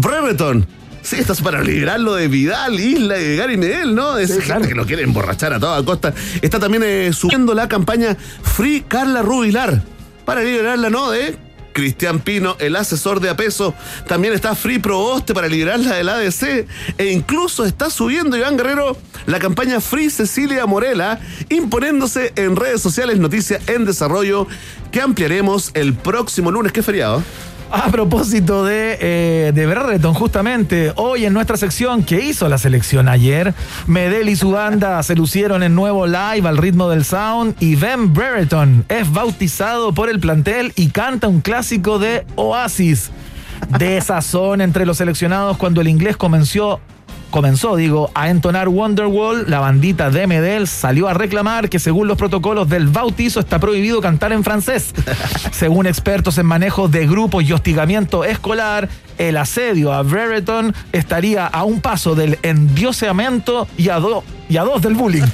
Brereton. 0.00 0.66
Sí, 1.00 1.16
estás 1.16 1.40
para 1.40 1.62
liberarlo 1.62 2.16
de 2.16 2.28
Vidal, 2.28 2.78
Isla 2.78 3.18
y 3.18 3.24
de 3.24 3.36
Gary 3.36 3.56
Medel, 3.56 3.94
¿no? 3.94 4.18
Esa 4.18 4.42
gente 4.42 4.68
que 4.68 4.74
lo 4.74 4.84
quiere 4.84 5.04
emborrachar 5.04 5.54
a 5.54 5.60
toda 5.60 5.82
costa. 5.84 6.12
Está 6.42 6.58
también 6.58 6.82
eh, 6.84 7.12
subiendo 7.14 7.54
la 7.54 7.66
campaña 7.66 8.14
Free 8.42 8.84
Carla 8.86 9.22
Rubilar 9.22 9.82
para 10.26 10.42
liberarla, 10.42 10.90
¿no? 10.90 11.10
De 11.12 11.38
Cristian 11.72 12.20
Pino, 12.20 12.56
el 12.58 12.76
asesor 12.76 13.20
de 13.20 13.30
Apeso. 13.30 13.72
También 14.06 14.34
está 14.34 14.54
Free 14.54 14.78
Proboste 14.78 15.32
para 15.32 15.48
liberarla 15.48 15.94
del 15.94 16.10
ADC. 16.10 16.66
E 16.98 17.12
incluso 17.12 17.64
está 17.64 17.88
subiendo 17.88 18.36
Iván 18.36 18.58
Guerrero 18.58 18.98
la 19.24 19.38
campaña 19.38 19.80
Free 19.80 20.10
Cecilia 20.10 20.66
Morela, 20.66 21.20
imponiéndose 21.48 22.32
en 22.36 22.54
redes 22.54 22.82
sociales 22.82 23.18
Noticias 23.18 23.62
en 23.68 23.86
Desarrollo 23.86 24.46
que 24.90 25.00
ampliaremos 25.00 25.70
el 25.72 25.94
próximo 25.94 26.50
lunes. 26.50 26.72
¿Qué 26.72 26.82
feriado? 26.82 27.22
A 27.70 27.90
propósito 27.90 28.64
de, 28.64 28.96
eh, 29.00 29.52
de 29.52 29.66
Brereton, 29.66 30.14
justamente, 30.14 30.92
hoy 30.94 31.24
en 31.24 31.32
nuestra 31.32 31.56
sección 31.56 32.04
que 32.04 32.24
hizo 32.24 32.48
la 32.48 32.58
selección 32.58 33.08
ayer, 33.08 33.54
Medel 33.88 34.28
y 34.28 34.36
su 34.36 34.52
banda 34.52 35.02
se 35.02 35.16
lucieron 35.16 35.64
en 35.64 35.74
nuevo 35.74 36.06
live 36.06 36.48
al 36.48 36.58
ritmo 36.58 36.88
del 36.88 37.04
sound 37.04 37.56
y 37.58 37.74
Ben 37.74 38.14
Brereton 38.14 38.84
es 38.88 39.12
bautizado 39.12 39.92
por 39.92 40.08
el 40.08 40.20
plantel 40.20 40.72
y 40.76 40.90
canta 40.90 41.26
un 41.26 41.40
clásico 41.40 41.98
de 41.98 42.24
Oasis. 42.36 43.10
De 43.78 43.96
esa 43.96 44.20
zona 44.20 44.62
entre 44.64 44.86
los 44.86 44.98
seleccionados 44.98 45.56
cuando 45.56 45.80
el 45.80 45.88
inglés 45.88 46.16
comenzó 46.16 46.80
comenzó, 47.30 47.76
digo, 47.76 48.10
a 48.14 48.30
entonar 48.30 48.68
Wonderwall, 48.68 49.50
la 49.50 49.60
bandita 49.60 50.10
de 50.10 50.26
Medel 50.26 50.66
salió 50.68 51.08
a 51.08 51.14
reclamar 51.14 51.68
que 51.68 51.78
según 51.78 52.08
los 52.08 52.16
protocolos 52.16 52.68
del 52.68 52.88
bautizo 52.88 53.40
está 53.40 53.58
prohibido 53.58 54.00
cantar 54.00 54.32
en 54.32 54.44
francés. 54.44 54.94
según 55.52 55.86
expertos 55.86 56.38
en 56.38 56.46
manejo 56.46 56.88
de 56.88 57.06
grupos 57.06 57.44
y 57.44 57.52
hostigamiento 57.52 58.24
escolar, 58.24 58.88
el 59.18 59.36
asedio 59.36 59.92
a 59.92 60.02
Brereton 60.02 60.74
estaría 60.92 61.46
a 61.46 61.64
un 61.64 61.80
paso 61.80 62.14
del 62.14 62.38
endioseamiento 62.42 63.66
y 63.76 63.88
a, 63.88 63.98
do- 63.98 64.24
y 64.48 64.56
a 64.56 64.62
dos 64.62 64.82
del 64.82 64.94
bullying. 64.94 65.24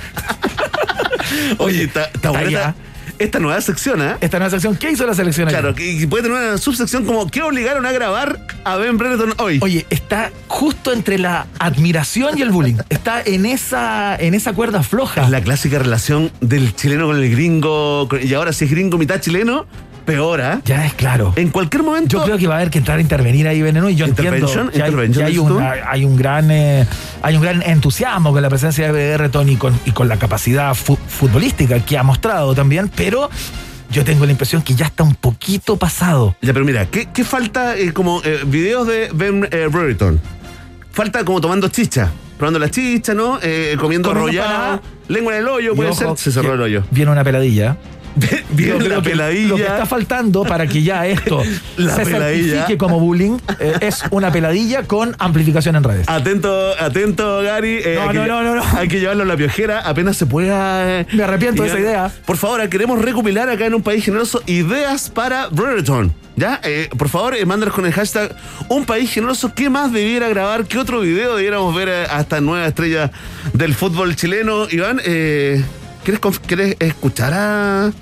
Oye, 1.58 1.84
está, 1.84 2.10
buena 2.30 2.74
esta, 3.18 3.38
nueva 3.38 3.60
sección, 3.60 4.02
¿eh? 4.02 4.16
Esta 4.20 4.38
nueva 4.38 4.50
sección, 4.50 4.76
¿qué 4.76 4.90
hizo 4.90 5.06
la 5.06 5.14
selección? 5.14 5.48
Claro, 5.48 5.74
que 5.74 6.06
puede 6.08 6.24
tener 6.24 6.38
una 6.38 6.58
subsección 6.58 7.04
como 7.04 7.28
¿qué 7.28 7.42
obligaron 7.42 7.86
a 7.86 7.92
grabar 7.92 8.38
a 8.64 8.76
Ben 8.76 8.98
Brereton 8.98 9.34
hoy? 9.38 9.58
Oye, 9.62 9.86
está 9.90 10.30
justo 10.48 10.92
entre 10.92 11.18
la 11.18 11.46
admiración 11.58 12.38
y 12.38 12.42
el 12.42 12.50
bullying. 12.50 12.76
Está 12.88 13.22
en 13.22 13.46
esa, 13.46 14.16
en 14.16 14.34
esa 14.34 14.52
cuerda 14.52 14.82
floja. 14.82 15.22
Es 15.22 15.30
la 15.30 15.40
clásica 15.40 15.78
relación 15.78 16.30
del 16.40 16.74
chileno 16.74 17.06
con 17.06 17.16
el 17.16 17.30
gringo. 17.30 18.08
y 18.22 18.34
ahora 18.34 18.52
si 18.52 18.66
es 18.66 18.70
gringo 18.70 18.98
mitad 18.98 19.20
chileno, 19.20 19.66
peor, 20.02 20.40
¿ah? 20.40 20.60
Ya 20.64 20.86
es 20.86 20.94
claro. 20.94 21.32
En 21.36 21.48
cualquier 21.50 21.82
momento. 21.82 22.18
Yo 22.18 22.24
creo 22.24 22.38
que 22.38 22.46
va 22.46 22.54
a 22.54 22.58
haber 22.58 22.70
que 22.70 22.78
entrar 22.78 22.98
a 22.98 23.00
intervenir 23.00 23.48
ahí, 23.48 23.62
Veneno, 23.62 23.88
y 23.88 23.94
yo 23.96 24.04
entiendo 24.06 24.46
que 24.72 24.82
hay, 24.82 24.92
que 25.12 25.22
hay, 25.24 26.04
un 26.04 26.16
gran 26.16 26.50
eh, 26.50 26.86
hay 27.22 27.36
un 27.36 27.42
gran 27.42 27.62
entusiasmo 27.62 28.32
con 28.32 28.42
la 28.42 28.48
presencia 28.48 28.92
de 28.92 28.92
Brereton 29.16 29.48
y 29.48 29.56
con, 29.56 29.78
y 29.84 29.92
con 29.92 30.08
la 30.08 30.16
capacidad 30.18 30.74
fu- 30.74 30.98
futbolística 31.08 31.80
que 31.84 31.96
ha 31.98 32.02
mostrado 32.02 32.54
también, 32.54 32.90
pero 32.94 33.30
yo 33.90 34.04
tengo 34.04 34.24
la 34.24 34.32
impresión 34.32 34.62
que 34.62 34.74
ya 34.74 34.86
está 34.86 35.02
un 35.04 35.14
poquito 35.14 35.76
pasado. 35.76 36.34
Ya, 36.42 36.52
pero 36.52 36.64
mira, 36.64 36.86
¿qué, 36.86 37.08
qué 37.12 37.24
falta 37.24 37.76
eh, 37.76 37.92
como 37.92 38.22
eh, 38.24 38.40
videos 38.46 38.86
de 38.86 39.10
Ben 39.14 39.46
eh, 39.50 39.68
Brereton? 39.70 40.20
Falta 40.92 41.24
como 41.24 41.40
tomando 41.40 41.68
chicha. 41.68 42.10
Probando 42.38 42.58
la 42.58 42.70
chicha, 42.70 43.14
¿no? 43.14 43.38
Eh, 43.42 43.76
comiendo 43.78 44.10
empanada. 44.10 44.80
Lengua 45.08 45.34
en 45.34 45.40
el 45.42 45.48
hoyo, 45.48 45.72
Y 45.74 45.76
puede 45.76 45.90
ojo, 45.90 45.98
ser. 45.98 46.18
Se 46.18 46.32
cerró 46.32 46.54
el 46.54 46.60
hoyo. 46.60 46.82
Viene 46.90 47.10
una 47.12 47.22
peladilla. 47.22 47.76
Creo 48.56 48.78
la 48.80 49.00
peladilla. 49.02 49.48
Lo 49.48 49.56
que 49.56 49.62
está 49.62 49.86
faltando 49.86 50.42
para 50.44 50.66
que 50.66 50.82
ya 50.82 51.06
esto 51.06 51.42
La 51.76 51.96
se 51.96 52.04
peladilla. 52.04 52.44
certifique 52.52 52.78
como 52.78 53.00
bullying 53.00 53.38
eh, 53.58 53.74
es 53.80 54.02
una 54.10 54.30
peladilla 54.30 54.82
con 54.84 55.14
amplificación 55.18 55.76
en 55.76 55.84
redes. 55.84 56.08
Atento, 56.08 56.72
atento, 56.78 57.42
Gary. 57.42 57.78
eh, 57.84 57.94
No, 57.96 58.12
no, 58.12 58.22
que- 58.22 58.28
no, 58.28 58.42
no, 58.42 58.54
no. 58.56 58.62
Hay 58.76 58.88
que 58.88 59.00
llevarlo 59.00 59.22
a 59.22 59.26
la 59.26 59.36
piojera 59.36 59.80
apenas 59.80 60.16
se 60.16 60.26
pueda. 60.26 61.00
eh, 61.00 61.06
Me 61.12 61.24
arrepiento 61.24 61.62
de 61.62 61.68
esa 61.68 61.80
idea. 61.80 62.10
Por 62.26 62.36
favor, 62.36 62.68
queremos 62.68 63.00
recopilar 63.00 63.48
acá 63.48 63.66
en 63.66 63.74
un 63.74 63.82
país 63.82 64.04
generoso 64.04 64.42
ideas 64.46 65.08
para 65.10 65.48
Brereton. 65.48 66.12
¿Ya? 66.34 66.60
Eh, 66.64 66.88
por 66.96 67.10
favor, 67.10 67.34
eh, 67.36 67.44
mándanos 67.44 67.74
con 67.74 67.84
el 67.84 67.92
hashtag 67.92 68.34
Un 68.68 68.86
País 68.86 69.10
Generoso. 69.12 69.52
¿Qué 69.54 69.68
más 69.68 69.92
debiera 69.92 70.28
grabar? 70.30 70.64
¿Qué 70.64 70.78
otro 70.78 71.00
video 71.00 71.36
debiéramos 71.36 71.74
ver 71.74 71.90
eh, 71.90 72.06
a 72.10 72.20
esta 72.22 72.40
nueva 72.40 72.66
estrella 72.66 73.10
del 73.52 73.74
fútbol 73.74 74.16
chileno? 74.16 74.66
Iván, 74.70 74.98
eh, 75.04 75.62
¿quieres, 76.02 76.76
escuchar 76.80 77.32
a, 77.34 77.92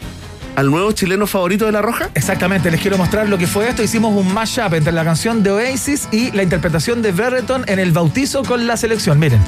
al 0.56 0.70
nuevo 0.70 0.92
chileno 0.92 1.26
favorito 1.26 1.66
de 1.66 1.72
La 1.72 1.82
Roja? 1.82 2.10
Exactamente, 2.14 2.70
les 2.70 2.80
quiero 2.80 2.98
mostrar 2.98 3.28
lo 3.28 3.38
que 3.38 3.46
fue 3.46 3.68
esto. 3.68 3.82
Hicimos 3.82 4.14
un 4.14 4.32
mashup 4.32 4.74
entre 4.74 4.92
la 4.92 5.04
canción 5.04 5.42
de 5.42 5.50
Oasis 5.50 6.08
y 6.10 6.30
la 6.32 6.42
interpretación 6.42 7.02
de 7.02 7.12
Berreton 7.12 7.64
en 7.66 7.78
el 7.78 7.92
bautizo 7.92 8.42
con 8.42 8.66
la 8.66 8.76
selección. 8.76 9.18
Miren. 9.18 9.40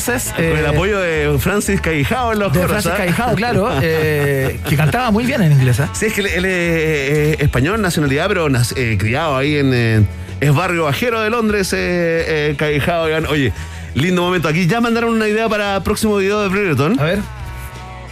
Entonces. 0.00 0.32
Con 0.32 0.44
el 0.44 0.64
eh, 0.64 0.68
apoyo 0.68 0.98
de 1.00 1.38
Francis 1.38 1.80
Caijao 1.80 2.32
en 2.32 2.38
los 2.38 2.52
de 2.52 2.66
Francis 2.66 2.90
¿ah? 2.92 2.96
Caijao, 2.96 3.34
claro, 3.34 3.70
eh, 3.82 4.60
que 4.68 4.76
cantaba 4.76 5.10
muy 5.10 5.24
bien 5.24 5.42
en 5.42 5.52
inglés. 5.52 5.78
¿eh? 5.80 5.88
Sí, 5.92 6.06
es 6.06 6.12
que 6.12 6.20
él, 6.20 6.26
es 6.26 6.44
eh, 6.44 7.36
español, 7.40 7.80
nacionalidad, 7.80 8.28
pero 8.28 8.48
criado 8.98 9.36
ahí 9.36 9.56
en. 9.56 10.06
es 10.40 10.54
barrio 10.54 10.84
bajero 10.84 11.20
de 11.20 11.30
Londres, 11.30 11.72
eh, 11.76 12.54
Caijao. 12.56 13.06
Oye, 13.28 13.52
lindo 13.94 14.22
momento 14.22 14.48
aquí. 14.48 14.66
Ya 14.66 14.80
mandaron 14.80 15.14
una 15.14 15.28
idea 15.28 15.48
para 15.48 15.76
el 15.76 15.82
próximo 15.82 16.16
video 16.16 16.42
de 16.42 16.48
Brereton. 16.48 16.98
A 16.98 17.04
ver. 17.04 17.18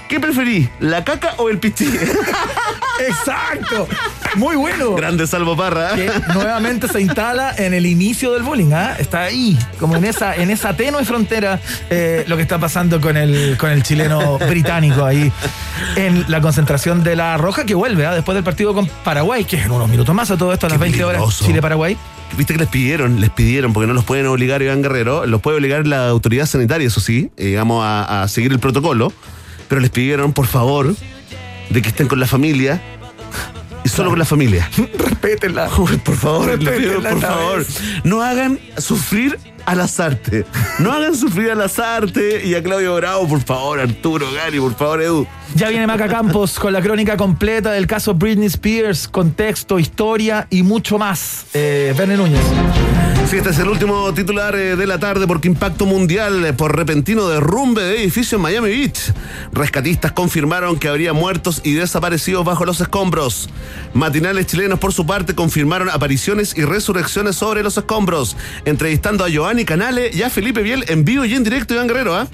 ¿Qué 0.09 0.20
preferís, 0.20 0.70
la 0.80 1.05
caca 1.05 1.34
o 1.36 1.51
el 1.51 1.59
pichí? 1.59 1.86
Exacto. 3.07 3.86
Muy 4.36 4.56
bueno. 4.56 4.94
Grande 4.94 5.26
Salvo 5.26 5.56
Parra. 5.56 5.94
que 5.94 6.10
nuevamente 6.34 6.88
se 6.88 7.00
instala 7.00 7.54
en 7.56 7.74
el 7.74 7.86
inicio 7.86 8.32
del 8.32 8.42
bullying, 8.42 8.72
¿ah? 8.72 8.96
Está 8.98 9.22
ahí, 9.22 9.58
como 9.78 9.96
en 9.96 10.04
esa, 10.04 10.36
en 10.36 10.50
esa 10.50 10.74
tenue 10.76 11.04
frontera, 11.04 11.60
eh, 11.90 12.24
lo 12.26 12.36
que 12.36 12.42
está 12.42 12.58
pasando 12.58 13.00
con 13.00 13.16
el, 13.16 13.56
con 13.58 13.70
el 13.70 13.82
chileno 13.82 14.38
británico 14.38 15.04
ahí 15.04 15.32
en 15.96 16.24
la 16.28 16.40
concentración 16.40 17.02
de 17.02 17.16
la 17.16 17.36
Roja 17.36 17.64
que 17.64 17.74
vuelve, 17.74 18.06
¿ah? 18.06 18.14
Después 18.14 18.34
del 18.34 18.44
partido 18.44 18.74
con 18.74 18.86
Paraguay, 19.04 19.44
que 19.44 19.56
es 19.56 19.64
en 19.64 19.72
unos 19.72 19.88
minutos 19.88 20.14
más 20.14 20.30
a 20.30 20.36
todo 20.36 20.52
esto, 20.52 20.66
a 20.66 20.70
las 20.70 20.78
Qué 20.78 20.84
20 20.84 21.04
horas. 21.04 21.38
Chile-Paraguay. 21.38 21.96
Viste 22.36 22.52
que 22.52 22.58
les 22.58 22.68
pidieron, 22.68 23.20
les 23.20 23.30
pidieron, 23.30 23.72
porque 23.72 23.86
no 23.86 23.94
los 23.94 24.04
pueden 24.04 24.26
obligar 24.26 24.60
Iván 24.62 24.82
Guerrero, 24.82 25.26
los 25.26 25.40
puede 25.40 25.56
obligar 25.56 25.86
la 25.86 26.08
autoridad 26.08 26.46
sanitaria, 26.46 26.86
eso 26.86 27.00
sí, 27.00 27.30
eh, 27.36 27.46
digamos, 27.46 27.84
a, 27.84 28.22
a 28.22 28.28
seguir 28.28 28.52
el 28.52 28.58
protocolo, 28.58 29.12
pero 29.68 29.80
les 29.80 29.90
pidieron, 29.90 30.32
por 30.34 30.46
favor, 30.46 30.94
de 31.70 31.82
que 31.82 31.88
estén 31.88 32.06
con 32.06 32.20
la 32.20 32.26
familia 32.26 32.80
y 33.89 33.91
solo 33.91 34.11
con 34.11 34.18
la 34.18 34.24
familia. 34.26 34.68
Respétenla. 34.99 35.69
Por 35.69 36.16
favor, 36.16 36.47
Respétenla 36.47 37.10
por 37.10 37.20
favor, 37.20 37.59
vez. 37.59 37.81
no 38.05 38.23
hagan 38.23 38.59
sufrir 38.77 39.39
a 39.65 39.74
Lazarte. 39.74 40.44
No 40.78 40.93
hagan 40.93 41.15
sufrir 41.15 41.51
a 41.51 41.55
Lazarte 41.55 42.47
y 42.47 42.55
a 42.55 42.62
Claudio 42.62 42.94
Bravo, 42.97 43.27
por 43.27 43.43
favor, 43.43 43.81
Arturo, 43.81 44.27
Gary, 44.32 44.60
por 44.60 44.74
favor, 44.77 45.02
Edu. 45.02 45.27
Ya 45.55 45.70
viene 45.70 45.86
Maca 45.86 46.06
Campos 46.06 46.59
con 46.59 46.73
la 46.73 46.82
crónica 46.82 47.16
completa 47.16 47.73
del 47.73 47.86
caso 47.86 48.12
Britney 48.15 48.47
Spears, 48.48 49.09
contexto, 49.09 49.78
historia 49.78 50.47
y 50.51 50.62
mucho 50.62 50.98
más. 50.98 51.47
Eh, 51.55 51.94
Verne 51.97 52.16
Núñez. 52.16 52.44
Sí, 53.28 53.36
este 53.36 53.50
es 53.50 53.59
el 53.59 53.68
último 53.68 54.14
titular 54.14 54.56
eh, 54.56 54.74
de 54.74 54.86
la 54.86 54.98
tarde 54.98 55.26
porque 55.26 55.48
impacto 55.48 55.84
mundial 55.84 56.46
eh, 56.46 56.55
por 56.55 56.74
repentino 56.74 57.28
derrumbe 57.28 57.82
de 57.82 58.02
edificio 58.02 58.36
en 58.36 58.42
Miami 58.42 58.70
Beach. 58.70 59.12
Rescatistas 59.52 60.12
confirmaron 60.12 60.78
que 60.78 60.88
habría 60.88 61.12
muertos 61.12 61.60
y 61.62 61.74
desaparecidos 61.74 62.46
bajo 62.46 62.64
los 62.64 62.80
escombros. 62.80 63.50
Matinales 63.92 64.46
chilenos, 64.46 64.78
por 64.78 64.94
su 64.94 65.05
parte, 65.05 65.34
confirmaron 65.34 65.90
apariciones 65.90 66.56
y 66.56 66.62
resurrecciones 66.62 67.36
sobre 67.36 67.62
los 67.62 67.76
escombros, 67.76 68.34
entrevistando 68.64 69.24
a 69.24 69.28
Giovanni 69.28 69.66
Canale 69.66 70.10
y 70.10 70.22
a 70.22 70.30
Felipe 70.30 70.62
Biel 70.62 70.86
en 70.88 71.05
vivo 71.05 71.26
y 71.26 71.34
en 71.34 71.44
directo, 71.44 71.74
Iván 71.74 71.86
Guerrero. 71.86 72.16
¿ah? 72.16 72.28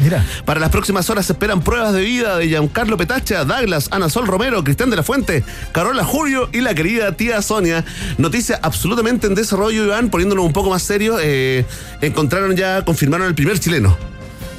Para 0.44 0.60
las 0.60 0.70
próximas 0.70 1.10
horas 1.10 1.26
se 1.26 1.32
esperan 1.32 1.60
pruebas 1.60 1.92
de 1.92 2.02
vida 2.02 2.36
de 2.36 2.46
Giancarlo 2.46 2.96
Petacha, 2.96 3.44
Douglas, 3.44 3.88
Ana 3.90 4.08
Sol 4.08 4.28
Romero, 4.28 4.62
Cristian 4.62 4.90
de 4.90 4.96
la 4.96 5.02
Fuente, 5.02 5.42
Carola 5.72 6.04
Julio 6.04 6.48
y 6.52 6.60
la 6.60 6.72
querida 6.72 7.10
tía 7.16 7.42
Sonia. 7.42 7.84
Noticia 8.16 8.60
absolutamente 8.62 9.26
en 9.26 9.34
desarrollo, 9.34 9.86
Iván, 9.86 10.08
poniéndonos 10.08 10.44
un 10.44 10.52
poco 10.52 10.70
más 10.70 10.83
serio. 10.84 11.18
eh, 11.20 11.64
encontraron 12.00 12.54
ya, 12.56 12.84
confirmaron 12.84 13.26
el 13.26 13.34
primer 13.34 13.58
chileno. 13.58 14.13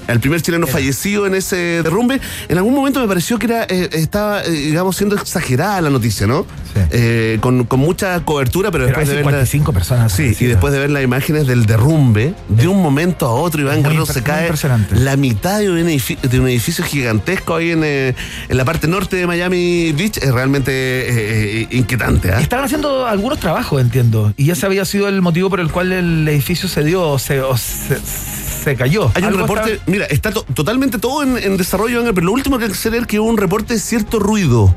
El 0.07 0.19
primer 0.19 0.41
chileno 0.41 0.67
fallecido 0.67 1.25
en 1.27 1.35
ese 1.35 1.55
derrumbe. 1.83 2.19
En 2.49 2.57
algún 2.57 2.73
momento 2.75 2.99
me 2.99 3.07
pareció 3.07 3.39
que 3.39 3.47
era 3.47 3.63
eh, 3.69 3.89
estaba, 3.93 4.43
eh, 4.43 4.49
digamos, 4.51 4.95
siendo 4.95 5.15
exagerada 5.15 5.81
la 5.81 5.89
noticia, 5.89 6.27
¿no? 6.27 6.45
Eh, 6.91 7.37
con, 7.41 7.63
con 7.65 7.79
mucha 7.79 8.19
cobertura, 8.25 8.69
pero, 8.69 8.85
Pero 8.85 8.97
después 8.99 9.07
de 9.07 9.15
ver. 9.15 9.25
la- 9.25 9.45
55 9.45 9.73
personas. 9.73 10.11
Sí, 10.11 10.35
y 10.39 10.45
después 10.45 10.73
de 10.73 10.79
ver 10.79 10.89
las 10.89 11.03
imágenes 11.03 11.47
del 11.47 11.65
derrumbe, 11.65 12.33
de 12.49 12.67
un 12.67 12.81
momento 12.81 13.25
a 13.27 13.31
otro, 13.33 13.61
Iván 13.61 13.81
Guerrero 13.81 14.05
se 14.05 14.21
cae 14.23 14.51
la 14.91 15.15
mitad 15.15 15.59
de 15.59 15.69
un, 15.71 15.77
edificio, 15.77 16.29
de 16.29 16.39
un 16.39 16.47
edificio 16.49 16.83
gigantesco 16.83 17.55
ahí 17.55 17.71
en, 17.71 17.83
en 17.83 18.13
la 18.49 18.65
parte 18.65 18.87
norte 18.87 19.15
de 19.15 19.25
Miami 19.27 19.91
Beach. 19.93 20.17
Es 20.17 20.31
realmente 20.33 21.67
inquietante. 21.71 22.31
¿ah? 22.31 22.39
Estaban 22.41 22.65
haciendo 22.65 23.05
algunos 23.05 23.39
trabajos, 23.39 23.81
entiendo. 23.81 24.33
Y 24.37 24.49
ese 24.51 24.65
había 24.65 24.85
sido 24.85 25.07
el 25.07 25.21
motivo 25.21 25.49
por 25.49 25.59
el 25.59 25.71
cual 25.71 25.91
el 25.91 26.27
edificio 26.27 26.67
se 26.69 26.83
dio 26.83 27.01
o 27.09 27.19
se, 27.19 27.41
o 27.41 27.55
se, 27.57 27.97
se 28.63 28.75
cayó. 28.75 29.11
Hay 29.15 29.23
un 29.23 29.33
reporte, 29.37 29.73
estaba- 29.73 29.91
mira, 29.95 30.05
está 30.07 30.31
to- 30.31 30.45
totalmente 30.53 30.97
todo 30.99 31.23
en, 31.23 31.37
en 31.37 31.57
desarrollo, 31.57 32.03
pero 32.13 32.25
lo 32.27 32.33
último 32.33 32.57
que 32.57 32.65
hay 32.65 32.69
que 32.71 32.77
hacer 32.77 32.93
es 32.95 33.07
que 33.07 33.19
hubo 33.19 33.29
un 33.29 33.37
reporte 33.37 33.73
de 33.75 33.79
cierto 33.79 34.19
ruido. 34.19 34.75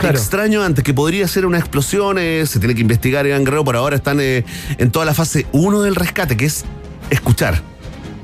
Extraño 0.00 0.62
antes, 0.64 0.82
que 0.82 0.92
podría 0.92 1.28
ser 1.28 1.46
una 1.46 1.58
explosión, 1.58 2.16
eh, 2.18 2.44
se 2.46 2.58
tiene 2.58 2.74
que 2.74 2.80
investigar, 2.80 3.24
Iván 3.26 3.44
Guerrero, 3.44 3.64
por 3.64 3.76
ahora 3.76 3.94
están 3.96 4.18
eh, 4.20 4.44
en 4.78 4.90
toda 4.90 5.04
la 5.06 5.14
fase 5.14 5.46
1 5.52 5.80
del 5.82 5.94
rescate, 5.94 6.36
que 6.36 6.46
es 6.46 6.64
escuchar. 7.10 7.62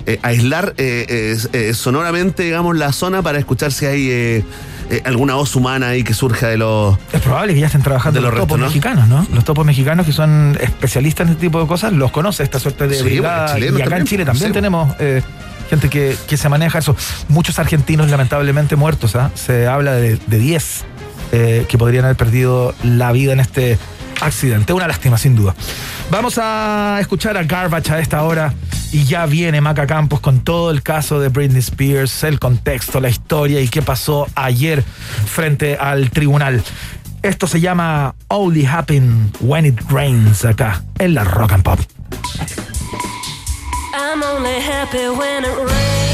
Eh, 0.06 0.18
aislar 0.22 0.74
eh, 0.78 1.36
sonoramente, 1.74 2.42
digamos, 2.42 2.76
la 2.76 2.92
zona 2.92 3.22
para 3.22 3.38
escuchar 3.38 3.70
si 3.72 3.86
hay 3.86 4.44
alguna 5.04 5.34
voz 5.34 5.54
humana 5.54 5.88
ahí 5.88 6.02
que 6.02 6.14
surja 6.14 6.48
de 6.48 6.56
los... 6.56 6.96
Es 7.12 7.20
probable 7.20 7.52
que 7.54 7.60
ya 7.60 7.66
estén 7.66 7.82
trabajando 7.82 8.18
De 8.18 8.22
los 8.22 8.32
los 8.34 8.40
topos 8.40 8.58
mexicanos, 8.58 9.06
¿no? 9.06 9.26
Los 9.32 9.44
topos 9.44 9.64
mexicanos 9.66 10.04
que 10.06 10.12
son 10.12 10.56
especialistas 10.60 11.26
en 11.26 11.34
este 11.34 11.46
tipo 11.46 11.60
de 11.60 11.66
cosas, 11.68 11.92
los 11.92 12.10
conoce 12.10 12.42
esta 12.42 12.58
suerte 12.58 12.88
de 12.88 12.96
Sí, 12.96 13.04
brigada. 13.04 13.42
bueno, 13.52 13.54
chilenos 13.54 13.78
y 13.78 13.82
acá 13.82 13.96
en 13.98 14.04
Chile 14.06 14.24
también 14.24 14.46
sí. 14.48 14.52
tenemos 14.52 14.94
gente 15.68 15.88
que, 15.88 16.16
que 16.26 16.36
se 16.36 16.48
maneja 16.48 16.78
eso. 16.78 16.96
Muchos 17.28 17.58
argentinos 17.58 18.10
lamentablemente 18.10 18.76
muertos, 18.76 19.16
¿ah? 19.16 19.30
Se 19.34 19.66
habla 19.66 19.92
de 19.92 20.18
de 20.26 20.38
10 20.38 20.84
eh, 21.32 21.66
que 21.68 21.76
podrían 21.76 22.04
haber 22.04 22.16
perdido 22.16 22.74
la 22.82 23.12
vida 23.12 23.32
en 23.32 23.40
este 23.40 23.78
accidente. 24.20 24.72
Una 24.72 24.88
lástima, 24.88 25.18
sin 25.18 25.34
duda. 25.34 25.54
Vamos 26.10 26.38
a 26.40 26.98
escuchar 27.00 27.36
a 27.36 27.42
Garbage 27.42 27.92
a 27.92 27.98
esta 27.98 28.22
hora 28.22 28.54
y 28.92 29.04
ya 29.04 29.26
viene 29.26 29.60
Maca 29.60 29.86
Campos 29.86 30.20
con 30.20 30.40
todo 30.40 30.70
el 30.70 30.82
caso 30.82 31.20
de 31.20 31.28
Britney 31.28 31.58
Spears, 31.58 32.24
el 32.24 32.38
contexto, 32.38 33.00
la 33.00 33.10
historia 33.10 33.60
y 33.60 33.68
qué 33.68 33.82
pasó 33.82 34.26
ayer 34.34 34.82
frente 35.26 35.76
al 35.76 36.10
tribunal. 36.10 36.62
Esto 37.22 37.46
se 37.46 37.60
llama 37.60 38.14
Only 38.28 38.64
Happen 38.64 39.32
When 39.40 39.66
It 39.66 39.80
Rains 39.90 40.44
acá 40.44 40.82
en 40.98 41.14
la 41.14 41.24
Rock 41.24 41.52
and 41.52 41.62
Pop. 41.62 41.80
I'm 44.00 44.22
only 44.22 44.60
happy 44.60 45.08
when 45.08 45.44
it 45.44 45.58
rains. 45.58 46.07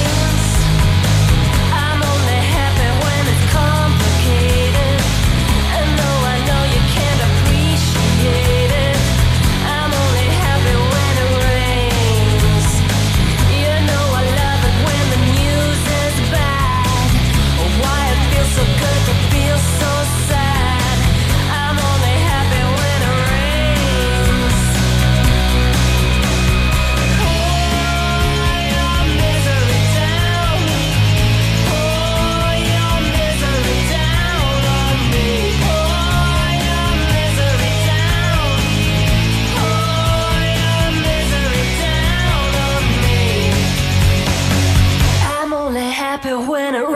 happy 46.24 46.48
when 46.48 46.74
I 46.74 46.93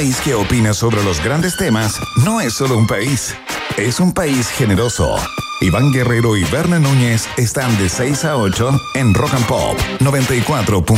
país 0.00 0.20
que 0.22 0.32
opina 0.32 0.72
sobre 0.72 1.04
los 1.04 1.22
grandes 1.22 1.58
temas 1.58 2.00
no 2.24 2.40
es 2.40 2.54
solo 2.54 2.78
un 2.78 2.86
país, 2.86 3.34
es 3.76 4.00
un 4.00 4.14
país 4.14 4.48
generoso. 4.48 5.14
Iván 5.60 5.92
Guerrero 5.92 6.38
y 6.38 6.44
Berna 6.44 6.78
Núñez 6.78 7.28
están 7.36 7.76
de 7.76 7.90
6 7.90 8.24
a 8.24 8.38
8 8.38 8.80
en 8.94 9.12
Rock 9.12 9.34
and 9.34 9.44
Pop 9.44 9.78
94.1. 9.98 10.96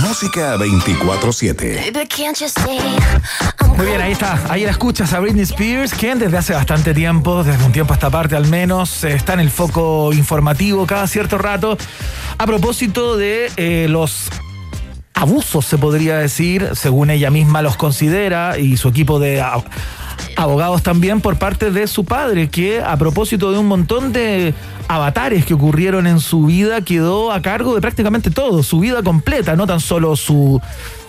Música 0.00 0.56
24-7. 0.56 1.92
Muy 3.76 3.84
bien, 3.84 4.00
ahí 4.00 4.12
está. 4.12 4.40
Ahí 4.48 4.64
la 4.64 4.70
escuchas 4.70 5.12
a 5.12 5.20
Britney 5.20 5.42
Spears, 5.42 5.92
quien 5.92 6.18
desde 6.18 6.38
hace 6.38 6.54
bastante 6.54 6.94
tiempo, 6.94 7.44
desde 7.44 7.62
un 7.66 7.72
tiempo 7.72 7.92
a 7.92 7.96
esta 7.96 8.08
parte 8.08 8.34
al 8.34 8.46
menos, 8.46 9.04
eh, 9.04 9.12
está 9.12 9.34
en 9.34 9.40
el 9.40 9.50
foco 9.50 10.14
informativo 10.14 10.86
cada 10.86 11.06
cierto 11.06 11.36
rato 11.36 11.76
a 12.38 12.46
propósito 12.46 13.18
de 13.18 13.52
eh, 13.58 13.88
los 13.90 14.30
abusos, 15.16 15.64
se 15.64 15.78
podría 15.78 16.18
decir, 16.18 16.70
según 16.74 17.08
ella 17.10 17.30
misma 17.30 17.62
los 17.62 17.76
considera 17.76 18.58
y 18.58 18.76
su 18.76 18.88
equipo 18.88 19.18
de 19.18 19.42
abogados 20.36 20.82
también 20.82 21.22
por 21.22 21.38
parte 21.38 21.70
de 21.70 21.86
su 21.86 22.04
padre, 22.04 22.50
que 22.50 22.82
a 22.82 22.98
propósito 22.98 23.50
de 23.50 23.58
un 23.58 23.66
montón 23.66 24.12
de 24.12 24.52
avatares 24.88 25.46
que 25.46 25.54
ocurrieron 25.54 26.06
en 26.06 26.20
su 26.20 26.44
vida, 26.44 26.82
quedó 26.82 27.32
a 27.32 27.40
cargo 27.40 27.74
de 27.74 27.80
prácticamente 27.80 28.30
todo, 28.30 28.62
su 28.62 28.78
vida 28.78 29.02
completa, 29.02 29.56
no 29.56 29.66
tan 29.66 29.80
solo 29.80 30.16
su, 30.16 30.60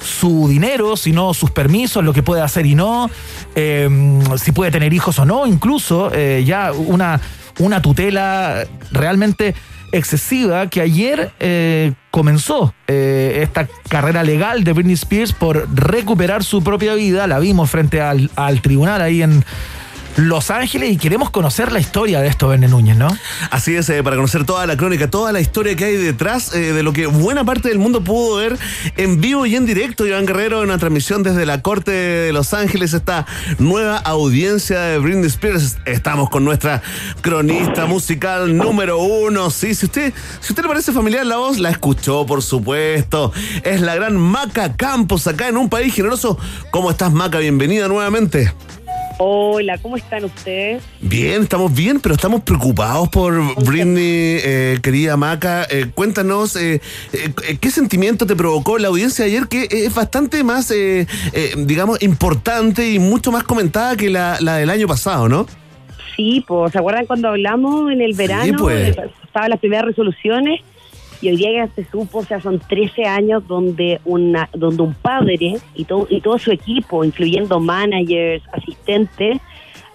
su 0.02 0.48
dinero, 0.48 0.96
sino 0.96 1.34
sus 1.34 1.52
permisos, 1.52 2.02
lo 2.02 2.14
que 2.14 2.24
puede 2.24 2.42
hacer 2.42 2.66
y 2.66 2.76
no, 2.76 3.10
eh, 3.56 3.90
si 4.38 4.54
puede 4.54 4.72
tener 4.72 4.94
hijos 4.94 5.20
o 5.20 5.26
no, 5.26 5.46
incluso 5.46 6.12
eh, 6.14 6.46
ya 6.48 6.72
una, 6.72 7.20
una 7.60 7.82
tutela 7.82 8.64
realmente 8.94 9.54
excesiva 9.92 10.68
que 10.68 10.82
ayer 10.82 11.32
eh, 11.40 11.94
comenzó 12.18 12.73
eh, 12.88 13.41
esta 13.44 13.68
carrera 13.89 14.23
legal 14.23 14.64
de 14.64 14.73
Britney 14.73 14.95
Spears 14.95 15.34
por 15.34 15.68
recuperar 15.72 16.44
su 16.44 16.64
propia 16.64 16.95
vida. 16.95 17.27
La 17.27 17.38
vimos 17.38 17.69
frente 17.69 18.02
al, 18.02 18.31
al 18.35 18.60
tribunal 18.64 19.03
ahí 19.03 19.22
en 19.22 19.45
Los 20.18 20.49
Ángeles 20.49 20.91
y 20.91 20.98
queremos 20.98 21.30
conocer 21.30 21.72
la 21.72 21.80
historia 21.80 22.19
de 22.19 22.27
esto, 22.27 22.48
Verne 22.48 22.68
Núñez, 22.68 22.98
¿no? 22.98 23.07
Así 23.52 23.76
es, 23.76 23.88
eh, 23.89 24.02
para 24.02 24.15
conocer 24.15 24.45
toda 24.45 24.65
la 24.65 24.76
crónica, 24.76 25.11
toda 25.11 25.31
la 25.31 25.39
historia 25.39 25.76
que 25.76 25.85
hay 25.85 25.95
detrás 25.95 26.56
eh, 26.56 26.73
de 26.73 26.81
lo 26.81 26.91
que 26.91 27.06
buena 27.06 27.45
parte 27.45 27.69
del 27.69 27.77
mundo 27.77 28.03
pudo 28.03 28.38
ver 28.38 28.57
en 28.95 29.22
vivo 29.22 29.45
y 29.45 29.56
en 29.56 29.68
directo. 29.68 30.07
Iván 30.07 30.26
Guerrero 30.26 30.57
en 30.64 30.69
una 30.69 30.80
transmisión 30.80 31.22
desde 31.22 31.45
la 31.45 31.61
Corte 31.61 31.91
de 31.91 32.34
Los 32.34 32.56
Ángeles, 32.56 32.94
esta 32.94 33.27
nueva 33.60 33.98
audiencia 33.98 34.80
de 34.81 34.98
Britney 34.98 35.27
Spears. 35.27 35.77
Estamos 35.85 36.31
con 36.31 36.44
nuestra 36.44 36.81
cronista 37.22 37.85
musical 37.85 38.57
número 38.57 38.98
uno. 38.98 39.52
Sí, 39.52 39.76
si 39.76 39.85
usted, 39.85 40.11
si 40.41 40.52
usted 40.52 40.64
le 40.64 40.69
parece 40.69 40.94
familiar 40.94 41.27
la 41.27 41.38
voz, 41.38 41.60
la 41.60 41.69
escuchó, 41.69 42.26
por 42.26 42.41
supuesto. 42.41 43.31
Es 43.64 43.81
la 43.81 43.94
gran 43.94 44.18
Maca 44.18 44.76
Campos 44.76 45.27
acá 45.27 45.48
en 45.48 45.57
un 45.57 45.69
país 45.69 45.94
generoso. 45.94 46.39
¿Cómo 46.72 46.89
estás, 46.89 47.14
Maca? 47.14 47.38
Bienvenida 47.38 47.88
nuevamente. 47.88 48.52
Hola, 49.19 49.80
¿cómo 49.80 49.98
están 49.98 50.26
ustedes? 50.26 50.84
Bien, 51.02 51.41
estamos 51.41 51.73
bien, 51.73 51.99
pero 51.99 52.14
estamos 52.14 52.41
preocupados 52.41 53.10
por 53.10 53.34
Britney, 53.65 54.38
eh, 54.44 54.80
querida 54.84 55.18
Maca. 55.18 55.65
Eh, 55.72 55.88
cuéntanos, 55.94 56.56
eh, 56.56 56.81
eh, 57.14 57.57
¿qué 57.60 57.72
sentimiento 57.72 58.27
te 58.27 58.35
provocó 58.35 58.77
la 58.77 58.89
audiencia 58.89 59.26
de 59.26 59.31
ayer 59.31 59.48
que 59.48 59.68
es 59.72 59.95
bastante 59.95 60.44
más, 60.44 60.69
eh, 60.69 61.07
eh, 61.34 61.53
digamos, 61.57 61.99
importante 62.03 62.91
y 62.91 62.99
mucho 62.99 63.31
más 63.31 63.44
comentada 63.44 63.95
que 63.98 64.11
la, 64.11 64.38
la 64.39 64.57
del 64.57 64.69
año 64.69 64.88
pasado, 64.88 65.27
¿no? 65.27 65.48
Sí, 66.15 66.44
pues, 66.48 66.72
¿se 66.72 66.77
acuerdan 66.77 67.07
cuando 67.07 67.30
hablamos 67.30 67.91
en 67.91 68.02
el 68.02 68.14
verano? 68.14 68.57
pues. 68.60 68.95
Estaban 69.23 69.49
las 69.49 69.60
primeras 69.60 69.85
resoluciones 69.85 70.61
y 71.22 71.30
hoy 71.30 71.38
día 71.38 71.65
ya 71.65 71.73
se 71.73 71.89
supo, 71.89 72.19
o 72.19 72.23
sea, 72.23 72.41
son 72.41 72.60
13 72.60 73.06
años 73.06 73.48
donde 73.48 73.99
una 74.06 74.49
donde 74.53 74.84
un 74.84 74.94
padre 74.94 75.57
y 75.76 75.85
todo 75.85 76.07
y 76.10 76.22
todo 76.22 76.38
su 76.38 76.52
equipo, 76.52 77.03
incluyendo 77.03 77.60
managers, 77.60 78.44
asistentes, 78.53 79.39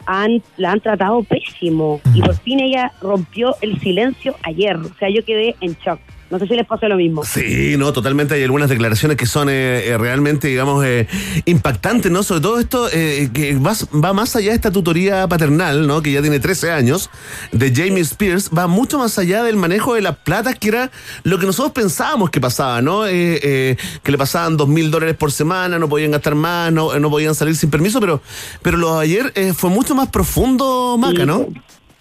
han 0.07 0.43
la 0.57 0.73
han 0.73 0.81
tratado 0.81 1.23
pésimo. 1.23 2.01
Y 2.15 2.23
por 2.23 2.37
fin 2.37 2.61
ella 2.61 2.93
rompió 3.01 3.55
el 3.61 3.79
silencio 3.81 4.35
ayer, 4.43 4.77
o 4.77 4.95
sea, 4.99 5.09
yo 5.11 5.25
quedé 5.25 5.55
en 5.61 5.75
shock. 5.85 6.01
No 6.33 6.39
sé 6.39 6.47
si 6.47 6.55
les 6.55 6.67
pasó 6.67 6.89
lo 6.89 6.97
mismo. 6.97 7.27
Sí, 7.27 7.75
no, 7.77 7.93
totalmente. 7.93 8.35
Hay 8.35 8.43
algunas 8.43 8.71
declaraciones 8.71 9.19
que 9.19 9.27
son 9.27 9.51
eh, 9.51 9.87
eh, 9.87 9.99
realmente, 9.99 10.49
digamos, 10.49 10.83
eh, 10.83 11.07
impactantes, 11.45 12.11
¿no? 12.11 12.23
Sobre 12.23 12.41
todo 12.41 12.59
esto 12.59 12.89
eh, 12.91 13.29
que 13.35 13.55
va, 13.57 13.75
va 14.03 14.15
más 14.15 14.35
allá 14.35 14.49
de 14.49 14.55
esta 14.55 14.71
tutoría 14.71 15.29
paternal, 15.29 15.87
¿no? 15.87 16.01
Que 16.01 16.11
ya 16.11 16.23
tiene 16.23 16.41
13 16.41 16.71
años, 16.71 17.11
de 17.53 17.71
Jamie 17.75 18.01
Spears, 18.01 18.49
va 18.49 18.67
mucho 18.67 18.99
más 18.99 19.19
allá 19.19 19.43
del 19.43 19.59
manejo 19.59 19.93
de 19.93 20.01
las 20.01 20.17
platas, 20.17 20.55
que 20.59 20.69
era 20.69 20.91
lo 21.23 21.39
que 21.39 21.45
nosotros 21.45 21.73
pensábamos 21.73 22.31
que 22.31 22.41
pasaba, 22.41 22.81
¿no? 22.81 23.03
Que 23.05 23.77
le 24.03 24.17
pasaban 24.17 24.57
dos 24.57 24.69
mil 24.69 24.91
dólares 24.91 25.15
por 25.19 25.33
semana, 25.33 25.79
no 25.79 25.87
podían 25.87 26.13
gastar 26.13 26.35
más, 26.35 26.73
no, 26.73 26.99
no 26.99 27.11
podían 27.11 27.35
salir 27.35 27.57
sin 27.57 27.69
permiso, 27.69 28.01
pero, 28.01 28.23
pero 28.63 28.79
lo 28.79 28.99
de 28.99 29.03
ayer 29.03 29.55
fue 29.55 29.69
mucho 29.69 29.95
más 29.95 30.09
profundo, 30.09 30.97
Maca, 30.99 31.27
¿no? 31.27 31.47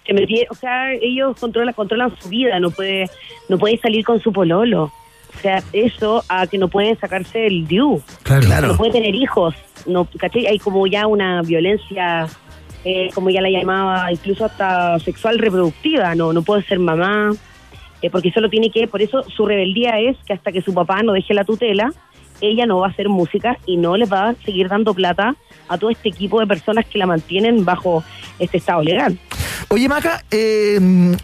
Se 0.06 0.12
metí- 0.14 0.46
o 0.50 0.54
sea, 0.54 0.92
ellos 0.94 1.36
controlan, 1.38 1.74
controlan 1.74 2.14
su 2.18 2.28
vida, 2.28 2.58
no 2.60 2.70
puede, 2.70 3.08
no 3.48 3.58
puede 3.58 3.78
salir 3.78 4.04
con 4.04 4.20
su 4.20 4.32
pololo. 4.32 4.92
O 5.34 5.38
sea, 5.40 5.62
eso 5.72 6.22
a 6.28 6.46
que 6.46 6.58
no 6.58 6.68
pueden 6.68 6.98
sacarse 6.98 7.46
el 7.46 7.66
due. 7.66 8.00
Claro. 8.22 8.68
No 8.68 8.76
puede 8.76 8.92
tener 8.92 9.14
hijos. 9.14 9.54
No, 9.86 10.06
¿cachai? 10.18 10.46
Hay 10.46 10.58
como 10.58 10.86
ya 10.86 11.06
una 11.06 11.40
violencia, 11.42 12.26
eh, 12.84 13.08
como 13.14 13.30
ya 13.30 13.40
la 13.40 13.48
llamaba, 13.48 14.12
incluso 14.12 14.44
hasta 14.44 14.98
sexual 14.98 15.38
reproductiva. 15.38 16.14
No, 16.14 16.32
no 16.32 16.42
puede 16.42 16.62
ser 16.64 16.78
mamá, 16.78 17.30
eh, 18.02 18.10
porque 18.10 18.30
solo 18.30 18.50
tiene 18.50 18.70
que, 18.70 18.86
por 18.86 19.00
eso 19.00 19.22
su 19.22 19.46
rebeldía 19.46 19.98
es 20.00 20.16
que 20.26 20.34
hasta 20.34 20.52
que 20.52 20.60
su 20.60 20.74
papá 20.74 21.02
no 21.02 21.12
deje 21.12 21.32
la 21.32 21.44
tutela, 21.44 21.92
ella 22.40 22.66
no 22.66 22.80
va 22.80 22.88
a 22.88 22.90
hacer 22.90 23.08
música 23.08 23.56
y 23.66 23.76
no 23.76 23.96
les 23.96 24.12
va 24.12 24.30
a 24.30 24.34
seguir 24.44 24.68
dando 24.68 24.92
plata 24.92 25.34
a 25.68 25.78
todo 25.78 25.90
este 25.90 26.08
equipo 26.10 26.40
de 26.40 26.46
personas 26.46 26.84
que 26.86 26.98
la 26.98 27.06
mantienen 27.06 27.64
bajo 27.64 28.04
este 28.38 28.58
estado 28.58 28.82
legal. 28.82 29.16
Oye, 29.72 29.88
Maca, 29.88 30.22
eh, 30.30 30.78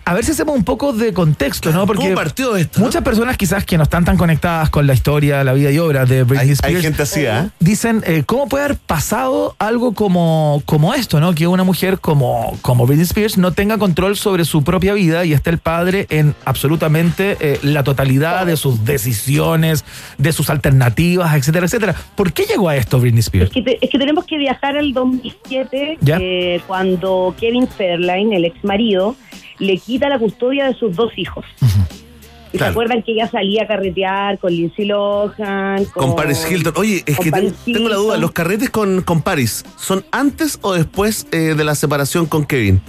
a 0.06 0.14
ver 0.14 0.24
si 0.24 0.30
hacemos 0.30 0.56
un 0.56 0.64
poco 0.64 0.94
de 0.94 1.12
contexto, 1.12 1.70
¿no? 1.70 1.84
Porque 1.86 2.04
¿Cómo 2.04 2.14
partió 2.14 2.56
esto? 2.56 2.80
muchas 2.80 3.02
personas 3.02 3.36
quizás 3.36 3.66
que 3.66 3.76
no 3.76 3.82
están 3.82 4.06
tan 4.06 4.16
conectadas 4.16 4.70
con 4.70 4.86
la 4.86 4.94
historia, 4.94 5.44
la 5.44 5.52
vida 5.52 5.70
y 5.70 5.78
obra 5.78 6.06
de 6.06 6.22
Britney 6.22 6.46
Hay- 6.48 6.52
Spears. 6.52 6.76
hay 6.76 6.82
gente 6.82 7.02
así, 7.02 7.26
¿ah? 7.26 7.50
Dicen, 7.60 8.02
eh, 8.06 8.22
¿cómo 8.24 8.48
puede 8.48 8.64
haber 8.64 8.78
pasado 8.78 9.54
algo 9.58 9.92
como, 9.92 10.62
como 10.64 10.94
esto, 10.94 11.20
¿no? 11.20 11.34
Que 11.34 11.46
una 11.46 11.62
mujer 11.62 11.98
como, 12.00 12.58
como 12.62 12.86
Britney 12.86 13.04
Spears 13.04 13.36
no 13.36 13.52
tenga 13.52 13.76
control 13.76 14.16
sobre 14.16 14.46
su 14.46 14.64
propia 14.64 14.94
vida 14.94 15.26
y 15.26 15.34
esté 15.34 15.50
el 15.50 15.58
padre 15.58 16.06
en 16.08 16.34
absolutamente 16.46 17.36
eh, 17.40 17.58
la 17.62 17.84
totalidad 17.84 18.46
de 18.46 18.56
sus 18.56 18.82
decisiones, 18.82 19.84
de 20.16 20.32
sus 20.32 20.48
alternativas, 20.48 21.34
etcétera, 21.34 21.66
etcétera. 21.66 21.94
¿Por 22.14 22.32
qué 22.32 22.44
llegó 22.44 22.70
a 22.70 22.76
esto 22.76 22.98
Britney 22.98 23.20
Spears? 23.20 23.50
Es 23.50 23.52
que, 23.54 23.60
te- 23.62 23.78
es 23.84 23.90
que 23.90 23.98
tenemos 23.98 24.24
que 24.24 24.38
viajar 24.38 24.74
al 24.78 24.94
2007, 24.94 25.98
Ya. 26.00 26.16
eh, 26.18 26.62
cuando 26.66 27.34
Kevin 27.38 27.68
Fairline, 27.68 28.38
el 28.39 28.47
ex 28.47 28.65
marido, 28.65 29.15
le 29.59 29.78
quita 29.78 30.09
la 30.09 30.19
custodia 30.19 30.66
de 30.66 30.74
sus 30.74 30.97
dos 30.97 31.12
hijos. 31.16 31.44
¿Y 32.52 32.59
se 32.59 32.65
acuerdan 32.65 33.02
que 33.02 33.12
ella 33.12 33.28
salía 33.28 33.65
a 33.65 33.66
carretear 33.66 34.39
con 34.39 34.52
Lindsay 34.52 34.86
Lohan? 34.86 35.85
Con 35.86 36.16
Paris 36.16 36.47
Hilton. 36.51 36.73
Oye, 36.77 37.02
es 37.05 37.19
que 37.19 37.31
Paris 37.31 37.52
tengo 37.65 37.89
la 37.89 37.97
duda? 37.97 38.16
¿los 38.16 38.32
carretes 38.32 38.70
con, 38.70 39.02
con 39.02 39.20
Paris 39.20 39.65
son 39.77 40.05
antes 40.12 40.59
o 40.62 40.73
después 40.73 41.27
eh, 41.31 41.55
de 41.55 41.65
la 41.65 41.74
separación 41.74 42.27
con 42.27 42.47
Kevin? 42.47 42.81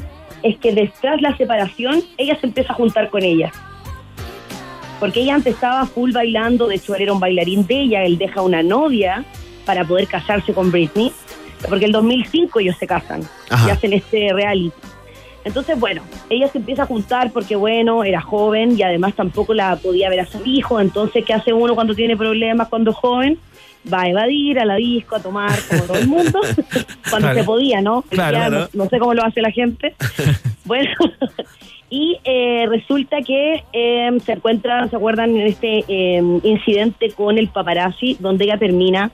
Es 0.44 0.58
que 0.60 0.74
detrás 0.74 1.22
la 1.22 1.36
separación, 1.36 2.02
ella 2.18 2.40
se 2.40 2.48
empieza 2.48 2.72
a 2.72 2.76
juntar 2.76 3.10
con 3.10 3.24
ella. 3.24 3.52
Porque 5.00 5.22
ella 5.22 5.36
antes 5.36 5.56
estaba 5.56 5.86
full 5.86 6.12
bailando, 6.12 6.68
de 6.68 6.76
hecho 6.76 6.96
él 6.96 7.04
era 7.04 7.14
un 7.14 7.20
bailarín 7.20 7.66
de 7.68 7.82
ella, 7.82 8.04
él 8.04 8.18
deja 8.18 8.42
una 8.42 8.64
novia 8.64 9.26
para 9.66 9.86
poder 9.86 10.08
casarse 10.08 10.54
con 10.54 10.72
Britney, 10.72 11.12
porque 11.68 11.86
el 11.86 11.92
2005 11.92 12.60
ellos 12.62 12.76
se 12.80 12.88
casan 12.88 13.22
Ajá. 13.50 13.68
y 13.68 13.72
hacen 13.72 13.94
este 13.94 14.32
reality. 14.34 14.72
Entonces, 15.46 15.80
bueno, 15.80 16.02
ella 16.30 16.48
se 16.48 16.58
empieza 16.58 16.84
a 16.84 16.86
juntar 16.86 17.32
porque, 17.32 17.56
bueno, 17.56 18.04
era 18.04 18.22
joven 18.22 18.78
y 18.78 18.84
además 18.84 19.14
tampoco 19.16 19.54
la 19.54 19.76
podía 19.78 20.10
ver 20.10 20.20
a 20.22 20.26
su 20.26 20.40
hijo. 20.46 20.80
Entonces, 20.80 21.24
¿qué 21.26 21.34
hace 21.34 21.54
uno 21.54 21.76
cuando 21.76 21.96
tiene 21.96 22.18
problemas 22.18 22.68
cuando 22.68 22.92
es 22.92 22.98
joven? 22.98 23.38
Va 23.92 24.02
a 24.02 24.10
evadir 24.10 24.60
a 24.60 24.66
la 24.66 24.76
disco, 24.76 25.16
a 25.16 25.22
tomar, 25.22 25.58
como 25.70 25.84
todo 25.84 25.98
el 25.98 26.08
mundo, 26.08 26.40
cuando 27.10 27.28
Claro. 27.30 27.36
se 27.40 27.44
podía, 27.46 27.82
¿no? 27.82 28.02
Claro, 28.10 28.38
Ya 28.38 28.48
claro. 28.48 28.70
No, 28.74 28.84
no 28.84 28.90
sé 28.90 29.00
cómo 29.00 29.14
lo 29.14 29.24
hace 29.24 29.42
la 29.42 29.52
gente. 29.52 29.96
bueno, 30.66 30.90
y 31.90 32.20
eh, 32.26 32.66
resulta 32.68 33.22
que 33.22 33.64
eh, 33.72 34.10
se 34.26 34.34
encuentra, 34.34 34.88
¿se 34.90 34.96
acuerdan 34.98 35.36
en 35.38 35.48
este 35.48 35.86
eh, 35.88 36.22
incidente 36.44 37.12
con 37.12 37.38
el 37.38 37.48
paparazzi, 37.48 38.18
donde 38.20 38.44
ella 38.44 38.58
termina 38.58 39.12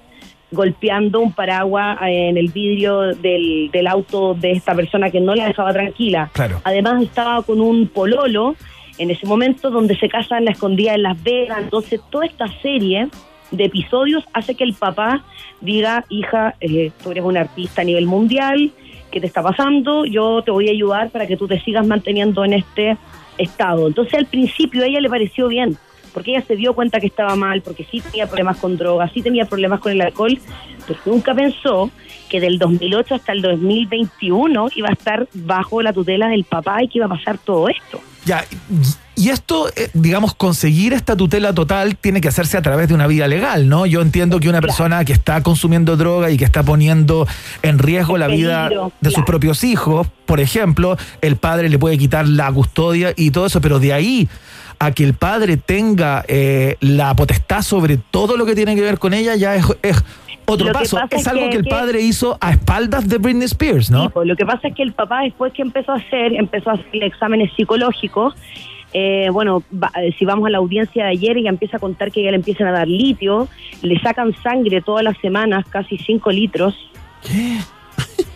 golpeando 0.55 1.19
un 1.19 1.33
paraguas 1.33 1.99
eh, 2.01 2.29
en 2.29 2.37
el 2.37 2.49
vidrio 2.49 3.13
del, 3.13 3.69
del 3.71 3.87
auto 3.87 4.33
de 4.33 4.53
esta 4.53 4.73
persona 4.73 5.11
que 5.11 5.19
no 5.19 5.35
la 5.35 5.47
dejaba 5.47 5.73
tranquila. 5.73 6.29
Claro. 6.33 6.61
Además 6.63 7.03
estaba 7.03 7.43
con 7.43 7.61
un 7.61 7.87
pololo 7.87 8.55
en 8.97 9.11
ese 9.11 9.25
momento 9.25 9.69
donde 9.69 9.95
se 9.97 10.09
casan 10.09 10.45
la 10.45 10.51
escondida 10.51 10.95
en 10.95 11.03
Las 11.03 11.21
Vegas. 11.21 11.59
Entonces 11.61 12.01
toda 12.09 12.25
esta 12.25 12.47
serie 12.61 13.09
de 13.51 13.65
episodios 13.65 14.23
hace 14.33 14.55
que 14.55 14.63
el 14.63 14.73
papá 14.73 15.23
diga, 15.61 16.05
hija, 16.09 16.55
eh, 16.59 16.91
tú 17.03 17.11
eres 17.11 17.23
una 17.23 17.41
artista 17.41 17.81
a 17.81 17.85
nivel 17.85 18.05
mundial, 18.05 18.71
¿qué 19.11 19.19
te 19.19 19.27
está 19.27 19.41
pasando? 19.41 20.05
Yo 20.05 20.41
te 20.43 20.51
voy 20.51 20.67
a 20.67 20.71
ayudar 20.71 21.09
para 21.09 21.27
que 21.27 21.37
tú 21.37 21.47
te 21.47 21.59
sigas 21.61 21.85
manteniendo 21.85 22.43
en 22.43 22.53
este 22.53 22.97
estado. 23.37 23.87
Entonces 23.87 24.13
al 24.15 24.25
principio 24.25 24.83
a 24.83 24.87
ella 24.87 24.99
le 24.99 25.09
pareció 25.09 25.47
bien, 25.47 25.77
porque 26.15 26.31
ella 26.31 26.45
se 26.47 26.55
dio 26.55 26.73
cuenta 26.73 27.01
que 27.01 27.07
estaba 27.07 27.35
mal, 27.35 27.61
porque 27.61 27.85
sí 27.91 27.99
tenía 27.99 28.25
problemas 28.25 28.55
con 28.55 28.77
drogas, 28.77 29.11
sí 29.13 29.21
tenía 29.21 29.43
problemas 29.43 29.81
con 29.81 29.91
el 29.91 29.99
alcohol, 29.99 30.39
pero 30.87 30.97
nunca 31.05 31.35
pensó 31.35 31.91
que 32.29 32.39
del 32.39 32.57
2008 32.57 33.15
hasta 33.15 33.33
el 33.33 33.41
2021 33.41 34.69
iba 34.77 34.87
a 34.87 34.93
estar 34.93 35.27
bajo 35.33 35.81
la 35.81 35.91
tutela 35.91 36.29
del 36.29 36.45
papá 36.45 36.81
y 36.81 36.87
que 36.87 36.99
iba 36.99 37.07
a 37.07 37.09
pasar 37.09 37.37
todo 37.37 37.67
esto. 37.67 37.99
Ya, 38.23 38.45
y 39.15 39.29
esto, 39.29 39.69
eh, 39.75 39.89
digamos, 39.93 40.33
conseguir 40.35 40.93
esta 40.93 41.17
tutela 41.17 41.53
total 41.53 41.97
tiene 41.97 42.21
que 42.21 42.29
hacerse 42.29 42.57
a 42.57 42.61
través 42.61 42.87
de 42.87 42.93
una 42.93 43.07
vía 43.07 43.27
legal, 43.27 43.67
¿no? 43.67 43.85
Yo 43.85 44.01
entiendo 44.01 44.39
que 44.39 44.47
una 44.47 44.61
persona 44.61 45.03
que 45.03 45.11
está 45.11 45.43
consumiendo 45.43 45.97
droga 45.97 46.31
y 46.31 46.37
que 46.37 46.45
está 46.45 46.63
poniendo 46.63 47.27
en 47.61 47.77
riesgo 47.77 48.17
la 48.17 48.27
vida 48.27 48.69
de 49.01 49.11
sus 49.11 49.25
propios 49.25 49.65
hijos, 49.65 50.07
por 50.25 50.39
ejemplo, 50.39 50.97
el 51.21 51.35
padre 51.35 51.67
le 51.67 51.77
puede 51.77 51.97
quitar 51.97 52.25
la 52.25 52.49
custodia 52.53 53.13
y 53.17 53.31
todo 53.31 53.47
eso, 53.47 53.59
pero 53.59 53.79
de 53.79 53.91
ahí 53.91 54.29
a 54.79 54.91
que 54.91 55.03
el 55.03 55.13
padre 55.13 55.57
tenga 55.57 56.23
eh, 56.27 56.75
la 56.79 57.15
potestad 57.15 57.61
sobre 57.61 57.97
todo 57.97 58.37
lo 58.37 58.45
que 58.45 58.55
tiene 58.55 58.75
que 58.75 58.81
ver 58.81 58.99
con 58.99 59.13
ella 59.13 59.35
ya 59.35 59.55
es, 59.55 59.65
es 59.81 60.03
otro 60.45 60.67
Lo 60.67 60.73
paso. 60.73 60.99
Es 61.09 61.21
es 61.21 61.27
algo 61.27 61.43
que- 61.45 61.49
que 61.49 61.57
el 61.57 61.63
que- 61.63 61.69
padre 61.69 62.01
hizo 62.01 62.37
a 62.39 62.51
espaldas 62.51 63.07
de 63.09 63.17
Britney 63.17 63.45
Spears, 63.45 63.89
¿no? 63.89 64.03
Sí, 64.03 64.09
pues, 64.13 64.27
lo 64.27 64.35
que 64.35 64.45
pasa 64.45 64.67
es 64.67 64.75
que 64.75 64.83
el 64.83 64.93
papá 64.93 65.21
después 65.21 65.51
que 65.53 65.61
empezó 65.63 65.91
a 65.93 65.95
hacer, 65.95 66.33
empezó 66.33 66.69
a 66.69 66.73
hacer 66.73 67.03
exámenes 67.03 67.51
psicológicos. 67.55 68.33
eh, 68.97 69.27
bueno, 69.29 69.61
va- 69.73 69.91
eh, 70.01 70.15
si 70.17 70.23
vamos 70.23 70.47
a 70.47 70.49
la 70.49 70.59
audiencia 70.59 71.03
de 71.03 71.09
ayer, 71.11 71.35
ella 71.35 71.49
empieza 71.49 71.75
a 71.75 71.79
contar 71.81 72.13
que 72.13 72.23
ya 72.23 72.29
le 72.29 72.37
empiezan 72.37 72.67
a 72.67 72.71
dar 72.71 72.87
litio, 72.87 73.49
le 73.81 73.99
sacan 73.99 74.33
sangre 74.41 74.79
todas 74.81 75.03
las 75.03 75.17
semanas, 75.17 75.65
casi 75.69 75.97
5 75.97 76.31
litros. 76.31 76.73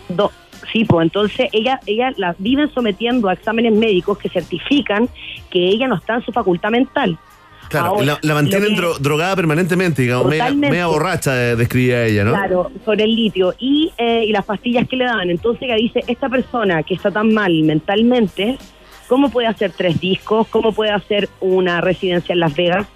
Do- 0.09 0.31
sí, 0.71 0.85
pues 0.85 1.03
entonces 1.05 1.49
ella, 1.51 1.79
ella 1.85 2.13
la 2.17 2.35
viven 2.37 2.69
sometiendo 2.73 3.29
a 3.29 3.33
exámenes 3.33 3.73
médicos 3.73 4.17
que 4.17 4.29
certifican 4.29 5.09
que 5.49 5.59
ella 5.67 5.87
no 5.87 5.95
está 5.95 6.15
en 6.15 6.25
su 6.25 6.31
facultad 6.31 6.69
mental. 6.69 7.17
Claro, 7.69 7.87
Ahora, 7.87 8.03
la, 8.05 8.19
la 8.23 8.33
mantienen 8.33 8.75
dro- 8.75 8.97
drogada 8.97 9.35
permanentemente, 9.35 10.01
digamos, 10.01 10.25
media, 10.27 10.51
media 10.51 10.87
borracha, 10.87 11.51
eh, 11.51 11.55
describía 11.55 12.03
ella, 12.05 12.23
¿no? 12.23 12.31
Claro, 12.31 12.71
sobre 12.83 13.03
el 13.03 13.15
litio 13.15 13.53
y, 13.59 13.91
eh, 13.95 14.23
y 14.25 14.31
las 14.31 14.43
pastillas 14.45 14.87
que 14.87 14.95
le 14.95 15.05
dan. 15.05 15.29
Entonces 15.29 15.61
ella 15.63 15.75
dice, 15.75 16.03
esta 16.07 16.29
persona 16.29 16.81
que 16.81 16.95
está 16.95 17.11
tan 17.11 17.31
mal 17.31 17.53
mentalmente, 17.61 18.57
¿cómo 19.07 19.29
puede 19.29 19.45
hacer 19.47 19.71
tres 19.77 19.99
discos? 19.99 20.47
¿Cómo 20.47 20.71
puede 20.71 20.89
hacer 20.89 21.29
una 21.41 21.79
residencia 21.79 22.33
en 22.33 22.39
Las 22.39 22.55
Vegas? 22.55 22.87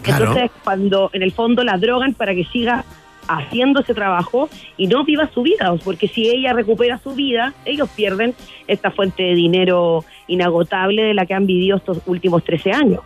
Claro. 0.00 0.24
Entonces 0.28 0.50
cuando 0.64 1.10
en 1.12 1.22
el 1.22 1.32
fondo 1.32 1.62
la 1.64 1.76
drogan 1.76 2.14
para 2.14 2.34
que 2.34 2.44
siga 2.46 2.84
haciendo 3.28 3.80
ese 3.80 3.94
trabajo 3.94 4.48
y 4.76 4.86
no 4.86 5.04
viva 5.04 5.28
su 5.32 5.42
vida, 5.42 5.72
porque 5.84 6.08
si 6.08 6.28
ella 6.28 6.52
recupera 6.52 6.98
su 6.98 7.14
vida, 7.14 7.52
ellos 7.64 7.88
pierden 7.94 8.34
esta 8.66 8.90
fuente 8.90 9.22
de 9.22 9.34
dinero 9.34 10.04
inagotable 10.26 11.02
de 11.02 11.14
la 11.14 11.26
que 11.26 11.34
han 11.34 11.46
vivido 11.46 11.76
estos 11.76 11.98
últimos 12.06 12.42
13 12.44 12.72
años. 12.72 13.00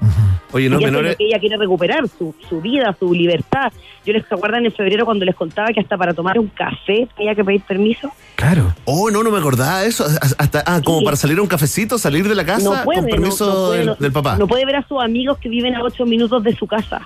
Oye, 0.55 0.69
no, 0.69 0.79
menores. 0.79 1.17
que 1.17 1.25
ella 1.25 1.39
quiere 1.39 1.57
recuperar, 1.57 2.07
su, 2.09 2.35
su 2.49 2.61
vida, 2.61 2.95
su 2.99 3.15
libertad. 3.15 3.73
Yo 4.05 4.13
les 4.13 4.31
acuerdan 4.31 4.67
en 4.67 4.73
febrero 4.73 5.07
cuando 5.07 5.25
les 5.25 5.35
contaba 5.35 5.69
que 5.73 5.81
hasta 5.81 5.97
para 5.97 6.13
tomar 6.13 6.39
un 6.39 6.49
café 6.49 7.09
tenía 7.17 7.35
que 7.35 7.43
pedir 7.43 7.63
permiso. 7.63 8.11
Claro. 8.35 8.75
Oh, 8.85 9.11
no, 9.11 9.23
no 9.23 9.31
me 9.31 9.39
acordaba 9.39 9.81
de 9.81 9.89
eso. 9.89 10.05
Hasta, 10.39 10.63
ah, 10.67 10.81
como 10.85 10.99
Sí. 10.99 11.05
para 11.07 11.17
salir 11.17 11.39
a 11.39 11.43
un 11.43 11.49
cafecito, 11.49 11.97
salir 11.97 12.29
de 12.29 12.35
la 12.35 12.45
casa 12.45 12.65
no 12.65 12.85
puede, 12.85 13.01
con 13.01 13.09
no- 13.09 13.15
permiso 13.17 13.47
no 13.47 13.55
puede, 13.69 13.79
del, 13.79 13.87
no- 13.87 13.95
del 13.95 14.13
papá. 14.13 14.37
No 14.37 14.47
puede 14.47 14.67
ver 14.67 14.77
a 14.77 14.87
sus 14.87 15.03
amigos 15.03 15.39
que 15.39 15.49
viven 15.49 15.75
a 15.75 15.83
ocho 15.83 16.05
minutos 16.05 16.43
de 16.45 16.55
su 16.55 16.67
casa. 16.67 17.01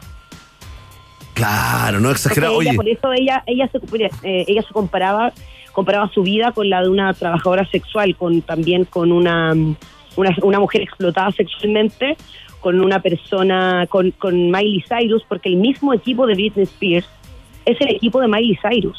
Claro, 1.36 2.00
no 2.00 2.10
exagerado. 2.10 2.54
Porque 2.54 2.70
ella- 2.70 2.80
Oye, 2.80 2.96
por 2.98 3.12
eso 3.12 3.12
ella, 3.12 3.42
ella 3.46 3.68
se 3.70 3.78
eh, 4.24 4.44
ella 4.48 4.62
se 4.62 4.72
comparaba, 4.72 5.32
comparaba 5.72 6.08
su 6.12 6.22
vida 6.22 6.52
con 6.52 6.70
la 6.70 6.82
de 6.82 6.88
una 6.88 7.12
trabajadora 7.12 7.66
sexual, 7.66 8.16
con 8.16 8.40
también 8.40 8.86
con 8.86 9.12
una, 9.12 9.52
una, 10.16 10.36
una 10.42 10.58
mujer 10.60 10.80
explotada 10.80 11.30
sexualmente, 11.32 12.16
con 12.60 12.80
una 12.80 13.00
persona, 13.00 13.86
con, 13.88 14.12
con 14.12 14.50
Miley 14.50 14.82
Cyrus, 14.88 15.22
porque 15.28 15.50
el 15.50 15.56
mismo 15.56 15.92
equipo 15.92 16.26
de 16.26 16.34
Britney 16.34 16.64
Spears 16.64 17.06
es 17.66 17.78
el 17.80 17.90
equipo 17.90 18.20
de 18.20 18.28
Miley 18.28 18.56
Cyrus. 18.62 18.98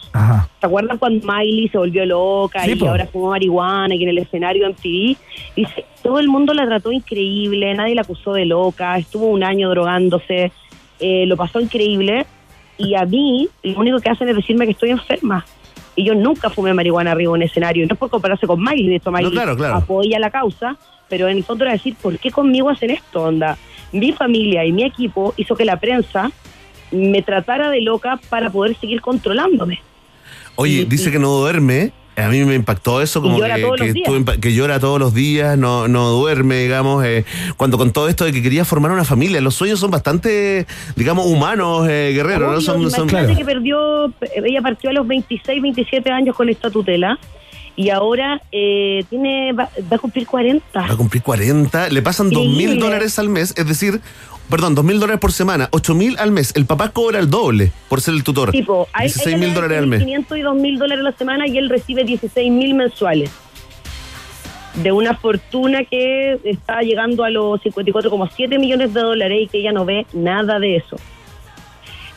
¿Se 0.60 0.66
acuerdan 0.68 1.00
cuando 1.00 1.26
Miley 1.26 1.70
se 1.70 1.78
volvió 1.80 2.06
loca 2.06 2.64
Sí, 2.66 2.72
y 2.74 2.76
po. 2.76 2.90
ahora 2.90 3.08
fumó 3.08 3.30
marihuana 3.32 3.96
y 3.96 4.04
en 4.04 4.10
el 4.10 4.18
escenario 4.20 4.68
MTV? 4.70 5.18
Dice, 5.56 5.86
todo 6.04 6.20
el 6.20 6.28
mundo 6.28 6.54
la 6.54 6.66
trató 6.68 6.92
increíble, 6.92 7.74
nadie 7.74 7.96
la 7.96 8.02
acusó 8.02 8.34
de 8.34 8.46
loca, 8.46 8.96
estuvo 8.98 9.26
un 9.28 9.44
año 9.44 9.70
drogándose, 9.70 10.52
eh, 11.00 11.26
lo 11.26 11.38
pasó 11.38 11.60
increíble 11.60 12.26
y 12.78 12.96
a 12.96 13.06
mí 13.06 13.50
lo 13.64 13.80
único 13.80 14.00
que 14.00 14.10
hacen 14.10 14.30
es 14.30 14.36
decirme 14.36 14.66
que 14.66 14.72
estoy 14.72 14.92
enferma. 14.92 15.46
Y 15.96 16.04
yo 16.04 16.14
nunca 16.14 16.50
fumé 16.50 16.74
marihuana 16.74 17.12
arriba 17.12 17.32
en 17.32 17.42
un 17.42 17.42
escenario. 17.42 17.86
No 17.88 17.94
es 17.94 18.00
por 18.00 18.10
compararse 18.10 18.46
con 18.46 18.62
Miley, 18.62 18.88
de 18.88 18.96
hecho 18.98 19.12
Miley 19.12 19.32
claro, 19.32 19.56
claro. 19.58 19.76
apoya 19.76 20.20
la 20.20 20.30
causa, 20.30 20.78
pero 21.10 21.28
en 21.28 21.38
el 21.38 21.44
fondo 21.44 21.64
era 21.64 21.74
decir, 21.74 21.96
¿por 21.96 22.20
qué 22.20 22.30
conmigo 22.30 22.70
hacen 22.70 22.92
esto? 22.92 23.24
Onda, 23.24 23.58
mi 23.92 24.12
familia 24.12 24.64
y 24.66 24.72
mi 24.72 24.84
equipo 24.84 25.34
hizo 25.38 25.56
que 25.56 25.66
la 25.66 25.80
prensa 25.80 26.32
me 26.92 27.22
tratara 27.22 27.70
de 27.70 27.82
loca 27.82 28.20
para 28.30 28.50
poder 28.50 28.78
seguir 28.78 29.02
controlándome. 29.02 29.82
oye, 30.56 30.86
dice 30.86 31.12
que 31.12 31.20
no 31.20 31.30
duerme. 31.30 31.92
A 32.18 32.30
mí 32.30 32.44
me 32.46 32.56
impactó 32.56 33.00
eso, 33.02 33.22
como 33.22 33.38
llora 33.38 33.56
que, 33.78 33.94
que, 34.34 34.40
que 34.42 34.54
llora 34.54 34.80
todos 34.80 35.00
los 35.00 35.14
días, 35.14 35.56
no, 35.58 35.88
no 35.88 36.10
duerme, 36.10 36.58
digamos. 36.64 37.06
eh, 37.06 37.26
cuando 37.58 37.78
con 37.78 37.92
todo 37.94 38.10
esto 38.10 38.26
de 38.26 38.32
que 38.34 38.42
quería 38.42 38.66
formar 38.66 38.92
una 38.92 39.06
familia, 39.06 39.40
los 39.40 39.54
sueños 39.54 39.80
son 39.80 39.92
bastante, 39.92 40.66
digamos, 40.96 41.28
humanos, 41.28 41.88
eh, 41.88 42.12
guerreros, 42.16 42.42
¿no? 42.56 42.62
Son, 42.62 42.90
son- 42.90 43.08
imagínate 43.10 43.38
que 43.38 43.46
perdió, 43.46 44.12
ella 44.44 44.62
partió 44.64 44.90
a 44.90 44.94
los 44.94 45.08
26, 45.08 45.62
27 45.62 46.10
años 46.12 46.36
con 46.36 46.50
esta 46.50 46.72
tutela 46.72 47.20
y 47.76 47.92
ahora 47.92 48.42
eh, 48.52 49.04
tiene 49.12 49.54
va, 49.54 49.70
va 49.92 49.98
a 49.98 50.00
cumplir 50.00 50.26
40. 50.26 50.80
Va 50.82 50.86
a 50.94 50.98
cumplir 50.98 51.22
40, 51.22 51.90
le 51.90 52.02
pasan 52.02 52.32
dos 52.32 52.48
mil 52.48 52.80
dólares 52.80 53.20
al 53.20 53.30
mes, 53.30 53.54
es 53.56 53.68
decir, 53.68 54.02
perdón, 54.50 54.76
dos 54.76 54.84
mil 54.86 55.00
dólares 55.00 55.20
por 55.20 55.32
semana, 55.32 55.68
ocho 55.72 55.94
mil 55.96 56.18
al 56.20 56.32
mes. 56.32 56.54
El 56.56 56.66
papá 56.66 56.90
cobra 56.90 57.20
el 57.20 57.30
doble 57.30 57.72
por 57.90 58.02
ser 58.02 58.14
el 58.14 58.24
tutor. 58.24 58.52
Tipo, 58.52 58.88
él- 58.96 59.02
16 59.02 59.28
ella 59.28 59.38
mil 59.38 59.54
dólares 59.54 59.78
al 59.80 59.88
mes. 59.88 60.00
500 60.04 60.38
y 60.38 60.42
2 60.42 60.56
mil 60.56 60.78
dólares 60.80 61.02
a 61.06 61.10
la 61.12 61.18
semana 61.18 61.48
y 61.48 61.58
él 61.58 61.70
recibe 61.70 62.04
16 62.04 62.52
mil 62.52 62.74
mensuales. 62.74 63.32
De 64.76 64.92
una 64.92 65.16
fortuna 65.16 65.84
que 65.86 66.40
está 66.44 66.82
llegando 66.82 67.24
a 67.24 67.30
los 67.32 67.60
54,7 67.62 68.60
millones 68.60 68.94
de 68.94 69.02
dólares 69.02 69.40
y 69.42 69.48
que 69.48 69.58
ella 69.60 69.72
no 69.72 69.86
ve 69.86 70.06
nada 70.14 70.60
de 70.60 70.76
eso. 70.78 70.98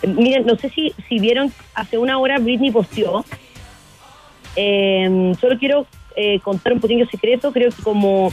Miren, 0.07 0.45
no 0.47 0.57
sé 0.57 0.69
si, 0.71 0.95
si 1.09 1.19
vieron, 1.19 1.53
hace 1.75 1.97
una 1.99 2.19
hora 2.19 2.39
Britney 2.39 2.71
posteó. 2.71 3.25
eh, 4.57 5.33
solo 5.41 5.59
quiero 5.59 5.87
eh, 6.17 6.41
contar 6.41 6.73
un 6.75 6.81
pequeño 6.81 7.07
secreto. 7.11 7.53
Creo 7.53 7.71
que 7.71 7.83
como 7.83 8.33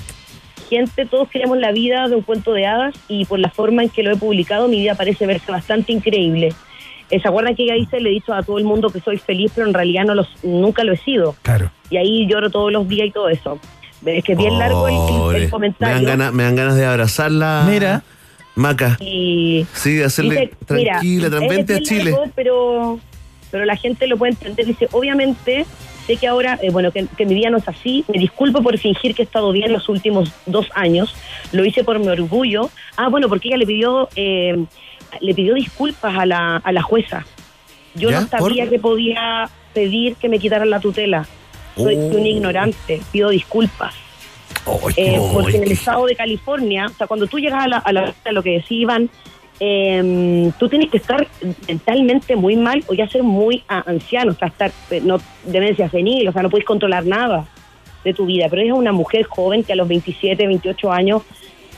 gente, 0.69 1.05
todos 1.05 1.29
queremos 1.29 1.57
la 1.57 1.71
vida 1.71 2.07
de 2.07 2.15
un 2.15 2.21
cuento 2.21 2.53
de 2.53 2.65
hadas 2.67 2.93
y 3.07 3.25
por 3.25 3.39
la 3.39 3.49
forma 3.49 3.83
en 3.83 3.89
que 3.89 4.03
lo 4.03 4.11
he 4.11 4.15
publicado, 4.17 4.67
mi 4.67 4.79
vida 4.79 4.95
parece 4.95 5.25
verse 5.25 5.51
bastante 5.51 5.91
increíble. 5.91 6.53
Eh, 7.09 7.19
¿Se 7.21 7.27
acuerdan 7.27 7.55
que 7.55 7.63
ella 7.63 7.75
dice, 7.75 7.99
le 8.01 8.09
he 8.09 8.13
dicho 8.13 8.33
a 8.33 8.43
todo 8.43 8.57
el 8.57 8.65
mundo 8.65 8.89
que 8.89 8.99
soy 8.99 9.17
feliz, 9.17 9.51
pero 9.55 9.67
en 9.67 9.73
realidad 9.73 10.03
no 10.05 10.13
los, 10.13 10.27
nunca 10.43 10.83
lo 10.83 10.93
he 10.93 10.97
sido? 10.97 11.35
Claro. 11.41 11.71
Y 11.89 11.97
ahí 11.97 12.27
lloro 12.27 12.49
todos 12.49 12.71
los 12.71 12.87
días 12.87 13.07
y 13.07 13.11
todo 13.11 13.29
eso. 13.29 13.59
Es 14.05 14.23
que 14.23 14.33
es 14.33 14.37
bien 14.37 14.59
largo 14.59 14.87
el- 14.87 14.93
el, 14.93 14.99
el 14.99 15.07
Pobre. 15.07 15.39
me, 15.39 15.49
comentario. 15.49 15.95
dan 15.95 16.05
ganas, 16.05 16.33
me 16.33 16.43
dan 16.43 16.55
ganas 16.55 16.75
de 16.75 16.85
abrazarla. 16.85 17.65
Mira. 17.69 18.03
Maca. 18.55 18.97
Y 18.99 19.65
Sí, 19.73 19.95
de 19.95 20.05
hacerle 20.05 20.35
dice, 20.35 20.73
mira, 20.73 20.91
tranquila, 20.93 21.27
es 21.27 21.49
vente 21.49 21.75
a 21.75 21.79
Chile. 21.81 22.11
largo, 22.11 22.25
pero, 22.35 22.99
pero 23.51 23.65
la 23.65 23.75
gente 23.75 24.07
lo 24.07 24.17
puede 24.17 24.31
entender. 24.33 24.65
Dice, 24.65 24.87
obviamente, 24.91 25.65
sé 26.07 26.15
que 26.17 26.27
ahora, 26.27 26.57
eh, 26.61 26.71
bueno, 26.71 26.91
que, 26.91 27.05
que 27.17 27.25
mi 27.25 27.35
vida 27.35 27.49
no 27.51 27.57
es 27.57 27.67
así. 27.67 28.03
Me 28.07 28.17
disculpo 28.17 28.63
por 28.63 28.77
fingir 28.79 29.13
que 29.13 29.21
he 29.21 29.25
estado 29.25 29.51
bien 29.51 29.71
los 29.71 29.87
últimos 29.89 30.31
dos 30.47 30.67
años. 30.73 31.13
Lo 31.51 31.63
hice 31.65 31.83
por 31.83 31.99
mi 31.99 32.07
orgullo. 32.07 32.69
Ah, 32.95 33.09
bueno, 33.09 33.29
porque 33.29 33.49
ella 33.49 33.57
le 33.57 33.65
pidió, 33.67 34.09
eh, 34.15 34.65
le 35.21 35.33
pidió 35.35 35.53
disculpas 35.53 36.17
a 36.17 36.25
la, 36.25 36.57
a 36.57 36.71
la 36.71 36.81
jueza. 36.81 37.25
Yo 37.93 38.09
no 38.11 38.25
sabía 38.27 38.63
¿Por? 38.63 38.69
que 38.71 38.79
podía 38.79 39.49
pedir 39.73 40.15
que 40.15 40.29
me 40.29 40.39
quitaran 40.39 40.69
la 40.69 40.79
tutela. 40.79 41.27
Soy 41.75 41.95
Oh. 41.95 42.17
un 42.17 42.25
ignorante, 42.25 43.01
pido 43.11 43.29
disculpas. 43.29 43.93
Eh, 44.97 45.19
porque 45.33 45.57
en 45.57 45.63
el 45.63 45.71
estado 45.71 46.05
de 46.05 46.15
California, 46.15 46.87
o 46.87 46.89
sea, 46.89 47.07
cuando 47.07 47.27
tú 47.27 47.37
llegas 47.39 47.63
a, 47.63 47.67
la, 47.67 47.77
a, 47.77 47.93
la- 47.93 48.13
a 48.25 48.31
lo 48.31 48.41
que 48.43 48.51
decía 48.51 48.81
Iván, 48.81 49.09
eh, 49.59 50.51
tú 50.59 50.69
tienes 50.69 50.89
que 50.89 50.97
estar 50.97 51.27
mentalmente 51.67 52.35
muy 52.35 52.55
mal 52.55 52.83
o 52.87 52.93
ya 52.93 53.07
ser 53.07 53.23
muy 53.23 53.63
anciano, 53.67 54.31
o 54.31 54.35
sea, 54.35 54.47
estar 54.49 54.71
eh, 54.91 55.01
no, 55.03 55.17
demencia 55.45 55.89
senil, 55.89 56.27
o 56.27 56.31
sea, 56.31 56.43
no 56.43 56.49
puedes 56.49 56.65
controlar 56.65 57.05
nada 57.05 57.45
de 58.03 58.13
tu 58.13 58.25
vida. 58.25 58.47
Pero 58.49 58.61
es 58.61 58.71
una 58.71 58.91
mujer 58.91 59.23
joven 59.23 59.63
que 59.63 59.73
a 59.73 59.75
los 59.75 59.87
27, 59.87 60.45
28 60.47 60.91
años 60.91 61.23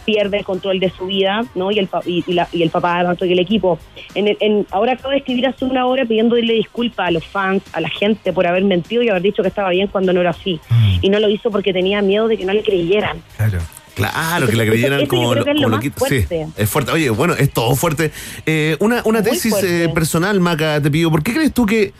pierde 0.05 0.39
el 0.39 0.43
control 0.45 0.79
de 0.79 0.89
su 0.89 1.05
vida, 1.05 1.41
¿no? 1.55 1.71
Y 1.71 1.77
el, 1.79 1.87
y, 2.05 2.23
y 2.25 2.33
la- 2.33 2.47
y 2.51 2.63
el 2.63 2.69
papá, 2.71 3.03
tanto 3.03 3.25
y 3.25 3.31
el 3.31 3.39
equipo. 3.39 3.77
En 4.15 4.27
el- 4.27 4.37
en- 4.39 4.65
ahora 4.71 4.93
acabo 4.93 5.11
de 5.11 5.17
escribir 5.17 5.45
hace 5.47 5.65
una 5.65 5.85
hora 5.85 6.03
pidiéndole 6.05 6.53
disculpas 6.53 7.09
a 7.09 7.11
los 7.11 7.23
fans, 7.25 7.61
a 7.73 7.79
la 7.81 7.89
gente 7.89 8.33
por 8.33 8.47
haber 8.47 8.63
mentido 8.63 9.03
y 9.03 9.09
haber 9.09 9.21
dicho 9.21 9.43
que 9.43 9.49
estaba 9.49 9.69
bien 9.69 9.87
cuando 9.87 10.11
no 10.11 10.21
era 10.21 10.31
así. 10.31 10.59
Y 11.01 11.09
no 11.09 11.19
lo 11.19 11.29
hizo 11.29 11.51
porque 11.51 11.73
tenía 11.73 12.01
miedo 12.01 12.27
de 12.27 12.37
que 12.37 12.45
no 12.45 12.53
le 12.53 12.63
creyeran. 12.63 13.21
Claro. 13.37 13.59
Claro, 13.95 14.47
que 14.47 14.55
la 14.55 14.65
creyeran 14.65 15.01
eso 15.01 15.09
como, 15.09 15.31
creo 15.31 15.43
que 15.43 15.51
es 15.51 15.55
como 15.55 15.69
lo 15.69 15.75
más 15.77 15.83
loquito. 15.85 16.05
Sí, 16.07 16.25
es 16.55 16.69
fuerte. 16.69 16.91
Oye, 16.91 17.09
bueno, 17.09 17.33
es 17.33 17.51
todo 17.51 17.75
fuerte. 17.75 18.11
Eh, 18.45 18.77
una 18.79 19.01
una 19.05 19.21
Muy 19.21 19.29
tesis 19.31 19.53
eh, 19.63 19.89
personal, 19.93 20.39
Maca, 20.39 20.81
te 20.81 20.89
pido. 20.89 21.11
¿Por 21.11 21.23
qué 21.23 21.33
crees 21.33 21.53
tú 21.53 21.65
que 21.65 21.93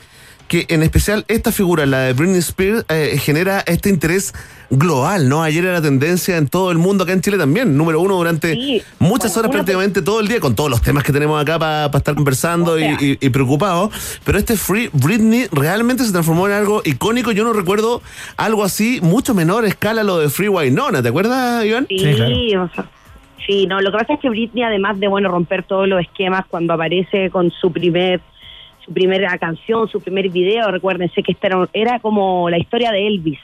que 0.50 0.66
en 0.68 0.82
especial 0.82 1.24
esta 1.28 1.52
figura, 1.52 1.86
la 1.86 2.00
de 2.00 2.12
Britney 2.12 2.40
Spears, 2.40 2.84
eh, 2.88 3.16
genera 3.22 3.60
este 3.68 3.88
interés 3.88 4.34
global, 4.68 5.28
¿no? 5.28 5.44
Ayer 5.44 5.64
era 5.64 5.80
tendencia 5.80 6.36
en 6.38 6.48
todo 6.48 6.72
el 6.72 6.78
mundo, 6.78 7.04
acá 7.04 7.12
en 7.12 7.20
Chile 7.20 7.38
también, 7.38 7.76
número 7.76 8.00
uno 8.00 8.16
durante 8.16 8.54
Sí. 8.54 8.82
muchas 8.98 9.32
Bueno, 9.32 9.38
horas 9.38 9.50
prácticamente 9.52 10.02
todo 10.02 10.18
el 10.18 10.26
día, 10.26 10.40
con 10.40 10.56
todos 10.56 10.68
los 10.68 10.82
temas 10.82 11.04
que 11.04 11.12
tenemos 11.12 11.40
acá 11.40 11.56
para 11.60 11.86
estar 11.86 12.16
conversando 12.16 12.72
O 12.72 12.78
sea. 12.78 12.98
y, 13.00 13.12
y- 13.12 13.18
y 13.26 13.30
preocupados. 13.30 13.90
Pero 14.24 14.38
este 14.38 14.56
Free 14.56 14.90
Britney 14.92 15.46
realmente 15.52 16.02
se 16.04 16.10
transformó 16.10 16.48
en 16.48 16.54
algo 16.54 16.82
icónico. 16.84 17.30
Yo 17.30 17.44
no 17.44 17.52
recuerdo 17.52 18.02
algo 18.36 18.64
así, 18.64 18.98
mucho 19.02 19.34
menor 19.34 19.64
escala 19.66 20.02
lo 20.02 20.18
de 20.18 20.30
Free 20.30 20.48
Wynonna, 20.48 21.00
¿te 21.00 21.10
acuerdas, 21.10 21.64
Iván? 21.64 21.86
Sí, 21.88 22.56
o 22.56 22.68
sea, 22.74 22.90
sí, 23.46 23.66
no, 23.68 23.80
lo 23.80 23.92
que 23.92 23.98
pasa 23.98 24.14
es 24.14 24.18
que 24.20 24.28
Britney, 24.28 24.64
además 24.64 24.98
de 24.98 25.06
bueno 25.06 25.28
romper 25.28 25.62
todos 25.62 25.86
los 25.86 26.00
esquemas 26.00 26.44
cuando 26.50 26.74
aparece 26.74 27.30
con 27.30 27.52
su 27.52 27.70
primer 27.70 28.20
su 28.84 28.92
primera 28.92 29.36
canción, 29.38 29.88
su 29.88 30.00
primer 30.00 30.28
video, 30.28 30.70
recuérdense 30.70 31.22
que 31.22 31.36
era, 31.40 31.68
era 31.72 31.98
como 32.00 32.48
la 32.48 32.58
historia 32.58 32.90
de 32.90 33.06
Elvis, 33.06 33.38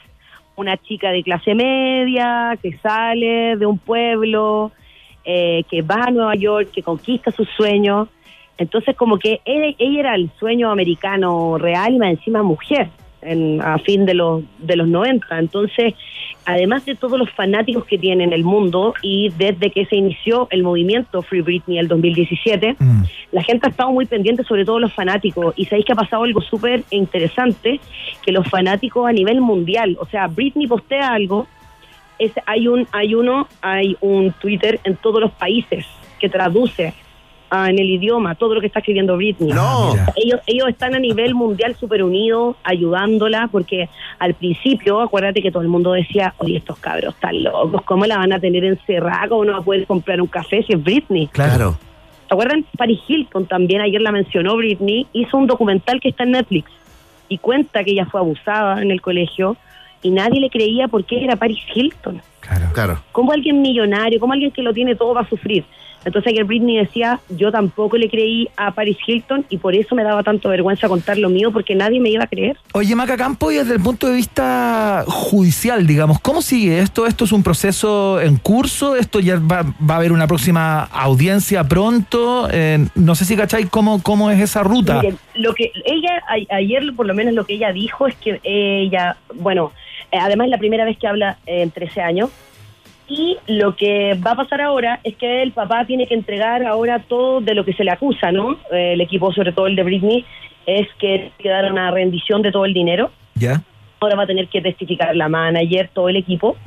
una 0.55 0.77
chica 0.77 1.11
de 1.11 1.23
clase 1.23 1.53
media 1.53 2.57
que 2.61 2.77
sale 2.77 3.55
de 3.57 3.65
un 3.65 3.77
pueblo, 3.77 4.71
eh, 5.23 5.63
que 5.69 5.81
va 5.81 6.05
a 6.05 6.11
Nueva 6.11 6.35
York, 6.35 6.69
que 6.73 6.81
conquista 6.81 7.31
sus 7.31 7.49
sueños, 7.49 8.07
entonces 8.57 8.95
como 8.95 9.19
que 9.19 9.41
ella, 9.45 9.75
ella 9.77 9.99
era 9.99 10.15
el 10.15 10.31
sueño 10.39 10.71
americano 10.71 11.57
real 11.57 11.93
y 11.93 11.97
más 11.99 12.09
encima 12.09 12.43
mujer. 12.43 12.89
En, 13.19 13.61
a 13.61 13.79
fin 13.79 14.05
de 14.05 14.13
los 14.13 14.43
de 14.59 14.75
los 14.75 14.87
90 14.87 15.39
entonces 15.39 15.95
además 16.47 16.85
de 16.85 16.95
todos 16.95 17.19
los 17.19 17.29
fanáticos 17.31 17.85
que 17.85 17.97
tiene 17.97 18.23
en 18.23 18.31
el 18.31 18.45
mundo 18.45 18.93
y 19.01 19.29
desde 19.37 19.69
que 19.69 19.85
se 19.85 19.97
inició 19.97 20.47
el 20.49 20.63
movimiento 20.63 21.21
Free 21.21 21.41
Britney 21.41 21.77
el 21.77 21.89
2017 21.89 22.77
la 23.33 23.43
gente 23.43 23.67
ha 23.67 23.69
estado 23.69 23.91
muy 23.91 24.05
pendiente 24.05 24.45
sobre 24.45 24.63
todo 24.63 24.79
los 24.79 24.93
fanáticos. 24.93 25.53
Y 25.57 25.65
sabéis 25.65 25.85
que 25.85 25.91
ha 25.91 25.97
pasado 25.97 26.23
algo 26.23 26.39
súper 26.39 26.83
interesante 26.89 27.81
que 28.25 28.31
los 28.31 28.47
fanáticos 28.49 29.07
a 29.07 29.11
nivel 29.11 29.41
mundial 29.41 29.97
o 29.99 30.05
sea 30.05 30.27
Britney 30.27 30.67
postea 30.67 31.09
algo 31.09 31.47
es, 32.17 32.31
hay 32.45 32.69
un 32.69 32.87
hay 32.93 33.13
uno 33.13 33.49
hay 33.61 33.97
un 33.99 34.31
Twitter 34.31 34.79
en 34.85 34.95
todos 34.95 35.19
los 35.19 35.31
países 35.31 35.85
que 36.17 36.29
traduce 36.29 36.93
ah, 37.49 37.69
en 37.69 37.79
el 37.79 37.89
idioma 37.89 38.35
todo 38.35 38.55
lo 38.55 38.61
que 38.61 38.67
está 38.67 38.79
escribiendo 38.79 39.15
Britney. 39.17 39.51
No. 39.51 39.95
Ellos, 40.15 40.39
ellos 40.45 40.69
están 40.69 40.95
a 40.95 40.99
nivel 40.99 41.35
mundial 41.35 41.75
súper 41.75 42.03
unidos, 42.03 42.55
ayudándola, 42.63 43.49
porque 43.51 43.89
al 44.19 44.33
principio, 44.33 45.01
acuérdate 45.01 45.41
que 45.41 45.51
todo 45.51 45.63
el 45.63 45.69
mundo 45.69 45.91
decía, 45.91 46.33
oye, 46.37 46.57
estos 46.57 46.77
cabros 46.79 47.13
están 47.15 47.43
locos, 47.43 47.81
¿cómo 47.83 48.05
la 48.05 48.17
van 48.17 48.33
a 48.33 48.39
tener 48.39 48.63
encerrada? 48.63 49.27
¿Cómo 49.27 49.45
no 49.45 49.53
va 49.53 49.59
a 49.59 49.63
poder 49.63 49.85
comprar 49.85 50.21
un 50.21 50.27
café 50.27 50.63
si 50.63 50.73
es 50.73 50.83
Britney? 50.83 51.27
Claro. 51.27 51.77
¿Se 52.27 52.33
acuerdan? 52.33 52.65
Paris 52.77 52.99
Hilton 53.07 53.45
también, 53.45 53.81
ayer 53.81 54.01
la 54.01 54.11
mencionó 54.11 54.57
Britney, 54.57 55.07
hizo 55.13 55.37
un 55.37 55.47
documental 55.47 56.01
que 56.01 56.09
está 56.09 56.23
en 56.23 56.31
Netflix 56.31 56.69
y 57.29 57.37
cuenta 57.37 57.83
que 57.83 57.91
ella 57.91 58.05
fue 58.05 58.19
abusada 58.19 58.81
en 58.81 58.91
el 58.91 59.01
colegio 59.01 59.55
y 60.01 60.11
nadie 60.11 60.39
le 60.39 60.49
creía 60.49 60.87
porque 60.87 61.23
era 61.23 61.35
Paris 61.35 61.59
Hilton. 61.73 62.21
Claro. 62.73 63.01
¿Cómo 63.11 63.31
alguien 63.31 63.61
millonario, 63.61 64.19
como 64.19 64.33
alguien 64.33 64.51
que 64.51 64.61
lo 64.61 64.73
tiene 64.73 64.95
todo 64.95 65.13
va 65.13 65.21
a 65.21 65.29
sufrir? 65.29 65.65
Entonces 66.07 66.31
ayer 66.33 66.45
Britney 66.45 66.77
decía, 66.77 67.19
yo 67.29 67.51
tampoco 67.51 67.97
le 67.97 68.09
creí 68.09 68.47
a 68.57 68.71
Paris 68.71 68.97
Hilton 69.05 69.45
y 69.49 69.57
por 69.57 69.75
eso 69.75 69.93
me 69.93 70.03
daba 70.03 70.23
tanto 70.23 70.49
vergüenza 70.49 70.87
contar 70.87 71.17
lo 71.17 71.29
mío 71.29 71.51
porque 71.51 71.75
nadie 71.75 71.99
me 71.99 72.09
iba 72.09 72.23
a 72.23 72.27
creer. 72.27 72.57
Oye, 72.73 72.95
Maca 72.95 73.17
Campo, 73.17 73.51
y 73.51 73.55
desde 73.57 73.75
el 73.75 73.81
punto 73.81 74.07
de 74.07 74.15
vista 74.15 75.03
judicial, 75.07 75.85
digamos, 75.85 76.19
¿cómo 76.19 76.41
sigue 76.41 76.79
esto? 76.79 77.05
¿Esto 77.05 77.25
es 77.25 77.31
un 77.31 77.43
proceso 77.43 78.19
en 78.21 78.37
curso? 78.37 78.95
¿Esto 78.95 79.19
ya 79.19 79.35
va, 79.39 79.63
va 79.63 79.95
a 79.95 79.97
haber 79.97 80.11
una 80.11 80.27
próxima 80.27 80.83
audiencia 80.83 81.63
pronto? 81.65 82.47
Eh, 82.51 82.87
no 82.95 83.13
sé 83.15 83.25
si 83.25 83.35
cachai 83.35 83.65
cómo, 83.65 84.01
cómo 84.01 84.31
es 84.31 84.39
esa 84.39 84.63
ruta. 84.63 84.95
Miren, 85.01 85.17
lo 85.35 85.53
que 85.53 85.71
ella 85.85 86.23
a- 86.27 86.55
ayer 86.55 86.83
por 86.95 87.05
lo 87.05 87.13
menos 87.13 87.33
lo 87.33 87.45
que 87.45 87.55
ella 87.55 87.71
dijo 87.73 88.07
es 88.07 88.15
que 88.15 88.39
ella, 88.43 89.17
bueno, 89.35 89.71
eh, 90.11 90.17
además 90.19 90.45
es 90.45 90.51
la 90.51 90.57
primera 90.57 90.85
vez 90.85 90.97
que 90.97 91.07
habla 91.07 91.37
eh, 91.45 91.61
en 91.63 91.71
13 91.71 92.01
años 92.01 92.29
y 93.07 93.37
lo 93.47 93.75
que 93.75 94.15
va 94.15 94.31
a 94.31 94.35
pasar 94.35 94.61
ahora 94.61 94.99
es 95.03 95.15
que 95.15 95.41
el 95.41 95.53
papá 95.53 95.85
tiene 95.85 96.07
que 96.07 96.13
entregar 96.13 96.63
ahora 96.65 96.99
todo 96.99 97.39
de 97.39 97.55
lo 97.55 97.63
que 97.63 97.73
se 97.73 97.83
le 97.83 97.91
acusa, 97.91 98.31
¿no? 98.31 98.57
Eh, 98.71 98.93
el 98.93 99.01
equipo, 99.01 99.31
sobre 99.31 99.53
todo 99.53 99.67
el 99.67 99.75
de 99.75 99.83
Britney, 99.83 100.25
es 100.65 100.87
que 100.99 101.31
quedara 101.39 101.71
una 101.71 101.89
rendición 101.91 102.41
de 102.41 102.51
todo 102.51 102.65
el 102.65 102.73
dinero. 102.73 103.11
¿Ya? 103.35 103.61
Ahora 103.99 104.17
va 104.17 104.23
a 104.23 104.27
tener 104.27 104.49
que 104.49 104.61
testificar 104.61 105.15
la 105.15 105.29
manager, 105.29 105.89
todo 105.93 106.09
el 106.09 106.17
equipo, 106.17 106.57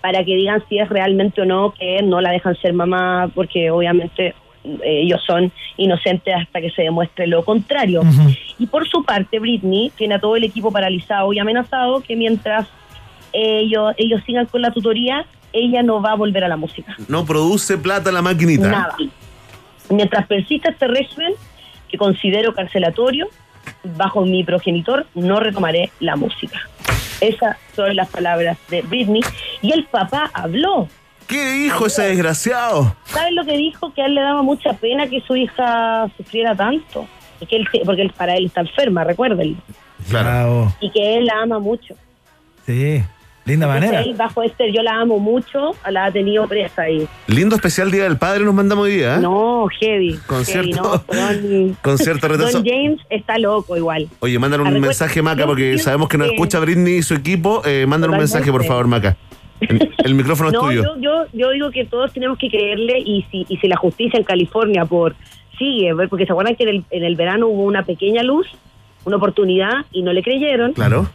para 0.00 0.24
que 0.24 0.34
digan 0.34 0.64
si 0.68 0.78
es 0.78 0.88
realmente 0.88 1.42
o 1.42 1.44
no 1.44 1.72
que 1.72 2.02
no 2.02 2.20
la 2.20 2.30
dejan 2.30 2.56
ser 2.56 2.72
mamá, 2.72 3.30
porque 3.34 3.70
obviamente 3.70 4.34
eh, 4.64 5.02
ellos 5.02 5.22
son 5.24 5.52
inocentes 5.76 6.34
hasta 6.34 6.60
que 6.60 6.70
se 6.70 6.82
demuestre 6.82 7.26
lo 7.26 7.44
contrario. 7.44 8.02
Y 8.58 8.66
por 8.66 8.88
su 8.88 9.04
parte, 9.04 9.38
Britney 9.38 9.92
tiene 9.96 10.14
a 10.14 10.18
todo 10.18 10.34
el 10.36 10.44
equipo 10.44 10.72
paralizado 10.72 11.32
y 11.32 11.38
amenazado 11.38 12.00
que 12.00 12.16
mientras 12.16 12.66
ellos, 13.32 13.94
ellos 13.98 14.22
sigan 14.26 14.46
con 14.46 14.62
la 14.62 14.70
tutoría, 14.70 15.26
ella 15.52 15.82
no 15.82 16.00
va 16.02 16.12
a 16.12 16.14
volver 16.16 16.44
a 16.44 16.48
la 16.48 16.56
música. 16.56 16.96
No 17.08 17.24
produce 17.24 17.76
plata 17.78 18.10
la 18.12 18.22
maquinita. 18.22 18.68
Nada. 18.68 18.96
Mientras 19.90 20.26
persista 20.26 20.70
este 20.70 20.88
régimen, 20.88 21.32
que 21.88 21.98
considero 21.98 22.54
carcelatorio, 22.54 23.28
bajo 23.96 24.24
mi 24.24 24.42
progenitor, 24.44 25.06
no 25.14 25.40
retomaré 25.40 25.90
la 26.00 26.16
música. 26.16 26.58
Esas 27.20 27.56
son 27.76 27.94
las 27.94 28.08
palabras 28.08 28.56
de 28.70 28.82
Britney. 28.82 29.20
Y 29.60 29.72
el 29.72 29.84
papá 29.84 30.30
habló. 30.32 30.88
¿Qué 31.28 31.52
dijo 31.52 31.86
ese 31.86 32.02
desgraciado? 32.02 32.96
¿Sabes 33.04 33.32
lo 33.32 33.44
que 33.44 33.56
dijo? 33.56 33.92
Que 33.94 34.02
a 34.02 34.06
él 34.06 34.14
le 34.16 34.22
daba 34.22 34.42
mucha 34.42 34.72
pena 34.72 35.06
que 35.06 35.20
su 35.20 35.36
hija 35.36 36.10
sufriera 36.16 36.54
tanto. 36.54 37.06
Es 37.40 37.48
que 37.48 37.56
él, 37.56 37.68
porque 37.84 38.02
él- 38.02 38.12
para 38.16 38.34
él 38.36 38.46
está 38.46 38.62
enferma, 38.62 39.04
recuérdenlo. 39.04 39.56
Claro. 40.08 40.72
Y 40.80 40.90
que 40.90 41.16
él 41.18 41.26
la 41.26 41.42
ama 41.42 41.58
mucho. 41.58 41.94
Sí, 42.66 43.02
linda 43.44 43.66
manera. 43.66 44.04
Bajo 44.16 44.42
este 44.42 44.72
yo 44.72 44.82
la 44.82 45.00
amo 45.00 45.18
mucho, 45.18 45.72
la 45.90 46.06
ha 46.06 46.10
tenido 46.12 46.46
presa 46.46 46.82
ahí. 46.82 47.06
Lindo 47.26 47.56
especial 47.56 47.90
Día 47.90 48.04
del 48.04 48.16
Padre 48.18 48.44
nos 48.44 48.54
mandamos 48.54 48.84
hoy 48.86 48.96
día. 48.96 49.16
¿eh? 49.16 49.20
No, 49.20 49.66
heavy. 49.80 50.18
Concierto. 50.26 51.04
heavy, 51.10 51.48
no, 51.52 51.66
don, 51.68 51.76
Concierto 51.82 52.28
retraso. 52.28 52.58
Don 52.62 52.66
James 52.66 53.00
está 53.10 53.38
loco 53.38 53.76
igual. 53.76 54.08
Oye, 54.20 54.38
mándale 54.38 54.62
un 54.62 54.80
mensaje, 54.80 55.22
Maca, 55.22 55.46
porque 55.46 55.78
sabemos 55.78 56.08
que 56.08 56.18
nos 56.18 56.28
que- 56.28 56.34
escucha 56.34 56.60
Britney 56.60 56.96
y 56.98 57.02
su 57.02 57.14
equipo. 57.14 57.62
Eh, 57.64 57.86
mándale 57.86 58.12
un 58.12 58.18
mensaje, 58.18 58.50
por 58.52 58.64
favor, 58.64 58.86
Maca. 58.86 59.16
El, 59.60 59.92
el 60.04 60.14
micrófono 60.14 60.48
es 60.48 60.54
No, 60.54 60.60
tuyo. 60.60 60.82
yo, 60.82 60.96
yo, 61.00 61.24
yo 61.32 61.50
digo 61.50 61.70
que 61.70 61.84
todos 61.84 62.12
tenemos 62.12 62.36
que 62.36 62.48
creerle 62.50 62.98
y 62.98 63.24
si, 63.30 63.46
y 63.48 63.58
si 63.58 63.68
la 63.68 63.76
justicia 63.76 64.18
en 64.18 64.24
California 64.24 64.84
por 64.86 65.14
sigue, 65.56 65.92
porque 66.08 66.26
se 66.26 66.32
acuerdan 66.32 66.56
que 66.56 66.64
en 66.64 66.68
el, 66.70 66.84
en 66.90 67.04
el 67.04 67.14
verano 67.14 67.46
hubo 67.46 67.62
una 67.62 67.84
pequeña 67.84 68.24
luz, 68.24 68.46
una 69.04 69.18
oportunidad 69.18 69.84
y 69.92 70.02
no 70.02 70.12
le 70.12 70.22
creyeron. 70.24 70.72
Claro. 70.72 71.08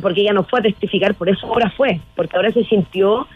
Porque 0.00 0.22
ella 0.22 0.32
no 0.32 0.44
fue 0.44 0.60
a 0.60 0.62
testificar, 0.62 1.14
por 1.14 1.28
eso 1.28 1.46
ahora 1.46 1.70
fue, 1.70 2.00
porque 2.16 2.36
ahora 2.36 2.50
se 2.52 2.64
sintió 2.64 3.26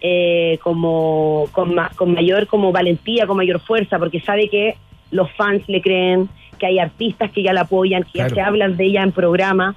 eh, 0.00 0.58
como 0.62 1.46
con, 1.52 1.74
ma- 1.74 1.90
con 1.96 2.12
mayor 2.14 2.46
como 2.46 2.72
valentía, 2.72 3.26
con 3.26 3.36
mayor 3.36 3.60
fuerza, 3.60 3.98
porque 3.98 4.20
sabe 4.20 4.48
que 4.48 4.76
los 5.10 5.30
fans 5.32 5.62
le 5.68 5.80
creen, 5.80 6.28
que 6.58 6.66
hay 6.66 6.78
artistas 6.78 7.30
que 7.32 7.42
ya 7.42 7.52
la 7.52 7.62
apoyan, 7.62 8.02
que 8.04 8.10
Claro. 8.12 8.28
ya 8.30 8.34
se 8.34 8.40
hablan 8.42 8.76
de 8.76 8.84
ella 8.84 9.02
en 9.02 9.12
programas, 9.12 9.76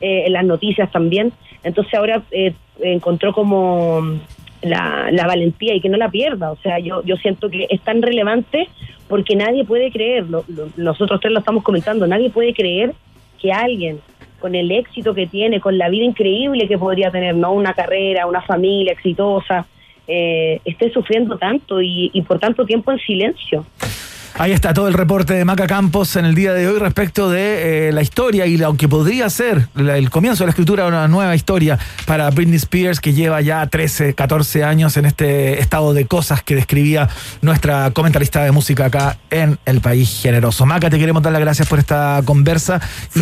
eh, 0.00 0.24
en 0.26 0.32
las 0.32 0.44
noticias 0.44 0.90
también. 0.90 1.32
Entonces 1.64 1.92
ahora 1.94 2.22
eh, 2.30 2.54
encontró 2.80 3.32
como 3.32 4.00
la, 4.62 5.08
la 5.10 5.26
valentía 5.26 5.74
y 5.74 5.80
que 5.80 5.88
no 5.88 5.96
la 5.98 6.08
pierda. 6.08 6.52
O 6.52 6.56
sea, 6.56 6.78
yo, 6.78 7.02
yo 7.04 7.16
siento 7.16 7.50
que 7.50 7.66
es 7.68 7.80
tan 7.82 8.00
relevante 8.00 8.68
porque 9.08 9.34
nadie 9.36 9.64
puede 9.64 9.90
creerlo. 9.90 10.44
Lo- 10.48 10.68
Nosotros 10.76 11.20
tres 11.20 11.32
lo 11.32 11.40
estamos 11.40 11.64
comentando. 11.64 12.06
Nadie 12.06 12.30
puede 12.30 12.54
creer 12.54 12.92
que 13.40 13.52
alguien 13.52 14.00
con 14.38 14.54
el 14.54 14.70
éxito 14.70 15.14
que 15.14 15.26
tiene, 15.26 15.60
con 15.60 15.78
la 15.78 15.88
vida 15.88 16.04
increíble 16.04 16.68
que 16.68 16.78
podría 16.78 17.10
tener, 17.10 17.34
no 17.34 17.52
una 17.52 17.74
carrera, 17.74 18.26
una 18.26 18.42
familia 18.42 18.92
exitosa, 18.92 19.66
eh, 20.06 20.60
esté 20.64 20.90
sufriendo 20.90 21.36
tanto 21.36 21.82
y, 21.82 22.10
y 22.12 22.22
por 22.22 22.38
tanto 22.38 22.64
tiempo 22.64 22.92
en 22.92 22.98
silencio. 22.98 23.64
Ahí 24.34 24.52
está 24.52 24.72
todo 24.72 24.86
el 24.88 24.94
reporte 24.94 25.34
de 25.34 25.44
Maca 25.44 25.66
Campos 25.66 26.14
en 26.16 26.24
el 26.24 26.34
día 26.34 26.52
de 26.52 26.68
hoy 26.68 26.78
respecto 26.78 27.28
de 27.30 27.88
eh, 27.88 27.92
la 27.92 28.02
historia 28.02 28.46
y 28.46 28.56
lo 28.56 28.74
que 28.74 28.86
podría 28.88 29.28
ser 29.30 29.68
la- 29.74 29.96
el 29.96 30.10
comienzo 30.10 30.44
de 30.44 30.46
la 30.46 30.50
escritura 30.50 30.84
de 30.84 30.90
una 30.90 31.08
nueva 31.08 31.34
historia 31.34 31.76
para 32.06 32.30
Britney 32.30 32.56
Spears 32.56 33.00
que 33.00 33.12
lleva 33.14 33.40
ya 33.40 33.66
13, 33.66 34.14
14 34.14 34.62
años 34.62 34.96
en 34.96 35.06
este 35.06 35.60
estado 35.60 35.92
de 35.92 36.06
cosas 36.06 36.42
que 36.42 36.54
describía 36.54 37.08
nuestra 37.42 37.90
comentarista 37.90 38.44
de 38.44 38.52
música 38.52 38.86
acá 38.86 39.18
en 39.30 39.58
El 39.64 39.80
País 39.80 40.20
Generoso. 40.22 40.66
Maca, 40.66 40.88
te 40.88 40.98
queremos 40.98 41.22
dar 41.22 41.32
las 41.32 41.40
gracias 41.40 41.68
por 41.68 41.80
esta 41.80 42.20
conversa 42.24 42.80
y, 43.16 43.20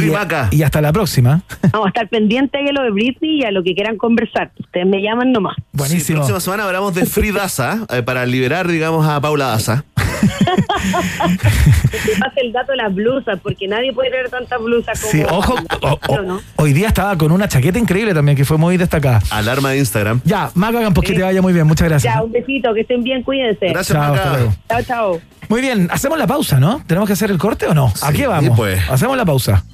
y 0.50 0.62
hasta 0.64 0.80
la 0.82 0.92
próxima. 0.92 1.42
Vamos 1.72 1.86
a 1.86 1.88
estar 1.88 2.08
pendientes 2.08 2.62
de 2.62 2.72
lo 2.74 2.82
de 2.82 2.90
Britney 2.90 3.40
y 3.40 3.44
a 3.44 3.50
lo 3.52 3.62
que 3.62 3.74
quieran 3.74 3.96
conversar. 3.96 4.52
Ustedes 4.58 4.86
me 4.86 5.00
llaman 5.00 5.32
nomás. 5.32 5.56
Sí, 5.88 6.00
próxima 6.18 6.40
semana 6.40 6.64
hablamos 6.64 6.94
de 6.94 7.06
Free 7.06 7.32
Daza 7.32 7.86
eh, 7.90 8.02
para 8.02 8.26
liberar, 8.26 8.68
digamos, 8.68 9.06
a 9.08 9.18
Paula 9.20 9.46
Daza. 9.46 9.84
Que 11.90 12.12
pase 12.20 12.40
el 12.42 12.52
dato 12.52 12.72
de 12.72 12.76
las 12.78 12.94
blusas, 12.94 13.38
porque 13.42 13.66
nadie 13.68 13.92
puede 13.92 14.10
traer 14.10 14.28
tantas 14.30 14.60
blusas 14.60 15.00
como... 15.00 15.12
Sí, 15.12 15.22
ojo, 15.28 15.54
o- 15.82 15.98
o- 16.08 16.22
¿no? 16.22 16.40
hoy 16.56 16.72
día 16.72 16.88
estaba 16.88 17.16
con 17.16 17.32
una 17.32 17.48
chaqueta 17.48 17.78
increíble 17.78 18.14
también 18.14 18.36
que 18.36 18.44
fue 18.44 18.58
muy 18.58 18.76
destacada. 18.76 19.20
Alarma 19.30 19.70
de 19.70 19.78
Instagram. 19.78 20.20
Ya, 20.24 20.50
Maca 20.54 20.80
Campos, 20.80 21.04
que 21.04 21.14
te 21.14 21.22
vaya 21.22 21.40
muy 21.42 21.52
bien, 21.52 21.66
muchas 21.66 21.88
gracias. 21.88 22.14
Ya, 22.14 22.22
un 22.22 22.32
besito, 22.32 22.72
que 22.74 22.80
estén 22.82 23.02
bien, 23.02 23.22
cuídense. 23.22 23.72
Chao, 23.82 24.14
hasta 24.14 24.32
luego. 24.36 24.54
Chao, 24.68 24.82
chao. 24.82 25.20
Muy 25.48 25.60
bien, 25.60 25.88
hacemos 25.92 26.18
la 26.18 26.26
pausa, 26.26 26.58
¿no? 26.60 26.82
¿Tenemos 26.86 27.06
que 27.08 27.12
hacer 27.14 27.30
el 27.30 27.38
corte 27.38 27.66
o 27.66 27.74
no? 27.74 27.92
¿A 28.02 28.12
qué 28.12 28.26
vamos? 28.26 28.56
pues. 28.56 28.80
Hacemos 28.90 29.16
la 29.16 29.24
pausa. 29.24 29.64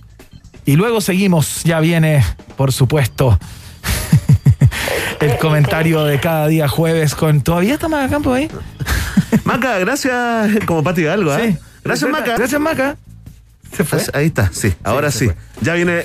Y 0.64 0.76
luego 0.76 1.00
seguimos, 1.00 1.64
ya 1.64 1.80
viene, 1.80 2.22
por 2.56 2.72
supuesto, 2.72 3.38
el 5.20 5.36
comentario 5.38 6.04
de 6.04 6.20
cada 6.20 6.46
día 6.46 6.68
jueves 6.68 7.14
con... 7.14 7.40
¿Todavía 7.42 7.74
está 7.74 7.88
Maca 7.88 8.08
Campo 8.08 8.32
ahí? 8.32 8.48
Maca, 9.44 9.78
gracias 9.78 10.64
como 10.66 10.82
Pati 10.82 11.06
algo, 11.06 11.34
¿eh? 11.34 11.52
Sí. 11.52 11.58
Gracias, 11.84 12.10
Maca. 12.10 12.36
Gracias, 12.36 12.60
Maca. 12.60 12.96
Se 13.74 13.84
fue. 13.84 14.00
Ahí 14.12 14.26
está, 14.26 14.50
sí, 14.52 14.74
ahora 14.84 15.10
sí. 15.10 15.30
Ya 15.60 15.74
viene 15.74 16.04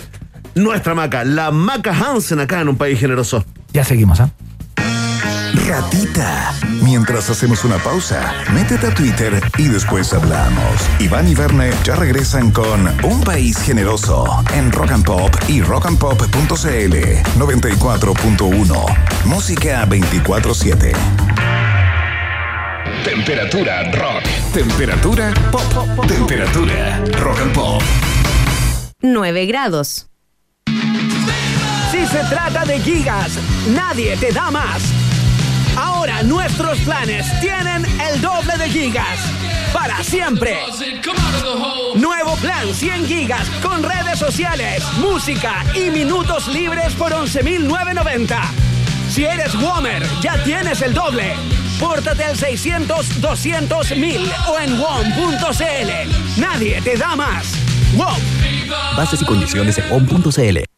nuestra 0.56 0.95
Maca, 0.95 1.24
la 1.24 1.52
Maca 1.52 1.91
Hansen 1.91 2.40
acá 2.40 2.62
en 2.62 2.70
un 2.70 2.78
país 2.78 2.99
generoso. 2.99 3.45
Ya 3.74 3.84
seguimos, 3.84 4.20
¿ah? 4.22 4.32
Ratita. 5.68 6.54
Mientras 6.82 7.30
hacemos 7.30 7.66
una 7.66 7.78
pausa, 7.78 8.34
métete 8.54 8.88
a 8.88 8.94
Twitter 8.94 9.41
y 9.58 9.68
después 9.68 10.14
hablamos. 10.14 10.82
Iván 10.99 11.28
y 11.28 11.36
Verne 11.36 11.72
ya 11.84 11.95
regresan 11.95 12.52
con 12.52 12.88
Un 13.04 13.22
País 13.22 13.58
Generoso 13.58 14.44
en 14.54 14.72
Rock 14.72 14.91
and 14.91 15.04
Pop 15.06 15.36
y 15.49 15.62
rockandpop.cl 15.62 16.95
94.1. 17.38 19.26
Música 19.26 19.86
24-7. 19.86 21.37
Temperatura 23.04 23.84
rock. 23.92 24.24
Temperatura 24.54 25.34
pop. 25.52 26.08
Temperatura 26.08 27.04
rock 27.20 27.40
and 27.40 27.54
pop. 27.54 27.82
9 29.02 29.46
grados. 29.46 30.08
Si 31.92 32.06
se 32.06 32.24
trata 32.30 32.66
de 32.66 32.80
gigas, 32.80 33.40
nadie 33.68 34.18
te 34.18 34.32
da 34.32 34.52
más. 34.52 34.82
Ahora 35.78 36.24
nuestros 36.24 36.80
planes 36.80 37.26
tienen 37.40 37.86
el 38.00 38.22
doble 38.22 38.58
de 38.58 38.70
gigas. 38.70 39.20
Para 39.74 40.04
siempre. 40.04 40.58
Nuevo 41.96 42.36
plan 42.38 42.74
100 42.74 43.06
gigas 43.06 43.50
con 43.62 43.84
redes 43.84 44.18
sociales, 44.18 44.84
música 45.00 45.64
y 45.76 45.90
minutos 45.90 46.48
libres 46.48 46.94
por 46.94 47.12
11.990. 47.12 48.68
Si 49.10 49.26
eres 49.26 49.56
Womer, 49.56 50.04
ya 50.22 50.44
tienes 50.44 50.82
el 50.82 50.94
doble. 50.94 51.34
Pórtate 51.80 52.24
al 52.24 52.36
600 52.36 53.22
200 53.22 53.98
1000 53.98 54.32
o 54.48 54.60
en 54.60 54.80
WOM.cl. 54.80 56.40
Nadie 56.40 56.82
te 56.82 56.98
da 56.98 57.16
más. 57.16 57.54
WOM. 57.95 58.18
Bases 58.95 59.22
y 59.22 59.26
condiciones 59.26 59.78
en 59.78 59.91
on.cl. 59.91 60.77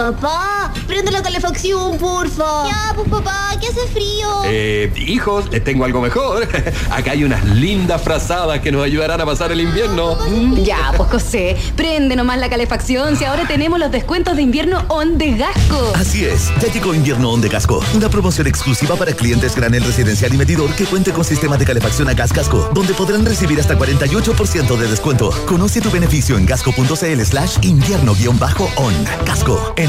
Papá, 0.00 0.72
prende 0.86 1.10
la 1.10 1.22
calefacción, 1.22 1.98
porfa. 1.98 2.66
Ya, 2.66 2.94
pues 2.94 3.06
papá, 3.10 3.50
que 3.60 3.66
hace 3.66 3.86
frío. 3.92 4.44
Eh, 4.46 4.90
hijos, 4.96 5.50
les 5.50 5.62
tengo 5.62 5.84
algo 5.84 6.00
mejor. 6.00 6.48
Acá 6.90 7.10
hay 7.10 7.22
unas 7.22 7.44
lindas 7.44 8.00
frazadas 8.00 8.60
que 8.60 8.72
nos 8.72 8.82
ayudarán 8.82 9.20
a 9.20 9.26
pasar 9.26 9.52
el 9.52 9.60
invierno. 9.60 10.16
Ya, 10.64 10.94
pues 10.96 11.10
José, 11.10 11.54
prende 11.76 12.16
nomás 12.16 12.38
la 12.38 12.48
calefacción 12.48 13.14
si 13.18 13.26
ahora 13.26 13.46
tenemos 13.46 13.78
los 13.78 13.92
descuentos 13.92 14.36
de 14.36 14.42
invierno 14.42 14.82
on 14.88 15.18
de 15.18 15.36
Gasco. 15.36 15.92
Así 15.94 16.24
es, 16.24 16.50
ya 16.62 16.72
llegó 16.72 16.94
Invierno 16.94 17.32
On 17.32 17.42
de 17.42 17.50
Casco, 17.50 17.84
una 17.92 18.08
promoción 18.08 18.46
exclusiva 18.46 18.96
para 18.96 19.12
clientes 19.12 19.54
granel 19.54 19.84
residencial 19.84 20.32
y 20.32 20.38
medidor 20.38 20.74
que 20.76 20.86
cuente 20.86 21.12
con 21.12 21.24
sistema 21.24 21.58
de 21.58 21.66
calefacción 21.66 22.08
a 22.08 22.14
gas 22.14 22.32
Casco, 22.32 22.70
donde 22.72 22.94
podrán 22.94 23.26
recibir 23.26 23.60
hasta 23.60 23.76
48% 23.76 24.78
de 24.78 24.88
descuento. 24.88 25.30
Conoce 25.46 25.82
tu 25.82 25.90
beneficio 25.90 26.38
en 26.38 26.46
gasco.cl 26.46 27.20
slash 27.22 27.58
invierno-on. 27.60 28.94
Casco, 29.26 29.74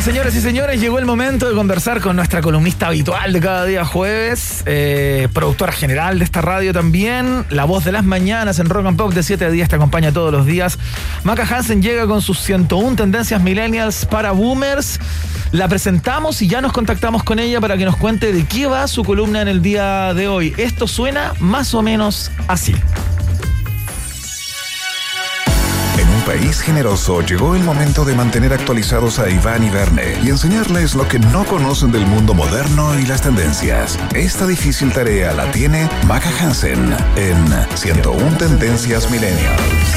Bien, 0.00 0.14
señoras 0.14 0.34
y 0.34 0.40
señores, 0.40 0.80
llegó 0.80 0.98
el 0.98 1.04
momento 1.04 1.48
de 1.48 1.54
conversar 1.54 2.00
con 2.00 2.16
nuestra 2.16 2.40
columnista 2.40 2.86
habitual 2.86 3.32
de 3.32 3.40
cada 3.40 3.64
día 3.66 3.84
jueves, 3.84 4.62
eh, 4.64 5.28
productora 5.32 5.72
general 5.72 6.18
de 6.18 6.24
esta 6.24 6.40
radio 6.40 6.72
también, 6.72 7.44
la 7.50 7.64
voz 7.64 7.84
de 7.84 7.92
las 7.92 8.04
mañanas 8.04 8.58
en 8.60 8.68
Rock 8.68 8.86
and 8.86 8.96
Pop 8.96 9.12
de 9.12 9.22
7 9.22 9.44
a 9.44 9.50
10 9.50 9.68
te 9.68 9.76
acompaña 9.76 10.12
todos 10.12 10.32
los 10.32 10.46
días. 10.46 10.78
Maca 11.24 11.44
Hansen 11.44 11.82
llega 11.82 12.06
con 12.06 12.22
sus 12.22 12.38
101 12.40 12.96
tendencias 12.96 13.42
millennials 13.42 14.06
para 14.06 14.32
boomers. 14.32 14.98
La 15.52 15.68
presentamos 15.68 16.40
y 16.40 16.48
ya 16.48 16.60
nos 16.60 16.72
contactamos 16.72 17.22
con 17.22 17.38
ella 17.38 17.60
para 17.60 17.76
que 17.76 17.84
nos 17.84 17.96
cuente 17.96 18.32
de 18.32 18.44
qué 18.44 18.66
va 18.66 18.86
su 18.86 19.04
columna 19.04 19.42
en 19.42 19.48
el 19.48 19.60
día 19.60 20.14
de 20.14 20.28
hoy. 20.28 20.54
Esto 20.56 20.86
suena 20.86 21.34
más 21.40 21.74
o 21.74 21.82
menos 21.82 22.30
así. 22.48 22.74
País 26.30 26.60
generoso 26.60 27.22
llegó 27.22 27.56
el 27.56 27.64
momento 27.64 28.04
de 28.04 28.14
mantener 28.14 28.52
actualizados 28.52 29.18
a 29.18 29.28
Iván 29.28 29.64
y 29.64 29.68
Verne 29.68 30.16
y 30.22 30.28
enseñarles 30.28 30.94
lo 30.94 31.08
que 31.08 31.18
no 31.18 31.44
conocen 31.44 31.90
del 31.90 32.06
mundo 32.06 32.34
moderno 32.34 32.96
y 33.00 33.04
las 33.04 33.20
tendencias. 33.20 33.98
Esta 34.14 34.46
difícil 34.46 34.92
tarea 34.92 35.32
la 35.32 35.50
tiene 35.50 35.88
Maca 36.06 36.30
Hansen 36.40 36.94
en 37.16 37.36
101 37.76 38.38
Tendencias 38.38 39.10
Millennials. 39.10 39.96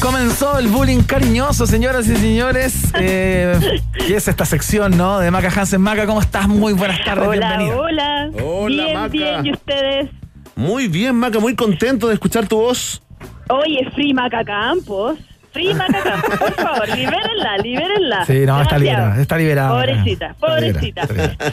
Comenzó 0.00 0.58
el 0.58 0.68
bullying 0.68 1.02
cariñoso, 1.02 1.66
señoras 1.66 2.08
y 2.08 2.16
señores. 2.16 2.92
Eh, 2.98 3.82
y 4.08 4.14
es 4.14 4.26
esta 4.26 4.46
sección, 4.46 4.96
¿no? 4.96 5.18
De 5.18 5.30
Maca 5.30 5.52
Hansen. 5.54 5.82
Maca, 5.82 6.06
¿cómo 6.06 6.22
estás? 6.22 6.48
Muy 6.48 6.72
buenas 6.72 7.04
tardes, 7.04 7.28
Hola, 7.28 7.58
bienvenida. 7.58 7.76
hola. 7.76 8.30
Hola, 8.42 8.84
bien, 8.84 8.94
Maca. 8.94 9.08
bien. 9.08 9.46
¿Y 9.46 9.52
ustedes? 9.52 10.23
Muy 10.56 10.88
bien, 10.88 11.16
Maca, 11.16 11.40
muy 11.40 11.54
contento 11.54 12.08
de 12.08 12.14
escuchar 12.14 12.46
tu 12.46 12.56
voz. 12.56 13.02
Oye, 13.48 13.88
Free 13.94 14.14
Maca 14.14 14.44
Campos. 14.44 15.18
Free 15.52 15.72
Maca 15.74 16.02
Campos, 16.02 16.36
por 16.38 16.52
favor, 16.54 16.88
libérenla, 16.88 17.58
libérenla. 17.62 18.24
Sí, 18.26 18.32
no, 18.44 18.60
está 18.62 18.76
Gracias. 18.76 18.80
liberada, 18.80 19.20
está 19.22 19.36
liberada. 19.38 19.70
Pobrecita, 19.70 20.26
Está 20.30 20.60
liberada, 20.60 21.06
pobrecita. 21.06 21.52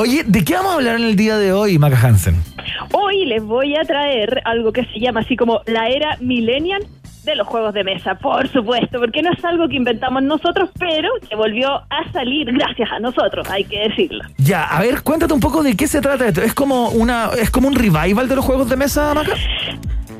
Oye, 0.00 0.24
¿de 0.26 0.44
qué 0.44 0.54
vamos 0.54 0.72
a 0.72 0.74
hablar 0.76 0.96
en 0.96 1.04
el 1.04 1.16
día 1.16 1.36
de 1.36 1.52
hoy, 1.52 1.78
Maca 1.78 2.00
Hansen? 2.00 2.36
Hoy 2.92 3.26
les 3.26 3.42
voy 3.42 3.76
a 3.76 3.82
traer 3.82 4.40
algo 4.44 4.72
que 4.72 4.84
se 4.86 4.98
llama 5.00 5.20
así 5.20 5.36
como 5.36 5.60
la 5.66 5.88
era 5.88 6.16
millennial 6.20 6.84
de 7.24 7.36
los 7.36 7.46
juegos 7.46 7.74
de 7.74 7.84
mesa, 7.84 8.14
por 8.16 8.48
supuesto, 8.48 8.98
porque 8.98 9.22
no 9.22 9.32
es 9.32 9.44
algo 9.44 9.68
que 9.68 9.76
inventamos 9.76 10.22
nosotros, 10.22 10.70
pero 10.78 11.08
que 11.28 11.36
volvió 11.36 11.70
a 11.72 12.12
salir 12.12 12.52
gracias 12.52 12.90
a 12.90 12.98
nosotros, 12.98 13.48
hay 13.50 13.64
que 13.64 13.88
decirlo. 13.88 14.24
Ya, 14.38 14.64
a 14.64 14.80
ver, 14.80 15.02
cuéntate 15.02 15.32
un 15.32 15.40
poco 15.40 15.62
de 15.62 15.76
qué 15.76 15.86
se 15.86 16.00
trata 16.00 16.26
esto. 16.26 16.42
¿Es 16.42 16.54
como 16.54 16.88
una, 16.90 17.30
es 17.38 17.50
como 17.50 17.68
un 17.68 17.74
revival 17.74 18.28
de 18.28 18.36
los 18.36 18.44
juegos 18.44 18.68
de 18.68 18.76
mesa, 18.76 19.14
Maca? 19.14 19.34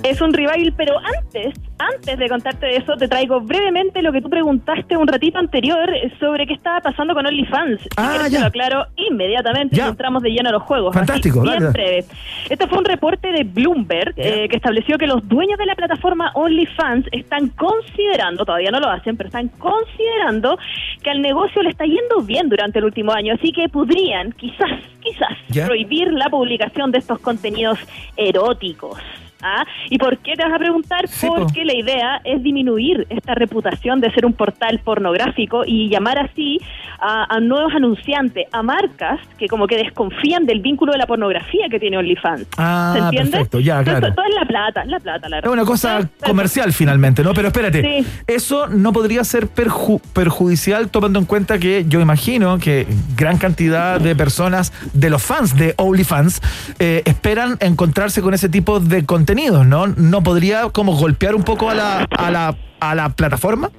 Es 0.02 0.20
un 0.20 0.32
revival, 0.32 0.74
pero 0.76 0.94
antes, 0.98 1.54
antes 1.78 2.18
de 2.18 2.28
contarte 2.28 2.66
de 2.66 2.76
eso, 2.78 2.96
te 2.96 3.06
traigo 3.06 3.40
brevemente 3.40 4.02
lo 4.02 4.10
que 4.12 4.20
tú 4.20 4.28
preguntaste 4.28 4.96
un 4.96 5.06
ratito 5.06 5.38
anterior 5.38 5.88
sobre 6.18 6.44
qué 6.46 6.54
estaba 6.54 6.80
pasando 6.80 7.14
con 7.14 7.24
OnlyFans. 7.24 7.80
Quieres 7.96 8.32
te 8.32 8.40
lo 8.40 8.46
aclaro 8.46 8.86
inmediatamente 8.96 9.76
Ya. 9.76 9.88
entramos 9.88 10.22
de 10.24 10.30
lleno 10.30 10.48
a 10.48 10.52
los 10.52 10.62
juegos. 10.64 10.92
Fantástico, 10.92 11.40
Así, 11.40 11.48
dale, 11.48 11.60
bien 11.60 11.72
dale. 11.72 11.84
breve. 11.84 12.04
Este 12.50 12.66
fue 12.66 12.78
un 12.78 12.84
reporte 12.84 13.30
de 13.30 13.44
Bloomberg 13.44 14.14
eh, 14.16 14.48
que 14.48 14.56
estableció 14.56 14.98
que 14.98 15.06
los 15.06 15.26
dueños 15.28 15.56
de 15.56 15.66
la 15.66 15.76
plataforma 15.76 16.32
OnlyFans 16.34 17.06
están 17.12 17.48
considerando, 17.50 18.44
todavía 18.44 18.72
no 18.72 18.80
lo 18.80 18.88
hacen, 18.88 19.16
pero 19.16 19.28
están 19.28 19.48
considerando 19.58 20.58
que 21.02 21.10
al 21.10 21.22
negocio 21.22 21.62
le 21.62 21.70
está 21.70 21.84
yendo 21.84 22.20
bien 22.22 22.48
durante 22.48 22.80
el 22.80 22.86
último 22.86 23.12
año, 23.12 23.34
así 23.34 23.52
que 23.52 23.68
podrían, 23.68 24.32
quizás, 24.32 24.70
quizás, 25.00 25.38
Ya. 25.48 25.66
prohibir 25.66 26.12
la 26.12 26.28
publicación 26.28 26.90
de 26.90 26.98
estos 26.98 27.20
contenidos 27.20 27.78
eróticos. 28.16 28.98
¿Ah? 29.42 29.64
¿Y 29.90 29.98
por 29.98 30.18
qué 30.18 30.34
te 30.34 30.44
vas 30.44 30.52
a 30.52 30.58
preguntar? 30.58 31.08
Sí, 31.08 31.26
po. 31.26 31.34
Porque 31.36 31.64
la 31.64 31.74
idea 31.74 32.20
es 32.24 32.42
disminuir 32.42 33.06
esta 33.10 33.34
reputación 33.34 34.00
de 34.00 34.10
ser 34.12 34.24
un 34.24 34.32
portal 34.34 34.80
pornográfico 34.84 35.62
y 35.66 35.88
llamar 35.88 36.18
así 36.18 36.60
a, 37.00 37.34
a 37.34 37.40
nuevos 37.40 37.74
anunciantes, 37.74 38.46
a 38.52 38.62
marcas 38.62 39.18
que 39.38 39.48
como 39.48 39.66
que 39.66 39.76
desconfían 39.76 40.46
del 40.46 40.60
vínculo 40.60 40.92
de 40.92 40.98
la 40.98 41.06
pornografía 41.06 41.66
que 41.70 41.80
tiene 41.80 41.98
OnlyFans. 41.98 42.46
Ah, 42.56 42.92
¿Se 42.94 42.98
entiende? 43.04 43.30
perfecto, 43.32 43.60
ya, 43.60 43.82
claro. 43.82 44.12
Todo 44.14 44.24
es 44.28 44.34
la 44.34 44.44
plata, 44.46 44.84
la 44.84 45.00
plata, 45.00 45.28
la 45.28 45.38
Es 45.40 45.46
una 45.46 45.64
cosa 45.64 46.08
comercial 46.24 46.72
finalmente, 46.72 47.22
¿no? 47.24 47.34
Pero 47.34 47.48
espérate, 47.48 48.04
eso 48.26 48.68
no 48.68 48.92
podría 48.92 49.24
ser 49.24 49.48
perju- 49.48 50.00
perjudicial 50.12 50.88
tomando 50.90 51.18
en 51.18 51.24
cuenta 51.24 51.58
que 51.58 51.84
yo 51.88 52.00
imagino 52.00 52.58
que 52.58 52.86
gran 53.16 53.38
cantidad 53.38 54.00
de 54.00 54.14
personas, 54.14 54.72
de 54.92 55.10
los 55.10 55.22
fans 55.22 55.56
de 55.56 55.74
OnlyFans, 55.78 56.40
eh, 56.78 57.02
esperan 57.04 57.56
encontrarse 57.60 58.22
con 58.22 58.34
ese 58.34 58.48
tipo 58.48 58.78
de 58.80 59.04
¿no? 59.34 59.86
¿No 59.86 60.22
podría 60.22 60.68
como 60.68 60.96
golpear 60.96 61.34
un 61.34 61.42
poco 61.42 61.70
a 61.70 61.74
la, 61.74 62.06
a 62.16 62.30
la, 62.30 62.56
a 62.80 62.94
la 62.94 63.08
plataforma? 63.10 63.70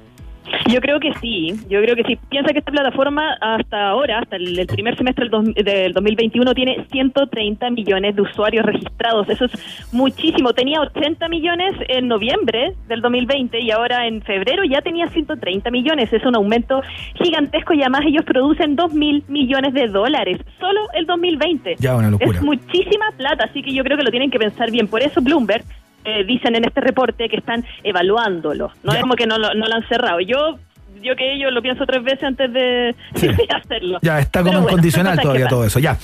Yo 0.72 0.80
creo 0.80 1.00
que 1.00 1.12
sí, 1.20 1.54
yo 1.68 1.80
creo 1.82 1.96
que 1.96 2.04
sí. 2.04 2.18
Piensa 2.28 2.52
que 2.52 2.58
esta 2.58 2.72
plataforma 2.72 3.34
hasta 3.40 3.88
ahora, 3.88 4.18
hasta 4.20 4.36
el, 4.36 4.58
el 4.58 4.66
primer 4.66 4.96
semestre 4.96 5.24
del, 5.24 5.30
dos- 5.30 5.54
del 5.54 5.92
2021, 5.92 6.54
tiene 6.54 6.86
130 6.90 7.70
millones 7.70 8.16
de 8.16 8.22
usuarios 8.22 8.64
registrados. 8.64 9.28
Eso 9.28 9.44
es 9.46 9.92
muchísimo. 9.92 10.52
Tenía 10.52 10.80
80 10.80 11.28
millones 11.28 11.74
en 11.88 12.08
noviembre 12.08 12.74
del 12.88 13.00
2020 13.00 13.60
y 13.60 13.70
ahora 13.70 14.06
en 14.06 14.22
febrero 14.22 14.62
ya 14.64 14.80
tenía 14.82 15.08
130 15.08 15.70
millones. 15.70 16.12
Es 16.12 16.24
un 16.24 16.36
aumento 16.36 16.82
gigantesco 17.22 17.74
y 17.74 17.80
además 17.82 18.02
ellos 18.06 18.24
producen 18.24 18.76
2 18.76 18.92
mil 18.94 19.24
millones 19.28 19.74
de 19.74 19.88
dólares. 19.88 20.38
Solo 20.60 20.80
el 20.94 21.06
2020. 21.06 21.76
Ya, 21.78 21.96
una 21.96 22.10
locura. 22.10 22.38
Es 22.38 22.42
muchísima 22.44 23.06
plata, 23.16 23.44
así 23.44 23.62
que 23.62 23.72
yo 23.72 23.82
creo 23.84 23.96
que 23.96 24.04
lo 24.04 24.10
tienen 24.10 24.30
que 24.30 24.38
pensar 24.38 24.70
bien. 24.70 24.88
Por 24.88 25.02
eso 25.02 25.20
Bloomberg 25.20 25.64
eh, 26.04 26.24
dicen 26.24 26.54
en 26.56 26.64
este 26.64 26.80
reporte 26.80 27.28
que 27.28 27.36
están 27.36 27.64
evaluándolo. 27.82 28.70
No 28.82 28.92
es 28.92 29.00
como 29.00 29.14
que 29.14 29.26
no 29.26 29.38
lo, 29.38 29.54
no 29.54 29.66
lo 29.66 29.74
han 29.74 29.86
cerrado. 29.88 30.20
Yo 30.20 30.58
yo 31.02 31.16
que 31.16 31.34
ello 31.34 31.50
lo 31.50 31.60
pienso 31.60 31.84
tres 31.84 32.02
veces 32.02 32.22
antes 32.22 32.50
de, 32.52 32.94
de 33.14 33.48
hacerlo. 33.54 33.98
Ya 34.00 34.20
está 34.20 34.40
como 34.42 34.54
bueno, 34.54 34.68
condicional 34.68 35.12
cosas 35.12 35.18
que 35.18 35.22
todavía 35.22 35.48
todo 35.48 35.64
eso. 35.66 35.78
Ya. 35.78 35.98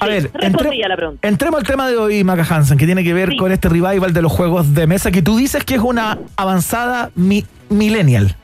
A 0.00 0.06
ver, 0.06 0.30
Respondí 0.32 0.82
a 0.82 0.88
la 0.88 0.96
pregunta. 0.96 1.28
entremos 1.28 1.60
al 1.60 1.66
tema 1.66 1.86
de 1.88 1.96
hoy, 1.98 2.24
Maca 2.24 2.46
Hansen, 2.48 2.78
que 2.78 2.86
tiene 2.86 3.04
que 3.04 3.12
ver 3.12 3.36
con 3.36 3.52
este 3.52 3.68
revival 3.68 4.12
de 4.14 4.22
los 4.22 4.32
juegos 4.32 4.72
de 4.74 4.86
mesa 4.86 5.10
que 5.10 5.20
tú 5.20 5.36
dices 5.36 5.62
que 5.64 5.74
es 5.74 5.80
una 5.80 6.18
avanzada 6.36 7.10
mi- 7.14 7.44
millennial. 7.68 8.34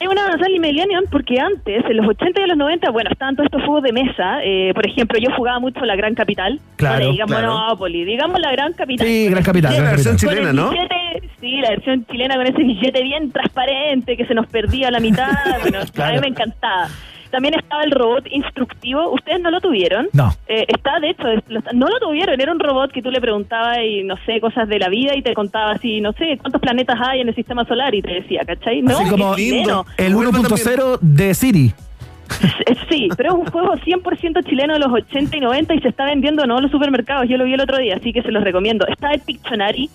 Es 0.00 0.08
una 0.08 0.24
avanzada 0.26 0.48
millennial 0.58 1.04
porque 1.10 1.38
antes, 1.38 1.84
en 1.84 1.96
los 1.96 2.06
80 2.08 2.40
y 2.40 2.42
en 2.44 2.48
los 2.48 2.58
90, 2.58 2.90
bueno, 2.90 3.10
estaban 3.10 3.36
todos 3.36 3.46
estos 3.46 3.62
juegos 3.62 3.82
de 3.82 3.92
mesa. 3.92 4.38
eh, 4.42 4.72
por 4.74 4.86
ejemplo, 4.86 5.18
yo 5.18 5.30
jugaba 5.36 5.58
mucho 5.60 5.80
La 5.84 5.96
Gran 5.96 6.14
Capital. 6.14 6.58
Claro, 6.76 7.10
digamos 7.12 7.36
claro. 7.36 7.52
Monopoly, 7.54 8.04
digamos 8.04 8.40
La 8.40 8.50
Gran 8.52 8.72
Capital. 8.72 9.06
Sí, 9.06 9.28
Gran 9.28 9.42
Capital, 9.42 9.74
el 9.74 9.84
Capital. 9.84 10.16
chilena, 10.16 10.52
¿no? 10.52 10.70
billete- 10.70 11.22
sí, 11.40 11.56
la 11.60 11.70
versión 11.70 12.06
chilena 12.06 12.36
con 12.36 12.46
ese 12.46 12.62
billete 12.62 13.02
bien 13.02 13.30
transparente 13.32 14.16
que 14.16 14.26
se 14.26 14.34
nos 14.34 14.46
perdía 14.46 14.88
a 14.88 14.90
la 14.90 15.00
mitad. 15.00 15.28
Bueno, 15.62 15.78
a 16.04 16.12
mí 16.12 16.18
me 16.20 16.28
encantaba. 16.28 16.88
También 17.30 17.54
estaba 17.54 17.82
el 17.82 17.90
robot 17.90 18.26
instructivo. 18.30 19.12
¿Ustedes 19.12 19.40
no 19.40 19.50
lo 19.50 19.60
tuvieron? 19.60 20.08
No. 20.12 20.34
Eh, 20.48 20.64
está, 20.68 20.98
de 21.00 21.10
hecho, 21.10 21.24
no 21.72 21.88
lo 21.88 21.98
tuvieron. 22.00 22.40
Era 22.40 22.52
un 22.52 22.60
robot 22.60 22.92
que 22.92 23.02
tú 23.02 23.10
le 23.10 23.20
preguntabas 23.20 23.78
y, 23.84 24.02
no 24.02 24.16
sé, 24.26 24.40
cosas 24.40 24.68
de 24.68 24.78
la 24.78 24.88
vida 24.88 25.14
y 25.16 25.22
te 25.22 25.34
contaba 25.34 25.72
así, 25.72 26.00
no 26.00 26.12
sé, 26.12 26.38
cuántos 26.40 26.60
planetas 26.60 26.98
hay 27.00 27.20
en 27.20 27.28
el 27.28 27.34
sistema 27.34 27.64
solar 27.64 27.94
y 27.94 28.02
te 28.02 28.14
decía, 28.14 28.42
¿cachai? 28.46 28.82
No, 28.82 28.98
Así 28.98 29.08
como 29.08 29.34
el 29.34 30.14
1.0 30.14 30.98
de 31.00 31.34
Siri. 31.34 31.72
Sí, 32.90 33.08
pero 33.16 33.30
es 33.30 33.38
un 33.38 33.46
juego 33.46 33.74
100% 33.76 34.44
chileno 34.48 34.72
de 34.74 34.80
los 34.80 34.92
80 34.92 35.36
y 35.36 35.40
90 35.40 35.74
y 35.74 35.80
se 35.80 35.88
está 35.88 36.04
vendiendo 36.06 36.42
en 36.42 36.48
todos 36.48 36.62
los 36.62 36.70
supermercados. 36.72 37.28
Yo 37.28 37.36
lo 37.36 37.44
vi 37.44 37.54
el 37.54 37.60
otro 37.60 37.78
día, 37.78 37.96
así 37.96 38.12
que 38.12 38.20
se 38.22 38.32
los 38.32 38.42
recomiendo. 38.42 38.84
Está 38.88 39.12
el 39.12 39.20
Pictionary. 39.20 39.88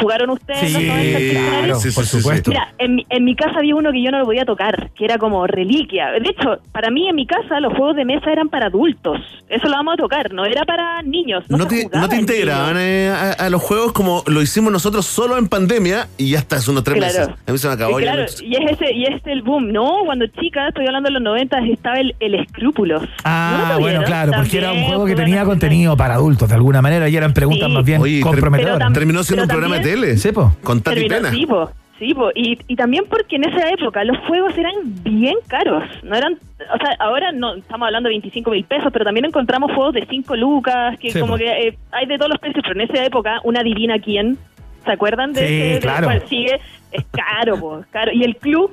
¿Jugaron 0.00 0.30
ustedes 0.30 0.62
en 0.64 0.72
los 0.74 0.82
90 0.82 1.18
el 1.18 1.24
Pictionary? 1.30 1.64
claro, 1.66 1.78
por 1.94 2.04
supuesto. 2.06 2.50
Mira, 2.50 2.74
en, 2.78 2.94
mi- 2.96 3.06
en 3.08 3.24
mi 3.24 3.34
casa 3.34 3.58
había 3.58 3.74
uno 3.76 3.92
que 3.92 4.02
yo 4.02 4.10
no 4.10 4.18
lo 4.18 4.24
podía 4.26 4.44
tocar, 4.44 4.90
que 4.94 5.04
era 5.06 5.16
como 5.18 5.46
reliquia. 5.46 6.10
De 6.12 6.28
hecho, 6.30 6.58
para 6.72 6.90
mí 6.90 7.08
en 7.08 7.16
mi 7.16 7.26
casa 7.26 7.60
los 7.60 7.72
juegos 7.74 7.96
de 7.96 8.04
mesa 8.04 8.30
eran 8.30 8.48
para 8.50 8.66
adultos. 8.66 9.18
Eso 9.48 9.66
lo 9.68 9.76
vamos 9.76 9.94
a 9.94 9.96
tocar, 9.96 10.32
no 10.34 10.44
era 10.44 10.64
para 10.64 11.00
niños. 11.02 11.44
No, 11.48 11.56
¿No 11.58 11.68
se 11.68 11.88
te, 11.88 11.98
no 11.98 12.08
te 12.08 12.16
integraban 12.16 12.76
eh, 12.78 13.08
a, 13.10 13.32
a 13.46 13.50
los 13.50 13.62
juegos 13.62 13.92
como 13.92 14.22
lo 14.26 14.42
hicimos 14.42 14.70
nosotros 14.72 15.06
solo 15.06 15.38
en 15.38 15.48
pandemia 15.48 16.08
y 16.18 16.30
ya 16.32 16.38
está, 16.38 16.56
hace 16.56 16.70
unos 16.70 16.84
tres 16.84 16.98
Claro. 16.98 17.18
meses? 17.30 17.34
A 17.46 17.52
mí 17.52 17.58
se 17.58 17.68
me 17.68 17.74
acabó. 17.74 18.00
Ya 18.00 18.12
claro, 18.12 18.22
no- 18.24 18.46
y 18.46 18.54
es 18.56 18.72
ese 18.72 18.92
y 18.92 19.04
es 19.04 19.22
el 19.26 19.42
boom. 19.42 19.72
No, 19.72 20.00
cuando 20.04 20.26
chica, 20.26 20.68
estoy 20.68 20.86
hablando 20.86 21.08
de 21.08 21.12
los 21.14 21.22
90, 21.22 21.60
estaba 21.84 22.00
el, 22.00 22.14
el 22.20 22.34
Escrúpulos. 22.34 23.02
¿No 23.02 23.06
lo 23.06 23.10
Ah, 23.24 23.76
bueno, 23.78 24.02
claro, 24.04 24.32
porque 24.36 24.56
era 24.58 24.72
un 24.72 24.84
juego 24.84 25.04
que 25.04 25.14
tenía 25.14 25.44
contenido 25.44 25.96
para 25.96 26.14
adultos 26.14 26.48
de 26.48 26.54
alguna 26.54 26.80
manera 26.80 27.08
y 27.10 27.16
eran 27.16 27.34
preguntas 27.34 27.68
Sí. 27.68 27.74
más 27.74 27.84
bien 27.84 28.00
Oye, 28.00 28.20
comprometedoras. 28.22 28.92
Terminó 28.94 29.22
siendo 29.22 29.42
un 29.44 29.48
programa 29.48 29.76
de 29.76 29.82
tele. 29.82 30.16
Sí, 30.16 30.32
po. 30.32 30.56
Con 30.62 30.80
Tati 30.80 31.04
Pena. 31.08 31.30
Sí, 31.30 31.44
po, 31.46 31.70
sí, 31.98 32.14
po. 32.14 32.30
Y, 32.34 32.58
y 32.68 32.76
también 32.76 33.04
porque 33.08 33.36
en 33.36 33.44
esa 33.44 33.68
época 33.68 34.02
los 34.04 34.16
juegos 34.26 34.56
eran 34.56 34.72
bien 35.02 35.34
caros. 35.46 35.84
No 36.02 36.16
eran, 36.16 36.32
o 36.34 36.78
sea, 36.78 36.96
ahora 37.00 37.32
no 37.32 37.54
estamos 37.56 37.86
hablando 37.86 38.08
de 38.08 38.14
25 38.14 38.50
mil 38.50 38.64
pesos, 38.64 38.88
pero 38.92 39.04
también 39.04 39.26
encontramos 39.26 39.70
juegos 39.72 39.92
de 39.94 40.06
5 40.08 40.36
lucas, 40.36 40.98
que 40.98 41.10
Sí, 41.10 41.20
como 41.20 41.34
po. 41.34 41.38
que 41.38 41.46
eh, 41.68 41.78
hay 41.92 42.06
de 42.06 42.16
todos 42.16 42.30
los 42.30 42.38
precios, 42.38 42.64
pero 42.66 42.80
en 42.80 42.90
esa 42.90 43.04
época, 43.04 43.40
una 43.44 43.62
divina 43.62 43.98
quién. 43.98 44.38
¿Se 44.86 44.92
acuerdan 44.92 45.32
de 45.32 45.46
Sí, 45.46 45.54
ese? 45.54 45.74
de 45.74 45.80
claro. 45.80 46.06
cuál 46.06 46.22
sigue? 46.28 46.60
Es 46.92 47.04
caro, 47.10 47.58
po, 47.58 47.80
es 47.80 47.86
caro. 47.88 48.10
Y 48.12 48.22
el 48.24 48.36
club, 48.36 48.70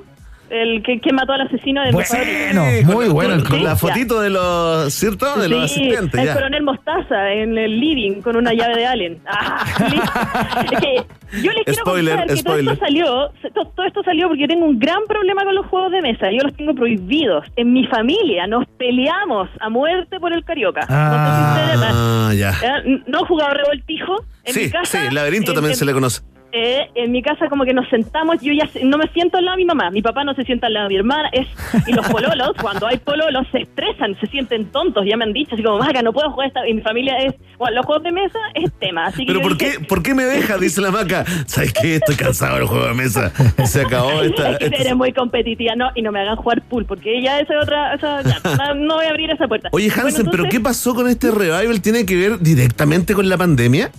el 0.50 0.82
que, 0.82 1.00
que 1.00 1.12
mató 1.12 1.32
al 1.32 1.42
asesino 1.42 1.82
del 1.82 1.92
Bueno, 1.94 2.64
muy 2.92 3.08
bueno 3.08 3.42
con, 3.48 3.64
la 3.64 3.74
fotito 3.76 4.20
de 4.20 4.28
los, 4.30 4.92
¿cierto? 4.92 5.38
De 5.38 5.48
los 5.48 5.70
Sí, 5.70 5.80
asistentes, 5.80 6.20
el 6.20 6.26
ya. 6.26 6.34
coronel 6.34 6.62
Mostaza 6.62 7.30
en 7.32 7.56
el 7.56 7.80
living 7.80 8.20
con 8.20 8.36
una 8.36 8.52
llave 8.52 8.76
de 8.76 8.86
Allen. 8.86 9.18
Ah, 9.26 9.64
listo. 9.90 10.74
es 10.74 10.80
que 10.80 10.94
yo 11.42 11.50
les 11.52 11.64
quiero 11.64 11.84
contar 11.84 12.26
que 12.26 12.36
spoiler. 12.36 12.44
todo 12.44 12.72
esto 12.74 12.84
salió, 12.84 13.32
todo 13.74 13.84
esto 13.86 14.02
salió 14.02 14.28
porque 14.28 14.42
yo 14.42 14.48
tengo 14.48 14.66
un 14.66 14.78
gran 14.78 15.02
problema 15.08 15.42
con 15.44 15.54
los 15.54 15.64
juegos 15.66 15.90
de 15.92 16.02
mesa. 16.02 16.30
Yo 16.30 16.42
los 16.42 16.54
tengo 16.54 16.74
prohibidos. 16.74 17.46
En 17.56 17.72
mi 17.72 17.86
familia 17.86 18.46
nos 18.46 18.66
peleamos 18.78 19.48
a 19.60 19.70
muerte 19.70 20.20
por 20.20 20.34
el 20.34 20.44
carioca. 20.44 20.86
Ah, 20.90 22.32
ya. 22.36 22.50
Eh, 22.62 23.02
¿No 23.06 23.22
he 23.22 23.26
jugado 23.26 23.54
revoltijo? 23.54 24.16
En 24.44 24.54
Sí, 24.54 24.60
mi 24.64 24.70
casa, 24.70 25.08
sí, 25.08 25.14
laberinto 25.14 25.52
en- 25.52 25.54
también 25.54 25.72
en- 25.72 25.78
se 25.78 25.84
le 25.84 25.92
conoce. 25.92 26.20
Eh, 26.52 26.88
en 26.94 27.10
mi 27.12 27.22
casa 27.22 27.48
como 27.48 27.64
que 27.64 27.72
nos 27.72 27.88
sentamos, 27.88 28.36
yo 28.42 28.52
ya 28.52 28.68
no 28.84 28.98
me 28.98 29.08
siento 29.08 29.38
al 29.38 29.44
lado 29.46 29.56
de 29.56 29.62
mi 29.62 29.66
mamá, 29.66 29.90
mi 29.90 30.02
papá 30.02 30.22
no 30.24 30.34
se 30.34 30.42
sienta 30.44 30.66
al 30.66 30.74
lado 30.74 30.88
de 30.88 30.94
mi 30.94 30.98
hermana, 30.98 31.28
es, 31.32 31.46
y 31.86 31.92
los 31.92 32.06
pololos, 32.08 32.52
cuando 32.60 32.86
hay 32.86 32.98
pololos, 32.98 33.46
se 33.50 33.62
estresan, 33.62 34.18
se 34.20 34.26
sienten 34.26 34.66
tontos, 34.66 35.04
ya 35.08 35.16
me 35.16 35.24
han 35.24 35.32
dicho, 35.32 35.54
así 35.54 35.62
como, 35.62 35.78
Maca, 35.78 36.02
no 36.02 36.12
puedo 36.12 36.30
jugar 36.30 36.48
esta, 36.48 36.68
y 36.68 36.74
mi 36.74 36.82
familia 36.82 37.16
es, 37.18 37.34
bueno, 37.58 37.76
los 37.76 37.86
juegos 37.86 38.04
de 38.04 38.12
mesa 38.12 38.38
es 38.54 38.70
tema, 38.78 39.06
así 39.06 39.24
que 39.24 39.32
Pero 39.32 39.40
¿por 39.40 39.56
dije, 39.56 39.78
qué, 39.78 39.84
¿por 39.84 40.02
qué 40.02 40.14
me 40.14 40.24
deja? 40.24 40.58
Dice 40.58 40.80
la 40.80 40.90
maca. 40.90 41.24
¿Sabes 41.46 41.72
qué? 41.72 41.96
Estoy 41.96 42.16
cansado 42.16 42.56
del 42.56 42.66
juego 42.66 42.86
de 42.86 42.94
mesa. 42.94 43.32
Se 43.64 43.82
acabó 43.82 44.10
esta. 44.22 44.50
es 44.52 44.58
que 44.58 44.64
esta- 44.66 44.76
eres 44.78 44.96
muy 44.96 45.12
competitiva, 45.12 45.74
no, 45.76 45.90
y 45.94 46.02
no 46.02 46.12
me 46.12 46.20
hagan 46.20 46.36
jugar 46.36 46.62
pool, 46.68 46.84
porque 46.84 47.22
ya 47.22 47.40
esa 47.40 47.54
es 47.54 47.62
otra, 47.62 47.94
esa- 47.94 48.22
ya, 48.22 48.74
no, 48.74 48.96
voy 48.96 49.06
a 49.06 49.10
abrir 49.10 49.30
esa 49.30 49.46
puerta. 49.48 49.68
Oye, 49.72 49.88
Bueno, 49.88 50.02
Hansen, 50.08 50.26
¿pero 50.30 50.44
qué 50.50 50.60
pasó 50.60 50.94
con 50.94 51.08
este 51.08 51.30
revival? 51.30 51.80
¿Tiene 51.80 52.04
que 52.04 52.16
ver 52.16 52.38
directamente 52.40 53.14
con 53.14 53.28
la 53.28 53.36
pandemia? 53.38 53.90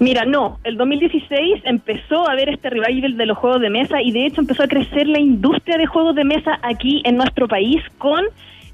Mira, 0.00 0.24
no, 0.24 0.58
el 0.64 0.78
2016 0.78 1.60
empezó 1.64 2.26
a 2.26 2.32
haber 2.32 2.48
este 2.48 2.70
revival 2.70 3.18
de 3.18 3.26
los 3.26 3.36
juegos 3.36 3.60
de 3.60 3.68
mesa 3.68 4.00
y 4.00 4.12
de 4.12 4.24
hecho 4.24 4.40
empezó 4.40 4.62
a 4.62 4.66
crecer 4.66 5.06
la 5.06 5.20
industria 5.20 5.76
de 5.76 5.84
juegos 5.84 6.14
de 6.14 6.24
mesa 6.24 6.58
aquí 6.62 7.02
en 7.04 7.18
nuestro 7.18 7.46
país 7.46 7.82
con 7.98 8.24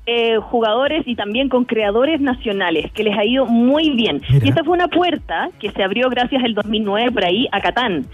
eh, 0.07 0.37
jugadores 0.39 1.03
y 1.07 1.17
también 1.17 1.49
con 1.49 1.65
creadores 1.65 2.21
nacionales, 2.21 2.93
que 2.93 3.03
les 3.03 3.19
ha 3.19 3.25
ido 3.25 3.47
muy 3.47 3.91
bien. 3.91 4.23
Y 4.43 4.49
esta 4.49 4.63
fue 4.63 4.75
una 4.75 4.89
puerta 4.89 5.49
que 5.59 5.71
se 5.73 5.83
abrió 5.83 6.09
gracias 6.09 6.45
al 6.45 6.55
2009 6.55 7.11
por 7.11 7.25
ahí 7.25 7.49
a 7.51 7.61
Catán. 7.61 8.07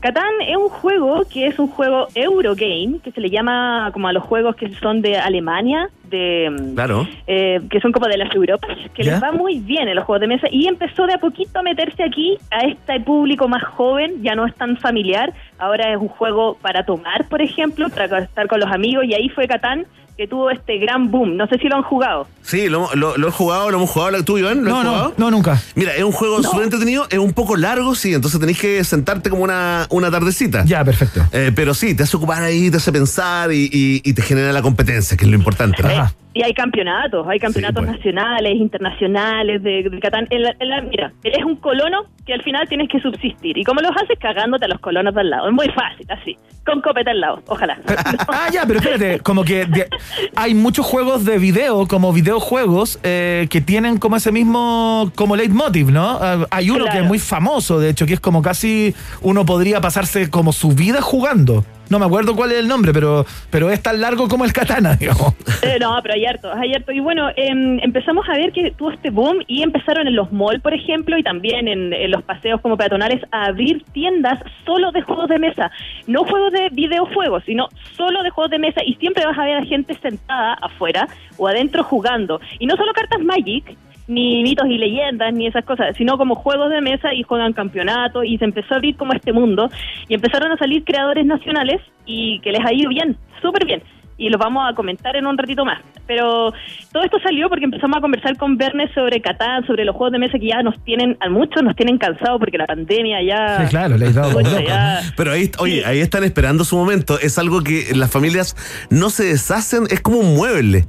Catán 0.00 0.32
es 0.46 0.56
un 0.56 0.68
juego 0.68 1.22
que 1.32 1.46
es 1.46 1.58
un 1.58 1.68
juego 1.68 2.08
Eurogame, 2.14 2.98
que 3.02 3.12
se 3.12 3.20
le 3.20 3.30
llama 3.30 3.90
como 3.92 4.08
a 4.08 4.12
los 4.12 4.22
juegos 4.24 4.54
que 4.56 4.68
son 4.74 5.00
de 5.02 5.16
Alemania, 5.16 5.88
de 6.10 6.54
Claro. 6.74 7.08
eh, 7.26 7.60
que 7.70 7.80
son 7.80 7.92
como 7.92 8.06
de 8.06 8.18
las 8.18 8.34
Europas, 8.34 8.76
que 8.94 9.02
¿Ya? 9.02 9.12
les 9.12 9.22
va 9.22 9.32
muy 9.32 9.58
bien 9.58 9.88
en 9.88 9.96
los 9.96 10.04
juegos 10.04 10.20
de 10.20 10.26
mesa 10.28 10.48
y 10.50 10.66
empezó 10.68 11.06
de 11.06 11.14
a 11.14 11.18
poquito 11.18 11.60
a 11.60 11.62
meterse 11.62 12.02
aquí 12.04 12.36
a 12.50 12.66
este 12.66 13.00
público 13.00 13.48
más 13.48 13.64
joven, 13.64 14.22
ya 14.22 14.34
no 14.34 14.46
es 14.46 14.54
tan 14.54 14.76
familiar, 14.76 15.32
ahora 15.58 15.92
es 15.92 15.96
un 15.98 16.08
juego 16.08 16.56
para 16.60 16.84
tomar, 16.84 17.26
por 17.28 17.40
ejemplo, 17.40 17.88
para 17.88 18.18
estar 18.18 18.46
con 18.48 18.60
los 18.60 18.70
amigos 18.70 19.04
y 19.06 19.14
ahí 19.14 19.28
fue 19.30 19.48
Catán 19.48 19.86
que 20.16 20.26
tuvo 20.26 20.50
este 20.50 20.78
gran 20.78 21.10
boom. 21.10 21.36
No 21.36 21.46
sé 21.46 21.58
si 21.58 21.68
lo 21.68 21.76
han 21.76 21.82
jugado. 21.82 22.26
Sí, 22.42 22.68
lo, 22.68 22.88
lo, 22.94 23.16
lo 23.18 23.28
he 23.28 23.30
jugado, 23.30 23.70
lo 23.70 23.76
hemos 23.76 23.90
jugado. 23.90 24.24
¿Tú, 24.24 24.38
Iván? 24.38 24.64
¿Lo 24.64 24.70
No, 24.70 24.78
has 24.78 24.84
no, 24.84 24.90
jugado? 24.92 25.14
no, 25.18 25.30
nunca. 25.30 25.60
Mira, 25.74 25.94
es 25.94 26.02
un 26.04 26.12
juego 26.12 26.42
súper 26.42 26.62
entretenido, 26.64 27.06
es 27.10 27.18
un 27.18 27.32
poco 27.32 27.56
largo, 27.56 27.94
sí, 27.94 28.14
entonces 28.14 28.40
tenés 28.40 28.58
que 28.58 28.82
sentarte 28.84 29.28
como 29.30 29.42
una, 29.44 29.86
una 29.90 30.10
tardecita. 30.10 30.64
Ya, 30.64 30.84
perfecto. 30.84 31.20
Eh, 31.32 31.52
pero 31.54 31.74
sí, 31.74 31.94
te 31.94 32.04
hace 32.04 32.16
ocupar 32.16 32.42
ahí, 32.42 32.70
te 32.70 32.78
hace 32.78 32.92
pensar 32.92 33.52
y, 33.52 33.64
y- 33.72 34.00
y 34.04 34.12
te 34.14 34.22
genera 34.22 34.52
la 34.52 34.62
competencia, 34.62 35.16
que 35.16 35.24
es 35.24 35.30
lo 35.30 35.36
importante. 35.36 35.82
¿no? 35.82 35.88
Y 36.36 36.42
hay 36.42 36.52
campeonatos, 36.52 37.26
hay 37.26 37.38
campeonatos 37.38 37.82
nacionales, 37.86 38.56
internacionales 38.56 39.62
de, 39.62 39.88
de 39.88 39.98
Catán. 40.00 40.26
En 40.28 40.42
la- 40.42 40.54
en 40.60 40.68
la- 40.68 40.82
mira, 40.82 41.10
eres 41.24 41.42
un 41.46 41.56
colono 41.56 42.04
que 42.26 42.34
al 42.34 42.42
final 42.42 42.68
tienes 42.68 42.90
que 42.90 43.00
subsistir. 43.00 43.56
¿Y 43.56 43.64
cómo 43.64 43.80
los 43.80 43.90
haces? 43.96 44.18
Cagándote 44.20 44.66
a 44.66 44.68
los 44.68 44.78
colonos 44.80 45.14
de 45.14 45.20
al 45.22 45.30
lado. 45.30 45.48
Es 45.48 45.54
muy 45.54 45.68
fácil, 45.68 46.06
así. 46.10 46.36
Con 46.66 46.82
copeta 46.82 47.12
al 47.12 47.20
lado, 47.20 47.42
ojalá. 47.46 47.78
Ah, 48.28 48.48
ya, 48.52 48.64
pero 48.66 48.80
espérate, 48.80 49.20
como 49.20 49.44
que 49.44 49.64
de- 49.64 49.88
hay 50.34 50.52
muchos 50.52 50.84
juegos 50.84 51.24
de 51.24 51.38
video, 51.38 51.86
como 51.88 52.12
videojuegos, 52.12 52.98
eh, 53.02 53.46
que 53.48 53.62
tienen 53.62 53.96
como 53.98 54.16
ese 54.16 54.30
mismo, 54.30 55.10
como 55.14 55.36
leitmotiv, 55.36 55.90
¿no? 55.90 56.18
Ah, 56.20 56.46
hay 56.50 56.68
uno 56.68 56.84
que 56.92 56.98
es 56.98 57.04
muy 57.04 57.18
famoso, 57.18 57.78
de 57.80 57.88
hecho, 57.90 58.04
que 58.04 58.12
es 58.14 58.20
como 58.20 58.42
casi 58.42 58.94
uno 59.22 59.46
podría 59.46 59.80
pasarse 59.80 60.28
como 60.28 60.52
su 60.52 60.72
vida 60.72 61.00
jugando. 61.00 61.64
No 61.88 61.98
me 61.98 62.06
acuerdo 62.06 62.34
cuál 62.34 62.52
es 62.52 62.58
el 62.58 62.68
nombre, 62.68 62.92
pero, 62.92 63.24
pero 63.50 63.70
es 63.70 63.82
tan 63.82 64.00
largo 64.00 64.28
como 64.28 64.44
el 64.44 64.52
katana, 64.52 64.96
digamos. 65.00 65.34
Eh, 65.62 65.78
no, 65.80 65.98
pero 66.02 66.14
hay 66.14 66.24
harto, 66.24 66.52
hay 66.52 66.74
harto. 66.74 66.92
Y 66.92 67.00
bueno, 67.00 67.28
em, 67.36 67.78
empezamos 67.80 68.28
a 68.28 68.32
ver 68.32 68.52
que 68.52 68.70
tuvo 68.72 68.90
este 68.90 69.10
boom 69.10 69.38
y 69.46 69.62
empezaron 69.62 70.06
en 70.06 70.16
los 70.16 70.32
malls, 70.32 70.62
por 70.62 70.74
ejemplo, 70.74 71.16
y 71.18 71.22
también 71.22 71.68
en 71.68 72.10
los 72.10 72.22
paseos 72.22 72.60
como 72.60 72.76
peatonales 72.76 73.22
a 73.30 73.46
abrir 73.46 73.84
tiendas 73.92 74.40
solo 74.64 74.92
de 74.92 75.02
juegos 75.02 75.28
de 75.28 75.38
mesa. 75.38 75.70
No 76.06 76.24
juegos 76.24 76.52
de 76.52 76.68
videojuegos, 76.70 77.42
sino 77.44 77.68
solo 77.96 78.22
de 78.22 78.30
juegos 78.30 78.50
de 78.50 78.58
mesa. 78.58 78.82
Y 78.84 78.94
siempre 78.94 79.24
vas 79.24 79.38
a 79.38 79.44
ver 79.44 79.56
a 79.56 79.64
gente 79.64 79.94
sentada 80.00 80.54
afuera 80.54 81.08
o 81.36 81.48
adentro 81.48 81.84
jugando. 81.84 82.40
Y 82.58 82.66
no 82.66 82.76
solo 82.76 82.92
cartas 82.92 83.20
Magic, 83.20 83.76
ni 84.08 84.42
mitos 84.42 84.66
y 84.68 84.78
leyendas, 84.78 85.32
ni 85.34 85.46
esas 85.46 85.64
cosas, 85.64 85.96
sino 85.96 86.16
como 86.16 86.34
juegos 86.36 86.70
de 86.70 86.80
mesa 86.80 87.12
y 87.12 87.22
juegan 87.24 87.52
campeonatos 87.52 88.24
y 88.24 88.38
se 88.38 88.44
empezó 88.44 88.74
a 88.74 88.76
abrir 88.76 88.96
como 88.96 89.12
este 89.12 89.32
mundo 89.32 89.68
y 90.08 90.14
empezaron 90.14 90.52
a 90.52 90.56
salir 90.56 90.84
creadores 90.84 91.26
nacionales 91.26 91.80
y 92.04 92.38
que 92.40 92.52
les 92.52 92.64
ha 92.64 92.72
ido 92.72 92.88
bien, 92.88 93.16
súper 93.42 93.64
bien. 93.66 93.82
Y 94.18 94.30
los 94.30 94.40
vamos 94.40 94.64
a 94.66 94.74
comentar 94.74 95.14
en 95.14 95.26
un 95.26 95.36
ratito 95.36 95.62
más. 95.66 95.82
Pero 96.06 96.50
todo 96.90 97.02
esto 97.02 97.18
salió 97.22 97.50
porque 97.50 97.66
empezamos 97.66 97.98
a 97.98 98.00
conversar 98.00 98.34
con 98.38 98.56
Bernes 98.56 98.90
sobre 98.94 99.20
Catán, 99.20 99.66
sobre 99.66 99.84
los 99.84 99.94
juegos 99.94 100.12
de 100.12 100.18
mesa 100.20 100.38
que 100.38 100.46
ya 100.46 100.62
nos 100.62 100.82
tienen, 100.84 101.18
a 101.20 101.28
muchos 101.28 101.62
nos 101.62 101.76
tienen 101.76 101.98
cansados 101.98 102.38
porque 102.38 102.56
la 102.56 102.64
pandemia 102.66 103.18
ya... 103.22 103.60
Sí, 103.64 103.68
claro, 103.68 103.98
dado 103.98 104.40
ya- 104.40 105.00
Pero 105.18 105.32
ahí, 105.32 105.50
oye, 105.58 105.84
ahí 105.84 105.98
están 105.98 106.24
esperando 106.24 106.64
su 106.64 106.76
momento. 106.78 107.18
Es 107.20 107.38
algo 107.38 107.60
que 107.62 107.88
las 107.94 108.10
familias 108.10 108.56
no 108.88 109.10
se 109.10 109.24
deshacen, 109.24 109.82
es 109.90 110.00
como 110.00 110.18
un 110.20 110.34
mueble. 110.36 110.84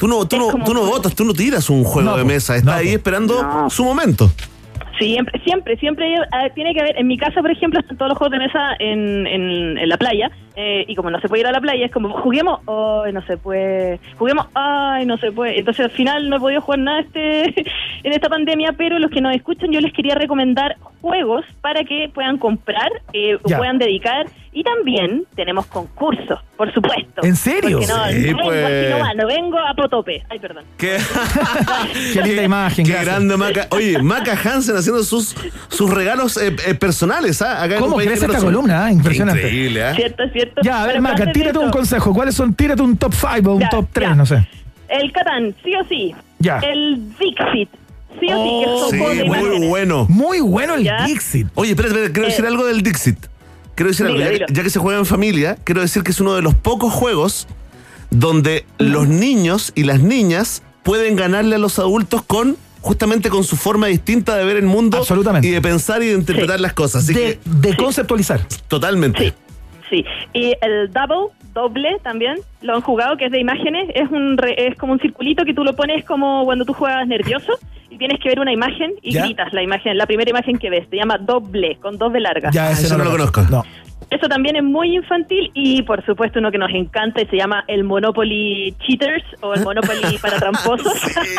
Tú 0.00 0.08
no, 0.08 0.26
tú 0.26 0.38
no, 0.38 0.64
tú 0.64 0.72
no 0.72 0.86
votas, 0.86 1.14
tú 1.14 1.24
no 1.26 1.34
tiras 1.34 1.68
un 1.68 1.84
juego 1.84 2.12
No, 2.12 2.16
de 2.16 2.24
mesa, 2.24 2.56
está 2.56 2.76
ahí 2.76 2.88
esperando 2.88 3.68
su 3.68 3.84
momento. 3.84 4.32
Siempre, 4.98 5.38
siempre, 5.44 5.76
siempre 5.76 6.14
eh, 6.14 6.50
tiene 6.54 6.72
que 6.72 6.80
haber. 6.80 6.98
En 6.98 7.06
mi 7.06 7.18
casa, 7.18 7.42
por 7.42 7.50
ejemplo, 7.50 7.78
están 7.80 7.98
todos 7.98 8.08
los 8.08 8.18
juegos 8.18 8.32
de 8.32 8.38
mesa 8.38 8.76
en, 8.78 9.26
en, 9.26 9.76
en 9.76 9.88
la 9.88 9.98
playa. 9.98 10.30
Eh, 10.56 10.84
y 10.88 10.94
como 10.94 11.10
no 11.10 11.20
se 11.20 11.28
puede 11.28 11.40
ir 11.40 11.46
a 11.46 11.52
la 11.52 11.60
playa, 11.60 11.86
es 11.86 11.92
como, 11.92 12.10
juguemos, 12.20 12.60
ay, 12.66 13.12
no 13.12 13.22
se 13.22 13.36
puede. 13.36 14.00
Juguemos, 14.18 14.46
ay, 14.54 15.06
no 15.06 15.16
se 15.18 15.32
puede. 15.32 15.58
Entonces, 15.58 15.84
al 15.86 15.90
final 15.92 16.28
no 16.28 16.36
he 16.36 16.40
podido 16.40 16.60
jugar 16.60 16.80
nada 16.80 17.00
este 17.00 17.44
en 18.02 18.12
esta 18.12 18.28
pandemia, 18.28 18.72
pero 18.76 18.98
los 18.98 19.10
que 19.10 19.20
nos 19.20 19.34
escuchan, 19.34 19.70
yo 19.72 19.80
les 19.80 19.92
quería 19.92 20.14
recomendar 20.14 20.76
juegos 21.00 21.44
para 21.60 21.84
que 21.84 22.10
puedan 22.12 22.36
comprar, 22.38 22.90
eh, 23.12 23.36
o 23.36 23.48
puedan 23.48 23.78
dedicar. 23.78 24.26
Y 24.52 24.64
también 24.64 25.22
tenemos 25.36 25.66
concursos, 25.66 26.40
por 26.56 26.74
supuesto. 26.74 27.22
¿En 27.22 27.36
serio? 27.36 27.78
Porque 27.78 27.92
no, 27.92 28.06
Sí, 28.08 28.30
no 28.32 28.36
vengo 28.36 28.42
pues. 28.46 29.16
no 29.16 29.26
vengo 29.28 29.58
a 29.60 29.74
potope. 29.74 30.24
Ay, 30.28 30.40
perdón. 30.40 30.64
Qué, 30.76 30.96
Qué 32.12 32.20
linda 32.22 32.42
imagen, 32.42 32.84
qué 32.84 32.90
gracias. 32.90 33.14
grande 33.14 33.36
Maca. 33.36 33.68
Oye, 33.70 34.02
Maca 34.02 34.32
Hansen 34.32 34.74
haciendo 34.76 35.04
sus, 35.04 35.36
sus 35.68 35.88
regalos 35.94 36.36
eh, 36.36 36.54
eh, 36.66 36.74
personales. 36.74 37.40
¿ah? 37.42 37.62
Acá 37.62 37.78
¿Cómo 37.78 37.96
crece 37.98 38.26
esta 38.26 38.40
columna? 38.40 38.86
ah? 38.86 38.92
Impresionante. 38.92 39.40
Increíble, 39.42 39.84
¿ah? 39.84 39.94
Cierto, 39.94 40.24
cierto. 40.32 40.39
Ya, 40.62 40.82
a 40.82 40.86
ver, 40.86 41.00
Maca, 41.00 41.32
tírate 41.32 41.58
un 41.58 41.70
consejo. 41.70 42.12
¿Cuáles 42.14 42.34
son? 42.34 42.54
Tírate 42.54 42.82
un 42.82 42.96
top 42.96 43.14
5 43.14 43.50
o 43.50 43.54
un 43.54 43.60
Ya, 43.60 43.68
top 43.70 43.86
3, 43.92 44.08
ya. 44.10 44.14
no 44.14 44.26
sé. 44.26 44.46
El 44.88 45.12
Catán, 45.12 45.54
sí 45.64 45.72
o 45.74 45.84
sí. 45.88 46.14
Ya. 46.38 46.58
El 46.58 47.10
Dixit, 47.18 47.68
sí 48.18 48.26
o 48.32 48.42
sí, 48.44 48.50
que 48.64 48.64
Oh, 48.66 48.90
Sí, 48.90 48.96
de 48.96 49.02
muy 49.24 49.38
imágenes. 49.38 49.68
bueno. 49.68 50.06
Muy 50.08 50.40
bueno 50.40 50.74
el 50.74 50.84
Ya. 50.84 51.04
Dixit. 51.06 51.46
Oye, 51.54 51.70
espérate, 51.70 51.94
espérate, 51.94 52.12
quiero 52.12 52.28
Eh. 52.28 52.30
decir 52.30 52.46
algo 52.46 52.64
del 52.66 52.82
Dixit. 52.82 53.18
Quiero 53.74 53.90
decir 53.90 54.06
algo. 54.06 54.18
Ya, 54.18 54.30
que- 54.30 54.46
ya 54.52 54.62
que 54.62 54.70
se 54.70 54.78
juega 54.78 54.98
en 54.98 55.06
familia, 55.06 55.56
quiero 55.64 55.80
decir 55.80 56.02
que 56.02 56.10
es 56.10 56.20
uno 56.20 56.34
de 56.34 56.42
los 56.42 56.54
pocos 56.54 56.92
juegos 56.92 57.46
donde 58.10 58.66
los 58.78 59.06
niños 59.08 59.72
y 59.74 59.84
las 59.84 60.00
niñas 60.00 60.62
pueden 60.82 61.14
ganarle 61.16 61.54
a 61.56 61.58
los 61.58 61.78
adultos 61.78 62.22
con 62.22 62.56
justamente 62.80 63.28
con 63.28 63.44
su 63.44 63.56
forma 63.56 63.86
distinta 63.88 64.36
de 64.36 64.44
ver 64.44 64.56
el 64.56 64.64
mundo 64.64 64.96
Absolutamente. 64.98 65.46
y 65.46 65.50
de 65.50 65.60
pensar 65.60 66.02
y 66.02 66.06
de 66.06 66.14
interpretar 66.14 66.58
las 66.60 66.72
cosas. 66.72 67.04
Así 67.04 67.12
De, 67.14 67.38
que 67.38 67.38
de 67.44 67.76
conceptualizar. 67.76 68.40
totalmente. 68.68 69.28
Sí. 69.28 69.34
Y 70.32 70.54
el 70.62 70.90
double, 70.92 71.32
doble 71.54 71.96
también, 72.02 72.36
lo 72.62 72.74
han 72.76 72.80
jugado, 72.82 73.16
que 73.16 73.26
es 73.26 73.30
de 73.32 73.40
imágenes. 73.40 73.88
Es 73.94 74.10
un 74.10 74.36
re- 74.38 74.66
es 74.68 74.76
como 74.76 74.92
un 74.92 75.00
circulito 75.00 75.44
que 75.44 75.54
tú 75.54 75.64
lo 75.64 75.74
pones 75.74 76.04
como 76.04 76.44
cuando 76.44 76.64
tú 76.64 76.72
juegas 76.72 77.06
nervioso 77.06 77.52
y 77.90 77.98
tienes 77.98 78.20
que 78.20 78.28
ver 78.28 78.40
una 78.40 78.52
imagen 78.52 78.92
y 79.02 79.12
¿Ya? 79.12 79.24
gritas 79.24 79.52
la 79.52 79.62
imagen, 79.62 79.98
la 79.98 80.06
primera 80.06 80.30
imagen 80.30 80.58
que 80.58 80.70
ves. 80.70 80.86
Se 80.90 80.96
llama 80.96 81.18
doble, 81.18 81.76
con 81.80 81.98
dos 81.98 82.12
de 82.12 82.20
larga. 82.20 82.50
Ya, 82.52 82.70
ese 82.70 82.86
eso 82.86 82.96
no 82.98 83.04
lo 83.04 83.10
conozco. 83.10 83.42
No. 83.50 83.64
Eso 84.10 84.26
también 84.28 84.56
es 84.56 84.64
muy 84.64 84.96
infantil 84.96 85.52
y 85.54 85.82
por 85.82 86.04
supuesto 86.04 86.40
uno 86.40 86.50
que 86.50 86.58
nos 86.58 86.70
encanta 86.74 87.22
y 87.22 87.26
se 87.26 87.36
llama 87.36 87.62
el 87.68 87.84
Monopoly 87.84 88.74
Cheaters 88.84 89.22
o 89.40 89.54
el 89.54 89.62
Monopoly 89.62 90.18
para 90.22 90.36
tramposos. 90.38 90.94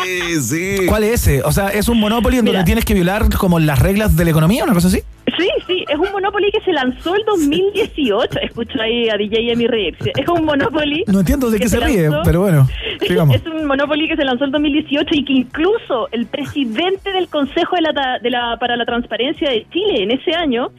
Sí, 0.05 0.41
sí. 0.41 0.85
¿Cuál 0.87 1.03
es 1.03 1.27
ese? 1.27 1.41
O 1.43 1.51
sea, 1.51 1.67
¿es 1.69 1.89
un 1.89 1.99
Monopoly 1.99 2.37
en 2.37 2.45
donde 2.45 2.63
tienes 2.63 2.85
que 2.85 2.93
violar 2.93 3.27
como 3.37 3.59
las 3.59 3.77
reglas 3.79 4.15
de 4.15 4.23
la 4.23 4.31
economía, 4.31 4.63
una 4.63 4.73
cosa 4.73 4.87
así? 4.87 5.01
Sí, 5.37 5.47
sí, 5.67 5.85
es 5.87 5.97
un 5.97 6.11
Monopoly 6.11 6.51
que 6.51 6.61
se 6.61 6.71
lanzó 6.73 7.15
el 7.15 7.23
2018. 7.25 8.39
Escucho 8.39 8.81
ahí 8.81 9.09
a 9.09 9.17
DJ 9.17 9.51
Emi 9.51 9.67
reírse. 9.67 10.11
Es 10.17 10.27
un 10.27 10.45
Monopoly. 10.45 11.03
No 11.07 11.19
entiendo 11.19 11.49
de 11.49 11.59
qué 11.59 11.69
se 11.69 11.79
ríe, 11.79 12.09
lanzó- 12.09 12.21
pero 12.23 12.41
bueno. 12.41 12.67
Es 13.01 13.45
un 13.47 13.65
Monopoly 13.65 14.07
que 14.07 14.15
se 14.15 14.23
lanzó 14.23 14.45
el 14.45 14.51
2018 14.51 15.07
y 15.13 15.25
que 15.25 15.33
incluso 15.33 16.07
el 16.11 16.27
presidente 16.27 17.11
del 17.11 17.27
Consejo 17.29 17.75
de 17.75 17.81
la, 17.81 18.19
de 18.21 18.29
la- 18.29 18.57
para 18.59 18.75
la 18.75 18.85
Transparencia 18.85 19.49
de 19.49 19.65
Chile 19.71 20.03
en 20.03 20.11
ese 20.11 20.33
año 20.35 20.71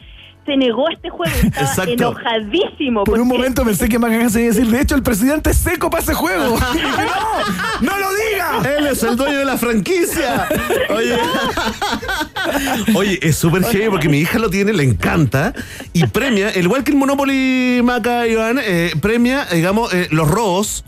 se 0.45 0.57
negó 0.57 0.89
a 0.89 0.93
este 0.93 1.11
juego. 1.11 1.35
Estaba 1.43 1.67
Exacto. 1.67 1.93
enojadísimo. 1.93 3.05
Por 3.05 3.21
un 3.21 3.29
momento 3.29 3.65
pensé 3.65 3.89
que 3.89 3.99
Maca 3.99 4.29
se 4.31 4.41
iba 4.43 4.51
a 4.51 4.55
decir, 4.55 4.71
de 4.71 4.81
hecho, 4.81 4.95
el 4.95 5.03
presidente 5.03 5.51
es 5.51 5.59
seco 5.59 5.91
para 5.91 6.03
ese 6.03 6.15
juego. 6.15 6.59
¡No! 7.81 7.93
¡No 7.93 7.99
lo 7.99 8.09
diga! 8.15 8.77
Él 8.79 8.87
es 8.87 9.03
el 9.03 9.17
dueño 9.17 9.39
de 9.39 9.45
la 9.45 9.57
franquicia. 9.57 10.49
Oye, 10.91 11.19
Oye 12.95 13.19
es 13.23 13.37
súper 13.37 13.65
heavy 13.65 13.89
porque 13.91 14.09
mi 14.09 14.19
hija 14.19 14.39
lo 14.39 14.51
tiene, 14.51 14.73
le 14.73 14.85
encanta 14.85 15.53
y 15.93 16.07
premia, 16.07 16.49
al 16.49 16.63
igual 16.63 16.85
que 16.85 16.91
el 16.93 16.97
Monopoly 16.97 17.81
Maca 17.83 18.27
Iván, 18.27 18.59
eh, 18.63 18.93
premia, 19.01 19.47
digamos, 19.53 19.93
eh, 19.95 20.09
los 20.11 20.29
robos. 20.29 20.85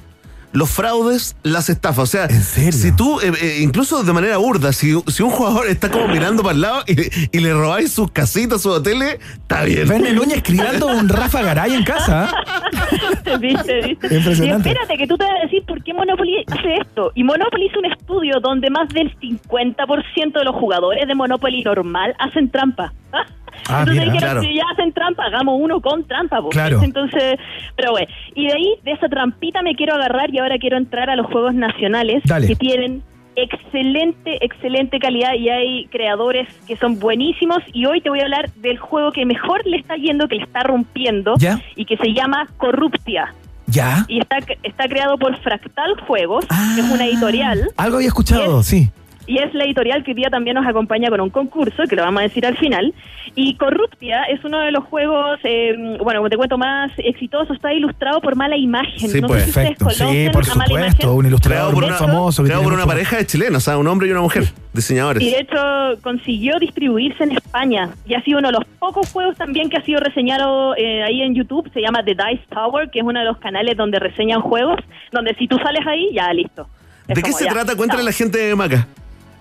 Los 0.54 0.70
fraudes, 0.70 1.36
las 1.42 1.68
estafas. 1.68 1.98
O 1.98 2.06
sea, 2.06 2.28
si 2.28 2.92
tú, 2.92 3.18
eh, 3.18 3.32
eh, 3.42 3.58
incluso 3.60 4.04
de 4.04 4.12
manera 4.12 4.36
burda, 4.36 4.72
si, 4.72 4.94
si 5.08 5.22
un 5.24 5.30
jugador 5.30 5.66
está 5.66 5.90
como 5.90 6.06
mirando 6.06 6.44
para 6.44 6.54
el 6.54 6.60
lado 6.60 6.84
y, 6.86 7.36
y 7.36 7.40
le 7.40 7.52
robáis 7.52 7.90
sus 7.90 8.12
casitas, 8.12 8.62
sus 8.62 8.76
hoteles, 8.76 9.18
está 9.32 9.64
bien. 9.64 9.88
Verne 9.88 10.12
Núñez 10.12 10.44
criando 10.44 10.86
un 10.86 11.08
Rafa 11.08 11.42
Garay 11.42 11.74
en 11.74 11.82
casa. 11.82 12.30
¿Viste, 13.40 13.80
viste? 13.82 14.14
Impresionante. 14.14 14.68
Y 14.68 14.72
espérate, 14.72 14.96
que 14.96 15.06
tú 15.08 15.18
te 15.18 15.24
vas 15.24 15.32
a 15.40 15.44
decir 15.44 15.64
por 15.66 15.82
qué 15.82 15.92
Monopoly 15.92 16.44
hace 16.46 16.74
esto. 16.80 17.10
Y 17.16 17.24
Monopoly 17.24 17.66
hizo 17.66 17.80
un 17.80 17.86
estudio 17.86 18.38
donde 18.40 18.70
más 18.70 18.88
del 18.90 19.12
50% 19.18 20.38
de 20.38 20.44
los 20.44 20.54
jugadores 20.54 21.08
de 21.08 21.16
Monopoly 21.16 21.64
normal 21.64 22.14
hacen 22.20 22.48
trampa. 22.48 22.92
Ah, 23.68 23.80
Entonces 23.80 23.94
mira, 23.94 24.12
dijeron, 24.12 24.18
claro. 24.18 24.40
si 24.42 24.54
ya 24.54 24.62
hacen 24.72 24.92
trampa, 24.92 25.24
hagamos 25.24 25.58
uno 25.60 25.80
con 25.80 26.04
trampa. 26.04 26.40
po. 26.40 26.48
Claro. 26.50 26.82
Entonces, 26.82 27.36
pero 27.76 27.92
bueno. 27.92 28.06
Y 28.34 28.46
de 28.46 28.52
ahí, 28.52 28.74
de 28.82 28.92
esa 28.92 29.08
trampita 29.08 29.62
me 29.62 29.74
quiero 29.74 29.94
agarrar 29.94 30.32
y 30.32 30.38
ahora 30.38 30.58
quiero 30.58 30.76
entrar 30.76 31.10
a 31.10 31.16
los 31.16 31.26
juegos 31.26 31.54
nacionales 31.54 32.22
Dale. 32.24 32.46
que 32.46 32.56
tienen 32.56 33.02
excelente, 33.36 34.44
excelente 34.44 34.98
calidad 34.98 35.34
y 35.34 35.48
hay 35.48 35.86
creadores 35.86 36.48
que 36.66 36.76
son 36.76 36.98
buenísimos 36.98 37.58
y 37.72 37.86
hoy 37.86 38.00
te 38.00 38.08
voy 38.10 38.20
a 38.20 38.24
hablar 38.24 38.50
del 38.54 38.78
juego 38.78 39.12
que 39.12 39.26
mejor 39.26 39.66
le 39.66 39.76
está 39.76 39.96
yendo, 39.96 40.28
que 40.28 40.36
le 40.36 40.44
está 40.44 40.62
rompiendo 40.62 41.34
¿Ya? 41.38 41.60
y 41.76 41.84
que 41.84 41.96
se 41.96 42.12
llama 42.12 42.46
Corruptia. 42.56 43.34
¿Ya? 43.66 44.04
Y 44.08 44.20
está, 44.20 44.38
está 44.62 44.88
creado 44.88 45.16
por 45.18 45.36
Fractal 45.40 45.98
Juegos, 46.06 46.44
que 46.74 46.80
es 46.80 46.90
una 46.90 47.06
editorial. 47.06 47.70
Algo 47.76 47.96
había 47.96 48.08
escuchado, 48.08 48.62
sí. 48.62 48.90
Y 49.26 49.38
es 49.38 49.54
la 49.54 49.64
editorial 49.64 50.04
que 50.04 50.10
hoy 50.10 50.16
día 50.16 50.28
también 50.28 50.54
nos 50.54 50.66
acompaña 50.66 51.08
con 51.08 51.20
un 51.20 51.30
concurso, 51.30 51.84
que 51.88 51.96
lo 51.96 52.02
vamos 52.02 52.20
a 52.20 52.22
decir 52.24 52.44
al 52.44 52.56
final. 52.58 52.92
Y 53.34 53.54
Corruptia 53.56 54.24
es 54.24 54.44
uno 54.44 54.60
de 54.60 54.70
los 54.70 54.84
juegos, 54.84 55.40
eh, 55.44 55.74
bueno, 56.02 56.20
como 56.20 56.28
te 56.28 56.36
cuento, 56.36 56.58
más 56.58 56.92
exitoso. 56.98 57.54
Está 57.54 57.72
ilustrado 57.72 58.20
por 58.20 58.36
Mala 58.36 58.56
Imagen. 58.56 59.08
Sí, 59.10 59.20
no 59.20 59.28
pues. 59.28 59.44
sé 59.44 59.44
si 59.44 59.50
ustedes 59.50 59.78
Perfecto. 59.78 59.90
Sí, 59.90 59.98
conocen 59.98 60.32
por 60.32 60.44
a 60.50 60.54
Mala 60.54 60.72
Imagen. 60.72 60.90
supuesto. 60.92 61.14
Un 61.14 61.26
ilustrador 61.26 61.54
Creado 61.54 61.70
por 61.72 61.82
muy 61.82 61.88
una, 61.88 61.98
famoso. 61.98 62.44
creado 62.44 62.62
por 62.62 62.72
una 62.74 62.86
pareja 62.86 63.16
de 63.16 63.26
chilenos, 63.26 63.56
o 63.56 63.60
sea, 63.64 63.78
un 63.78 63.86
hombre 63.88 64.08
y 64.08 64.10
una 64.10 64.20
mujer, 64.20 64.44
diseñadores. 64.72 65.22
Y 65.22 65.30
de 65.30 65.40
hecho 65.40 65.56
consiguió 66.02 66.58
distribuirse 66.58 67.24
en 67.24 67.32
España. 67.32 67.90
Y 68.06 68.14
ha 68.14 68.22
sido 68.22 68.38
uno 68.40 68.48
de 68.48 68.52
los 68.52 68.64
pocos 68.78 69.10
juegos 69.10 69.36
también 69.36 69.70
que 69.70 69.78
ha 69.78 69.82
sido 69.84 70.00
reseñado 70.00 70.76
eh, 70.76 71.02
ahí 71.02 71.22
en 71.22 71.34
YouTube. 71.34 71.70
Se 71.72 71.80
llama 71.80 72.04
The 72.04 72.14
Dice 72.14 72.44
Tower, 72.50 72.90
que 72.90 72.98
es 72.98 73.04
uno 73.04 73.18
de 73.20 73.24
los 73.26 73.38
canales 73.38 73.76
donde 73.76 73.98
reseñan 73.98 74.42
juegos. 74.42 74.78
Donde 75.12 75.34
si 75.36 75.48
tú 75.48 75.56
sales 75.58 75.86
ahí, 75.86 76.10
ya 76.14 76.32
listo. 76.32 76.68
Es 77.08 77.16
¿De 77.16 77.22
qué 77.22 77.32
se 77.32 77.44
ya, 77.44 77.52
trata? 77.52 77.74
Cuéntale 77.74 78.02
a 78.02 78.04
la 78.04 78.12
gente 78.12 78.38
de 78.38 78.54
Maca. 78.54 78.86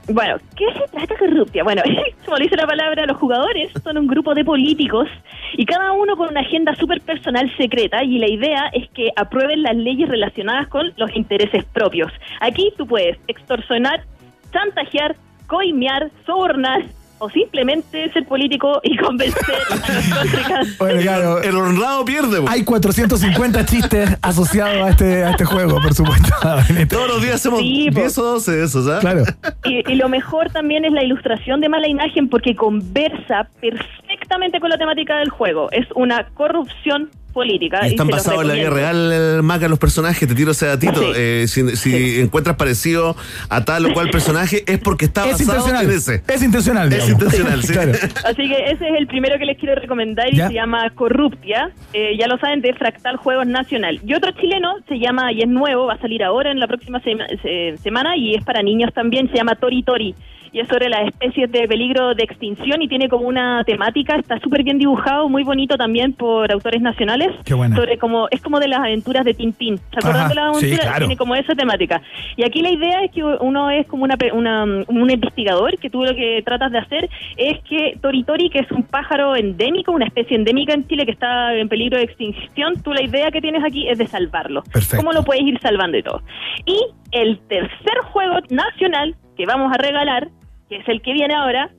Bueno, 0.08 0.36
¿qué 0.58 0.66
se 0.74 0.88
trata 0.92 1.16
Corruptia? 1.18 1.64
Bueno, 1.64 1.82
como 2.26 2.38
dice 2.38 2.58
la 2.58 2.68
palabra, 2.68 3.06
los 3.06 3.18
jugadores 3.18 3.72
son 3.84 3.98
un 3.98 4.08
grupo 4.08 4.34
de 4.34 4.44
políticos 4.44 5.08
y 5.54 5.66
cada 5.66 5.94
uno 5.94 6.18
con 6.18 6.30
una 6.30 6.42
agenda 6.42 6.76
súper 6.76 7.00
personal 7.02 7.50
secreta 7.56 8.04
y 8.04 8.18
la 8.18 8.30
idea 8.30 8.70
es 8.74 8.90
que 8.90 9.12
aprueben 9.16 9.64
las 9.64 9.76
leyes 9.76 10.10
relacionadas 10.10 10.68
con 10.68 10.92
los 10.98 11.16
intereses 11.16 11.64
propios. 11.66 12.12
Aquí 12.42 12.74
tú 12.78 12.86
puedes 12.86 13.18
extorsionar, 13.28 14.04
chantajear, 14.52 15.16
coimear, 15.48 16.12
sobornar 16.26 16.84
o 17.19 17.30
simplemente 17.30 18.11
ser 18.11 18.26
político 18.26 18.80
y 18.84 18.98
convencer 19.03 19.56
a 19.56 19.76
los 19.76 19.81
contrincantes. 19.81 20.77
Bueno, 20.80 21.02
claro, 21.02 21.41
El 21.41 21.56
honrado 21.56 22.03
pierde. 22.06 22.41
po. 22.41 22.49
hay 22.49 22.64
450 22.64 23.65
chistes 23.65 24.18
asociados 24.22 24.76
a 24.85 24.90
este, 24.90 25.23
a 25.23 25.31
este 25.31 25.45
juego, 25.45 25.81
por 25.81 25.94
supuesto. 25.94 26.30
Todos 26.90 27.07
los 27.07 27.22
días 27.22 27.35
hacemos 27.35 27.60
Sí, 27.60 27.90
po. 27.91 27.99
10 28.02 28.18
o 28.18 28.23
12 28.23 28.52
de 28.52 28.64
esos, 28.65 28.88
¿ah? 28.88 28.99
Claro. 28.99 29.23
Y, 29.65 29.90
y 29.91 29.95
lo 29.95 30.10
mejor 30.10 30.49
también 30.52 30.85
es 30.85 30.91
la 30.91 31.03
ilustración 31.03 31.61
de 31.61 31.69
mala 31.69 31.88
imagen 31.88 32.27
porque 32.30 32.56
conversa 32.56 33.48
perfectamente 33.61 34.60
con 34.60 34.69
la 34.69 34.77
temática 34.77 35.18
del 35.18 35.30
juego. 35.30 35.69
Es 35.72 35.88
una 35.95 36.26
corrupción 36.34 37.10
política. 37.34 37.80
y 37.86 37.90
Están 37.92 38.08
basados 38.08 38.42
en 38.44 38.48
la 38.48 38.54
vida 38.54 38.70
real, 38.70 39.12
el 39.12 39.44
Maca, 39.44 39.68
los 39.68 39.80
personajes. 39.80 40.28
Te 40.28 40.36
tiro 40.36 40.52
ese 40.52 40.68
datito. 40.68 41.02
Sí. 41.02 41.12
Eh, 41.16 41.46
si 41.48 41.76
si 41.76 42.22
encuentras 42.22 42.56
parecido 42.56 43.16
a 43.50 43.66
tal 43.66 43.86
o 43.88 43.94
cual 43.94 44.10
personaje, 44.10 44.64
es 44.68 44.80
porque 44.80 45.06
está 45.06 45.26
Es 45.26 45.32
basado 45.46 45.58
intencional. 45.58 45.86
en 45.86 45.98
ese. 45.98 46.24
Es 46.28 46.44
intencional. 46.44 46.94
Es 46.94 47.10
intencional, 47.10 47.64
sí. 47.64 47.74
Claro. 47.74 47.92
Así 48.26 48.48
que 48.48 48.66
ese 48.72 48.88
es 48.90 48.96
el 48.98 49.08
primero 49.08 49.38
que 49.38 49.46
les 49.46 49.58
quiero 49.58 49.76
recomendar 49.76 50.32
y 50.34 50.38
Ya. 50.38 50.48
se 50.48 50.54
llama 50.54 50.90
Corruptia. 50.96 51.72
Eh, 51.94 52.16
ya 52.18 52.28
lo 52.28 52.38
saben, 52.38 52.62
de 52.62 52.74
Fractal 52.74 53.18
Juegos 53.18 53.48
Nacional. 53.48 54.00
Y 54.06 54.14
otro 54.14 54.32
chileno 54.32 54.76
se 54.88 55.00
llama, 55.00 55.32
y 55.34 55.42
es 55.42 55.48
nuevo, 55.48 55.88
va 55.88 55.96
a 55.96 56.00
salir 56.00 56.24
ahora 56.24 56.52
en 56.52 56.60
la 56.60 56.68
próxima 56.68 57.02
sema- 57.02 57.28
se- 57.42 57.76
semana 57.82 58.16
y 58.16 58.36
es 58.36 58.44
para 58.46 58.62
niños 58.62 58.92
también, 58.94 59.28
se 59.30 59.36
llama 59.38 59.56
Tori 59.56 59.84
Tori. 59.84 60.16
Y 60.54 60.60
es 60.60 60.68
sobre 60.68 60.88
las 60.88 61.08
especies 61.08 61.52
de 61.52 61.68
peligro 61.68 62.14
de 62.14 62.24
extinción 62.24 62.82
y 62.84 62.88
tiene 62.88 63.10
como 63.10 63.28
una 63.28 63.64
temática, 63.64 64.16
está 64.18 64.40
súper 64.40 64.64
bien 64.64 64.78
dibujado, 64.78 65.28
muy 65.28 65.44
bonito 65.44 65.76
también 65.78 66.14
por 66.14 66.52
autores 66.52 66.80
nacionales. 66.80 67.30
Qué 67.44 67.56
buena. 67.56 67.76
Sobre 67.76 67.98
como, 67.98 68.28
es 68.30 68.40
como 68.42 68.60
de 68.60 68.68
las 68.68 68.80
aventuras 68.80 69.26
de 69.26 69.34
Tintín. 69.34 69.78
¿Se 69.80 69.98
acuerdan 69.98 70.30
de 70.30 70.36
las 70.36 70.58
sí, 70.60 70.66
aventuras? 70.68 70.86
claro. 70.86 71.00
Tiene 71.08 71.18
como 71.18 71.36
esa 71.36 71.56
temática. 71.56 72.02
Y 72.38 72.44
aquí 72.44 72.62
la 72.62 72.70
idea 72.70 73.04
es 73.04 73.12
que 73.12 73.24
uno 73.24 73.72
es 73.72 73.88
como 73.88 74.04
una, 74.04 74.16
una- 74.34 74.64
un 74.88 75.10
investigador, 75.10 75.76
que 75.80 75.90
tú 75.90 76.04
lo 76.04 76.14
que 76.16 76.44
tratas 76.46 76.72
de 76.72 76.78
hacer 76.78 77.10
es 77.36 77.60
que 77.68 77.98
Toritori, 78.00 78.50
que 78.52 78.60
es 78.60 78.72
un 78.72 78.84
pájaro 78.84 79.36
endémico, 79.36 79.92
una 79.92 80.06
especie 80.06 80.38
endémica 80.38 80.74
en 80.74 80.88
Chile 80.88 81.06
que 81.06 81.12
está 81.14 81.56
en 81.56 81.68
peligro 81.68 81.98
de 81.98 82.04
extinción, 82.04 82.82
tú 82.84 82.94
la 82.94 83.02
idea 83.02 83.32
que 83.32 83.42
tienes 83.42 83.64
aquí 83.64 83.88
es 83.90 83.98
de 83.98 84.06
salvarlo. 84.06 84.62
Perfecto. 84.72 84.98
¿Cómo 84.98 85.14
lo 85.14 85.24
puedes 85.24 85.42
ir 85.44 85.60
salvando 85.62 85.98
y 85.98 86.04
todo? 86.04 86.22
Y 86.68 86.78
el 87.12 87.40
tercer 87.48 87.98
juego 88.12 88.36
nacional 88.52 89.16
que 89.36 89.48
vamos 89.48 89.74
a 89.74 89.78
regalar, 89.82 90.28
que 90.74 90.82
es 90.82 90.88
el 90.90 91.02
que 91.02 91.14
viene 91.14 91.34
ahora, 91.36 91.70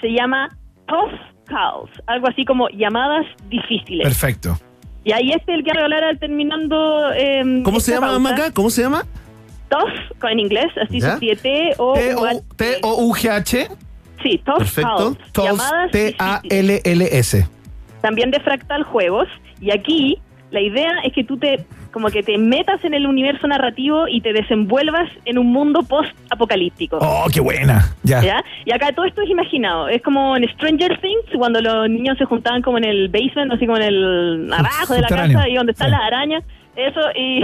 se 0.00 0.08
llama 0.08 0.48
Tough 0.86 1.12
Calls, 1.46 1.90
algo 2.06 2.28
así 2.28 2.44
como 2.44 2.68
llamadas 2.70 3.24
difíciles. 3.48 4.02
Perfecto. 4.04 4.58
Y 5.04 5.12
ahí 5.12 5.30
este 5.32 5.54
el 5.54 5.64
que 5.64 5.72
regalar 5.72 6.16
terminando. 6.18 7.12
eh, 7.12 7.62
¿Cómo 7.64 7.80
se 7.80 7.92
llama. 7.92 8.18
Maca? 8.18 8.52
¿Cómo 8.52 8.70
se 8.70 8.82
llama? 8.82 9.04
Tough, 9.68 10.30
en 10.30 10.40
inglés, 10.40 10.66
así 10.82 11.00
se 11.00 11.08
escribe 11.08 11.36
T 11.36 11.72
O 11.78 11.94
T-O-U-G-H. 12.56 13.68
Sí, 14.22 14.38
Tough 14.44 14.58
Perfecto. 14.58 14.96
Calls, 15.16 15.32
Tos, 15.32 15.44
llamadas 15.44 15.90
T-A-L-L-S. 15.90 17.48
también 18.00 18.30
de 18.30 18.40
Fractal 18.40 18.82
Juegos. 18.84 19.28
Y 19.60 19.70
aquí 19.70 20.18
la 20.50 20.60
idea 20.60 20.90
es 21.04 21.12
que 21.12 21.24
tú 21.24 21.36
te 21.38 21.64
como 21.92 22.08
que 22.08 22.22
te 22.22 22.38
metas 22.38 22.82
en 22.84 22.94
el 22.94 23.06
universo 23.06 23.46
narrativo 23.46 24.08
y 24.08 24.20
te 24.20 24.32
desenvuelvas 24.32 25.08
en 25.24 25.38
un 25.38 25.52
mundo 25.52 25.82
post-apocalíptico. 25.82 26.98
Oh, 27.00 27.26
qué 27.32 27.40
buena. 27.40 27.94
Ya. 28.02 28.22
¿Ya? 28.22 28.44
Y 28.64 28.72
acá 28.72 28.92
todo 28.92 29.04
esto 29.04 29.22
es 29.22 29.30
imaginado. 29.30 29.88
Es 29.88 30.02
como 30.02 30.36
en 30.36 30.48
Stranger 30.54 30.98
Things, 31.00 31.36
cuando 31.36 31.60
los 31.60 31.88
niños 31.88 32.16
se 32.18 32.24
juntaban 32.24 32.62
como 32.62 32.78
en 32.78 32.84
el 32.84 33.08
basement, 33.08 33.52
así 33.52 33.66
como 33.66 33.76
en 33.76 33.82
el 33.84 34.52
abajo 34.52 34.94
de 34.94 35.00
la 35.02 35.08
casa 35.08 35.48
y 35.48 35.54
donde 35.54 35.72
están 35.72 35.88
Sí. 35.88 35.92
las 35.92 36.00
arañas. 36.02 36.44
Eso, 36.74 37.00
y 37.14 37.42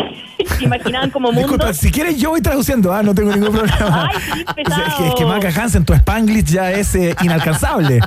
imaginaban 0.64 1.10
como 1.10 1.28
mundo. 1.30 1.40
Disculpa, 1.42 1.74
si 1.74 1.90
quieres 1.90 2.18
yo 2.18 2.30
voy 2.30 2.40
traduciendo, 2.40 2.90
ah, 2.94 3.02
no 3.02 3.14
tengo 3.14 3.30
ningún 3.30 3.52
problema. 3.58 4.08
Ay, 4.10 4.18
sí, 4.20 4.30
O 4.32 4.34
sea, 4.34 4.54
pesado. 4.54 4.82
es, 4.86 4.94
que, 4.94 5.48
es 5.48 5.54
que 5.54 5.60
Hansen, 5.60 5.84
tu 5.84 5.92
Spanglish 5.92 6.46
ya 6.46 6.70
es 6.72 6.94
eh, 6.94 7.14
inalcanzable. 7.22 8.00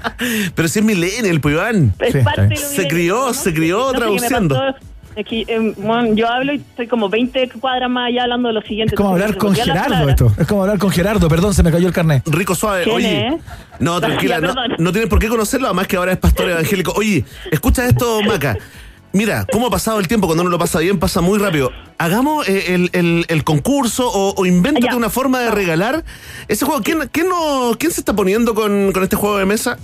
Pero 0.54 0.68
si 0.68 0.80
es 0.80 0.84
millennial, 0.84 1.40
pues 1.40 1.54
Iván. 1.54 1.94
Sí, 2.54 2.56
Se 2.56 2.88
crió, 2.88 3.28
no 3.28 3.32
se 3.32 3.54
crió 3.54 3.86
no 3.86 3.98
traduciendo. 3.98 4.74
Que, 5.24 5.40
eh, 5.46 5.74
bueno, 5.78 6.14
yo 6.14 6.28
hablo 6.28 6.52
y 6.52 6.56
estoy 6.56 6.86
como 6.86 7.08
20 7.08 7.48
cuadras 7.60 7.88
más 7.90 8.08
allá 8.08 8.24
hablando 8.24 8.48
de 8.48 8.54
lo 8.54 8.62
siguiente. 8.62 8.94
Es 8.94 8.96
como 8.96 9.10
hablar 9.10 9.36
con 9.36 9.54
Gerardo 9.54 10.08
esto. 10.08 10.32
Es 10.38 10.46
como 10.46 10.62
hablar 10.62 10.78
con 10.78 10.90
Gerardo, 10.90 11.28
perdón, 11.28 11.54
se 11.54 11.62
me 11.62 11.70
cayó 11.72 11.86
el 11.88 11.92
carnet. 11.94 12.22
Rico 12.26 12.54
suave. 12.54 12.84
¿Quién 12.84 12.96
Oye. 12.96 13.26
es? 13.28 13.34
No, 13.80 14.00
tranquila, 14.00 14.40
no, 14.40 14.54
no 14.78 14.92
tienes 14.92 15.08
por 15.10 15.18
qué 15.18 15.28
conocerlo, 15.28 15.66
además 15.68 15.86
que 15.86 15.96
ahora 15.96 16.12
es 16.12 16.18
pastor 16.18 16.50
evangélico. 16.50 16.92
Oye, 16.96 17.24
escucha 17.50 17.86
esto, 17.86 18.20
Maca. 18.22 18.56
Mira, 19.12 19.46
cómo 19.50 19.68
ha 19.68 19.70
pasado 19.70 19.98
el 19.98 20.08
tiempo 20.08 20.26
cuando 20.26 20.42
uno 20.42 20.50
lo 20.50 20.58
pasa 20.58 20.78
bien, 20.80 20.98
pasa 20.98 21.22
muy 21.22 21.38
rápido. 21.38 21.70
Hagamos 21.96 22.46
eh, 22.48 22.74
el, 22.74 22.90
el- 22.92 23.24
el 23.28 23.44
concurso 23.44 24.06
o, 24.10 24.34
o 24.36 24.44
invéntate 24.44 24.88
Ya. 24.90 24.96
una 24.96 25.08
forma 25.08 25.40
de 25.40 25.50
regalar 25.50 26.04
ese 26.48 26.66
juego. 26.66 26.82
¿Quién, 26.82 27.08
quién, 27.12 27.28
no, 27.30 27.72
quién 27.78 27.92
se 27.92 28.00
está 28.00 28.14
poniendo 28.14 28.54
con, 28.54 28.92
con 28.92 29.02
este 29.02 29.16
juego 29.16 29.38
de 29.38 29.46
mesa? 29.46 29.78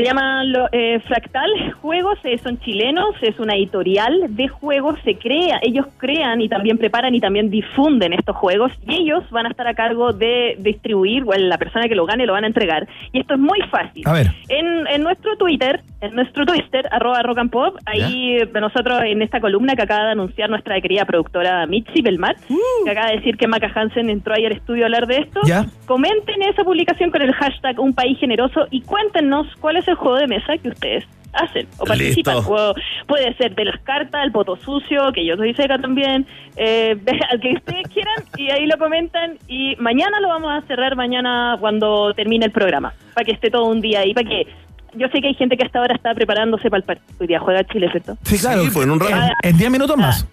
Se 0.00 0.06
llama 0.06 0.44
eh, 0.72 0.98
Fractal 1.00 1.74
Juegos, 1.82 2.18
eh, 2.24 2.38
son 2.38 2.58
chilenos, 2.60 3.14
es 3.20 3.38
una 3.38 3.54
editorial 3.54 4.34
de 4.34 4.48
juegos, 4.48 4.98
se 5.04 5.16
crea, 5.16 5.60
ellos 5.60 5.84
crean 5.98 6.40
y 6.40 6.48
también 6.48 6.78
preparan 6.78 7.14
y 7.14 7.20
también 7.20 7.50
difunden 7.50 8.14
estos 8.14 8.34
juegos 8.34 8.72
y 8.88 8.94
ellos 8.94 9.28
van 9.30 9.44
a 9.44 9.50
estar 9.50 9.66
a 9.68 9.74
cargo 9.74 10.14
de 10.14 10.56
distribuir, 10.58 11.24
o 11.24 11.34
la 11.34 11.58
persona 11.58 11.86
que 11.86 11.94
lo 11.94 12.06
gane 12.06 12.24
lo 12.24 12.32
van 12.32 12.44
a 12.44 12.46
entregar. 12.46 12.88
Y 13.12 13.20
esto 13.20 13.34
es 13.34 13.40
muy 13.40 13.60
fácil. 13.70 14.02
A 14.06 14.14
ver. 14.14 14.28
En, 14.48 14.86
en 14.86 15.02
nuestro 15.02 15.36
Twitter, 15.36 15.82
en 16.00 16.14
nuestro 16.14 16.46
Twitter, 16.46 16.88
arroba 16.92 17.20
rock 17.20 17.36
and 17.36 17.50
pop, 17.50 17.76
ahí 17.84 18.38
eh, 18.38 18.48
nosotros 18.58 19.02
en 19.04 19.20
esta 19.20 19.38
columna 19.38 19.76
que 19.76 19.82
acaba 19.82 20.04
de 20.06 20.12
anunciar 20.12 20.48
nuestra 20.48 20.80
querida 20.80 21.04
productora 21.04 21.66
Mitzi 21.66 22.00
Belmat, 22.00 22.38
que 22.84 22.90
acaba 22.90 23.08
de 23.08 23.16
decir 23.16 23.36
que 23.36 23.46
Maca 23.46 23.70
Hansen 23.74 24.08
entró 24.08 24.32
ahí 24.34 24.46
al 24.46 24.52
estudio 24.52 24.84
a 24.84 24.86
hablar 24.86 25.06
de 25.06 25.18
esto, 25.18 25.40
Ya. 25.44 25.66
comenten 25.84 26.40
esa 26.44 26.64
publicación 26.64 27.10
con 27.10 27.20
el 27.20 27.34
hashtag 27.34 27.78
Un 27.78 27.92
País 27.92 28.18
Generoso 28.18 28.66
y 28.70 28.80
cuéntenos 28.80 29.46
cuál 29.60 29.76
es 29.76 29.89
el 29.90 29.96
juego 29.96 30.16
de 30.16 30.26
mesa 30.26 30.56
que 30.58 30.68
ustedes 30.68 31.04
hacen 31.32 31.68
o 31.78 31.84
participan. 31.84 32.34
Listo. 32.36 32.48
Juego- 32.48 32.74
puede 33.06 33.34
ser 33.36 33.54
de 33.54 33.64
las 33.66 33.78
cartas, 33.82 34.24
el 34.24 34.32
poto 34.32 34.56
sucio, 34.56 35.12
que 35.12 35.24
yo 35.24 35.36
soy 35.36 35.54
seca 35.54 35.78
también, 35.78 36.26
eh, 36.56 36.96
al 37.30 37.40
que 37.40 37.52
ustedes 37.54 37.86
quieran 37.92 38.24
y 38.36 38.50
ahí 38.50 38.66
lo 38.66 38.76
comentan 38.78 39.38
y 39.46 39.76
mañana 39.76 40.18
lo 40.20 40.28
vamos 40.28 40.50
a 40.52 40.66
cerrar 40.66 40.96
mañana 40.96 41.56
cuando 41.60 42.12
termine 42.14 42.46
el 42.46 42.52
programa, 42.52 42.92
para 43.14 43.24
que 43.24 43.32
esté 43.32 43.50
todo 43.50 43.66
un 43.66 43.80
día 43.80 44.00
ahí, 44.00 44.12
para 44.14 44.28
que 44.28 44.46
yo 44.94 45.06
sé 45.08 45.20
que 45.20 45.28
hay 45.28 45.34
gente 45.34 45.56
que 45.56 45.64
hasta 45.64 45.78
ahora 45.78 45.94
está 45.94 46.12
preparándose 46.14 46.68
para 46.68 46.78
el 46.78 46.84
partido. 46.84 47.06
Hoy 47.20 47.26
día 47.28 47.38
juega 47.38 47.62
Chile, 47.64 47.88
¿cierto? 47.92 48.16
Sí, 48.24 48.36
claro. 48.38 48.62
en 48.64 48.90
un 48.90 48.98
rato. 48.98 49.14
En 49.44 49.56
10 49.56 49.70
minutos 49.70 49.96
más. 49.96 50.26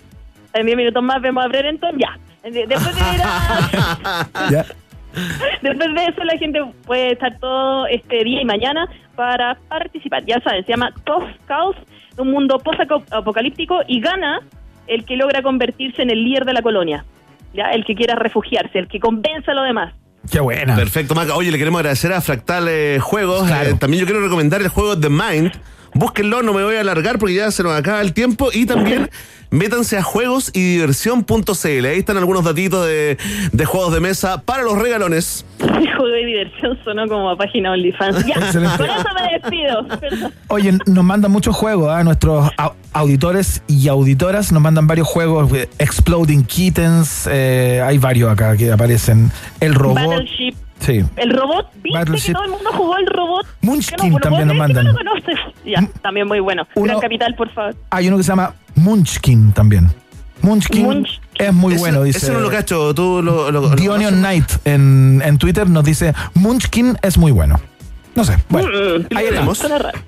En 0.54 0.66
10 0.66 0.76
minutos 0.78 1.04
más 1.04 1.22
vemos 1.22 1.46
a 1.46 1.48
Brereton, 1.48 1.96
ya. 2.00 2.18
De- 2.44 2.66
Después 2.66 2.96
de 2.96 3.02
ir 3.16 3.22
a- 3.24 4.28
Ya. 4.52 4.66
Después 5.62 5.94
de 5.96 6.06
eso, 6.06 6.24
la 6.24 6.38
gente 6.38 6.62
puede 6.86 7.14
estar 7.14 7.38
todo 7.40 7.88
este 7.88 8.24
día 8.24 8.42
y 8.42 8.46
mañana 8.46 8.88
para 9.16 9.56
participar. 9.68 10.24
Ya 10.26 10.40
saben, 10.42 10.66
se 10.66 10.72
llama 10.72 10.94
Tough 11.06 11.28
Chaos, 11.48 11.76
un 12.18 12.32
mundo 12.32 12.60
post-apocalíptico 12.60 13.80
y 13.88 14.00
gana 14.00 14.42
el 14.88 15.06
que 15.06 15.18
logra 15.18 15.42
convertirse 15.42 16.02
en 16.02 16.10
el 16.10 16.24
líder 16.24 16.46
de 16.46 16.54
la 16.54 16.62
colonia. 16.62 17.06
¿ya? 17.54 17.72
El 17.72 17.86
que 17.86 17.96
quiera 17.96 18.16
refugiarse, 18.16 18.80
el 18.80 18.88
que 18.88 19.00
convenza 19.00 19.52
a 19.52 19.56
los 19.56 19.66
demás. 19.66 19.94
Qué 20.32 20.40
buena. 20.40 20.76
Perfecto, 20.76 21.16
Maca. 21.16 21.36
Oye, 21.36 21.52
le 21.52 21.58
queremos 21.58 21.80
agradecer 21.80 22.12
a 22.12 22.22
Fractal 22.22 22.68
eh, 22.68 23.00
Juegos. 23.02 23.48
Claro. 23.48 23.70
Eh, 23.70 23.74
también 23.80 24.02
yo 24.02 24.06
quiero 24.06 24.22
recomendar 24.22 24.62
el 24.62 24.68
juego 24.68 25.00
The 25.00 25.10
Mind. 25.10 25.52
Búsquenlo, 25.98 26.44
no 26.44 26.54
me 26.54 26.64
voy 26.64 26.76
a 26.76 26.82
alargar 26.82 27.18
porque 27.20 27.36
ya 27.36 27.52
se 27.52 27.64
nos 27.64 27.74
acaba 27.74 28.02
el 28.02 28.14
tiempo. 28.14 28.50
Y 28.54 28.66
también 28.66 29.10
métanse 29.50 29.98
a 29.98 30.04
juegos 30.04 30.52
y 30.54 30.74
diversión.cl. 30.76 31.86
Ahí 31.86 32.00
están 32.00 32.18
algunos 32.18 32.44
datitos 32.44 32.86
de, 32.86 33.18
de 33.52 33.66
juegos 33.66 33.94
de 33.94 34.00
mesa 34.00 34.42
para 34.42 34.64
los 34.64 34.78
regalones. 34.78 35.46
Juego 35.60 36.06
de 36.08 36.26
diversión 36.26 36.78
sonó 36.84 37.08
como 37.08 37.30
a 37.32 37.38
página 37.38 37.72
OnlyFans. 37.72 38.26
Ya, 38.26 38.36
Excelente. 38.36 38.78
con 38.78 38.86
eso 38.90 39.08
me 39.16 39.32
despido. 39.40 40.00
Perdón. 40.00 40.34
Oye, 40.50 40.78
nos 40.86 41.04
mandan 41.04 41.32
muchos 41.32 41.56
juegos, 41.56 41.90
¿ah? 41.92 42.04
nuestros 42.04 42.50
au- 42.58 42.74
auditores 42.94 43.64
y 43.68 43.88
auditoras 43.88 44.52
nos 44.52 44.62
mandan 44.62 44.86
varios 44.88 45.08
juegos, 45.08 45.52
eh, 45.54 45.68
Exploding 45.80 46.46
Kittens, 46.46 47.28
eh, 47.32 47.82
hay 47.84 47.98
varios 47.98 48.32
acá 48.32 48.56
que 48.56 48.72
aparecen, 48.72 49.32
El 49.60 49.74
Robot. 49.74 49.96
Battleship. 50.08 50.54
Sí. 50.80 51.04
El 51.16 51.32
robot, 51.32 51.68
¿viste 51.84 51.98
Battleship. 52.00 52.28
que 52.28 52.34
todo 52.34 52.44
el 52.46 52.52
mundo 52.52 52.70
jugó 52.74 52.98
el 52.98 53.08
robot? 53.08 53.46
Munchkin 53.62 54.12
no, 54.14 54.20
también 54.20 54.48
nos 54.48 54.58
mandan. 54.58 54.86
no 54.86 54.92
lo 54.94 54.98
conoces. 54.98 55.36
Ya, 55.66 55.88
también 56.02 56.28
muy 56.28 56.40
bueno. 56.40 56.68
Uno- 56.76 56.88
Gran 56.88 57.00
Capital, 57.02 57.36
por 57.36 57.50
favor. 57.52 57.76
Hay 57.90 58.08
uno 58.08 58.18
que 58.18 58.24
se 58.24 58.30
llama 58.30 58.54
Munchkin 58.76 59.52
también. 59.54 59.90
Munchkin 60.42 60.86
Munch- 60.86 61.20
es 61.40 61.54
muy 61.54 61.74
Ese- 61.74 61.80
bueno, 61.80 62.04
dice. 62.04 62.20
Ese 62.20 62.32
no 62.32 62.40
lo 62.40 62.50
cacho, 62.52 62.94
tú 62.94 63.22
lo. 63.24 63.52
lo- 63.52 63.62
lo- 63.62 63.76
The 63.76 63.90
Onion 63.90 64.16
Knight 64.20 64.46
en, 64.66 65.22
en 65.26 65.38
Twitter 65.40 65.68
nos 65.68 65.84
dice 65.84 66.14
Munchkin 66.36 66.96
es 67.02 67.18
muy 67.18 67.32
bueno. 67.32 67.60
No 68.18 68.24
sé. 68.26 68.36
Bueno, 68.50 68.68
Mm, 68.68 69.16
ahí 69.16 69.26
veremos. 69.26 69.64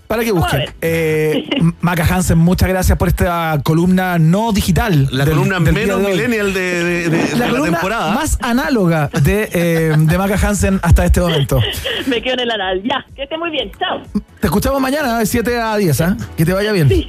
Para 0.07 0.23
que 0.23 0.31
busquen. 0.31 0.63
Eh, 0.81 1.47
Maca 1.81 2.03
Hansen, 2.03 2.39
muchas 2.39 2.67
gracias 2.67 2.97
por 2.97 3.07
esta 3.07 3.59
columna 3.63 4.17
no 4.17 4.51
digital. 4.51 5.07
La 5.11 5.25
del- 5.25 5.35
columna 5.35 5.59
del 5.59 5.73
menos 5.75 6.01
de 6.01 6.07
millennial 6.09 6.51
de, 6.51 6.83
de- 6.83 7.09
de- 7.09 7.09
de 7.09 7.31
La 7.37 7.45
la, 7.45 7.49
columna 7.51 7.71
temporada. 7.73 8.13
más 8.15 8.39
análoga 8.41 9.09
de, 9.21 9.47
eh, 9.53 9.93
de 9.95 10.17
Maca 10.17 10.39
Hansen 10.47 10.79
hasta 10.81 11.05
este 11.05 11.21
momento. 11.21 11.59
Me 12.07 12.19
quedo 12.23 12.33
en 12.33 12.39
el 12.39 12.51
anal. 12.51 12.81
Ya, 12.83 13.05
que 13.15 13.23
esté 13.23 13.37
muy 13.37 13.51
bien. 13.51 13.69
Chao. 13.77 14.01
Te 14.41 14.47
escuchamos 14.47 14.81
mañana 14.81 15.19
de 15.19 15.25
7 15.27 15.59
a 15.59 15.77
10, 15.77 16.01
¿ah? 16.01 16.17
Que 16.35 16.45
te 16.45 16.53
vaya 16.53 16.71
bien. 16.71 16.89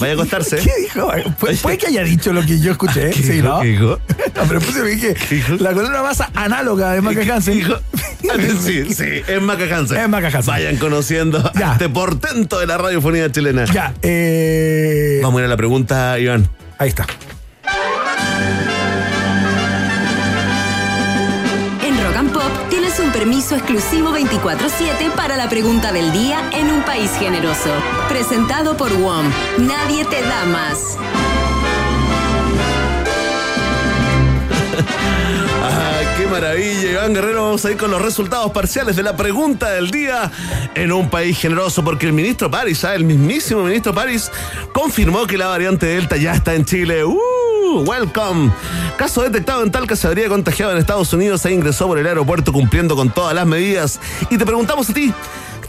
Vaya 0.00 0.12
a 0.12 0.14
acostarse. 0.14 0.56
¿Qué 0.56 0.70
dijo? 0.82 1.08
Pu- 1.40 1.56
Puede 1.62 1.78
que 1.78 1.86
haya 1.86 2.02
dicho 2.02 2.32
lo 2.32 2.42
que 2.44 2.58
yo 2.58 2.72
escuché. 2.72 3.10
¿Qué 3.10 3.22
sí, 3.22 3.32
dijo? 3.34 3.48
¿no? 3.48 3.60
¿Qué 3.60 3.68
dijo? 3.68 3.98
No, 4.34 4.42
pero 4.48 4.60
puse 4.60 4.98
que 4.98 5.14
la 5.60 5.72
columna 5.72 6.02
más 6.02 6.22
análoga 6.34 6.92
de 6.92 7.00
Maca 7.00 7.20
Hansen. 7.36 7.62
Sí, 8.60 8.92
sí, 8.92 9.04
es 9.28 9.40
Maca 9.42 9.64
Hansen. 9.76 9.98
Es 9.98 10.08
Vayan 10.46 10.76
conociendo 10.76 11.50
Ya. 11.58 11.70
a 11.70 11.72
este 11.72 11.88
portento 11.88 12.58
de 12.60 12.66
la 12.66 12.78
radiofonía 12.78 13.30
chilena. 13.32 13.64
Ya, 13.66 13.94
eh, 14.02 15.18
Vamos 15.22 15.38
a 15.38 15.40
ir 15.42 15.46
a 15.46 15.48
la 15.48 15.56
pregunta, 15.56 16.18
Iván. 16.18 16.48
ahí 16.78 16.88
está. 16.88 17.06
En 21.82 22.16
and 22.16 22.32
Pop 22.32 22.42
tienes 22.70 22.98
un 23.00 23.10
permiso 23.10 23.56
exclusivo 23.56 24.12
24-7 24.12 25.10
para 25.16 25.36
la 25.36 25.48
pregunta 25.48 25.92
del 25.92 26.12
día 26.12 26.38
en 26.52 26.70
un 26.70 26.82
país 26.82 27.10
generoso. 27.18 27.70
Presentado 28.08 28.76
por 28.76 28.92
WOM. 28.96 29.26
Nadie 29.58 30.04
te 30.04 30.20
da 30.22 30.44
más. 30.44 30.96
Maravilla, 36.30 36.90
Iván 36.90 37.14
Guerrero. 37.14 37.44
Vamos 37.44 37.64
a 37.64 37.70
ir 37.70 37.76
con 37.76 37.90
los 37.90 38.00
resultados 38.00 38.50
parciales 38.52 38.96
de 38.96 39.02
la 39.02 39.16
pregunta 39.16 39.70
del 39.70 39.90
día 39.90 40.30
en 40.74 40.92
un 40.92 41.08
país 41.08 41.38
generoso, 41.38 41.84
porque 41.84 42.06
el 42.06 42.12
ministro 42.12 42.50
París, 42.50 42.84
ah, 42.84 42.94
el 42.94 43.04
mismísimo 43.04 43.62
ministro 43.62 43.94
París, 43.94 44.30
confirmó 44.72 45.26
que 45.26 45.36
la 45.36 45.48
variante 45.48 45.86
Delta 45.86 46.16
ya 46.16 46.34
está 46.34 46.54
en 46.54 46.64
Chile. 46.64 47.04
¡Uh! 47.04 47.84
Welcome. 47.84 48.52
Caso 48.96 49.22
detectado 49.22 49.62
en 49.62 49.70
Talca 49.70 49.96
se 49.96 50.06
habría 50.06 50.28
contagiado 50.28 50.72
en 50.72 50.78
Estados 50.78 51.12
Unidos 51.12 51.44
e 51.44 51.52
ingresó 51.52 51.86
por 51.86 51.98
el 51.98 52.06
aeropuerto 52.06 52.52
cumpliendo 52.52 52.94
con 52.94 53.10
todas 53.10 53.34
las 53.34 53.46
medidas. 53.46 54.00
Y 54.30 54.38
te 54.38 54.46
preguntamos 54.46 54.88
a 54.90 54.94
ti, 54.94 55.12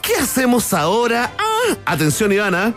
¿qué 0.01 0.15
hacemos 0.15 0.73
ahora? 0.73 1.31
Ah, 1.37 1.75
atención, 1.85 2.31
Ivana. 2.31 2.73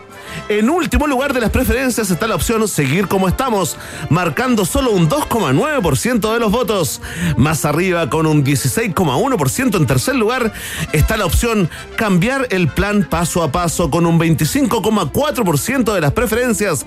En 0.49 0.69
último 0.69 1.07
lugar 1.07 1.33
de 1.33 1.41
las 1.41 1.51
preferencias 1.51 2.09
está 2.09 2.27
la 2.27 2.35
opción 2.35 2.67
seguir 2.67 3.07
como 3.07 3.27
estamos, 3.27 3.77
marcando 4.09 4.65
solo 4.65 4.91
un 4.91 5.09
2,9% 5.09 6.33
de 6.33 6.39
los 6.39 6.51
votos. 6.51 7.01
Más 7.37 7.65
arriba, 7.65 8.09
con 8.09 8.25
un 8.25 8.43
16,1% 8.43 9.77
en 9.77 9.85
tercer 9.85 10.15
lugar, 10.15 10.51
está 10.91 11.17
la 11.17 11.25
opción 11.25 11.69
cambiar 11.95 12.47
el 12.49 12.67
plan 12.67 13.07
paso 13.09 13.43
a 13.43 13.51
paso, 13.51 13.91
con 13.91 14.05
un 14.05 14.19
25,4% 14.19 15.93
de 15.93 16.01
las 16.01 16.11
preferencias. 16.13 16.85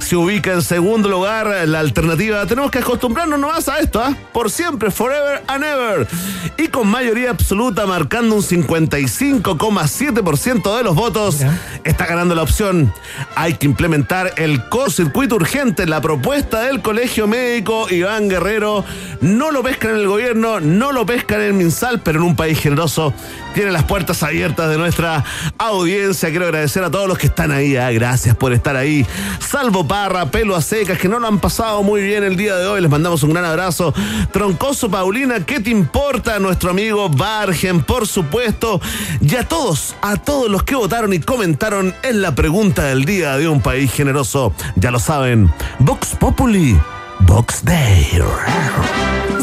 Se 0.00 0.16
ubica 0.16 0.52
en 0.52 0.62
segundo 0.62 1.08
lugar 1.08 1.68
la 1.68 1.80
alternativa. 1.80 2.46
Tenemos 2.46 2.70
que 2.70 2.78
acostumbrarnos 2.78 3.38
nomás 3.38 3.68
a 3.68 3.78
esto, 3.78 4.00
¿ah? 4.00 4.16
Por 4.32 4.50
siempre, 4.50 4.90
forever 4.90 5.42
and 5.48 5.64
ever. 5.64 6.08
Y 6.56 6.68
con 6.68 6.88
mayoría 6.88 7.30
absoluta, 7.30 7.86
marcando 7.86 8.36
un 8.36 8.42
55,7% 8.42 10.76
de 10.76 10.82
los 10.82 10.94
votos, 10.94 11.40
está 11.84 12.06
ganando 12.06 12.34
la 12.34 12.42
opción 12.42 12.91
hay 13.34 13.54
que 13.54 13.66
implementar 13.66 14.34
el 14.36 14.68
cortocircuito 14.68 15.36
urgente. 15.36 15.86
La 15.86 16.00
propuesta 16.00 16.62
del 16.62 16.82
Colegio 16.82 17.26
Médico 17.26 17.86
Iván 17.90 18.28
Guerrero 18.28 18.84
no 19.20 19.50
lo 19.50 19.62
pescan 19.62 19.90
en 19.92 19.96
el 19.96 20.06
gobierno, 20.08 20.60
no 20.60 20.92
lo 20.92 21.06
pescan 21.06 21.40
en 21.40 21.46
el 21.48 21.52
MinSal, 21.54 22.00
pero 22.00 22.18
en 22.18 22.24
un 22.24 22.36
país 22.36 22.58
generoso 22.58 23.14
tiene 23.54 23.70
las 23.70 23.84
puertas 23.84 24.22
abiertas 24.22 24.70
de 24.70 24.78
nuestra 24.78 25.24
audiencia. 25.58 26.30
Quiero 26.30 26.46
agradecer 26.46 26.82
a 26.84 26.90
todos 26.90 27.06
los 27.06 27.18
que 27.18 27.26
están 27.26 27.52
ahí. 27.52 27.76
ah, 27.76 27.90
Gracias 27.90 28.34
por 28.36 28.52
estar 28.52 28.76
ahí. 28.76 29.06
Salvo 29.40 29.86
Parra, 29.86 30.26
Pelo 30.26 30.56
a 30.56 30.62
que 30.98 31.08
no 31.08 31.18
lo 31.18 31.28
han 31.28 31.38
pasado 31.38 31.82
muy 31.82 32.02
bien 32.02 32.24
el 32.24 32.36
día 32.36 32.56
de 32.56 32.66
hoy. 32.66 32.80
Les 32.80 32.90
mandamos 32.90 33.22
un 33.22 33.30
gran 33.30 33.44
abrazo. 33.44 33.92
Troncoso 34.32 34.90
Paulina, 34.90 35.44
¿qué 35.44 35.60
te 35.60 35.70
importa? 35.70 36.38
Nuestro 36.38 36.70
amigo 36.70 37.08
Bargen, 37.10 37.82
por 37.82 38.06
supuesto. 38.06 38.80
Y 39.20 39.36
a 39.36 39.46
todos, 39.46 39.94
a 40.00 40.16
todos 40.16 40.50
los 40.50 40.62
que 40.62 40.74
votaron 40.74 41.12
y 41.12 41.20
comentaron 41.20 41.94
en 42.02 42.22
la 42.22 42.34
pregunta 42.34 42.71
del 42.80 43.04
día 43.04 43.36
de 43.36 43.48
un 43.48 43.60
país 43.60 43.92
generoso. 43.92 44.54
Ya 44.76 44.90
lo 44.90 44.98
saben. 44.98 45.52
Vox 45.78 46.16
Populi, 46.18 46.80
Vox 47.20 47.62
Day. 47.62 48.08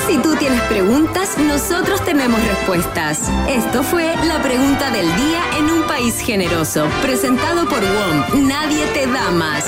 Si 0.07 0.18
tú 0.18 0.35
tienes 0.38 0.60
preguntas, 0.61 1.38
nosotros 1.38 2.03
tenemos 2.03 2.41
respuestas. 2.43 3.30
Esto 3.47 3.84
fue 3.84 4.15
la 4.26 4.41
pregunta 4.41 4.89
del 4.89 5.06
día 5.15 5.41
en 5.60 5.65
un 5.65 5.84
país 5.84 6.19
generoso, 6.19 6.88
presentado 7.03 7.69
por 7.69 7.81
WOM. 7.81 8.47
Nadie 8.47 8.88
te 8.88 9.06
da 9.06 9.30
más. 9.30 9.65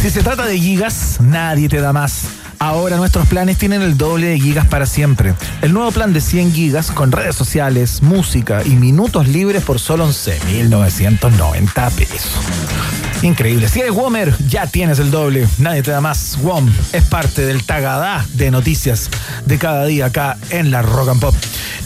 Si 0.00 0.10
se 0.10 0.22
trata 0.22 0.46
de 0.46 0.56
gigas, 0.56 1.18
nadie 1.20 1.68
te 1.68 1.80
da 1.80 1.92
más. 1.92 2.45
Ahora 2.58 2.96
nuestros 2.96 3.26
planes 3.28 3.58
tienen 3.58 3.82
el 3.82 3.96
doble 3.96 4.28
de 4.28 4.40
gigas 4.40 4.66
para 4.66 4.86
siempre. 4.86 5.34
El 5.62 5.72
nuevo 5.72 5.90
plan 5.92 6.12
de 6.12 6.20
100 6.20 6.52
gigas 6.52 6.90
con 6.90 7.12
redes 7.12 7.36
sociales, 7.36 8.02
música 8.02 8.62
y 8.64 8.76
minutos 8.76 9.28
libres 9.28 9.62
por 9.62 9.78
solo 9.78 10.08
11.990 10.08 11.90
pesos. 11.92 13.05
Increíble. 13.22 13.68
Si 13.68 13.80
eres 13.80 13.92
Womer, 13.92 14.34
ya 14.48 14.66
tienes 14.66 14.98
el 14.98 15.10
doble. 15.10 15.46
Nadie 15.58 15.82
te 15.82 15.90
da 15.90 16.00
más. 16.00 16.38
WOM 16.42 16.70
es 16.92 17.04
parte 17.04 17.44
del 17.44 17.64
tagadá 17.64 18.24
de 18.34 18.50
noticias 18.50 19.10
de 19.44 19.58
cada 19.58 19.84
día 19.86 20.06
acá 20.06 20.36
en 20.50 20.70
la 20.70 20.82
Rock 20.82 21.08
and 21.08 21.20
Pop. 21.20 21.34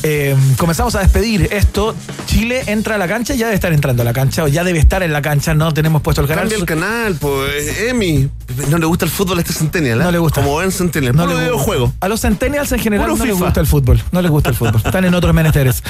Eh, 0.03 0.35
comenzamos 0.57 0.95
a 0.95 1.01
despedir 1.01 1.49
esto. 1.53 1.95
Chile 2.27 2.65
entra 2.67 2.95
a 2.95 2.99
la 2.99 3.09
cancha, 3.09 3.35
ya 3.35 3.47
debe 3.47 3.57
estar 3.57 3.73
entrando 3.73 4.03
a 4.03 4.05
la 4.05 4.13
cancha, 4.13 4.45
o 4.45 4.49
ya 4.49 4.65
debe 4.65 4.79
estar 4.79 5.03
en 5.03 5.13
la 5.13 5.21
cancha, 5.21 5.55
no 5.55 5.73
tenemos 5.73 6.03
puesto 6.03 6.23
el 6.23 6.29
canal. 6.29 6.45
Cambia 6.45 6.59
el 6.59 6.67
canal, 6.67 7.15
pues. 7.17 7.81
Emi. 7.81 8.29
No 8.69 8.79
le 8.79 8.87
gusta 8.87 9.05
el 9.05 9.11
fútbol 9.11 9.39
a 9.39 9.41
este 9.43 9.53
Centennial, 9.53 10.01
¿eh? 10.01 10.05
No 10.05 10.11
le 10.11 10.19
gusta. 10.19 10.43
Como 10.43 10.57
ven 10.57 10.73
Centennial. 10.73 11.15
No 11.15 11.27
le 11.27 11.35
videojuego. 11.35 11.93
A 12.01 12.09
los 12.09 12.21
centennials 12.21 12.73
en 12.73 12.81
general 12.81 13.07
Puro 13.07 13.19
no 13.19 13.25
les 13.25 13.37
gusta 13.37 13.61
el 13.61 13.67
fútbol. 13.67 14.03
No 14.11 14.23
les 14.23 14.31
gusta 14.31 14.51
el 14.51 14.57
fútbol. 14.57 14.81
Están 14.85 15.05
en 15.05 15.15
otros 15.15 15.35
menesteres. 15.35 15.83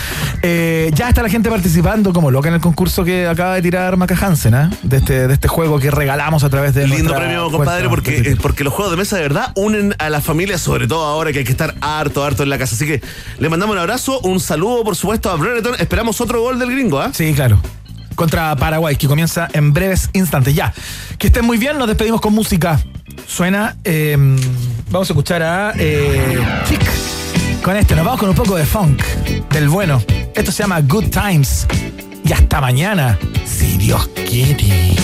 Eh, 0.43 0.91
ya 0.95 1.09
está 1.09 1.23
la 1.23 1.29
gente 1.29 1.49
participando 1.49 2.13
como 2.13 2.31
loca 2.31 2.49
en 2.49 2.55
el 2.55 2.61
concurso 2.61 3.05
que 3.05 3.27
acaba 3.27 3.55
de 3.55 3.63
tirar 3.63 3.97
Maca 3.97 4.15
Hansen, 4.15 4.55
¿ah? 4.55 4.71
de, 4.83 4.97
este, 4.97 5.30
de 5.31 5.35
este 5.35 5.49
juego 5.49 5.79
que 5.79 5.91
regalamos 5.91 6.43
a 6.43 6.51
través 6.51 6.75
de 6.75 6.87
Lindo 6.89 7.15
premio, 7.15 7.51
compadre, 7.51 7.89
porque, 7.89 8.37
porque 8.43 8.65
los 8.65 8.75
juegos 8.75 8.91
de 8.91 8.97
mesa 8.97 9.17
de 9.17 9.23
verdad 9.23 9.53
unen 9.55 9.95
a 9.99 10.11
la 10.11 10.21
familia, 10.21 10.59
sobre 10.59 10.89
todo 10.89 11.05
ahora 11.05 11.33
que 11.33 11.39
hay 11.39 11.45
que 11.45 11.53
estar 11.53 11.77
harto, 11.81 12.25
harto 12.25 12.43
en 12.43 12.51
la 12.51 12.59
casa. 12.59 12.75
Así 12.75 12.85
que 12.85 13.01
le 13.39 13.49
mandamos 13.49 13.75
un 13.75 13.81
abrazo, 13.81 14.19
un 14.21 14.41
saludo, 14.41 14.83
por 14.83 14.97
supuesto, 14.97 15.31
a 15.31 15.37
Brereton. 15.37 15.77
Esperamos 15.79 16.21
otro 16.21 16.43
gol 16.43 16.59
del 16.59 16.73
gringo, 16.73 17.01
¿ah? 17.01 17.11
Sí, 17.13 17.33
claro. 17.33 17.61
Contra 18.17 18.55
Paraguay, 18.57 18.97
que 18.97 19.07
comienza 19.07 19.49
en 19.53 19.73
breves 19.73 20.11
instantes. 20.13 20.53
Ya. 20.55 20.75
Que 21.17 21.29
estén 21.29 21.45
muy 21.45 21.59
bien, 21.59 21.79
nos 21.79 21.87
despedimos 21.87 22.21
con 22.21 22.35
música. 22.35 22.81
Suena. 23.27 23.77
eh, 23.85 24.17
vamos 24.91 25.09
a 25.09 25.13
escuchar 25.13 25.43
a. 25.45 25.73
Eh, 25.79 26.39
Chic. 26.69 26.83
Con 27.63 27.77
este, 27.77 27.95
nos 27.95 28.05
vamos 28.05 28.19
con 28.19 28.29
un 28.29 28.35
poco 28.35 28.57
de 28.57 28.67
funk. 28.67 29.01
Del 29.51 29.69
bueno. 29.69 30.03
Esto 30.35 30.51
se 30.51 30.65
llama 30.65 30.81
Good 30.81 31.11
Times. 31.11 31.69
Y 32.25 32.33
hasta 32.33 32.61
mañana, 32.61 33.19
si 33.45 33.77
Dios 33.77 34.09
quiere. 34.29 34.95